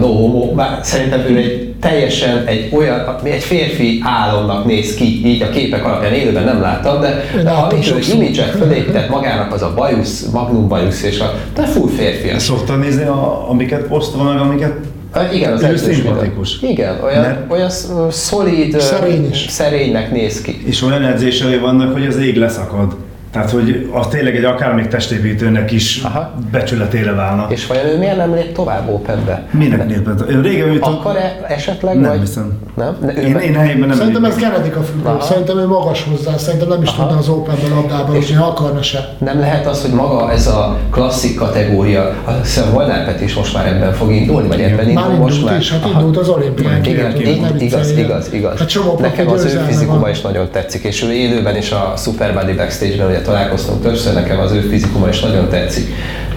no 0.00 0.06
homo, 0.06 0.54
bár 0.54 0.78
szerintem 0.82 1.20
ő 1.20 1.36
egy 1.36 1.74
teljesen 1.80 2.46
egy 2.46 2.74
olyan, 2.74 3.16
egy 3.22 3.42
férfi 3.42 4.00
álomnak 4.04 4.64
néz 4.64 4.94
ki, 4.94 5.26
így 5.26 5.42
a 5.42 5.48
képek 5.48 5.84
alapján 5.84 6.12
élőben 6.12 6.44
nem 6.44 6.60
láttam, 6.60 7.00
de, 7.00 7.24
de 7.42 7.50
amit 7.50 7.88
ő 7.88 7.98
imidzset 8.14 8.50
fölépített 8.50 9.08
magának, 9.08 9.52
az 9.52 9.62
a 9.62 9.72
bajusz, 9.76 10.26
magnum 10.32 10.68
bajusz, 10.68 11.02
és 11.02 11.20
a, 11.20 11.34
de 11.54 11.62
full 11.62 11.88
férfi. 11.88 12.38
Szoktad 12.38 12.78
nézni, 12.78 13.02
a, 13.02 13.46
amiket 13.48 13.82
posztol, 13.82 14.22
meg 14.22 14.40
amiket 14.40 14.72
Hát 15.12 15.34
Igen, 15.34 15.52
az 15.52 15.62
Ő 15.62 15.76
szimpatikus. 15.76 16.62
Igen, 16.62 17.00
olyan, 17.04 17.20
Mert- 17.20 17.50
olyan 17.52 17.70
sz- 17.70 18.12
szolid, 18.12 18.74
ö, 18.74 18.78
Szerény 18.78 19.28
is. 19.30 19.46
szerénynek 19.48 20.10
néz 20.12 20.40
ki. 20.40 20.62
és 20.66 20.82
olyan 20.82 21.02
edzései 21.02 21.58
vannak, 21.58 21.92
hogy 21.92 22.06
az 22.06 22.16
ég 22.16 22.36
leszakad. 22.36 22.96
Tehát, 23.30 23.50
hogy 23.50 23.90
az 23.92 24.06
tényleg 24.06 24.36
egy 24.36 24.44
akár 24.44 24.74
még 24.74 24.86
testépítőnek 24.88 25.70
is 25.72 26.00
Aha. 26.02 26.32
becsületére 26.52 27.12
válna. 27.12 27.46
És 27.48 27.66
vajon 27.66 27.86
ő 27.86 27.98
miért 27.98 28.16
nem 28.16 28.34
lép 28.34 28.52
tovább 28.52 28.88
Openbe? 28.88 29.42
Minek 29.50 29.86
népet? 29.86 30.30
Én 30.30 30.42
régen 30.42 30.68
őt 30.68 30.82
Akar-e 30.82 31.40
esetleg? 31.48 32.00
Nem 32.00 32.10
vagy? 32.10 32.20
hiszem. 32.20 32.58
Nem? 32.76 32.96
De 33.00 33.12
Én, 33.12 33.36
én 33.36 33.54
helyemben 33.54 33.88
nem 33.88 33.96
Szerintem 33.98 34.24
ez 34.24 34.34
lépnék. 34.34 34.50
genetika 34.52 34.80
függő, 34.82 35.08
szerintem 35.20 35.58
ő 35.58 35.66
magas 35.66 36.06
hozzá, 36.10 36.36
szerintem 36.36 36.68
nem 36.68 36.82
is 36.82 36.88
Aha. 36.88 37.02
tudna 37.02 37.18
az 37.18 37.28
Openben 37.28 37.70
labdába 37.74 38.12
rúgni, 38.12 38.32
ha 38.34 38.46
akarna 38.46 38.82
se. 38.82 39.14
Nem 39.18 39.38
lehet 39.40 39.66
az, 39.66 39.80
hogy 39.82 39.90
maga 39.90 40.32
ez 40.32 40.46
a 40.46 40.76
klasszik 40.90 41.36
kategória, 41.36 42.14
azt 42.24 42.38
hiszem 42.40 42.70
Molnár 42.72 43.04
Peti 43.04 43.24
is 43.24 43.34
most 43.34 43.54
már 43.54 43.66
ebben 43.66 43.92
fog 43.92 44.12
indulni, 44.12 44.48
vagy 44.48 44.60
ebben 44.60 44.88
indul 44.88 45.04
Már 45.08 45.18
most 45.18 45.44
már. 45.44 45.58
is, 45.58 45.70
hát 45.72 45.84
Aha. 45.84 45.98
indult 46.00 46.16
az 46.16 46.28
olimpián. 46.28 46.84
Igen, 46.84 47.12
ne 47.12 47.64
igaz, 47.64 47.90
igaz, 47.90 48.32
igaz. 48.32 48.58
Hát 48.58 48.98
Nekem 49.00 49.28
az 49.28 49.44
ő 49.44 49.48
fizikuma 49.66 50.08
is 50.10 50.20
nagyon 50.20 50.48
tetszik, 50.52 50.84
és 50.84 51.02
ő 51.02 51.12
élőben 51.12 51.56
is 51.56 51.70
a 51.70 51.92
Superbody 51.96 52.52
Backstage-ben 52.52 53.06
találkoztunk 53.22 53.82
többször, 53.82 54.14
nekem 54.14 54.38
az 54.38 54.52
ő 54.52 54.60
fizikuma 54.60 55.08
is 55.08 55.20
nagyon 55.20 55.48
tetszik. 55.48 55.94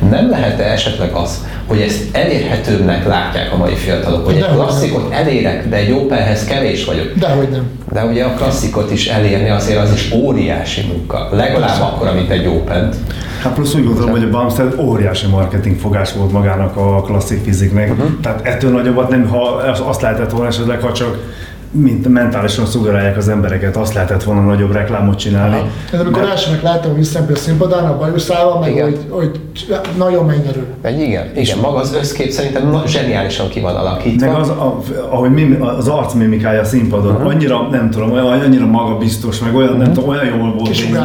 Nem 0.10 0.30
lehet-e 0.30 0.64
esetleg 0.64 1.12
az, 1.14 1.46
hogy 1.68 1.82
ezt 1.82 2.02
elérhetőbbnek 2.12 3.06
látják 3.06 3.54
a 3.54 3.58
mai 3.58 3.76
fiatalok, 3.76 4.26
hogy 4.26 4.36
egy 4.36 4.40
Dehogy 4.42 4.58
nem. 4.58 4.66
klasszikot 4.66 5.12
elérek, 5.14 5.70
de 5.70 5.76
egy 5.76 5.92
Openhez 5.92 6.44
kevés 6.44 6.86
vagyok. 6.86 7.14
Dehogy 7.16 7.50
nem. 7.50 7.64
De 7.92 8.06
ugye 8.06 8.24
a 8.24 8.34
klasszikot 8.34 8.92
is 8.92 9.08
elérni 9.08 9.50
azért 9.50 9.80
az 9.80 9.94
is 9.94 10.12
óriási 10.12 10.82
munka. 10.88 11.30
Legalább 11.32 11.82
akkor, 11.82 12.14
mint 12.14 12.30
egy 12.30 12.48
Open. 12.48 12.90
Hát 13.44 13.54
plusz 13.54 13.74
úgy 13.74 13.86
gondolom, 13.86 14.12
hogy 14.12 14.24
a 14.24 14.30
Bumstead 14.30 14.76
óriási 14.80 15.28
marketing 15.28 15.80
fogás 15.80 16.14
volt 16.14 16.32
magának 16.32 16.78
a 16.78 17.02
klasszik 17.02 17.44
fiziknek. 17.44 17.90
Uh-huh. 17.92 18.10
Tehát 18.22 18.46
ettől 18.46 18.72
nagyobbat 18.72 19.10
nem, 19.10 19.28
ha 19.28 19.42
azt 19.86 20.02
lehetett 20.02 20.32
volna 20.32 20.48
esetleg, 20.48 20.82
ha 20.82 20.92
csak 20.92 21.18
mint 21.76 22.08
mentálisan 22.08 22.66
szugerálják 22.66 23.18
az 23.18 23.28
embereket, 23.28 23.76
azt 23.76 23.94
lehetett 23.94 24.24
volna 24.24 24.42
nagyobb 24.42 24.72
reklámot 24.72 25.18
csinálni. 25.18 25.56
Aha. 25.56 25.68
Ez 25.92 26.00
amikor 26.00 26.22
Mert- 26.22 26.34
elsőnek 26.34 26.62
láttam 26.62 26.92
a 26.92 26.94
visszaempő 26.94 27.36
színpadán, 27.36 27.86
a 27.86 27.98
bajuszával, 27.98 28.60
meg 28.60 28.72
Igen. 28.72 28.84
hogy, 28.84 29.00
hogy 29.10 29.40
nagyon 29.98 30.26
mennyerő. 30.26 30.66
Egy 30.82 31.00
igen, 31.00 31.26
igen, 31.36 31.58
maga 31.58 31.78
az 31.78 31.94
összkép 32.02 32.30
szerintem 32.30 32.70
na- 32.70 32.88
zseniálisan 32.88 33.50
ki 33.50 33.60
van 33.60 33.76
alakítva. 33.76 34.26
Meg 34.32 34.36
az, 34.36 34.50
a, 34.50 34.80
ahogy 35.10 35.32
mimi, 35.32 35.56
az 35.56 35.88
arcmimikája 35.88 36.62
a 36.62 36.64
színpadon, 36.64 37.12
uh-huh. 37.14 37.28
annyira, 37.30 37.68
nem 37.72 37.90
tudom, 37.90 38.12
olyan, 38.12 38.26
annyira 38.28 38.66
magabiztos, 38.66 39.40
meg 39.40 39.56
olyan, 39.56 39.78
nem 39.78 39.94
tudom, 39.94 40.10
olyan 40.10 40.26
jól 40.26 40.54
volt 40.54 40.70
nézni. 40.70 40.98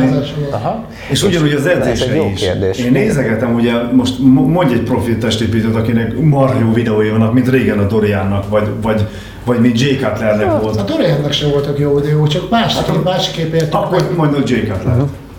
Aha. 0.50 0.84
És 1.10 1.22
ugyanúgy 1.22 1.52
az 1.52 1.66
edzésre 1.66 2.14
jó 2.14 2.30
is. 2.34 2.40
kérdés. 2.40 2.78
Én 2.78 2.92
nézegetem, 2.92 3.54
ugye 3.54 3.72
most 3.92 4.18
mo- 4.18 4.46
mondj 4.48 4.72
egy 4.72 4.82
profi 4.82 5.16
testépítőt, 5.16 5.76
akinek 5.76 6.20
marha 6.20 6.58
jó 6.60 6.72
videói 6.72 7.08
vannak, 7.10 7.32
mint 7.32 7.48
régen 7.48 7.78
a 7.78 7.86
Doriannak, 7.86 8.48
vagy, 8.48 8.68
vagy, 8.82 9.06
vagy 9.48 9.60
mint 9.60 9.80
Jay 9.80 9.96
Cutlernek 9.96 10.46
A 10.46 10.60
volt. 10.60 10.84
Doriannak 10.84 11.32
sem 11.32 11.50
voltak 11.50 11.78
jó 11.78 11.94
videó, 12.00 12.26
csak 12.26 12.50
másik, 12.50 13.02
másik 13.04 13.36
értük, 13.36 13.60
hogy 13.60 13.68
Akkor 13.70 14.14
mondod 14.16 14.48
Jay 14.48 14.62
Cutler. 14.62 14.96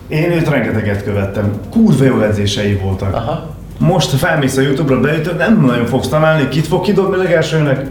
Én 0.08 0.30
őt 0.30 0.48
rengeteget 0.48 1.04
követtem. 1.04 1.52
Kurva 1.70 2.04
jó 2.04 2.20
edzései 2.20 2.74
voltak. 2.74 3.14
Aha. 3.14 3.48
Most, 3.78 4.10
felmész 4.10 4.56
a 4.56 4.60
Youtube-ra, 4.60 5.00
beütöd, 5.00 5.36
nem 5.36 5.64
nagyon 5.66 5.86
fogsz 5.86 6.08
találni, 6.08 6.48
kit 6.48 6.66
fog 6.66 6.82
kidobni 6.82 7.16
legelsőnek? 7.16 7.86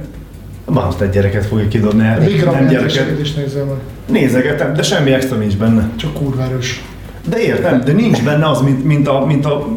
Bumstead 0.66 1.12
gyereket 1.12 1.46
fogja 1.46 1.68
kidobni, 1.68 2.16
Vigram 2.26 2.54
nem 2.54 2.68
gyereket. 2.68 3.20
is 3.20 3.34
nézem 3.34 3.66
meg. 3.66 3.78
Nézegetem, 4.06 4.74
de 4.74 4.82
semmi 4.82 5.12
extra 5.12 5.38
nincs 5.38 5.58
benne. 5.58 5.90
Csak 5.96 6.14
kurva 6.14 6.44
erős. 6.44 6.84
De 7.30 7.42
értem, 7.42 7.82
de 7.86 7.92
nincs 7.92 8.24
benne 8.24 8.50
az, 8.50 8.62
mint, 8.62 8.84
mint, 8.84 9.08
a, 9.08 9.26
mint, 9.26 9.46
a, 9.46 9.68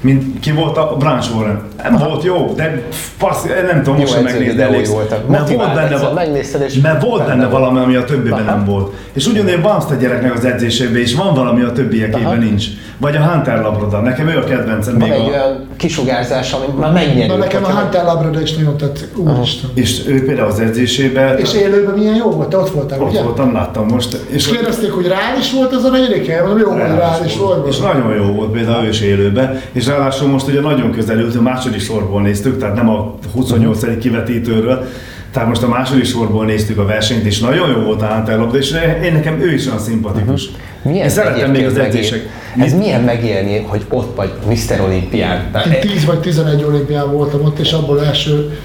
mint 0.00 0.40
ki 0.40 0.52
volt 0.52 0.76
a 0.76 0.96
Branch 0.98 1.34
Warren. 1.36 1.62
Nem 1.82 1.96
volt 1.96 2.24
jó, 2.24 2.52
de 2.56 2.82
passz, 3.18 3.44
nem 3.70 3.82
tudom 3.82 3.98
most 3.98 4.12
sem 4.12 4.22
megnézni. 4.22 4.62
elég. 4.62 4.88
voltak. 4.88 5.28
Mert 5.28 5.48
volt 5.52 5.74
benne, 5.74 5.82
egyszer, 5.82 6.00
va- 6.00 6.14
megnézted, 6.14 6.60
és 6.60 6.74
mert 6.80 7.02
volt 7.02 7.26
benne 7.26 7.46
valami, 7.48 7.78
ami 7.78 7.94
a 7.94 8.04
többiben 8.04 8.46
Aha. 8.46 8.50
nem 8.56 8.64
volt. 8.64 8.94
És 9.12 9.26
ugyanilyen 9.26 9.62
Bumstead 9.62 10.00
gyereknek 10.00 10.34
az 10.34 10.44
edzésében 10.44 11.00
is 11.00 11.14
van 11.14 11.34
valami, 11.34 11.62
a 11.62 11.72
többiekében 11.72 12.38
nincs. 12.38 12.64
Vagy 13.00 13.16
a 13.16 13.20
Hunter 13.20 13.62
Labrador, 13.62 14.02
nekem 14.02 14.28
ő 14.28 14.36
a 14.36 14.44
kedvencem 14.44 14.98
Van 14.98 15.08
még 15.08 15.18
egy 15.18 15.24
a... 15.24 15.28
olyan 15.28 15.66
kisugárzás, 15.76 16.52
ami 16.52 16.64
már 16.78 16.92
megnyerő. 16.92 17.26
Na 17.26 17.36
nekem 17.36 17.64
a 17.64 17.68
Hunter 17.68 18.04
Labrador 18.04 18.42
is 18.42 18.54
nagyon 18.56 18.76
tetszik. 18.76 19.18
Úristen. 19.18 19.70
És 19.74 20.06
ő 20.08 20.24
például 20.24 20.48
az 20.48 20.60
edzésében, 20.60 21.38
És 21.38 21.54
élőben 21.54 21.94
milyen 21.94 22.14
jó 22.14 22.30
volt, 22.30 22.48
te 22.48 22.56
ott 22.56 22.70
voltál, 22.70 23.00
ott 23.00 23.10
ugye? 23.10 23.22
voltam, 23.22 23.52
láttam 23.52 23.86
most. 23.86 24.16
És 24.28 24.34
És 24.46 24.48
kérdezték, 24.48 24.90
hogy 24.92 25.06
reális 25.06 25.52
volt 25.52 25.72
ez 25.74 25.84
a 25.84 25.90
negyedik 25.90 26.26
hely? 26.26 26.40
Mondom, 26.40 26.58
jó, 26.58 26.70
hogy 26.70 26.78
reális 26.78 27.36
volt. 27.36 27.66
És 27.68 27.78
nagyon 27.78 28.14
jó 28.14 28.24
volt 28.32 28.50
például 28.50 28.84
ő 28.84 28.88
is 28.88 29.00
élőben, 29.00 29.60
és 29.72 29.86
ráadásul 29.86 30.28
most 30.28 30.46
ugye 30.48 30.60
nagyon 30.60 30.92
közel 30.92 31.18
ült, 31.18 31.36
a 31.36 31.42
második 31.42 31.80
sorból 31.80 32.22
néztük, 32.22 32.58
tehát 32.58 32.74
nem 32.74 32.88
a 32.88 33.14
28. 33.34 33.98
kivetítőről, 33.98 34.84
tehát 35.32 35.48
most 35.48 35.62
a 35.62 35.68
második 35.68 36.04
sorból 36.04 36.44
néztük 36.44 36.78
a 36.78 36.84
versenyt, 36.84 37.24
és 37.24 37.38
nagyon 37.38 37.68
jó 37.68 37.80
volt 37.82 38.02
a 38.02 38.06
Hunter 38.06 38.38
Labda, 38.38 38.58
és 38.58 38.74
én 39.04 39.12
nekem 39.12 39.40
ő 39.40 39.54
is 39.54 39.66
olyan 39.66 39.78
szimpatikus. 39.78 40.44
Milyen 40.82 41.02
én 41.04 41.08
szeretem 41.08 41.50
még 41.50 41.64
az 41.66 41.78
edzések. 41.78 42.18
megél- 42.56 42.72
Ez 42.72 42.78
milyen 42.78 43.00
megélni, 43.00 43.64
hogy 43.68 43.84
ott 43.88 44.16
vagy 44.16 44.32
Mr. 44.48 44.80
Olimpián? 44.80 45.50
Én 45.74 45.80
10 45.80 46.04
vagy 46.04 46.18
11 46.20 46.62
olimpián 46.62 47.12
voltam 47.12 47.44
ott, 47.44 47.58
és 47.58 47.72
abból 47.72 48.04
első 48.04 48.58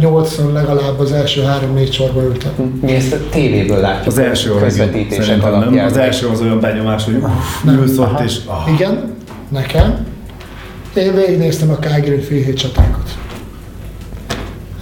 8 0.00 0.36
legalább 0.52 0.98
az 0.98 1.12
első 1.12 1.42
3-4 1.76 1.92
sorba 1.92 2.22
ültem. 2.22 2.78
Mi 2.82 2.92
ezt 2.94 3.12
a 3.12 3.16
tévéből 3.30 3.80
látjuk. 3.80 4.06
Az 4.06 4.18
első 4.18 4.50
közvetítések 4.54 5.24
szerintem 5.24 5.50
nem. 5.50 5.60
alapján. 5.60 5.86
Az 5.86 5.96
első 5.96 6.26
az 6.26 6.40
olyan 6.40 6.60
benyomás, 6.60 7.04
hogy 7.04 7.14
uff, 7.14 7.64
ülsz 7.78 7.98
ott, 7.98 8.20
és 8.20 8.36
ah, 8.46 8.72
Igen, 8.74 9.14
nekem. 9.48 10.06
Én 10.94 11.14
végignéztem 11.14 11.70
a 11.70 11.74
Calgary 11.78 12.20
Félhét 12.20 12.56
csatákat. 12.58 13.10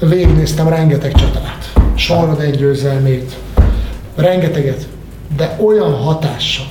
Végignéztem 0.08 0.68
rengeteg 0.68 1.12
csatát. 1.12 1.72
Sorod 1.94 2.40
egy 2.40 2.56
győzelmét. 2.56 3.36
Rengeteget. 4.14 4.86
De 5.36 5.58
olyan 5.64 5.92
hatással, 5.92 6.66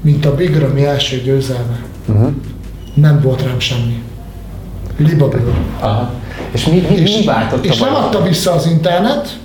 mint 0.00 0.24
a 0.24 0.34
Big 0.34 0.56
Ramy 0.56 0.84
első 0.84 1.16
győzelme. 1.16 1.84
Nem 2.94 3.20
volt 3.20 3.42
rám 3.42 3.58
semmi. 3.58 4.02
Libaből. 4.96 5.54
Aha. 5.80 6.12
És 6.52 6.66
mi, 6.66 6.86
mi, 6.88 7.00
mi 7.00 7.24
váltotta 7.24 7.68
és 7.68 7.78
nem 7.78 7.94
adta 7.94 8.22
vissza 8.22 8.52
az 8.52 8.66
internet, 8.66 9.38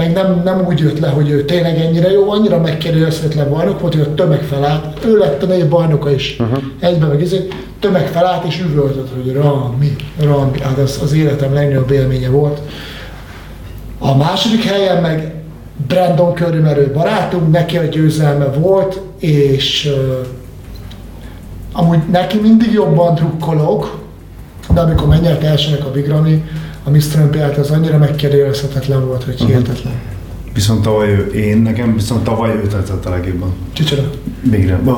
meg 0.00 0.12
nem, 0.12 0.40
nem 0.44 0.66
úgy 0.66 0.78
jött 0.78 0.98
le, 0.98 1.08
hogy 1.08 1.30
ő 1.30 1.44
tényleg 1.44 1.78
ennyire 1.78 2.10
jó, 2.10 2.30
annyira 2.30 2.60
megkérdőjelezhetetlen 2.60 3.50
bajnok 3.50 3.80
volt, 3.80 3.94
hogy 3.94 4.02
a 4.02 4.14
tömeg 4.14 4.42
felállt, 4.42 5.04
ő 5.04 5.18
lett 5.18 5.42
a 5.42 5.46
név 5.46 5.68
bajnoka 5.68 6.12
is, 6.12 6.36
uh-huh. 6.38 6.62
egyben 6.78 7.08
meg 7.08 7.20
izé, 7.20 7.48
tömeg 7.80 8.06
felállt 8.06 8.44
és 8.44 8.60
üvöltött, 8.60 9.08
hogy 9.14 9.32
Rami, 9.32 9.96
Rami, 10.20 10.60
hát 10.60 10.78
az, 10.78 11.00
az 11.02 11.12
életem 11.12 11.54
legnagyobb 11.54 11.90
élménye 11.90 12.28
volt. 12.28 12.60
A 13.98 14.16
második 14.16 14.64
helyen 14.64 15.02
meg 15.02 15.34
Brandon 15.86 16.34
Curry, 16.34 16.58
mert 16.58 16.78
ő 16.78 16.90
barátunk, 16.94 17.50
neki 17.50 17.76
a 17.76 17.84
győzelme 17.84 18.44
volt, 18.44 19.00
és 19.18 19.90
uh, 19.94 20.26
amúgy 21.72 21.98
neki 22.10 22.38
mindig 22.38 22.72
jobban 22.72 23.14
drukkolok, 23.14 23.98
de 24.74 24.80
amikor 24.80 25.08
megnyert 25.08 25.42
elsőnek 25.42 25.84
a 25.84 25.90
Big 25.90 26.08
Ramy, 26.08 26.44
a 26.84 26.90
Mr. 26.90 27.16
Olympiát 27.16 27.56
az 27.56 27.70
annyira 27.70 27.98
megkérdőjelezhetetlen 27.98 29.06
volt, 29.06 29.24
hogy 29.24 29.40
hihetetlen. 29.40 29.92
viszont 30.54 30.82
tavaly 30.82 31.08
ő, 31.08 31.26
én, 31.34 31.58
nekem 31.58 31.94
viszont 31.94 32.24
tavaly 32.24 32.50
ő 32.54 32.66
tetszett 32.66 33.06
a 33.06 33.10
legjobban. 33.10 33.54
Csicsoda. 33.72 34.10
Végre. 34.42 34.74
Uh, 34.84 34.94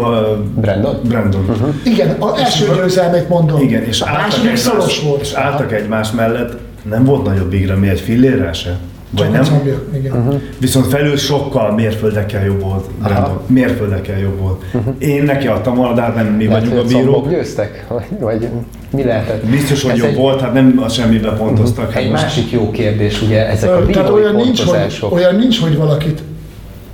Brandon? 0.54 1.00
Brandon. 1.02 1.74
Igen, 1.84 2.16
az 2.18 2.38
első 2.40 2.66
győzelmét 2.74 3.28
mondom. 3.28 3.60
Igen, 3.60 3.82
és 3.82 4.00
a 4.00 4.04
második 4.12 4.44
egymás- 4.44 4.60
szoros 4.60 5.00
volt. 5.00 5.20
És 5.20 5.32
álltak 5.32 5.72
egymás 5.72 6.10
mellett, 6.10 6.56
nem 6.82 7.04
volt 7.04 7.24
nagyobb 7.26 7.52
igra, 7.52 7.76
mi 7.76 7.88
egy 7.88 8.00
fillérrel 8.00 8.52
se? 8.52 8.78
Vagy 9.16 9.24
Csak 9.24 9.32
nem? 9.32 9.44
combja, 9.44 9.82
igen. 9.94 10.12
Uh-huh. 10.18 10.40
Viszont 10.58 10.86
felül 10.86 11.16
sokkal 11.16 11.72
mérföldekkel 11.74 12.44
jobb 12.44 12.60
volt. 12.60 12.90
Brandon. 13.02 13.40
Mérföldekkel 13.46 14.18
jobb 14.18 14.38
volt. 14.38 14.62
Uh-huh. 14.72 14.94
Én 14.98 15.22
neki 15.22 15.46
adtam 15.46 15.78
hát 15.96 16.14
nem 16.14 16.26
mi 16.26 16.46
Lehet, 16.46 16.62
vagyunk 16.68 16.84
a 16.84 16.86
bírók. 16.88 17.28
győztek? 17.28 17.86
Vagy, 18.20 18.48
mi 18.90 19.04
lehetett? 19.04 19.44
Biztos, 19.46 19.82
hogy 19.82 19.90
Ez 19.92 19.98
jobb 19.98 20.08
egy, 20.08 20.16
volt, 20.16 20.40
hát 20.40 20.52
nem 20.52 20.80
a 20.84 20.88
semmibe 20.88 21.30
pontoztak. 21.30 21.92
Hát 21.92 22.02
Egy 22.02 22.10
most- 22.10 22.22
másik 22.22 22.50
jó 22.50 22.70
kérdés, 22.70 23.22
ugye 23.22 23.48
ezek 23.48 23.70
a 23.70 23.72
Ö, 23.72 23.86
Tehát 23.86 24.08
bírói 24.08 24.22
olyan 24.22 24.34
nincs, 24.34 24.62
hogy, 24.64 25.08
olyan 25.10 25.34
nincs, 25.34 25.60
hogy 25.60 25.76
valakit, 25.76 26.22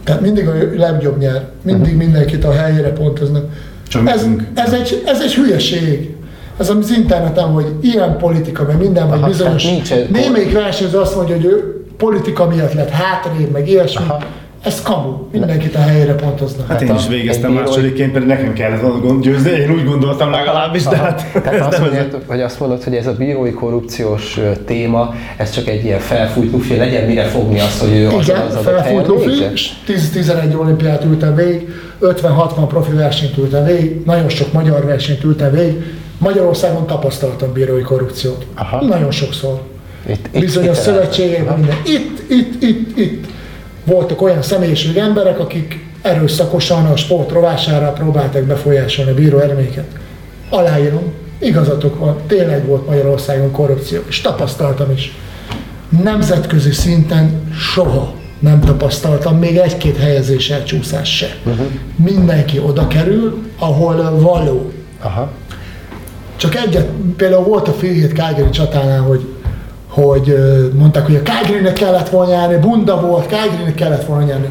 tehát 0.05 0.21
mindig 0.21 0.49
a 0.49 0.53
legjobb 0.77 1.19
nyer, 1.19 1.49
mindig 1.63 1.97
mindenkit 1.97 2.45
a 2.45 2.53
helyére 2.53 2.89
pontoznak. 2.89 3.45
Csak 3.89 4.09
Ez, 4.09 4.27
ez, 4.55 4.73
egy, 4.73 5.03
ez 5.07 5.21
egy 5.21 5.35
hülyeség. 5.35 6.17
Ez 6.59 6.71
az 6.71 6.91
interneten, 6.97 7.45
hogy 7.45 7.67
ilyen 7.81 8.17
politika, 8.17 8.65
meg 8.67 8.79
minden, 8.79 9.09
vagy 9.09 9.21
bizonyos... 9.21 9.67
Némelyik 10.11 10.53
versenyző 10.53 10.99
azt 10.99 11.17
mondja, 11.17 11.35
hogy 11.35 11.45
ő 11.45 11.78
politika 11.99 12.47
miatt 12.47 12.73
lett 12.73 12.91
hátrébb, 12.91 13.51
meg 13.51 13.69
ilyesmi. 13.69 14.05
Aha. 14.09 14.19
Ez 14.63 14.83
kamu. 14.83 15.17
Mindenkit 15.33 15.75
a 15.75 15.79
helyére 15.79 16.15
pontoznak. 16.15 16.67
Hát 16.69 16.81
én 16.81 16.87
Tehát 16.87 17.03
is 17.03 17.09
végeztem 17.09 17.51
bírói- 17.51 17.67
másodikként, 17.67 18.13
pedig 18.13 18.29
nekem 18.29 18.53
kellett 18.53 18.81
volna 18.81 18.99
gond- 19.01 19.23
győzni, 19.23 19.51
én 19.51 19.71
úgy 19.71 19.85
gondoltam 19.85 20.31
legalábbis, 20.31 20.83
de 20.85 20.97
hát 20.97 21.27
Tehát 21.33 21.53
ez 21.61 21.61
azt 21.67 21.71
nem 21.71 21.83
az- 21.83 21.93
mondod, 21.93 22.23
hogy 22.27 22.41
azt 22.41 22.61
mondod, 22.61 22.85
hogy 22.85 22.95
ez 22.95 23.07
a 23.07 23.13
bírói 23.13 23.51
korrupciós 23.53 24.39
téma, 24.67 25.15
ez 25.37 25.51
csak 25.51 25.67
egy 25.69 25.85
ilyen 25.85 25.99
felfújt 25.99 26.53
lufi, 26.53 26.77
legyen 26.77 27.05
mire 27.07 27.23
fogni 27.25 27.61
azt, 27.61 27.81
hogy 27.81 27.91
ő 27.97 28.07
azon 28.07 28.21
Igen, 28.21 28.41
az 28.41 28.55
adott 28.55 28.65
helyen 28.65 28.83
felfújt 28.83 29.07
lufi, 29.07 29.27
végzett? 29.29 29.53
és 29.53 29.71
10-11 29.87 30.59
olimpiát 30.61 31.05
ültem 31.05 31.35
végig, 31.35 31.69
50-60 32.01 32.65
profi 32.69 32.93
versenyt 32.93 33.37
ültem 33.39 33.65
végig, 33.65 34.03
nagyon 34.05 34.29
sok 34.29 34.53
magyar 34.53 34.85
versenyt 34.85 35.25
ültem 35.25 35.51
végig. 35.51 35.83
Magyarországon 36.19 36.87
tapasztaltam 36.87 37.53
bírói 37.53 37.83
korrupciót. 37.83 38.47
Aha. 38.55 38.85
Nagyon 38.85 39.11
sokszor. 39.11 39.61
Itt, 40.09 40.29
itt, 40.33 40.41
Bizonyos 40.41 40.77
itt 40.77 40.83
szövetségek, 40.83 41.47
Aha. 41.47 41.57
minden. 41.57 41.77
Itt, 41.85 42.31
itt, 42.31 42.63
itt, 42.63 42.99
itt 42.99 43.27
voltak 43.85 44.23
olyan 44.23 44.43
személyiség 44.43 44.97
emberek, 44.97 45.41
akik 45.41 45.87
erőszakosan 46.03 46.87
a 46.87 46.97
sport 46.97 47.31
rovására 47.31 47.93
próbáltak 47.93 48.43
befolyásolni 48.43 49.11
a 49.11 49.15
bíró 49.15 49.39
eredményeket. 49.39 49.87
Aláírom, 50.51 51.13
igazatok 51.39 51.99
van, 51.99 52.17
tényleg 52.27 52.67
volt 52.67 52.87
Magyarországon 52.87 53.51
korrupció, 53.51 54.01
és 54.09 54.21
tapasztaltam 54.21 54.93
is. 54.93 55.17
Nemzetközi 56.03 56.73
szinten 56.73 57.53
soha 57.53 58.15
nem 58.39 58.61
tapasztaltam 58.61 59.39
még 59.39 59.57
egy-két 59.57 59.97
helyezés 59.97 60.51
elcsúszás 60.51 61.17
se. 61.17 61.37
Uh-huh. 61.45 61.67
Mindenki 61.97 62.59
oda 62.59 62.87
kerül, 62.87 63.43
ahol 63.59 64.19
való. 64.21 64.73
Aha. 65.01 65.31
Csak 66.37 66.55
egyet, 66.55 66.89
például 67.17 67.45
volt 67.45 67.69
a 67.69 67.73
Félhét 67.73 68.13
Calgary 68.13 68.51
csatánál, 68.51 69.01
hogy, 69.01 69.27
hogy 70.03 70.39
mondták, 70.75 71.07
hogy 71.07 71.17
a 71.17 71.23
Calgary-nek 71.23 71.73
kellett 71.73 72.09
volna 72.09 72.31
nyerni, 72.31 72.57
bunda 72.57 73.01
volt, 73.01 73.29
Calgary-nek 73.29 73.75
kellett 73.75 74.05
volna 74.05 74.25
nyerni. 74.25 74.49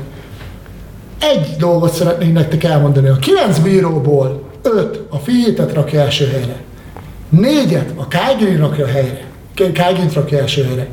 Egy 1.20 1.56
dolgot 1.60 1.94
szeretnék 1.94 2.34
nektek 2.34 2.64
elmondani, 2.64 3.08
a 3.08 3.16
kilenc 3.16 3.60
bíróból 3.60 4.42
öt 4.62 5.02
a 5.10 5.18
Félhétet 5.18 5.74
rakja 5.74 6.00
első 6.00 6.26
helyre. 6.26 6.62
Négyet 7.30 7.92
a 7.96 8.04
Calgary 8.04 8.56
rakja 8.56 8.86
helyre. 8.88 9.26
calgary 9.74 10.10
rakja 10.14 10.40
első 10.40 10.64
helyre. 10.64 10.88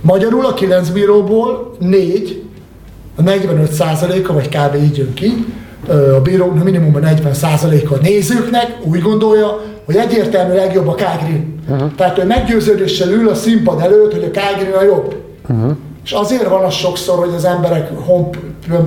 Magyarul 0.00 0.46
a 0.46 0.54
kilenc 0.54 0.88
bíróból 0.88 1.76
négy, 1.78 2.42
a 3.16 3.22
45%-a, 3.22 4.32
vagy 4.32 4.48
kb. 4.48 4.82
így 4.82 4.96
jön 4.96 5.14
ki, 5.14 5.46
a 6.16 6.20
bíróknak 6.20 6.64
minimum 6.64 6.94
a 6.94 6.98
40%-a 6.98 7.94
a 7.94 7.98
nézőknek 8.02 8.76
úgy 8.84 9.00
gondolja, 9.00 9.60
hogy 9.84 9.96
egyértelmű 9.96 10.54
legjobb 10.54 10.88
a 10.88 10.94
Calgary. 10.94 11.44
Uh-huh. 11.68 11.94
Tehát 11.94 12.18
ő 12.18 12.24
meggyőződéssel 12.24 13.08
ül 13.08 13.28
a 13.28 13.34
színpad 13.34 13.80
előtt, 13.80 14.12
hogy 14.12 14.30
a 14.34 14.38
Calgary 14.38 14.70
a 14.70 14.82
jobb. 14.82 15.16
Uh-huh. 15.48 15.76
És 16.04 16.12
azért 16.12 16.48
van 16.48 16.64
az 16.64 16.74
sokszor, 16.74 17.18
hogy 17.18 17.34
az 17.34 17.44
emberek 17.44 17.90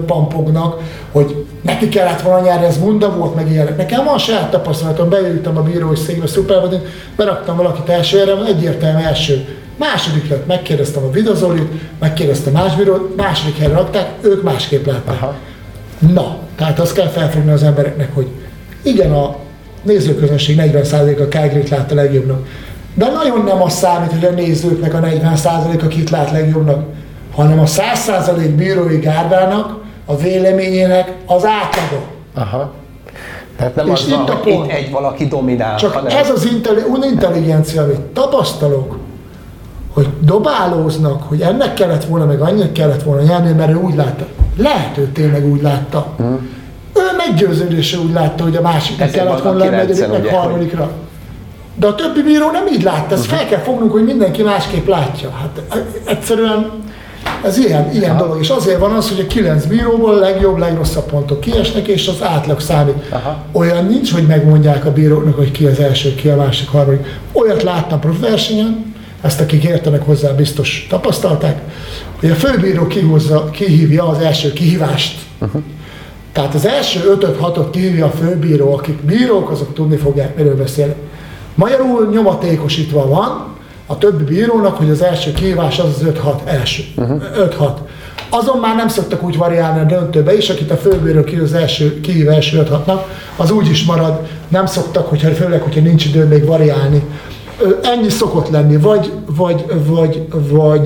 pampognak, 0.05 0.81
hogy 1.11 1.45
neki 1.61 1.89
kellett 1.89 2.21
volna 2.21 2.45
nyerni, 2.45 2.65
ez 2.65 2.77
bunda 2.77 3.15
volt, 3.15 3.35
meg 3.35 3.51
ilyenek. 3.51 3.77
Nekem 3.77 4.05
van 4.05 4.17
saját 4.17 4.51
tapasztalatom, 4.51 5.09
beültem 5.09 5.57
a 5.57 5.61
bírói 5.61 5.95
székbe, 5.95 6.27
szupervadin, 6.27 6.81
beraktam 7.15 7.57
valakit 7.57 7.89
első 7.89 8.17
helyre, 8.17 8.45
egyértelmű 8.45 9.03
első. 9.03 9.45
Második 9.77 10.29
lett, 10.29 10.47
megkérdeztem 10.47 11.03
a 11.03 11.11
Vidazolit, 11.11 11.71
megkérdeztem 11.99 12.53
más 12.53 12.75
bírót, 12.75 13.15
második 13.15 13.57
helyre 13.57 13.73
rakták, 13.73 14.09
ők 14.21 14.43
másképp 14.43 14.85
látták. 14.85 15.21
Aha. 15.21 15.35
Na, 16.13 16.37
tehát 16.55 16.79
azt 16.79 16.93
kell 16.93 17.07
felfogni 17.07 17.51
az 17.51 17.63
embereknek, 17.63 18.13
hogy 18.13 18.27
igen, 18.81 19.11
a 19.11 19.35
nézőközönség 19.83 20.57
40%-a 20.61 21.23
Calgary-t 21.29 21.69
látta 21.69 21.95
legjobbnak. 21.95 22.47
De 22.95 23.11
nagyon 23.11 23.43
nem 23.45 23.61
az 23.61 23.73
számít, 23.73 24.11
hogy 24.11 24.25
a 24.25 24.29
nézőknek 24.31 24.93
a 24.93 24.99
40%-a 24.99 25.87
kit 25.87 26.09
lát 26.09 26.31
legjobbnak, 26.31 26.85
hanem 27.35 27.59
a 27.59 27.63
100% 27.63 28.53
bírói 28.55 28.97
gárdának, 28.97 29.77
a 30.05 30.17
véleményének 30.17 31.11
az 31.25 31.45
átlaga. 31.45 32.03
Aha. 32.33 32.71
Tehát 33.57 33.75
nem 33.75 33.87
És 33.87 33.91
az 33.91 34.09
van, 34.09 34.21
itt 34.21 34.29
a 34.29 34.33
hogy 34.33 34.53
pont. 34.53 34.65
itt 34.65 34.71
egy 34.77 34.91
valaki 34.91 35.27
dominál, 35.27 35.77
Csak 35.77 35.91
hanem 35.93 36.17
ez 36.17 36.29
az 36.29 36.45
intelli- 36.45 36.83
unintelligencia, 36.89 37.81
amit 37.83 37.99
tapasztalok, 37.99 38.97
hogy 39.93 40.07
dobálóznak, 40.19 41.23
hogy 41.23 41.41
ennek 41.41 41.73
kellett 41.73 42.03
volna, 42.05 42.25
meg 42.25 42.41
annyit 42.41 42.71
kellett 42.71 43.03
volna 43.03 43.21
nyerni, 43.21 43.51
mert 43.51 43.71
ő 43.71 43.75
úgy 43.75 43.95
látta. 43.95 44.25
Lehet, 44.57 44.97
ő 44.97 45.07
tényleg 45.13 45.45
úgy 45.51 45.61
látta. 45.61 46.15
Ő 46.95 47.01
meggyőződése 47.17 47.97
úgy 47.97 48.13
látta, 48.13 48.43
hogy 48.43 48.55
a 48.55 48.61
másiknak 48.61 49.07
Ezért 49.07 49.25
kellett 49.25 49.41
volna 49.41 49.69
negyedik, 49.69 50.07
meg 50.07 50.25
harmadikra. 50.25 50.91
De 51.75 51.87
a 51.87 51.95
többi 51.95 52.21
bíró 52.21 52.51
nem 52.51 52.67
így 52.67 52.83
látta, 52.83 53.15
ezt 53.15 53.25
fel 53.25 53.45
kell 53.45 53.59
fognunk, 53.59 53.91
hogy 53.91 54.03
mindenki 54.03 54.41
másképp 54.41 54.87
látja. 54.87 55.29
Hát 55.29 55.61
egyszerűen 56.05 56.71
ez 57.43 57.57
ilyen, 57.57 57.91
ilyen 57.93 58.17
dolog. 58.17 58.37
És 58.41 58.49
azért 58.49 58.79
van 58.79 58.91
az, 58.91 59.09
hogy 59.09 59.19
a 59.19 59.27
kilenc 59.27 59.65
bíróból 59.65 60.13
a 60.13 60.19
legjobb, 60.19 60.57
legrosszabb 60.57 61.05
pontok 61.05 61.39
kiesnek, 61.39 61.87
és 61.87 62.07
az 62.07 62.21
átlag 62.21 62.59
számít. 62.59 62.95
Aha. 63.09 63.37
Olyan 63.51 63.85
nincs, 63.85 64.13
hogy 64.13 64.23
megmondják 64.23 64.85
a 64.85 64.91
bíróknak, 64.91 65.35
hogy 65.35 65.51
ki 65.51 65.65
az 65.65 65.79
első, 65.79 66.15
ki 66.15 66.27
a 66.27 66.35
másik, 66.35 66.69
harmadik. 66.69 67.05
Olyat 67.31 67.63
láttam 67.63 67.99
profversenyen, 67.99 68.93
ezt 69.21 69.41
akik 69.41 69.63
értenek 69.63 70.05
hozzá 70.05 70.31
biztos 70.31 70.87
tapasztalták, 70.89 71.61
hogy 72.19 72.29
a 72.29 72.35
főbíró 72.35 72.87
kihúzza, 72.87 73.49
kihívja 73.49 74.07
az 74.07 74.19
első 74.19 74.53
kihívást. 74.53 75.19
Tehát 76.33 76.53
az 76.53 76.65
első 76.65 77.17
5-6-ot 77.19 77.67
kihívja 77.71 78.05
a 78.05 78.09
főbíró, 78.09 78.73
akik 78.73 79.01
bírók, 79.01 79.49
azok 79.49 79.73
tudni 79.73 79.97
fogják, 79.97 80.35
miről 80.35 80.55
beszélek. 80.55 80.95
Magyarul 81.55 82.09
nyomatékosítva 82.11 83.07
van 83.07 83.47
a 83.85 83.97
többi 83.97 84.23
bírónak, 84.23 84.77
hogy 84.77 84.89
az 84.89 85.01
első 85.01 85.31
kihívás 85.31 85.79
az 85.79 85.85
az 85.85 86.03
5-6 86.05 86.35
első. 86.45 86.83
5-6. 86.97 87.71
Azon 88.29 88.59
már 88.59 88.75
nem 88.75 88.87
szoktak 88.87 89.23
úgy 89.23 89.37
variálni 89.37 89.79
a 89.79 89.83
döntőbe 89.83 90.37
is, 90.37 90.49
akit 90.49 90.71
a 90.71 90.77
főbíró 90.77 91.23
kihív 91.23 91.43
az 91.43 91.53
első, 91.53 91.99
kihív 92.01 92.29
első 92.29 92.57
5 92.57 92.69
6 92.69 93.05
az 93.35 93.51
úgy 93.51 93.69
is 93.69 93.83
marad, 93.83 94.19
nem 94.47 94.65
szoktak, 94.65 95.07
hogyha, 95.07 95.29
főleg, 95.29 95.61
hogyha 95.61 95.81
nincs 95.81 96.05
idő 96.05 96.25
még 96.25 96.45
variálni. 96.45 97.03
Ennyi 97.81 98.09
szokott 98.09 98.49
lenni, 98.49 98.77
vagy, 98.77 99.11
vagy, 99.25 99.65
vagy, 99.87 100.27
vagy, 100.31 100.85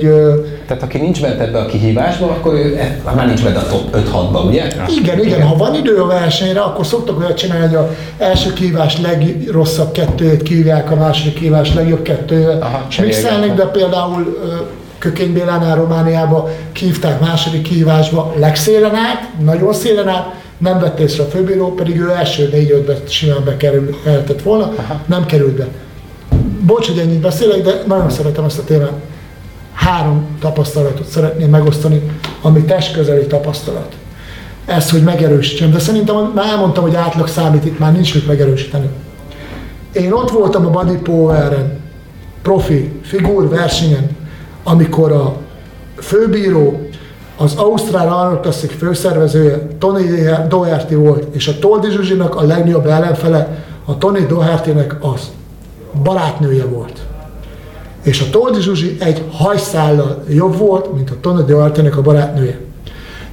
Tehát 0.68 0.84
aki 0.84 0.98
nincs 0.98 1.22
bent 1.22 1.39
ebbe 1.39 1.57
a 1.60 1.65
kihívásba, 1.65 2.26
akkor 2.26 2.53
ő 2.53 2.77
e- 2.77 3.14
már 3.15 3.27
nincs 3.27 3.44
benne 3.44 3.57
a 3.57 3.68
top 3.68 3.95
5-6-ba, 3.95 4.48
ugye? 4.48 4.68
Igen, 4.99 5.19
igen, 5.23 5.41
ha 5.41 5.56
van 5.56 5.76
idő 5.76 5.95
a 5.95 6.06
versenyre, 6.06 6.60
akkor 6.60 6.85
szoktak 6.85 7.19
olyat 7.19 7.38
csinálni, 7.38 7.65
hogy 7.65 7.76
az 7.76 7.85
első 8.18 8.53
kívás 8.53 8.98
legrosszabb 9.02 9.91
kettőjét 9.91 10.44
kívják, 10.44 10.91
a 10.91 10.95
második 10.95 11.34
kívás 11.34 11.73
legjobb 11.73 12.02
kettőjét. 12.02 12.61
Aha, 12.61 12.88
Mixelnek, 13.02 13.53
de 13.53 13.65
például 13.65 14.38
Kökény 14.98 15.34
Bélánál 15.34 15.76
Romániába 15.76 16.49
kívták 16.72 17.19
második 17.19 17.61
kívásba 17.61 18.34
legszélen 18.39 18.95
át, 18.95 19.30
nagyon 19.44 19.73
szélen 19.73 20.07
át, 20.07 20.34
nem 20.57 20.80
vett 20.80 20.99
észre 20.99 21.23
a 21.23 21.27
főbíró, 21.27 21.73
pedig 21.73 21.99
ő 21.99 22.11
első 22.18 22.49
négy 22.52 22.72
ötbe 22.72 22.94
simán 23.07 23.44
bekerülhetett 23.45 24.41
volna, 24.41 24.73
nem 25.06 25.26
került 25.26 25.53
be. 25.53 25.68
Bocs, 26.68 26.88
hogy 26.88 26.99
ennyit 26.99 27.19
beszélek, 27.19 27.61
de 27.61 27.84
nagyon 27.88 28.10
szeretem 28.10 28.44
ezt 28.44 28.60
a 28.60 28.64
témát. 28.64 28.94
Három 29.73 30.26
tapasztalatot 30.39 31.07
szeretném 31.07 31.49
megosztani, 31.49 32.02
ami 32.41 32.61
testközeli 32.61 33.26
tapasztalat. 33.26 33.95
Ez, 34.65 34.89
hogy 34.91 35.03
megerősítsem. 35.03 35.72
De 35.72 35.80
szerintem 35.80 36.31
már 36.35 36.45
elmondtam, 36.45 36.84
hogy 36.84 36.95
átlag 36.95 37.27
számít, 37.27 37.65
itt 37.65 37.80
már 37.80 37.91
nincs 37.91 38.14
mit 38.14 38.27
megerősíteni. 38.27 38.89
Én 39.91 40.11
ott 40.11 40.31
voltam 40.31 40.65
a 40.65 40.69
Body 40.69 40.95
Power-en, 40.95 41.80
profi 42.41 42.91
figur 43.02 43.49
versenyen, 43.49 44.10
amikor 44.64 45.11
a 45.11 45.35
főbíró, 45.98 46.88
az 47.38 47.56
Ausztrál 47.56 48.14
Arnold 48.14 48.53
főszervezője 48.53 49.68
Tony 49.80 50.30
Doherty 50.48 50.94
volt, 50.94 51.35
és 51.35 51.48
a 51.48 51.60
Toldi 51.60 51.89
Zsuzsinak 51.89 52.35
a 52.35 52.44
legnagyobb 52.44 52.85
ellenfele, 52.85 53.64
a 53.85 53.98
Tony 53.98 54.27
Dohertynek 54.27 54.95
az 54.99 55.31
barátnője 56.03 56.65
volt. 56.65 56.99
És 58.03 58.22
a 58.22 58.30
Toldi 58.30 58.61
Zsuzsi 58.61 58.97
egy 58.99 59.23
hajszállal 59.31 60.23
jobb 60.30 60.57
volt, 60.57 60.93
mint 60.93 61.09
a 61.09 61.19
Tony 61.22 61.45
Dohertynek 61.45 61.97
a 61.97 62.01
barátnője. 62.01 62.59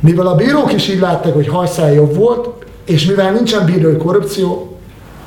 Mivel 0.01 0.27
a 0.27 0.35
bírók 0.35 0.73
is 0.73 0.89
így 0.89 1.01
látták, 1.01 1.35
hogy 1.35 1.49
hajszál 1.49 1.93
jobb 1.93 2.15
volt, 2.15 2.49
és 2.85 3.07
mivel 3.07 3.33
nincsen 3.33 3.65
bírói 3.65 3.97
korrupció, 3.97 4.79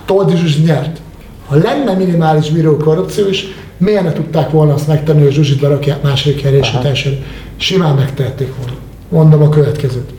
Toldi 0.06 0.36
Zsuzsi 0.36 0.62
nyert. 0.62 1.02
Ha 1.48 1.56
lenne 1.56 1.94
minimális 1.94 2.49
bírói 2.49 2.78
korrupció 2.78 3.28
is, 3.28 3.45
miért 3.78 4.04
ne 4.04 4.14
tudták 4.14 4.49
volna 4.49 4.74
azt 4.74 4.88
megtenni, 4.88 5.22
hogy 5.22 5.32
Zsuzsit 5.32 5.60
berakják 5.60 6.02
második 6.02 6.41
helyre 6.41 6.58
és 6.58 6.74
a 6.74 6.86
elsőre? 6.86 7.18
Simán 7.58 7.95
megtehették 7.95 8.56
volna. 8.56 8.74
Mondom 9.10 9.41
a 9.41 9.49
következőt. 9.49 10.14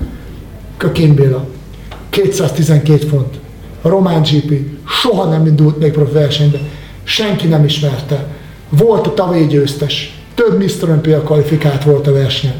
Kökény 0.76 1.14
Béla, 1.14 1.44
212 2.10 3.06
font. 3.06 3.34
A 3.82 3.88
Román 3.88 4.22
GP 4.22 4.52
soha 4.86 5.24
nem 5.24 5.46
indult 5.46 5.78
még 5.78 5.92
profi 5.92 6.12
versenybe. 6.12 6.58
Senki 7.08 7.46
nem 7.46 7.64
ismerte. 7.64 8.26
Volt 8.68 9.06
a 9.06 9.14
tavalyi 9.14 9.46
győztes. 9.46 10.20
Több 10.34 10.62
Mr. 10.62 10.88
Olympia 10.88 11.22
kvalifikált 11.22 11.84
volt 11.84 12.06
a 12.06 12.12
versenyen. 12.12 12.56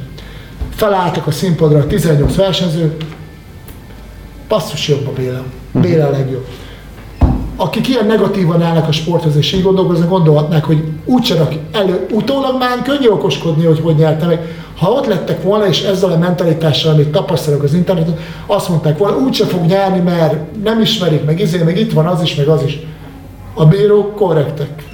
Felálltak 0.75 1.27
a 1.27 1.31
színpadra 1.31 1.79
a 1.79 1.87
18 1.87 2.37
versenyző. 2.37 2.97
Passzus 4.47 4.89
jobb 4.89 5.07
a 5.07 5.12
Béla. 5.12 5.43
Béla 5.73 6.07
a 6.07 6.11
legjobb. 6.11 6.47
Akik 7.57 7.89
ilyen 7.89 8.07
negatívan 8.07 8.62
állnak 8.62 8.89
a 8.89 8.93
sporthoz 8.93 9.37
és 9.37 9.53
így 9.53 9.62
gondolkoznak, 9.62 10.09
gondolhatnák, 10.09 10.65
hogy 10.65 10.85
úgyse 11.05 11.35
rak 11.35 11.53
elő, 11.73 12.07
utólag 12.12 12.59
már 12.59 12.83
könnyű 12.83 13.09
okoskodni, 13.09 13.65
hogy 13.65 13.81
hogy 13.81 13.97
nyerte 13.97 14.27
meg. 14.27 14.41
Ha 14.77 14.91
ott 14.91 15.07
lettek 15.07 15.43
volna, 15.43 15.66
és 15.66 15.83
ezzel 15.83 16.12
a 16.12 16.19
mentalitással, 16.19 16.93
amit 16.93 17.09
tapasztalok 17.09 17.62
az 17.62 17.75
interneten, 17.75 18.16
azt 18.47 18.69
mondták 18.69 18.99
volna, 18.99 19.19
úgyse 19.19 19.45
fog 19.45 19.65
nyerni, 19.65 20.01
mert 20.01 20.62
nem 20.62 20.81
ismerik, 20.81 21.25
meg 21.25 21.41
izé, 21.41 21.62
meg 21.62 21.79
itt 21.79 21.93
van 21.93 22.07
az 22.07 22.23
is, 22.23 22.35
meg 22.35 22.49
az 22.49 22.62
is. 22.62 22.79
A 23.59 23.67
bírók 23.67 24.15
korrektek. 24.15 24.85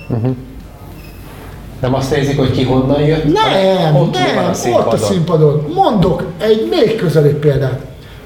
Nem 1.81 1.95
azt 1.95 2.11
nézik, 2.11 2.39
hogy 2.39 2.51
ki 2.51 2.63
honnan 2.63 3.01
jött? 3.01 3.25
Nem, 3.25 3.97
Ott 3.97 4.15
nem, 4.15 4.45
a 4.45 4.69
ott 4.69 4.93
a 4.93 4.97
színpadon? 4.97 5.67
Mondok 5.75 6.25
egy 6.39 6.67
még 6.71 6.97
közelibb 6.97 7.37
példát. 7.39 7.81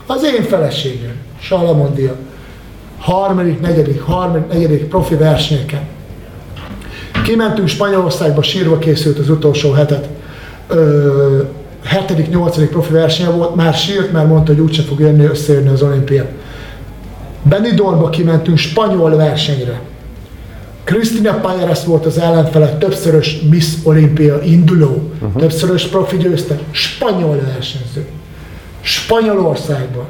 Az 0.06 0.24
én 0.24 0.42
feleségem, 0.42 1.14
Salamondia, 1.40 2.14
harmadik, 2.98 3.60
negyedik, 3.60 4.02
harmadik, 4.02 4.52
negyedik 4.52 4.84
profi 4.84 5.14
versenyeken. 5.14 5.80
Kimentünk 7.24 7.68
Spanyolországba, 7.68 8.42
sírva 8.42 8.78
készült 8.78 9.18
az 9.18 9.30
utolsó 9.30 9.72
hetet. 9.72 10.08
Ö, 10.68 11.42
hetedik, 11.84 12.30
nyolcadik 12.30 12.70
profi 12.70 12.92
versenye 12.92 13.30
volt, 13.30 13.54
már 13.54 13.74
sírt, 13.74 14.12
mert 14.12 14.28
mondta, 14.28 14.52
hogy 14.52 14.60
úgyse 14.60 14.82
fog 14.82 15.00
jönni, 15.00 15.24
összejönni 15.24 15.68
az 15.68 15.82
olimpia. 15.82 16.24
Benidormba 17.42 18.08
kimentünk 18.08 18.58
spanyol 18.58 19.16
versenyre. 19.16 19.80
Cristina 20.88 21.32
Payeres 21.32 21.84
volt 21.84 22.06
az 22.06 22.18
ellenfele, 22.18 22.76
többszörös 22.78 23.40
Miss 23.50 23.74
Olympia 23.82 24.40
induló, 24.42 25.02
uh-huh. 25.14 25.40
többszörös 25.40 25.86
profi 25.86 26.16
győzte, 26.16 26.58
spanyol 26.70 27.40
versenyző. 27.54 28.06
Spanyolországban. 28.80 30.04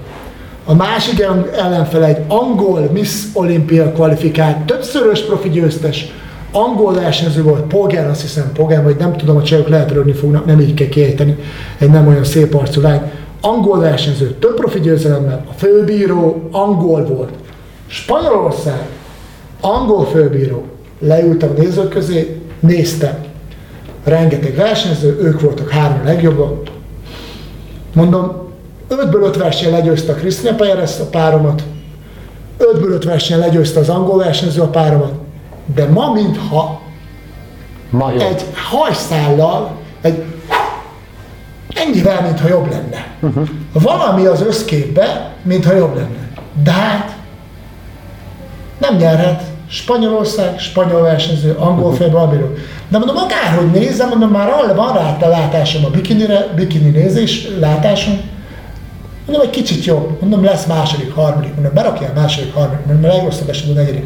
A 0.64 0.74
másik 0.74 1.20
ellenfele 1.56 2.06
egy 2.06 2.22
angol 2.28 2.90
Miss 2.92 3.22
Olympia 3.32 3.92
kvalifikált, 3.92 4.56
többszörös 4.56 5.20
profi 5.20 5.48
győztes, 5.48 6.12
angol 6.52 6.94
versenyző 6.94 7.42
volt, 7.42 7.66
Pogán, 7.66 8.10
azt 8.10 8.20
hiszem 8.20 8.52
Pogán, 8.52 8.84
vagy 8.84 8.96
nem 8.96 9.16
tudom, 9.16 9.36
a 9.36 9.42
csajok 9.42 9.68
lehet 9.68 9.92
rögni 9.92 10.12
fognak, 10.12 10.44
nem 10.44 10.60
így 10.60 10.74
kell 10.74 10.88
kiejteni, 10.88 11.36
egy 11.78 11.90
nem 11.90 12.06
olyan 12.06 12.24
szép 12.24 12.54
arcú 12.54 12.80
lány. 12.80 13.10
Angol 13.40 13.78
versenyző, 13.78 14.34
több 14.38 14.54
profi 14.54 14.80
győzelemmel, 14.80 15.44
a 15.50 15.52
főbíró 15.52 16.48
angol 16.50 17.04
volt. 17.04 17.32
Spanyolország, 17.86 18.86
angol 19.60 20.06
főbíró, 20.06 20.64
leültem 20.98 21.50
a 21.56 21.60
nézők 21.60 21.88
közé, 21.88 22.40
néztem. 22.60 23.18
Rengeteg 24.04 24.54
versenyző, 24.54 25.18
ők 25.20 25.40
voltak 25.40 25.70
három 25.70 26.04
legjobbak. 26.04 26.68
Mondom, 27.94 28.48
5-ből 28.90 29.24
5 29.24 29.36
versenyen 29.36 29.72
legyőzte 29.72 30.12
a 30.12 30.14
Cristina 30.14 30.54
Perez 30.54 31.00
a 31.00 31.04
páromat, 31.04 31.62
5-ből 32.58 32.90
5 32.90 33.04
versenyen 33.04 33.40
legyőzte 33.40 33.80
az 33.80 33.88
angol 33.88 34.18
versenyző 34.18 34.60
a 34.60 34.68
páromat, 34.68 35.12
de 35.74 35.86
ma 35.86 36.12
mintha 36.12 36.80
Ma 37.90 38.12
jó. 38.12 38.20
egy 38.20 38.44
hajszállal, 38.70 39.76
egy 40.00 40.24
ennyivel, 41.74 42.22
mintha 42.22 42.48
jobb 42.48 42.70
lenne. 42.70 43.06
Uh-huh. 43.20 43.48
Valami 43.72 44.24
az 44.24 44.42
összképbe, 44.42 45.32
mintha 45.42 45.74
jobb 45.74 45.94
lenne. 45.94 46.28
De 46.62 46.70
hát 46.70 47.16
nem 48.78 48.96
nyerhet. 48.96 49.42
Spanyolország, 49.70 50.58
spanyol 50.58 51.02
versenyző, 51.02 51.52
angol 51.52 51.94
fél 51.94 52.10
balbíró. 52.10 52.46
De 52.88 52.98
mondom, 52.98 53.16
akárhogy 53.16 53.70
nézem, 53.70 54.08
mondom, 54.08 54.30
már 54.30 54.48
arra 54.48 54.74
van 54.74 54.92
rá 54.92 55.16
a 55.20 55.28
látásom 55.28 55.84
a 55.84 55.90
bikinire, 55.90 56.52
bikini 56.56 56.90
nézés, 56.90 57.48
látásom. 57.60 58.20
Mondom, 59.26 59.46
egy 59.46 59.52
kicsit 59.52 59.84
jobb. 59.84 60.20
Mondom, 60.20 60.44
lesz 60.44 60.66
második, 60.66 61.14
harmadik. 61.14 61.54
Mondom, 61.54 61.74
berakjál 61.74 62.12
második, 62.14 62.54
harmadik. 62.54 62.86
Mondom, 62.86 63.10
a 63.10 63.14
legrosszabb 63.14 63.48
esetben 63.48 63.84
negyedik. 63.84 64.04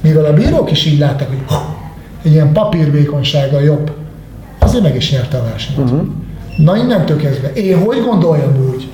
Mivel 0.00 0.24
a 0.24 0.32
bírók 0.32 0.70
is 0.70 0.86
így 0.86 0.98
látták, 0.98 1.28
hogy 1.28 1.58
egy 2.22 2.32
ilyen 2.32 2.52
papírvékonysággal 2.52 3.62
jobb, 3.62 3.92
azért 4.58 4.82
meg 4.82 4.96
is 4.96 5.10
nyerte 5.10 5.36
a 5.38 5.44
versenyt. 5.44 5.78
Uh-huh. 5.78 6.06
Na 6.56 6.76
innentől 6.76 7.16
kezdve, 7.16 7.52
én 7.52 7.78
hogy 7.78 8.00
gondoljam 8.04 8.68
úgy, 8.70 8.88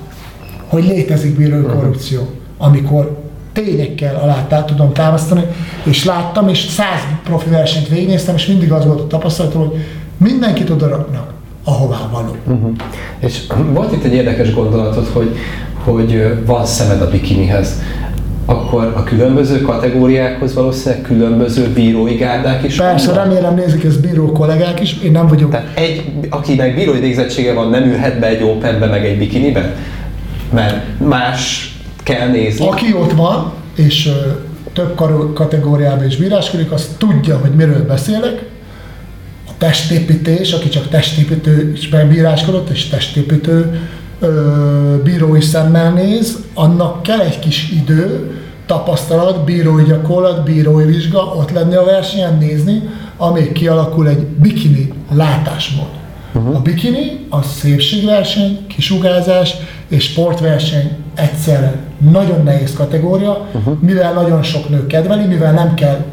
hogy 0.68 0.84
létezik 0.84 1.36
bírói 1.36 1.62
korrupció, 1.62 2.30
amikor 2.58 3.25
tényekkel 3.64 4.16
alá 4.16 4.64
tudom 4.64 4.92
támasztani, 4.92 5.42
és 5.84 6.04
láttam, 6.04 6.48
és 6.48 6.58
száz 6.58 7.00
profi 7.24 7.50
versenyt 7.50 7.88
végignéztem, 7.88 8.34
és 8.34 8.46
mindig 8.46 8.72
az 8.72 8.84
volt 8.84 9.00
a 9.00 9.06
tapasztalatom, 9.06 9.68
hogy 9.68 9.78
mindenkit 10.16 10.70
oda 10.70 10.88
raknak, 10.88 11.32
ahová 11.64 12.08
való. 12.12 12.36
Uh-huh. 12.46 12.70
És 13.18 13.40
volt 13.72 13.92
itt 13.92 14.04
egy 14.04 14.12
érdekes 14.12 14.54
gondolatod, 14.54 15.06
hogy, 15.12 15.36
hogy 15.84 16.42
van 16.46 16.66
szemed 16.66 17.00
a 17.00 17.10
bikinihez. 17.10 17.80
Akkor 18.44 18.92
a 18.96 19.02
különböző 19.02 19.60
kategóriákhoz 19.60 20.54
valószínűleg 20.54 21.04
különböző 21.04 21.72
bírói 21.72 22.14
gárdák 22.14 22.64
is 22.64 22.76
Persze, 22.76 23.06
vannak? 23.06 23.24
remélem 23.24 23.54
nézik 23.54 23.84
ezt 23.84 24.00
bíró 24.00 24.32
kollégák 24.32 24.80
is, 24.80 24.98
én 25.02 25.10
nem 25.10 25.26
vagyok 25.26 25.50
Tehát 25.50 25.78
egy, 25.78 26.12
akinek 26.30 26.74
bírói 26.74 27.00
végzettsége 27.00 27.52
van, 27.52 27.70
nem 27.70 27.82
ülhet 27.82 28.18
be 28.18 28.26
egy 28.26 28.42
openbe, 28.42 28.86
meg 28.86 29.04
egy 29.04 29.18
bikinibe? 29.18 29.74
Mert 30.50 30.98
más 30.98 31.75
kell 32.06 32.28
nézni. 32.28 32.66
Aki 32.66 32.94
ott 32.94 33.12
van, 33.12 33.52
és 33.74 34.12
több 34.72 34.94
kategóriában 35.34 36.06
is 36.06 36.16
bíráskodik, 36.16 36.72
az 36.72 36.88
tudja, 36.98 37.38
hogy 37.38 37.50
miről 37.50 37.86
beszélek. 37.86 38.44
A 39.46 39.50
testépítés, 39.58 40.52
aki 40.52 40.68
csak 40.68 40.88
testépítősben 40.88 42.08
bíráskodott, 42.08 42.68
és 42.68 42.88
testépítő 42.88 43.80
bírói 45.04 45.40
szemmel 45.40 45.92
néz, 45.92 46.38
annak 46.54 47.02
kell 47.02 47.20
egy 47.20 47.38
kis 47.38 47.70
idő, 47.70 48.30
tapasztalat, 48.66 49.44
bírói 49.44 49.84
gyakorlat, 49.84 50.44
bírói 50.44 50.84
vizsga, 50.84 51.20
ott 51.20 51.50
lenni 51.50 51.74
a 51.74 51.84
versenyen, 51.84 52.38
nézni, 52.38 52.82
amíg 53.16 53.52
kialakul 53.52 54.08
egy 54.08 54.26
bikini 54.26 54.92
látásmód. 55.12 55.88
A 56.32 56.58
bikini 56.58 57.26
az 57.28 57.46
szépségverseny, 57.46 58.66
kisugázás 58.66 59.54
és 59.88 60.04
sportverseny 60.04 60.90
egyszerre. 61.16 61.72
Nagyon 62.10 62.42
nehéz 62.42 62.72
kategória, 62.72 63.46
mivel 63.80 64.12
nagyon 64.12 64.42
sok 64.42 64.68
nő 64.68 64.86
kedveli, 64.86 65.24
mivel 65.26 65.52
nem 65.52 65.74
kell 65.74 66.04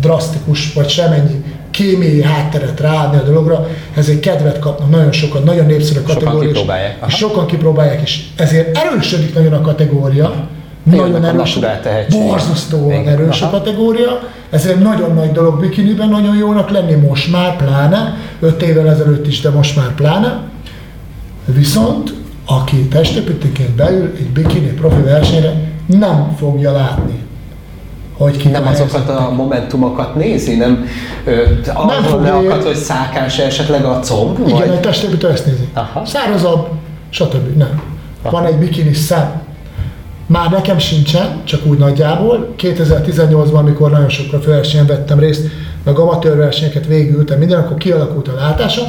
drasztikus 0.00 0.72
vagy 0.72 0.88
semennyi 0.88 1.44
kémiai 1.70 2.22
hátteret 2.22 2.80
ráadni 2.80 3.18
a 3.18 3.22
dologra, 3.22 3.66
ezért 3.94 4.20
kedvet 4.20 4.58
kapnak 4.58 4.90
nagyon 4.90 5.12
sokan, 5.12 5.42
nagyon 5.42 5.66
népszerű 5.66 5.98
Sokan 6.00 6.14
kategória. 6.14 6.48
és- 6.48 6.54
kipróbálják, 6.54 6.96
aha. 6.98 7.06
És 7.06 7.14
sokan 7.16 7.46
kipróbálják, 7.46 8.00
és 8.02 8.24
ezért 8.36 8.76
erősödik 8.78 9.34
nagyon 9.34 9.52
a 9.52 9.60
kategória. 9.60 10.34
Jönnek 10.90 11.10
Nagyon 11.10 11.24
erős, 11.24 11.58
borzasztóan 12.10 13.08
erős 13.08 13.42
a 13.42 13.44
Aha. 13.46 13.58
kategória, 13.58 14.20
ezért 14.50 14.82
nagyon 14.82 15.14
nagy 15.14 15.32
dolog 15.32 15.60
bikiniben 15.60 16.08
nagyon 16.08 16.36
jónak 16.36 16.70
lenni, 16.70 16.94
most 16.94 17.30
már 17.32 17.56
pláne, 17.56 18.16
5 18.40 18.62
évvel 18.62 18.88
ezelőtt 18.88 19.26
is, 19.26 19.40
de 19.40 19.50
most 19.50 19.76
már 19.76 19.94
pláne. 19.94 20.40
Viszont 21.44 22.14
aki 22.46 22.76
testépítőként 22.76 23.70
beül 23.70 24.12
egy 24.18 24.26
bikini 24.28 24.68
profi 24.68 25.00
versenyre, 25.02 25.52
nem 25.86 26.34
fogja 26.38 26.72
látni, 26.72 27.24
hogy 28.16 28.36
ki 28.36 28.48
Nem 28.48 28.66
azokat 28.66 29.08
a 29.08 29.30
momentumokat 29.36 30.14
nézi, 30.14 30.56
nem, 30.56 30.86
ö, 31.24 31.42
arról 31.74 32.02
fogja- 32.02 32.36
akad, 32.36 32.62
hogy 32.62 32.74
szákás 32.76 33.38
esetleg 33.38 33.84
a 33.84 33.98
comb, 33.98 34.38
Igen, 34.46 34.58
vagy 34.58 34.68
egy 34.68 34.80
testépítő 34.80 35.28
ezt 35.30 35.46
nézi. 35.46 35.68
Aha. 35.74 36.04
Szárazabb, 36.04 36.68
stb. 37.10 37.56
Nem. 37.56 37.82
Van 38.22 38.44
egy 38.46 38.56
bikini 38.56 38.92
szem. 38.94 39.42
Már 40.26 40.50
nekem 40.50 40.78
sincsen, 40.78 41.40
csak 41.44 41.66
úgy 41.66 41.78
nagyjából. 41.78 42.54
2018-ban, 42.58 43.54
amikor 43.58 43.90
nagyon 43.90 44.08
sokra 44.08 44.40
versenyen 44.46 44.86
vettem 44.86 45.18
részt, 45.18 45.42
meg 45.84 45.98
amatőr 45.98 46.36
versenyeket 46.36 46.86
végültem 46.86 47.38
minden, 47.38 47.58
akkor 47.60 47.76
kialakult 47.76 48.28
a 48.28 48.34
látása, 48.34 48.82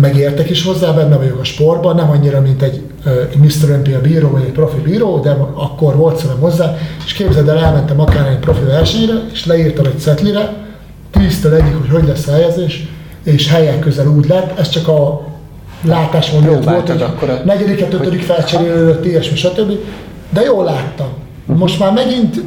megértek 0.00 0.50
is 0.50 0.64
hozzá, 0.64 0.90
benne 0.90 1.16
vagyok 1.16 1.40
a 1.40 1.44
sportban, 1.44 1.94
nem 1.96 2.10
annyira, 2.10 2.40
mint 2.40 2.62
egy 2.62 2.80
Mr. 3.36 3.70
Olympia 3.70 4.00
bíró, 4.00 4.30
vagy 4.30 4.42
egy 4.42 4.52
profi 4.52 4.80
bíró, 4.80 5.18
de 5.18 5.30
akkor 5.54 5.96
volt 5.96 6.16
szemem 6.16 6.38
hozzá, 6.38 6.76
és 7.04 7.12
képzeld 7.12 7.48
el, 7.48 7.58
elmentem 7.58 8.00
akár 8.00 8.26
egy 8.26 8.38
profi 8.38 8.64
versenyre, 8.64 9.14
és 9.32 9.46
leírtam 9.46 9.84
egy 9.86 9.98
szetlire, 9.98 10.52
10-től 11.14 11.52
egyik, 11.60 11.74
hogy 11.78 11.88
hogy 11.90 12.06
lesz 12.08 12.26
a 12.26 12.32
helyezés, 12.32 12.88
és 13.24 13.50
helyek 13.50 13.78
közel 13.78 14.06
úgy 14.06 14.28
lett, 14.28 14.58
ez 14.58 14.68
csak 14.68 14.88
a 14.88 15.26
látásmód 15.82 16.42
miatt 16.42 16.64
volt, 16.64 16.88
hogy 16.90 17.02
akkor 17.02 17.30
a- 17.30 17.40
negyediket, 17.44 17.92
ötödik 17.92 18.22
felcserélődött, 18.22 19.04
ilyesmi, 19.04 19.36
stb. 19.36 19.72
De 20.30 20.40
jól 20.42 20.64
láttam. 20.64 21.08
Most 21.46 21.78
már 21.78 21.92
megint 21.92 22.40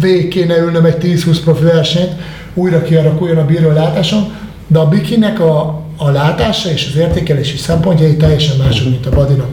végig 0.00 0.28
kéne 0.28 0.56
ülnöm 0.58 0.84
egy 0.84 0.96
10-20 1.02 1.38
profi 1.44 1.64
versenyt, 1.64 2.12
újra 2.54 2.82
kialakuljon 2.82 3.36
a 3.36 3.44
bíró 3.44 3.70
látásom, 3.70 4.32
de 4.66 4.78
a 4.78 4.88
bikinek 4.88 5.40
a, 5.40 5.82
a 5.96 6.10
látása 6.10 6.70
és 6.70 6.88
az 6.92 7.00
értékelési 7.00 7.56
szempontjai 7.56 8.16
teljesen 8.16 8.56
mások, 8.56 8.88
mint 8.88 9.06
a 9.06 9.10
badinak. 9.10 9.48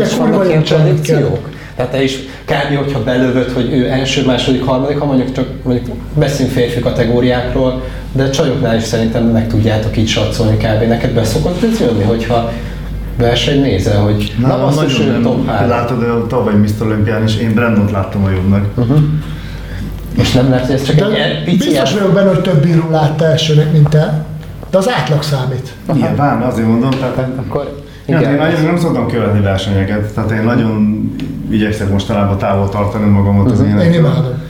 Is 0.00 0.08
kurva 0.08 0.30
vannak 0.30 0.48
ilyen 0.48 0.62
tradíciók? 0.62 1.48
Tehát 1.76 1.90
te 1.90 2.02
is 2.02 2.16
kb. 2.44 2.76
hogyha 2.76 3.02
belövöd, 3.02 3.50
hogy 3.50 3.72
ő 3.72 3.88
első, 3.88 4.24
második, 4.24 4.64
harmadik, 4.64 4.98
ha 4.98 5.04
mondjuk 5.04 5.32
csak 5.32 5.46
mondjuk 5.62 5.96
beszélünk 6.14 6.54
férfi 6.54 6.80
kategóriákról, 6.80 7.82
de 8.12 8.30
csajoknál 8.30 8.76
is 8.76 8.82
szerintem 8.82 9.24
meg 9.24 9.48
tudjátok 9.48 9.96
így 9.96 10.08
satszolni 10.08 10.56
kb. 10.56 10.88
Neked 10.88 11.10
be 11.10 11.24
szokott 11.24 11.62
ez 11.62 11.80
jönni, 11.80 12.02
hogyha 12.02 12.52
verseny 13.16 13.60
nézel, 13.60 14.00
hogy 14.02 14.34
na, 14.40 14.46
Nálam 14.46 14.74
basszus, 14.74 14.98
ő 14.98 15.04
nagyon 15.04 15.22
top 15.22 15.46
nem. 15.46 15.54
3. 15.54 15.68
Látod, 15.68 16.02
ő 16.02 16.26
tavaly 16.28 16.54
Mr. 16.54 16.86
Olimpián 16.86 17.24
is 17.24 17.36
én 17.36 17.54
Brandont 17.54 17.90
láttam 17.90 18.24
a 18.24 18.30
jobbnak. 18.30 18.64
És 20.20 20.32
nem 20.32 20.50
lehet, 20.50 20.66
hogy 20.66 20.74
ez 20.74 20.82
csak 20.82 20.96
De 20.96 21.24
egy 21.24 21.44
pici 21.44 21.68
biztos 21.68 21.92
vagyok 21.92 22.12
benne, 22.12 22.28
hogy 22.28 22.40
több 22.40 22.62
bíró 22.62 22.90
látta 22.90 23.24
elsőnek, 23.24 23.72
mint 23.72 23.88
te, 23.88 24.24
de 24.70 24.78
az 24.78 24.88
átlag 24.90 25.22
számít. 25.22 25.72
Nyilván, 25.92 26.42
azért 26.42 26.66
mondom, 26.66 26.90
tehát 26.90 27.28
Akkor 27.36 27.82
igen, 28.06 28.20
igen, 28.20 28.32
én 28.32 28.38
nagyon 28.38 28.64
nem 28.64 28.78
szoktam 28.78 29.06
követni 29.08 29.40
versenyeket, 29.40 30.14
tehát 30.14 30.30
én 30.30 30.42
nagyon 30.42 31.10
igyekszek 31.50 31.90
mostanában 31.90 32.38
távol 32.38 32.68
tartani 32.68 33.10
magamat 33.10 33.50
az 33.50 33.60
Én 33.60 33.66
ilyenektől. 33.66 33.94
imádom. 33.94 34.48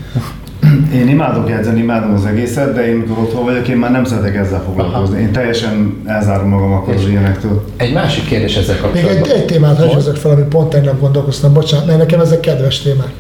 Én 1.01 1.09
imádok 1.09 1.51
edzeni, 1.51 1.81
imádom 1.81 2.15
az 2.15 2.25
egészet, 2.27 2.75
de 2.75 2.87
én 2.89 2.95
mikor 2.95 3.19
otthon 3.19 3.45
vagyok, 3.45 3.69
én 3.69 3.77
már 3.77 3.91
nem 3.91 4.05
szeretek 4.05 4.37
ezzel 4.37 4.63
foglalkozni. 4.65 5.21
Én 5.21 5.33
teljesen 5.33 6.03
elzárom 6.07 6.49
magam 6.49 6.73
akkor 6.73 6.95
az 6.95 7.09
ilyenektől. 7.09 7.65
Egy 7.77 7.93
másik 7.93 8.27
kérdés 8.27 8.57
ezzel 8.57 8.75
Még 8.75 8.83
kapcsolatban. 8.83 9.31
egy, 9.31 9.37
egy 9.37 9.45
témát 9.45 9.77
hagyj 9.77 10.19
fel, 10.19 10.31
ami 10.31 10.43
pont 10.43 10.69
tegnap 10.69 11.01
gondolkoztam, 11.01 11.53
bocsánat, 11.53 11.87
mert 11.87 11.99
nekem 11.99 12.21
ezek 12.21 12.41
kedves 12.41 12.81
témák. 12.83 13.13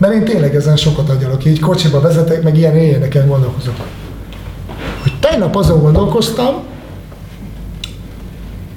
Mert 0.00 0.14
én 0.14 0.24
tényleg 0.24 0.54
ezen 0.54 0.76
sokat 0.76 1.08
agyalok, 1.08 1.44
így 1.44 1.60
kocsiba 1.60 2.00
vezetek, 2.00 2.42
meg 2.42 2.56
ilyen 2.58 2.76
ilyeneken 2.76 3.28
gondolkozok. 3.28 3.74
Hogy 5.02 5.12
tegnap 5.20 5.56
azon 5.56 5.80
gondolkoztam, 5.80 6.54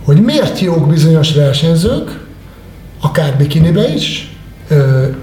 hogy 0.03 0.21
miért 0.21 0.59
jók 0.59 0.87
bizonyos 0.87 1.33
versenyzők, 1.33 2.25
akár 3.01 3.37
bikinibe 3.37 3.93
is, 3.93 4.35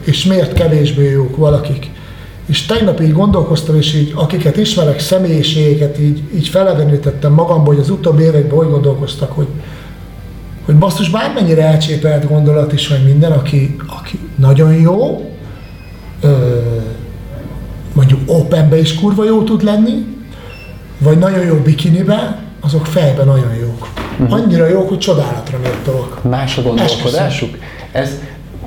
és 0.04 0.24
miért 0.24 0.52
kevésbé 0.52 1.10
jók 1.10 1.36
valakik. 1.36 1.90
És 2.46 2.66
tegnap 2.66 3.00
így 3.00 3.12
gondolkoztam, 3.12 3.76
és 3.76 3.94
így 3.94 4.12
akiket 4.14 4.56
ismerek, 4.56 5.00
személyiségeket 5.00 5.98
így, 5.98 6.22
így 6.34 6.48
felevenítettem 6.48 7.32
magamból, 7.32 7.74
hogy 7.74 7.82
az 7.82 7.90
utóbbi 7.90 8.22
években 8.22 8.58
hogy 8.58 8.70
gondolkoztak, 8.70 9.32
hogy 9.32 9.46
hogy 10.64 10.78
basszus 10.78 11.10
bármennyire 11.10 11.62
elcsépelt 11.62 12.28
gondolat 12.28 12.72
is, 12.72 12.88
vagy 12.88 13.04
minden, 13.04 13.32
aki, 13.32 13.76
aki 13.86 14.18
nagyon 14.36 14.72
jó, 14.72 15.30
ö, 16.20 16.58
mondjuk 17.92 18.20
openbe 18.26 18.78
is 18.78 18.94
kurva 18.94 19.24
jó 19.24 19.42
tud 19.42 19.62
lenni, 19.62 20.06
vagy 20.98 21.18
nagyon 21.18 21.44
jó 21.44 21.54
bikinibe, 21.54 22.38
azok 22.60 22.86
fejben 22.86 23.26
nagyon 23.26 23.54
jók. 23.60 23.88
Annyira 24.28 24.66
jók, 24.68 24.88
hogy 24.88 24.98
csodálatra 24.98 25.58
méltóak. 25.62 26.22
Más 26.24 26.58
a 26.58 26.62
gondolkodásuk? 26.62 27.56
Ez, 27.92 28.10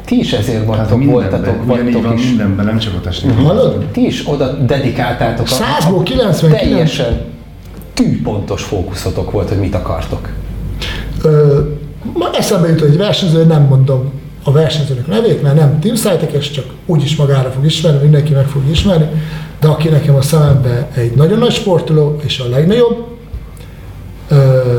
ti 0.05 0.17
is 0.19 0.33
ezért 0.33 0.57
Hát 0.75 0.89
vagytok, 0.89 1.03
voltatok, 1.11 1.65
vagytok 1.65 2.03
van 2.03 2.17
is. 2.17 2.25
mindenben, 2.27 2.65
nem 2.65 2.77
csak 2.77 2.93
a 2.95 2.99
testnek. 3.01 3.37
Hallod? 3.37 3.85
Ti 3.91 4.05
is 4.05 4.23
oda 4.27 4.51
dedikáltátok. 4.53 5.45
a- 5.45 5.49
Százból 5.49 5.99
a 5.99 6.03
99. 6.03 6.61
Teljesen 6.61 7.21
tűpontos 7.93 8.63
fókuszotok 8.63 9.31
volt, 9.31 9.49
hogy 9.49 9.57
mit 9.59 9.75
akartok. 9.75 10.29
Ö, 11.23 11.59
ma 12.13 12.29
eszembe 12.33 12.67
jut 12.67 12.81
egy 12.81 12.97
versenyző, 12.97 13.43
nem 13.45 13.61
mondom 13.63 14.11
a 14.43 14.51
versenyzőnek 14.51 15.07
nevét, 15.07 15.41
mert 15.41 15.55
nem 15.55 15.79
teamsite 15.79 16.39
csak 16.39 16.65
úgyis 16.85 17.15
magára 17.15 17.49
fog 17.49 17.65
ismerni, 17.65 18.01
mindenki 18.01 18.33
meg 18.33 18.47
fog 18.47 18.61
ismerni, 18.71 19.07
de 19.59 19.67
aki 19.67 19.89
nekem 19.89 20.15
a 20.15 20.21
szemembe 20.21 20.87
egy 20.93 21.15
nagyon 21.15 21.37
nagy 21.39 21.51
sportoló, 21.51 22.19
és 22.25 22.39
a 22.39 22.49
legnagyobb, 22.49 23.05
ö, 24.27 24.77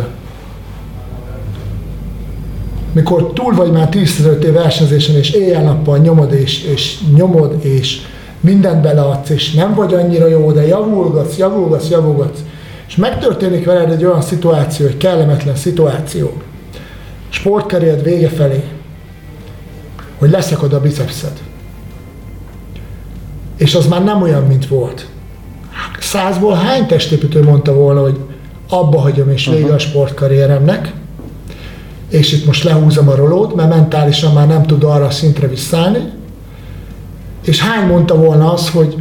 mikor 2.92 3.32
túl 3.32 3.54
vagy 3.54 3.72
már 3.72 3.88
10-15 3.90 4.42
év 4.42 4.52
versenyzésen, 4.52 5.16
és 5.16 5.30
éjjel-nappal 5.30 5.98
nyomod, 5.98 6.32
és, 6.32 6.62
és 6.62 6.98
nyomod, 7.14 7.64
és 7.64 8.00
mindent 8.40 8.82
beleadsz, 8.82 9.30
és 9.30 9.52
nem 9.52 9.74
vagy 9.74 9.94
annyira 9.94 10.26
jó, 10.26 10.52
de 10.52 10.66
javulgatsz, 10.66 11.36
javulgatsz, 11.36 11.88
javulgatsz, 11.88 12.40
és 12.88 12.96
megtörténik 12.96 13.64
veled 13.64 13.90
egy 13.90 14.04
olyan 14.04 14.22
szituáció, 14.22 14.86
egy 14.86 14.96
kellemetlen 14.96 15.56
szituáció, 15.56 16.32
sportkarriered 17.28 18.02
vége 18.02 18.28
felé, 18.28 18.64
hogy 20.24 20.32
leszakad 20.32 20.72
a 20.72 20.80
bicepszed. 20.80 21.42
És 23.56 23.74
az 23.74 23.86
már 23.86 24.04
nem 24.04 24.22
olyan, 24.22 24.42
mint 24.42 24.68
volt. 24.68 25.06
Százból 26.00 26.54
hány 26.54 26.86
testépítő 26.86 27.42
mondta 27.42 27.74
volna, 27.74 28.00
hogy 28.00 28.18
abba 28.68 29.00
hagyom 29.00 29.30
és 29.30 29.46
vége 29.46 29.72
a 29.72 29.78
sportkarrieremnek, 29.78 30.92
és 32.08 32.32
itt 32.32 32.46
most 32.46 32.64
lehúzom 32.64 33.08
a 33.08 33.14
rolót, 33.14 33.54
mert 33.54 33.68
mentálisan 33.68 34.32
már 34.32 34.46
nem 34.46 34.62
tud 34.62 34.84
arra 34.84 35.04
a 35.04 35.10
szintre 35.10 35.48
visszállni, 35.48 36.12
és 37.44 37.60
hány 37.60 37.86
mondta 37.86 38.16
volna 38.16 38.52
az, 38.52 38.70
hogy 38.70 38.96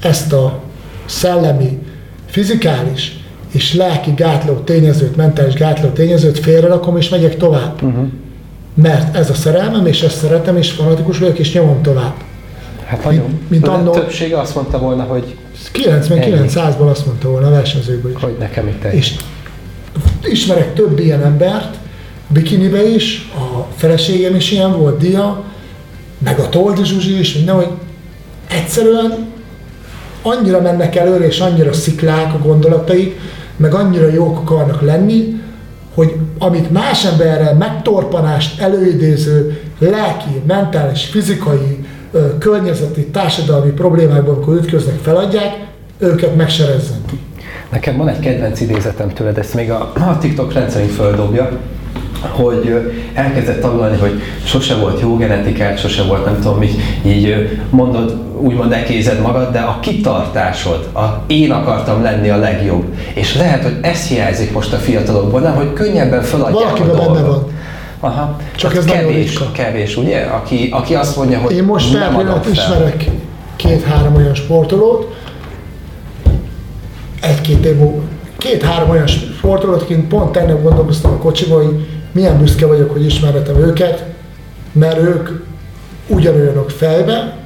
ezt 0.00 0.32
a 0.32 0.60
szellemi, 1.04 1.78
fizikális 2.26 3.24
és 3.52 3.74
lelki 3.74 4.12
gátló 4.16 4.54
tényezőt, 4.54 5.16
mentális 5.16 5.54
gátló 5.54 5.88
tényezőt 5.88 6.38
félrerakom 6.38 6.96
és 6.96 7.08
megyek 7.08 7.36
tovább. 7.36 7.82
Uh-huh. 7.82 8.06
Mert 8.74 9.16
ez 9.16 9.30
a 9.30 9.34
szerelmem, 9.34 9.86
és 9.86 10.02
ezt 10.02 10.18
szeretem, 10.18 10.56
és 10.56 10.70
fanatikus 10.70 11.18
vagyok, 11.18 11.38
és 11.38 11.52
nyomom 11.52 11.82
tovább. 11.82 12.14
Hát 12.84 13.04
nagyon. 13.04 13.24
Mint, 13.24 13.50
mint 13.50 13.62
De 13.62 13.70
annó, 13.70 13.90
többsége 13.90 14.40
azt 14.40 14.54
mondta 14.54 14.78
volna, 14.78 15.02
hogy 15.02 15.36
99-100-ból 15.74 16.90
azt 16.90 17.06
mondta 17.06 17.28
volna 17.28 17.46
a 17.46 17.50
versenyzőkből 17.50 18.12
is. 18.12 18.22
hogy 18.22 18.36
nekem 18.38 18.68
itt. 18.68 18.84
És 18.84 19.14
ismerek 20.24 20.74
több 20.74 20.98
ilyen 20.98 21.24
embert, 21.24 21.76
bikinibe 22.28 22.88
is, 22.88 23.30
a 23.34 23.66
feleségem 23.76 24.34
is 24.34 24.50
ilyen 24.50 24.78
volt, 24.78 24.98
Dia, 24.98 25.44
meg 26.18 26.38
a 26.38 26.48
Toldi 26.48 26.84
Zsuzsi 26.84 27.18
is, 27.18 27.34
minden, 27.34 27.54
hogy 27.54 27.68
egyszerűen 28.48 29.30
annyira 30.22 30.60
mennek 30.60 30.96
előre, 30.96 31.26
és 31.26 31.40
annyira 31.40 31.72
sziklák 31.72 32.34
a 32.34 32.38
gondolataik, 32.38 33.20
meg 33.56 33.74
annyira 33.74 34.08
jók 34.08 34.38
akarnak 34.38 34.80
lenni, 34.82 35.40
hogy 35.94 36.16
amit 36.38 36.70
más 36.70 37.04
emberrel 37.04 37.54
megtorpanást 37.54 38.60
előidéző 38.60 39.60
lelki, 39.78 40.42
mentális, 40.46 41.04
fizikai, 41.04 41.84
környezeti, 42.38 43.06
társadalmi 43.06 43.70
problémákban, 43.70 44.34
amikor 44.34 44.54
ütköznek, 44.54 44.94
feladják, 45.02 45.66
őket 45.98 46.36
megserezzenti. 46.36 47.18
Nekem 47.70 47.96
van 47.96 48.08
egy 48.08 48.18
kedvenc 48.18 48.60
idézetem 48.60 49.08
tőled, 49.12 49.38
ezt 49.38 49.54
még 49.54 49.70
a, 49.70 49.92
a 49.94 50.18
TikTok 50.18 50.52
rendszerint 50.52 50.90
földobja, 50.90 51.50
hogy 52.30 52.92
elkezdett 53.14 53.60
tanulni, 53.60 53.96
hogy 53.96 54.20
sose 54.44 54.74
volt 54.74 55.00
jó 55.00 55.16
genetikát, 55.16 55.78
sose 55.78 56.02
volt 56.02 56.24
nem 56.24 56.40
tudom 56.40 56.62
így 57.04 57.24
ö, 57.24 57.42
mondod, 57.70 58.16
úgymond 58.36 58.72
ekézed 58.72 59.20
magad, 59.20 59.52
de 59.52 59.58
a 59.58 59.78
kitartásod, 59.80 60.88
a 60.94 61.24
én 61.26 61.50
akartam 61.50 62.02
lenni 62.02 62.28
a 62.30 62.36
legjobb. 62.36 62.84
És 63.14 63.36
lehet, 63.36 63.62
hogy 63.62 63.76
ez 63.82 64.06
hiányzik 64.06 64.52
most 64.52 64.72
a 64.72 64.76
fiatalokból, 64.76 65.40
nem, 65.40 65.54
hogy 65.54 65.72
könnyebben 65.72 66.22
feladják 66.22 66.64
Valakiben 66.64 66.90
a 66.90 67.12
benne 67.12 67.26
van. 67.26 67.46
Aha. 68.00 68.36
Csak 68.56 68.72
Tehát 68.72 68.88
ez 68.88 68.94
kevés, 68.94 69.38
kevés, 69.52 69.96
ugye? 69.96 70.20
Aki, 70.20 70.68
aki 70.72 70.94
azt 70.94 71.16
mondja, 71.16 71.38
hogy 71.38 71.52
Én 71.52 71.64
most 71.64 71.92
nem 71.92 72.16
adok 72.16 72.42
fel. 72.42 72.52
ismerek 72.52 73.04
két-három 73.56 74.14
olyan 74.14 74.34
sportolót, 74.34 75.14
egy-két 77.20 77.64
év 77.64 77.76
múlva, 77.76 78.02
két-három 78.38 78.90
olyan 78.90 79.06
sportolót, 79.06 79.82
akik 79.82 80.08
pont 80.08 80.32
tegnap 80.32 80.62
gondolkoztam 80.62 81.12
a 81.12 81.16
kocsiban, 81.16 81.64
hogy 81.64 81.86
milyen 82.12 82.38
büszke 82.38 82.66
vagyok, 82.66 82.90
hogy 82.90 83.04
ismerhetem 83.04 83.56
őket, 83.56 84.04
mert 84.72 84.98
ők 84.98 85.28
ugyanolyanok 86.06 86.70
fejbe, 86.70 87.36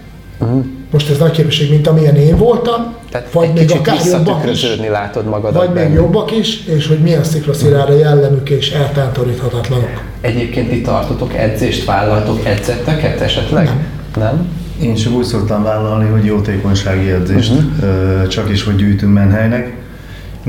most 0.91 1.11
ez 1.11 1.19
nagy 1.19 1.31
képesség, 1.31 1.71
mint 1.71 1.87
amilyen 1.87 2.17
én 2.17 2.37
voltam, 2.37 2.95
Mhm. 3.17 3.23
Tehát 3.25 3.33
vagy 3.33 3.49
egy 3.49 3.69
még 3.69 3.79
akár 3.79 3.99
jobbak 4.05 4.51
is, 4.51 4.67
látod 4.91 5.27
magadat 5.27 5.67
vagy 5.67 5.85
még 5.85 5.93
jobbak 5.93 6.37
is, 6.37 6.65
és 6.65 6.87
hogy 6.87 6.99
milyen 6.99 7.25
sziklaszirára 7.25 7.97
jellemük 7.97 8.51
és 8.51 8.71
eltántoríthatatlanok. 8.71 10.03
Egyébként 10.21 10.69
ti 10.69 10.81
tartotok 10.81 11.35
edzést, 11.35 11.85
vállaltok 11.85 12.47
edzetteket 12.47 13.21
esetleg? 13.21 13.65
Nem. 13.65 13.87
Nem? 14.17 14.49
Én 14.83 14.95
csak 14.95 15.13
úgy 15.13 15.25
szoktam 15.25 15.63
vállalni, 15.63 16.09
hogy 16.09 16.25
jótékonysági 16.25 17.11
edzést, 17.11 17.53
uh-huh. 17.53 18.27
csak 18.27 18.51
is, 18.51 18.65
hogy 18.65 18.77
gyűjtünk 18.77 19.13
menhelynek. 19.13 19.75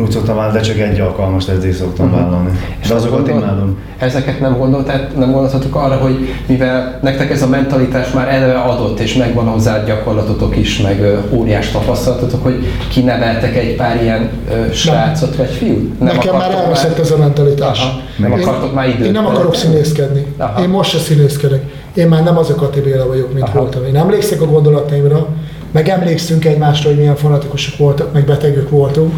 Úgy 0.02 0.12
szoktam 0.12 0.36
vállalni, 0.36 0.58
de 0.58 0.64
csak 0.64 0.78
egy 0.78 1.00
alkalmas 1.00 1.48
edzést 1.48 1.78
szoktam 1.78 2.06
uh-huh. 2.06 2.22
vállalni. 2.22 2.50
De 2.50 2.58
azt 2.82 2.92
azokat 2.92 3.28
gondol- 3.28 3.44
imádom. 3.44 3.78
Ezeket 3.98 4.40
nem 4.40 4.58
gondoltát, 4.58 5.18
nem 5.18 5.32
gondoltatok 5.32 5.76
arra, 5.76 5.96
hogy 5.96 6.30
mivel 6.46 7.00
nektek 7.02 7.32
ez 7.32 7.42
a 7.42 7.48
mentalitás 7.48 8.12
már 8.12 8.28
eleve 8.28 8.60
adott, 8.60 9.00
és 9.00 9.14
megvan 9.14 9.46
hozzá 9.46 9.84
gyakorlatotok 9.84 10.58
is, 10.58 10.82
meg 10.82 11.02
ö, 11.02 11.18
óriás 11.32 11.72
tapasztalatotok, 11.72 12.44
hogy 12.44 12.66
kineveltek 12.90 13.56
egy 13.56 13.76
pár 13.76 14.02
ilyen 14.02 14.30
ö, 14.52 14.72
srácot 14.74 15.36
vagy 15.36 15.50
fiút? 15.50 16.00
Nekem 16.00 16.36
már 16.36 16.52
elveszett 16.52 17.00
ez 17.00 17.12
a 17.12 17.18
mentalitás. 17.18 17.80
Aha. 17.80 18.00
Nem 18.18 18.32
Én- 18.32 18.48
akartok 18.48 18.74
már 18.74 18.90
időt 18.90 19.06
Én 19.06 19.12
nem 19.12 19.26
akarok 19.26 19.56
színészkedni. 19.56 20.26
Aha. 20.38 20.62
Én 20.62 20.70
most 20.70 20.90
se 20.90 20.98
színészkedek. 20.98 21.64
Én 21.94 22.08
már 22.08 22.24
nem 22.24 22.38
az 22.38 22.50
a 22.50 22.56
Kati 22.56 22.82
Béla 22.82 23.08
vagyok, 23.08 23.34
mint 23.34 23.48
Aha. 23.48 23.60
voltam. 23.60 23.86
Én 23.86 23.96
emlékszek 23.96 24.42
a 24.42 24.46
gondolataimra, 24.46 25.28
meg 25.72 25.90
emlékszünk 25.90 26.46
egymásra, 26.46 26.90
hogy 26.90 26.98
milyen 26.98 27.16
fanatikusok 27.16 27.78
voltak, 27.78 28.14
meg 28.14 28.26
betegek 28.26 28.70
voltunk, 28.70 29.14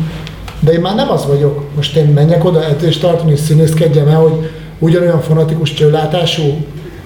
de 0.60 0.72
én 0.72 0.80
már 0.80 0.96
nem 0.96 1.10
az 1.12 1.26
vagyok. 1.26 1.64
Most 1.76 1.96
én 1.96 2.06
menjek 2.06 2.46
oda 2.46 2.66
edzést 2.66 3.02
tartani, 3.02 3.32
és 3.32 3.40
színészkedjem 3.40 4.08
el, 4.08 4.20
hogy 4.20 4.50
ugyanolyan 4.80 5.22
fanatikus 5.22 5.74
csőlátású 5.74 6.44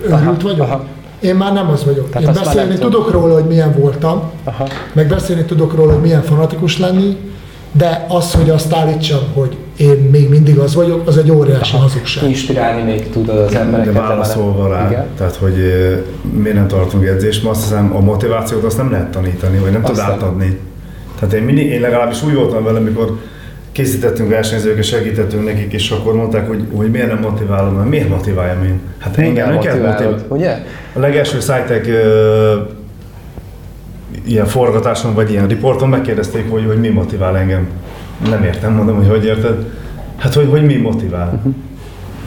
őrült 0.06 0.42
vagyok. 0.42 0.60
aha. 0.60 0.84
Én 1.20 1.36
már 1.36 1.54
nem 1.54 1.70
az 1.70 1.84
vagyok. 1.86 2.10
Tehát 2.10 2.28
én 2.38 2.44
beszélni 2.44 2.76
tudok 2.76 3.12
róla, 3.12 3.34
hogy 3.34 3.46
milyen 3.46 3.76
voltam, 3.78 4.22
Aha. 4.44 4.68
meg 4.94 5.08
beszélni 5.08 5.44
tudok 5.44 5.76
róla, 5.76 5.92
hogy 5.94 6.02
milyen 6.02 6.22
fanatikus 6.24 6.80
lenni, 6.80 7.18
de 7.72 8.06
az, 8.10 8.34
hogy 8.34 8.50
azt 8.50 8.74
állítsam, 8.74 9.20
hogy 9.34 9.58
én 9.78 10.08
még 10.12 10.30
mindig 10.30 10.58
az 10.58 10.76
vagyok, 10.76 11.08
az 11.08 11.18
egy 11.18 11.32
óriási 11.32 11.78
hazugság. 11.78 12.30
Inspirálni 12.30 12.82
még 12.92 13.10
tudod 13.10 13.38
az 13.38 13.52
De 13.52 13.60
embereket. 13.60 13.94
válaszolva 13.94 14.68
rá, 14.68 14.88
Igen. 14.90 15.06
tehát 15.18 15.36
hogy 15.36 15.60
ö, 15.60 15.96
miért 16.42 16.56
nem 16.56 16.68
tartunk 16.68 17.06
edzést, 17.06 17.44
mert 17.44 17.56
azt 17.56 17.64
hiszem 17.66 17.96
a 17.96 18.00
motivációt 18.00 18.64
azt 18.64 18.78
nem 18.78 18.92
lehet 18.92 19.08
tanítani, 19.12 19.58
vagy 19.58 19.72
nem 19.72 19.82
tud 19.82 19.90
Azt 19.92 20.02
nem. 20.02 20.12
átadni. 20.12 20.60
Tehát 21.20 21.34
én, 21.34 21.44
mindig, 21.44 21.66
én 21.68 21.82
legalábbis 21.82 22.24
úgy 22.24 22.34
voltam 22.34 22.64
vele, 22.64 22.78
amikor 22.80 23.18
készítettünk 23.74 24.30
versenyzőket, 24.30 24.84
segítettünk 24.84 25.46
nekik, 25.46 25.74
és 25.74 25.92
akkor 25.92 26.14
mondták, 26.14 26.48
hogy, 26.48 26.68
hogy 26.76 26.92
miért 26.92 27.08
nem 27.08 27.20
motiválom, 27.20 27.74
mert 27.76 27.90
miért 27.90 28.10
motiváljam 28.10 28.64
én? 28.64 28.80
Hát 29.00 29.18
engem 29.18 29.50
nem 29.50 29.60
kell 29.60 29.76
motiválni. 29.80 30.16
ugye? 30.28 30.58
A 30.94 31.00
legelső 31.00 31.40
Szájtek 31.40 31.88
ö, 31.88 32.56
ilyen 34.26 34.46
forgatáson, 34.46 35.14
vagy 35.14 35.32
ilyen 35.32 35.48
riporton 35.48 35.90
megkérdezték, 35.90 36.50
hogy, 36.52 36.66
hogy 36.66 36.80
mi 36.80 36.88
motivál 36.90 37.38
engem. 37.38 37.68
Nem 38.30 38.44
értem, 38.44 38.74
mondom, 38.74 38.96
hogy 38.96 39.08
hogy 39.08 39.26
érted? 39.26 39.66
Hát, 40.18 40.34
hogy, 40.34 40.48
hogy 40.50 40.66
mi 40.66 40.76
motivál? 40.76 41.42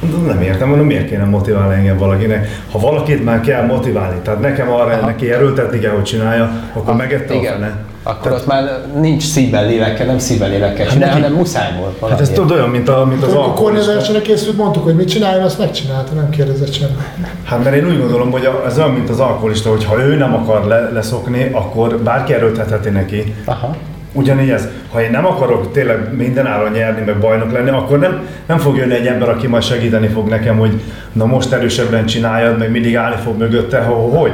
Mondom, 0.02 0.27
Nem 0.27 0.40
értem, 0.43 0.68
mondom, 0.68 0.86
miért 0.86 1.09
kéne 1.09 1.24
motiválni 1.24 1.74
engem 1.74 1.97
valakinek? 1.98 2.48
Ha 2.70 2.78
valakit 2.78 3.24
már 3.24 3.40
kell 3.40 3.66
motiválni, 3.66 4.16
tehát 4.23 4.40
nekem 4.40 4.70
arra 4.70 4.93
Aha. 4.93 5.06
neki 5.06 5.32
erőltetni 5.32 5.78
kell, 5.78 5.93
hogy 5.93 6.02
csinálja, 6.02 6.51
akkor 6.73 6.90
Ah, 6.93 6.97
megette 6.97 7.35
a 7.35 7.36
igen. 7.36 7.52
fene. 7.52 7.85
Akkor 8.08 8.22
Tehát- 8.22 8.38
ott 8.40 8.46
már 8.46 8.80
nincs 9.00 9.22
szívvel, 9.22 9.66
lélekkel, 9.66 10.06
nem 10.06 10.18
szívvel, 10.18 10.48
lélekkel 10.48 10.86
csinálni, 10.86 11.04
neki- 11.04 11.20
hanem 11.22 11.32
muszáj 11.36 11.72
volt 11.78 12.10
Hát 12.10 12.20
ez 12.20 12.28
tudod 12.30 12.50
olyan, 12.50 12.68
mint, 12.68 12.88
a, 12.88 13.04
mint 13.04 13.22
az 13.22 13.28
Kornél 13.28 13.44
alkoholista. 13.46 13.92
versenyre 13.92 14.20
készült, 14.22 14.56
mondtuk, 14.56 14.84
hogy 14.84 14.94
mit 14.96 15.08
csináljon, 15.08 15.42
azt 15.44 15.58
megcsinálta, 15.58 16.12
nem 16.14 16.30
kérdezett 16.30 16.72
semmit. 16.72 16.96
Hát 17.44 17.64
mert 17.64 17.76
én 17.76 17.86
úgy 17.86 17.98
gondolom, 17.98 18.30
hogy 18.30 18.44
a- 18.44 18.62
ez 18.66 18.78
olyan, 18.78 18.90
mint 18.90 19.08
az 19.10 19.20
alkoholista, 19.20 19.70
hogy 19.70 19.84
ha 19.84 20.02
ő 20.02 20.16
nem 20.16 20.34
akar 20.34 20.64
le, 20.66 20.90
leszokni, 20.92 21.50
akkor 21.52 21.98
bárki 21.98 22.32
erőltetheti 22.32 22.88
neki. 22.88 23.34
Aha. 23.44 23.76
Ugyanígy 24.12 24.50
ez, 24.50 24.68
ha 24.92 25.02
én 25.02 25.10
nem 25.10 25.26
akarok 25.26 25.72
tényleg 25.72 26.16
minden 26.16 26.46
áron 26.46 26.70
nyerni, 26.70 27.02
meg 27.04 27.18
bajnok 27.18 27.52
lenni, 27.52 27.70
akkor 27.70 27.98
nem, 27.98 28.20
nem 28.46 28.58
fog 28.58 28.76
jönni 28.76 28.94
egy 28.94 29.06
ember, 29.06 29.28
aki 29.28 29.46
majd 29.46 29.62
segíteni 29.62 30.06
fog 30.06 30.28
nekem, 30.28 30.58
hogy 30.58 30.80
na 31.12 31.24
most 31.26 31.52
erősebben 31.52 32.06
csináljad, 32.06 32.58
meg 32.58 32.70
mindig 32.70 32.96
állni 32.96 33.16
fog 33.24 33.38
mögötte, 33.38 33.80
ho- 33.80 34.16
hogy? 34.16 34.32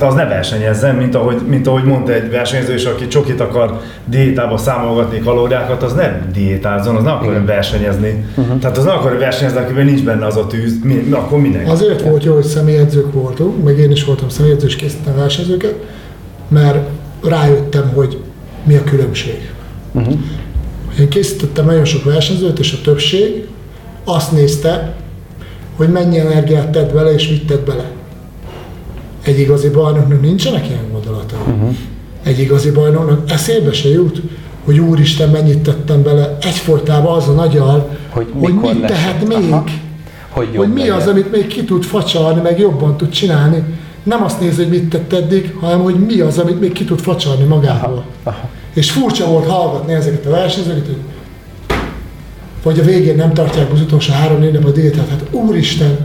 Hát 0.00 0.08
az 0.08 0.14
ne 0.14 0.24
versenyezzen, 0.24 0.94
mint 0.94 1.14
ahogy, 1.14 1.40
mint 1.46 1.66
ahogy 1.66 1.84
mondta 1.84 2.12
egy 2.12 2.30
versenyző, 2.30 2.74
és 2.74 2.84
aki 2.84 3.06
csokit 3.06 3.40
akar 3.40 3.80
diétába 4.04 4.56
számolgatni 4.56 5.18
kalóriákat, 5.18 5.82
az 5.82 5.92
nem 5.92 6.28
diétázzon, 6.32 6.96
az 6.96 7.02
nem 7.02 7.14
akar 7.14 7.44
versenyezni. 7.44 8.24
Uh-huh. 8.36 8.58
Tehát 8.58 8.76
az 8.78 8.84
nem 8.84 8.96
akar 8.96 9.18
versenyezni, 9.18 9.58
akiben 9.58 9.84
nincs 9.84 10.04
benne 10.04 10.26
az 10.26 10.36
a 10.36 10.46
tűz, 10.46 10.82
mi, 10.82 11.08
akkor 11.10 11.40
mindenki. 11.40 11.70
Azért 11.70 12.02
volt 12.02 12.24
jó, 12.24 12.34
hogy 12.34 12.44
személyedzők 12.44 13.12
voltunk, 13.12 13.64
meg 13.64 13.78
én 13.78 13.90
is 13.90 14.04
voltam 14.04 14.28
személyedző, 14.28 14.66
és 14.66 14.76
készítettem 14.76 15.16
versenyzőket, 15.16 15.74
mert 16.48 16.88
rájöttem, 17.24 17.90
hogy 17.94 18.20
mi 18.64 18.74
a 18.74 18.84
különbség. 18.84 19.50
Uh-huh. 19.92 20.14
Én 21.00 21.08
készítettem 21.08 21.64
nagyon 21.64 21.84
sok 21.84 22.04
versenyzőt, 22.04 22.58
és 22.58 22.72
a 22.72 22.84
többség 22.84 23.46
azt 24.04 24.32
nézte, 24.32 24.94
hogy 25.76 25.88
mennyi 25.88 26.18
energiát 26.18 26.70
tett 26.70 26.92
bele, 26.94 27.12
és 27.12 27.28
mit 27.28 27.46
tett 27.46 27.66
bele. 27.66 27.95
Egy 29.26 29.38
igazi 29.38 29.68
bajnoknak 29.68 30.20
nincsenek 30.20 30.68
ilyen 30.68 30.90
gondolatai. 30.92 31.38
Uh-huh. 31.38 31.76
Egy 32.22 32.38
igazi 32.38 32.70
bajnoknak 32.70 33.30
eszébe 33.30 33.72
se 33.72 33.88
jut, 33.88 34.20
hogy 34.64 34.78
úristen, 34.78 35.28
mennyit 35.28 35.58
tettem 35.58 36.02
bele, 36.02 36.36
egyfolytában 36.40 37.16
az 37.16 37.28
a 37.28 37.32
nagyal, 37.32 37.96
Hogy 38.08 38.26
hogy 38.38 38.54
mit 38.54 38.86
tehet 38.86 39.28
még, 39.28 39.50
Aha. 39.50 39.64
Hogy 40.28 40.48
hogy 40.56 40.72
mi 40.72 40.80
legyen. 40.80 40.96
az, 40.96 41.06
amit 41.06 41.30
még 41.30 41.46
ki 41.46 41.64
tud 41.64 41.82
facsarni, 41.84 42.40
meg 42.40 42.58
jobban 42.58 42.96
tud 42.96 43.08
csinálni. 43.10 43.62
Nem 44.02 44.22
azt 44.22 44.40
nézi, 44.40 44.62
hogy 44.62 44.68
mit 44.68 44.88
tett 44.88 45.12
eddig, 45.12 45.54
hanem 45.60 45.82
hogy 45.82 45.94
mi 45.94 46.20
az, 46.20 46.38
amit 46.38 46.60
még 46.60 46.72
ki 46.72 46.84
tud 46.84 47.00
facsarni 47.00 47.44
magából. 47.44 48.04
Aha. 48.22 48.48
És 48.74 48.90
furcsa 48.90 49.26
volt 49.26 49.46
hallgatni 49.46 49.92
ezeket 49.92 50.26
a 50.26 50.30
versenyzőket, 50.30 50.86
hogy 50.86 50.96
vagy 52.62 52.78
a 52.78 52.82
végén 52.82 53.16
nem 53.16 53.32
tartják 53.34 53.72
az 53.72 53.80
utolsó 53.80 54.12
három 54.12 54.40
négy 54.40 54.52
nap 54.52 54.64
a 54.64 54.70
diétát. 54.70 55.08
Hát 55.08 55.22
úristen, 55.30 55.98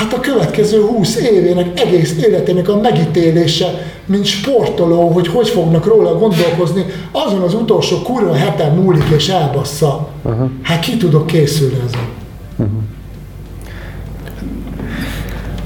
hát 0.00 0.12
a 0.12 0.20
következő 0.20 0.80
20 0.80 1.16
évének, 1.16 1.80
egész 1.80 2.16
életének 2.22 2.68
a 2.68 2.80
megítélése, 2.80 3.66
mint 4.06 4.24
sportoló, 4.24 5.08
hogy 5.08 5.28
hogy 5.28 5.48
fognak 5.48 5.86
róla 5.86 6.18
gondolkozni, 6.18 6.84
azon 7.12 7.40
az 7.40 7.54
utolsó 7.54 8.02
kurva 8.02 8.34
heten 8.34 8.74
múlik 8.74 9.08
és 9.16 9.28
elbassza. 9.28 10.08
Uh-huh. 10.22 10.50
Hát 10.62 10.80
ki 10.80 10.96
tudok 10.96 11.26
készülni 11.26 11.76
ezen? 11.86 12.08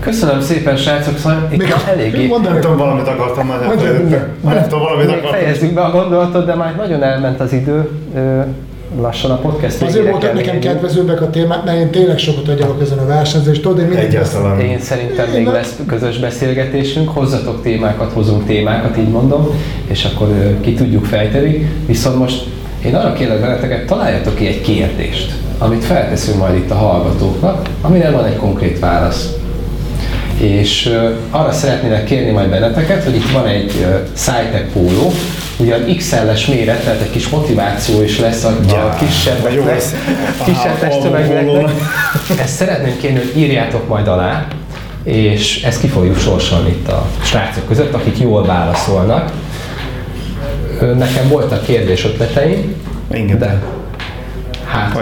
Köszönöm 0.01 0.40
szépen, 0.40 0.77
srácok, 0.77 1.19
szóval 1.19 1.47
Még 1.51 1.61
itt 1.61 1.86
eléggé... 1.89 2.27
mondd 2.27 2.43
Nem 2.43 2.61
tudom, 2.61 2.77
valamit 2.77 3.09
akartam 3.09 3.47
már. 3.47 3.61
Nem 3.61 4.62
tudom, 4.62 4.81
valamit 4.81 5.09
akartam. 5.09 5.31
fejezzük 5.31 5.73
be 5.73 5.81
a 5.81 5.90
gondolatot, 5.90 6.47
de 6.47 6.55
már 6.55 6.77
nagyon 6.77 7.02
elment 7.02 7.40
az 7.40 7.52
idő. 7.52 7.89
Lassan 9.01 9.31
a 9.31 9.37
podcast 9.37 9.83
Azért 9.83 10.11
voltak 10.11 10.35
nekem 10.35 10.59
kedvezőbbek 10.59 11.21
a 11.23 11.31
témák, 11.31 11.65
mert 11.65 11.79
én 11.79 11.91
tényleg 11.91 12.19
sokat 12.19 12.49
agyalok 12.49 12.83
ezen 12.83 12.99
a 12.99 13.07
versenyzést, 13.07 13.62
tudod, 13.62 13.79
én 13.79 13.85
mindig 13.85 14.05
Egyáltalán. 14.05 14.61
Én 14.61 14.81
szerintem 14.81 15.31
még 15.31 15.47
lesz 15.47 15.79
közös 15.87 16.19
beszélgetésünk, 16.19 17.09
hozzatok 17.09 17.62
témákat, 17.62 18.12
hozunk 18.12 18.47
témákat, 18.47 18.97
így 18.99 19.09
mondom, 19.09 19.49
és 19.87 20.05
akkor 20.05 20.59
ki 20.61 20.75
tudjuk 20.75 21.05
fejteni. 21.05 21.71
Viszont 21.87 22.19
most 22.19 22.47
én 22.85 22.95
arra 22.95 23.12
kérlek 23.12 23.41
benneteket, 23.41 23.87
találjatok 23.87 24.35
ki 24.35 24.47
egy 24.47 24.61
kérdést, 24.61 25.35
amit 25.59 25.85
felteszünk 25.85 26.39
majd 26.39 26.57
itt 26.57 26.71
a 26.71 26.75
hallgatóknak, 26.75 27.69
amire 27.81 28.11
van 28.11 28.25
egy 28.25 28.37
konkrét 28.37 28.79
válasz. 28.79 29.29
És 30.36 30.98
arra 31.31 31.52
szeretnélek 31.52 32.05
kérni 32.05 32.31
majd 32.31 32.48
benneteket, 32.48 33.05
hogy 33.05 33.15
itt 33.15 33.31
van 33.31 33.47
egy 33.47 33.86
Cytec 34.15 34.73
póló, 34.73 35.12
ugyan 35.56 35.97
XL-es 35.97 36.47
méret, 36.47 36.82
tehát 36.85 37.01
egy 37.01 37.11
kis 37.11 37.28
motiváció 37.28 38.02
is 38.02 38.19
lesz 38.19 38.44
a, 38.44 38.48
a 38.48 38.73
Ja, 38.73 38.94
jó 39.55 39.65
lesz. 39.65 39.94
kisebb 40.44 40.78
a- 40.82 40.86
Ezt 42.40 42.55
szeretném 42.55 42.97
kérni, 43.01 43.19
hogy 43.19 43.32
írjátok 43.36 43.89
majd 43.89 44.09
alá, 44.09 44.47
és 45.05 45.62
ezt 45.62 45.81
ki 45.81 45.86
fogjuk 45.89 46.19
sorsolni 46.19 46.69
itt 46.69 46.89
a 46.89 47.06
srácok 47.23 47.66
között, 47.66 47.94
akik 47.94 48.19
jól 48.19 48.47
válaszolnak. 48.47 49.32
Nekem 50.81 51.28
voltak 51.28 51.65
kérdés 51.65 52.05
ötleteim, 52.05 52.74
Engedd 53.11 53.39
de 53.39 53.62
hát 54.66 54.93
ha, 54.93 54.98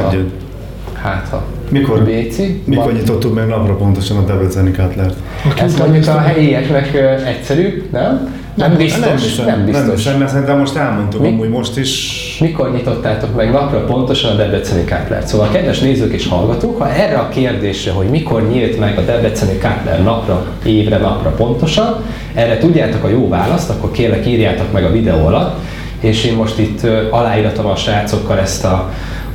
hát 1.03 1.29
ha. 1.31 1.45
Mikor- 1.73 2.05
Béci, 2.05 2.63
Mikor 2.65 2.85
van. 2.85 2.95
nyitottuk 2.95 3.35
meg 3.35 3.49
napra 3.49 3.75
pontosan 3.77 4.17
a 4.17 4.21
Debreceni 4.25 4.73
Katlert? 4.73 5.17
Ez 5.63 5.77
mondjuk 5.77 6.07
a 6.07 6.19
helyieknek 6.19 6.95
egyszerű, 7.27 7.83
nem? 7.93 8.41
Nem 8.55 8.77
biztos, 8.77 9.35
nem 9.37 9.47
Nem 9.47 9.65
biztos. 9.65 9.95
hiszem, 9.95 10.19
mert 10.19 10.31
szerintem 10.31 10.59
most 10.59 10.77
elmondtuk 10.77 11.21
Mi? 11.21 11.29
amúgy 11.29 11.49
most 11.49 11.77
is. 11.77 12.37
Mikor 12.41 12.73
nyitottátok 12.73 13.37
meg 13.37 13.51
napra 13.51 13.85
pontosan 13.85 14.31
a 14.31 14.35
Debreceni 14.35 14.85
Kátlert? 14.85 15.27
Szóval 15.27 15.49
kedves 15.49 15.79
nézők 15.79 16.13
és 16.13 16.29
hallgatók, 16.29 16.79
ha 16.79 16.91
erre 16.93 17.17
a 17.17 17.29
kérdésre, 17.29 17.93
hogy 17.93 18.07
mikor 18.07 18.49
nyílt 18.49 18.79
meg 18.79 18.99
a 18.99 19.01
Debreceni 19.01 19.59
Kátler 19.59 20.03
napra, 20.03 20.47
évre, 20.65 20.99
napra 20.99 21.31
pontosan, 21.31 21.97
erre 22.35 22.59
tudjátok 22.59 23.05
a 23.05 23.09
jó 23.09 23.29
választ, 23.29 23.71
akkor 23.71 23.91
kérlek 23.91 24.27
írjátok 24.27 24.73
meg 24.73 24.85
a 24.85 24.91
videó 24.93 25.27
alatt, 25.27 25.59
és 26.01 26.25
én 26.25 26.35
most 26.37 26.59
itt 26.59 26.87
aláíratom 27.11 27.67
a 27.67 27.77
srácokkal 27.77 28.39
ezt 28.39 28.65
a, 28.65 28.91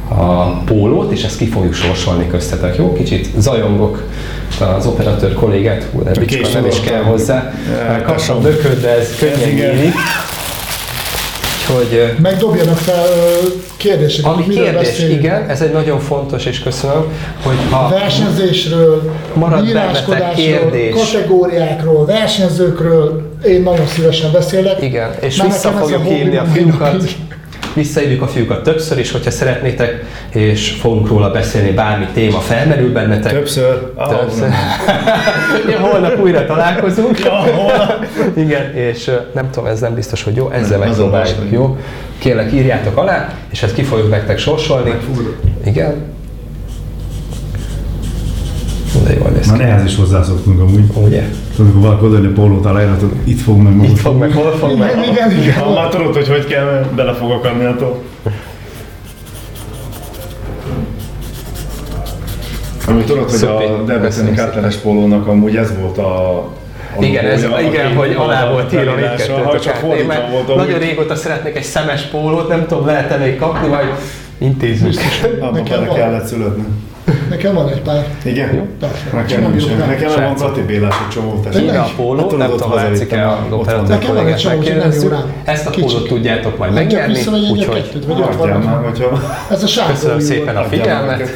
a 0.09 0.57
pólót, 0.65 1.11
és 1.11 1.23
ezt 1.23 1.37
ki 1.37 1.45
fogjuk 1.47 1.73
sorsolni 1.73 2.27
köztetek. 2.27 2.75
Jó, 2.77 2.93
kicsit 2.93 3.27
zajongok 3.37 4.03
az 4.77 4.85
operatőr 4.85 5.33
kollégát, 5.33 5.87
hú, 5.91 6.03
de 6.03 6.11
bicska 6.19 6.47
nem 6.53 6.65
is 6.65 6.79
kell 6.79 7.01
hozzá. 7.01 7.53
Kaptam 7.87 8.15
tesóm. 8.15 8.41
dököt, 8.41 8.81
de 8.81 8.89
ez 8.97 9.15
könnyen 9.19 9.49
nyílik. 9.49 9.93
Úgyhogy 11.69 11.97
ö, 11.97 12.21
Megdobjanak 12.21 12.77
fel 12.77 13.05
kérdéseket, 13.77 14.31
ami 14.31 14.43
hogy 14.43 14.53
kérdés, 14.55 14.87
beszélünk. 14.87 15.19
igen, 15.19 15.49
ez 15.49 15.61
egy 15.61 15.71
nagyon 15.71 15.99
fontos, 15.99 16.45
és 16.45 16.59
köszönöm, 16.59 17.03
hogy 17.43 17.55
ha 17.71 17.89
Versenyzésről, 17.89 19.11
bíráskodásról, 19.63 20.33
kérdés. 20.35 20.93
kategóriákról, 21.11 22.05
versenyzőkről, 22.05 23.31
én 23.45 23.61
nagyon 23.61 23.87
szívesen 23.87 24.31
beszélek. 24.31 24.81
igen, 24.81 25.09
és 25.21 25.35
Mert 25.37 25.49
vissza 25.53 25.69
a 25.69 25.71
fogjuk 25.71 26.03
hívni 26.05 26.37
a 26.37 26.45
fiúkat, 26.53 27.03
visszahívjuk 27.77 28.21
a 28.21 28.27
fiúkat 28.27 28.63
többször 28.63 28.99
is, 28.99 29.11
hogyha 29.11 29.31
szeretnétek, 29.31 30.05
és 30.29 30.71
fogunk 30.71 31.07
róla 31.07 31.31
beszélni, 31.31 31.71
bármi 31.71 32.05
téma 32.13 32.39
felmerül 32.39 32.91
bennetek. 32.91 33.31
Többször. 33.31 33.93
Többször. 34.09 34.49
Ja, 35.69 35.79
holnap 35.79 36.19
újra 36.19 36.45
találkozunk. 36.45 37.19
Ja, 37.19 37.31
holnap. 37.31 38.05
Igen, 38.35 38.75
és 38.75 39.11
nem 39.33 39.49
tudom, 39.49 39.69
ez 39.69 39.79
nem 39.79 39.93
biztos, 39.93 40.23
hogy 40.23 40.35
jó, 40.35 40.49
ezzel 40.49 40.79
megpróbáljuk, 40.79 41.51
jó? 41.51 41.77
Kérlek, 42.17 42.53
írjátok 42.53 42.97
alá, 42.97 43.33
és 43.51 43.63
ezt 43.63 43.73
ki 43.73 43.83
fogjuk 43.83 44.09
nektek 44.09 44.37
sorsolni. 44.37 44.93
Igen. 45.65 46.15
De 49.03 49.13
jól 49.13 49.25
néz 49.37 49.47
Már 49.47 49.57
ki. 49.57 49.63
ehhez 49.63 49.83
is 49.85 49.95
hozzászoktunk 49.95 50.59
amúgy. 50.59 50.83
Ugye? 50.93 51.23
Tudod, 51.55 51.71
amikor 51.71 51.89
valaki 51.89 52.05
odaadni 52.05 52.27
a 52.27 52.31
pólót 52.31 52.65
aláíratod, 52.65 53.11
itt 53.23 53.39
fog 53.39 53.61
meg 53.61 53.75
most. 53.75 53.89
Itt 53.89 53.97
fog 53.97 54.17
meg, 54.17 54.31
hol 54.31 54.51
fog 54.51 54.77
meg? 54.77 54.89
Igen, 54.89 55.03
igen, 55.11 55.31
igen. 55.41 55.53
Ha 55.53 55.73
már 55.73 55.89
tudod, 55.89 56.15
hogy 56.15 56.27
hogy 56.27 56.45
kell, 56.45 56.85
bele 56.95 57.13
fog 57.13 57.31
akadni 57.31 57.65
attól. 57.65 58.01
Amúgy 62.87 63.05
tudod, 63.05 63.29
hogy 63.29 63.39
Szupi. 63.39 63.63
a 63.63 63.83
Debreceni 63.85 64.35
Katleres 64.35 64.75
pólónak 64.75 65.27
amúgy 65.27 65.55
ez 65.55 65.73
volt 65.79 65.97
a 65.97 66.43
a 66.99 67.03
Igen, 67.03 67.25
ez, 67.25 67.43
a 67.43 67.59
igen 67.59 67.95
hogy 67.95 68.13
alá 68.13 68.51
volt 68.51 68.73
írva 68.73 68.95
mindkettőt. 68.95 69.35
Ha 69.35 69.59
csak 69.59 69.75
fordítva 69.75 70.13
volt 70.31 70.55
Nagyon 70.55 70.79
régóta 70.79 71.15
szeretnék 71.15 71.55
egy 71.55 71.63
szemes 71.63 72.01
pólót, 72.01 72.47
nem 72.47 72.65
tudom, 72.67 72.85
lehet-e 72.85 73.17
még 73.17 73.35
kapni, 73.35 73.67
intézzük. 74.37 74.93
abban 75.39 75.53
Nekem 75.53 75.79
bele 75.83 75.93
kellett 75.93 76.25
születni. 76.25 76.63
Nekem 77.29 77.53
van 77.53 77.69
egy 77.69 77.81
pár. 77.81 78.07
Igen? 78.23 78.67
Persze. 78.79 79.03
Nekem 79.13 79.41
Nem 79.41 79.79
rá. 79.79 79.85
Nekem 79.85 80.11
van. 80.23 80.35
Kati 80.35 80.61
Bélás 80.61 80.95
egy 81.05 81.13
csomó 81.13 81.39
tesó. 81.39 81.59
Ide 81.59 81.77
a 81.77 81.89
póló, 81.95 82.37
nem 82.37 82.49
tudom, 82.49 82.73
látszik-e 82.73 83.23
hazavittem, 83.23 83.59
a 83.59 83.63
van. 83.63 83.83
Nekem 83.87 84.15
van 84.15 84.27
egy 84.27 84.35
csomó, 84.35 84.61
nem 84.61 84.91
jó 85.01 85.07
rám. 85.07 85.33
Ezt 85.43 85.67
a 85.67 85.69
pólót 85.69 86.07
tudjátok 86.07 86.57
majd 86.57 86.73
megnyerni, 86.73 87.19
úgyhogy 87.51 88.01
Adjál 88.09 88.37
van. 88.37 88.59
már, 88.59 88.83
hogyha... 88.83 89.21
Ez 89.51 89.63
a 89.63 89.67
sárga 89.67 89.93
köszönöm 89.93 90.19
szépen 90.19 90.57
a 90.57 90.63
figyelmet. 90.63 91.29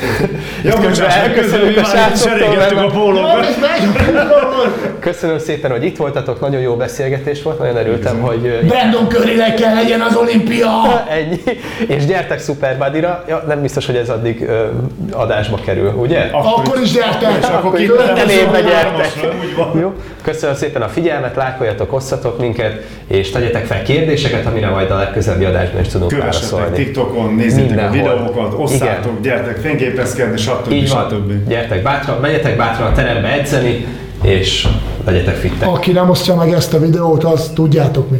Ja, 0.63 0.77
bocsánat, 0.77 1.13
elköszönünk 1.13 1.77
a 1.77 1.83
srácoktól, 1.83 2.29
Cserélgettük 2.29 2.77
a 2.77 2.85
pólókat. 2.87 3.45
Köszönöm 4.99 5.39
szépen, 5.39 5.71
hogy 5.71 5.83
itt 5.83 5.97
voltatok, 5.97 6.39
nagyon 6.39 6.61
jó 6.61 6.75
beszélgetés 6.75 7.43
volt, 7.43 7.59
nagyon 7.59 7.75
örültem, 7.75 8.21
hogy 8.21 8.59
Brandon 8.67 9.09
Currynek 9.09 9.55
kell 9.55 9.73
legyen 9.73 10.01
az 10.01 10.15
olimpia! 10.15 10.69
ennyi. 11.19 11.39
És 11.87 12.05
gyertek 12.05 12.39
Superbuddy-ra, 12.39 13.23
ja, 13.27 13.43
nem 13.47 13.61
biztos, 13.61 13.85
hogy 13.85 13.95
ez 13.95 14.09
addig 14.09 14.41
ö, 14.41 14.65
adásba 15.11 15.59
kerül, 15.65 15.93
ugye? 15.93 16.19
Akkor 16.31 16.79
is 16.83 16.91
gyertek! 16.91 17.37
És 17.41 17.47
akkor 17.47 17.71
Minden 17.71 18.29
évben 18.29 18.63
gyertek. 18.63 19.11
Jó, 19.79 19.93
köszönöm 20.21 20.55
szépen 20.55 20.81
a 20.81 20.87
figyelmet, 20.87 21.35
lájkoljatok, 21.35 21.93
osszatok 21.93 22.39
minket, 22.39 22.83
és 23.07 23.31
tegyetek 23.31 23.65
fel 23.65 23.81
kérdéseket, 23.83 24.45
amire 24.45 24.69
majd 24.69 24.91
a 24.91 24.95
legközelebbi 24.95 25.45
adásban 25.45 25.81
is 25.81 25.87
tudunk 25.87 26.11
Kövessetek 26.11 26.49
válaszolni. 26.51 26.83
TikTokon, 26.83 27.33
nézzétek 27.33 27.87
a 27.87 27.91
videókat, 27.91 28.53
osszátok, 28.57 29.21
gyertek 29.21 29.57
fényképezkedni, 29.57 30.37
stb. 30.37 30.71
Így 30.71 30.89
van, 30.89 31.09
stb. 31.09 31.47
gyertek 31.47 31.83
bátran, 31.83 32.19
menjetek 32.19 32.57
bátran 32.57 32.91
a 32.91 32.95
terembe 32.95 33.27
edzeni, 33.27 33.85
és 34.21 34.67
legyetek 35.05 35.35
fittek. 35.35 35.67
Aki 35.67 35.91
nem 35.91 36.09
osztja 36.09 36.35
meg 36.35 36.51
ezt 36.53 36.73
a 36.73 36.79
videót, 36.79 37.23
az 37.23 37.51
tudjátok 37.55 38.09
mi. 38.09 38.19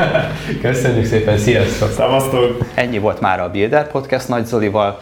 Köszönjük 0.62 1.04
szépen, 1.04 1.38
sziasztok! 1.38 1.90
Szevasztok! 1.90 2.58
Ennyi 2.74 2.98
volt 2.98 3.20
már 3.20 3.40
a 3.40 3.50
Builder 3.50 3.90
Podcast 3.90 4.28
Nagy 4.28 4.44
Zolival. 4.44 4.98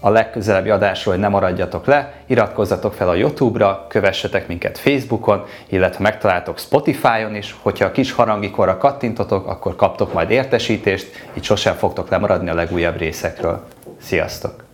A 0.00 0.10
legközelebbi 0.10 0.70
adásról 0.70 1.14
hogy 1.14 1.22
ne 1.22 1.28
maradjatok 1.28 1.86
le, 1.86 2.12
iratkozzatok 2.26 2.94
fel 2.94 3.08
a 3.08 3.14
YouTube-ra, 3.14 3.86
kövessetek 3.88 4.48
minket 4.48 4.78
Facebookon, 4.78 5.44
illetve 5.68 6.02
megtaláltok 6.02 6.58
Spotify-on 6.58 7.34
is, 7.34 7.56
hogyha 7.62 7.84
a 7.84 7.90
kis 7.90 8.12
harangikorra 8.12 8.76
kattintotok, 8.76 9.46
akkor 9.46 9.76
kaptok 9.76 10.12
majd 10.12 10.30
értesítést, 10.30 11.06
így 11.36 11.44
sosem 11.44 11.74
fogtok 11.74 12.08
lemaradni 12.08 12.50
a 12.50 12.54
legújabb 12.54 12.98
részekről. 12.98 13.64
Sziasztok! 14.00 14.65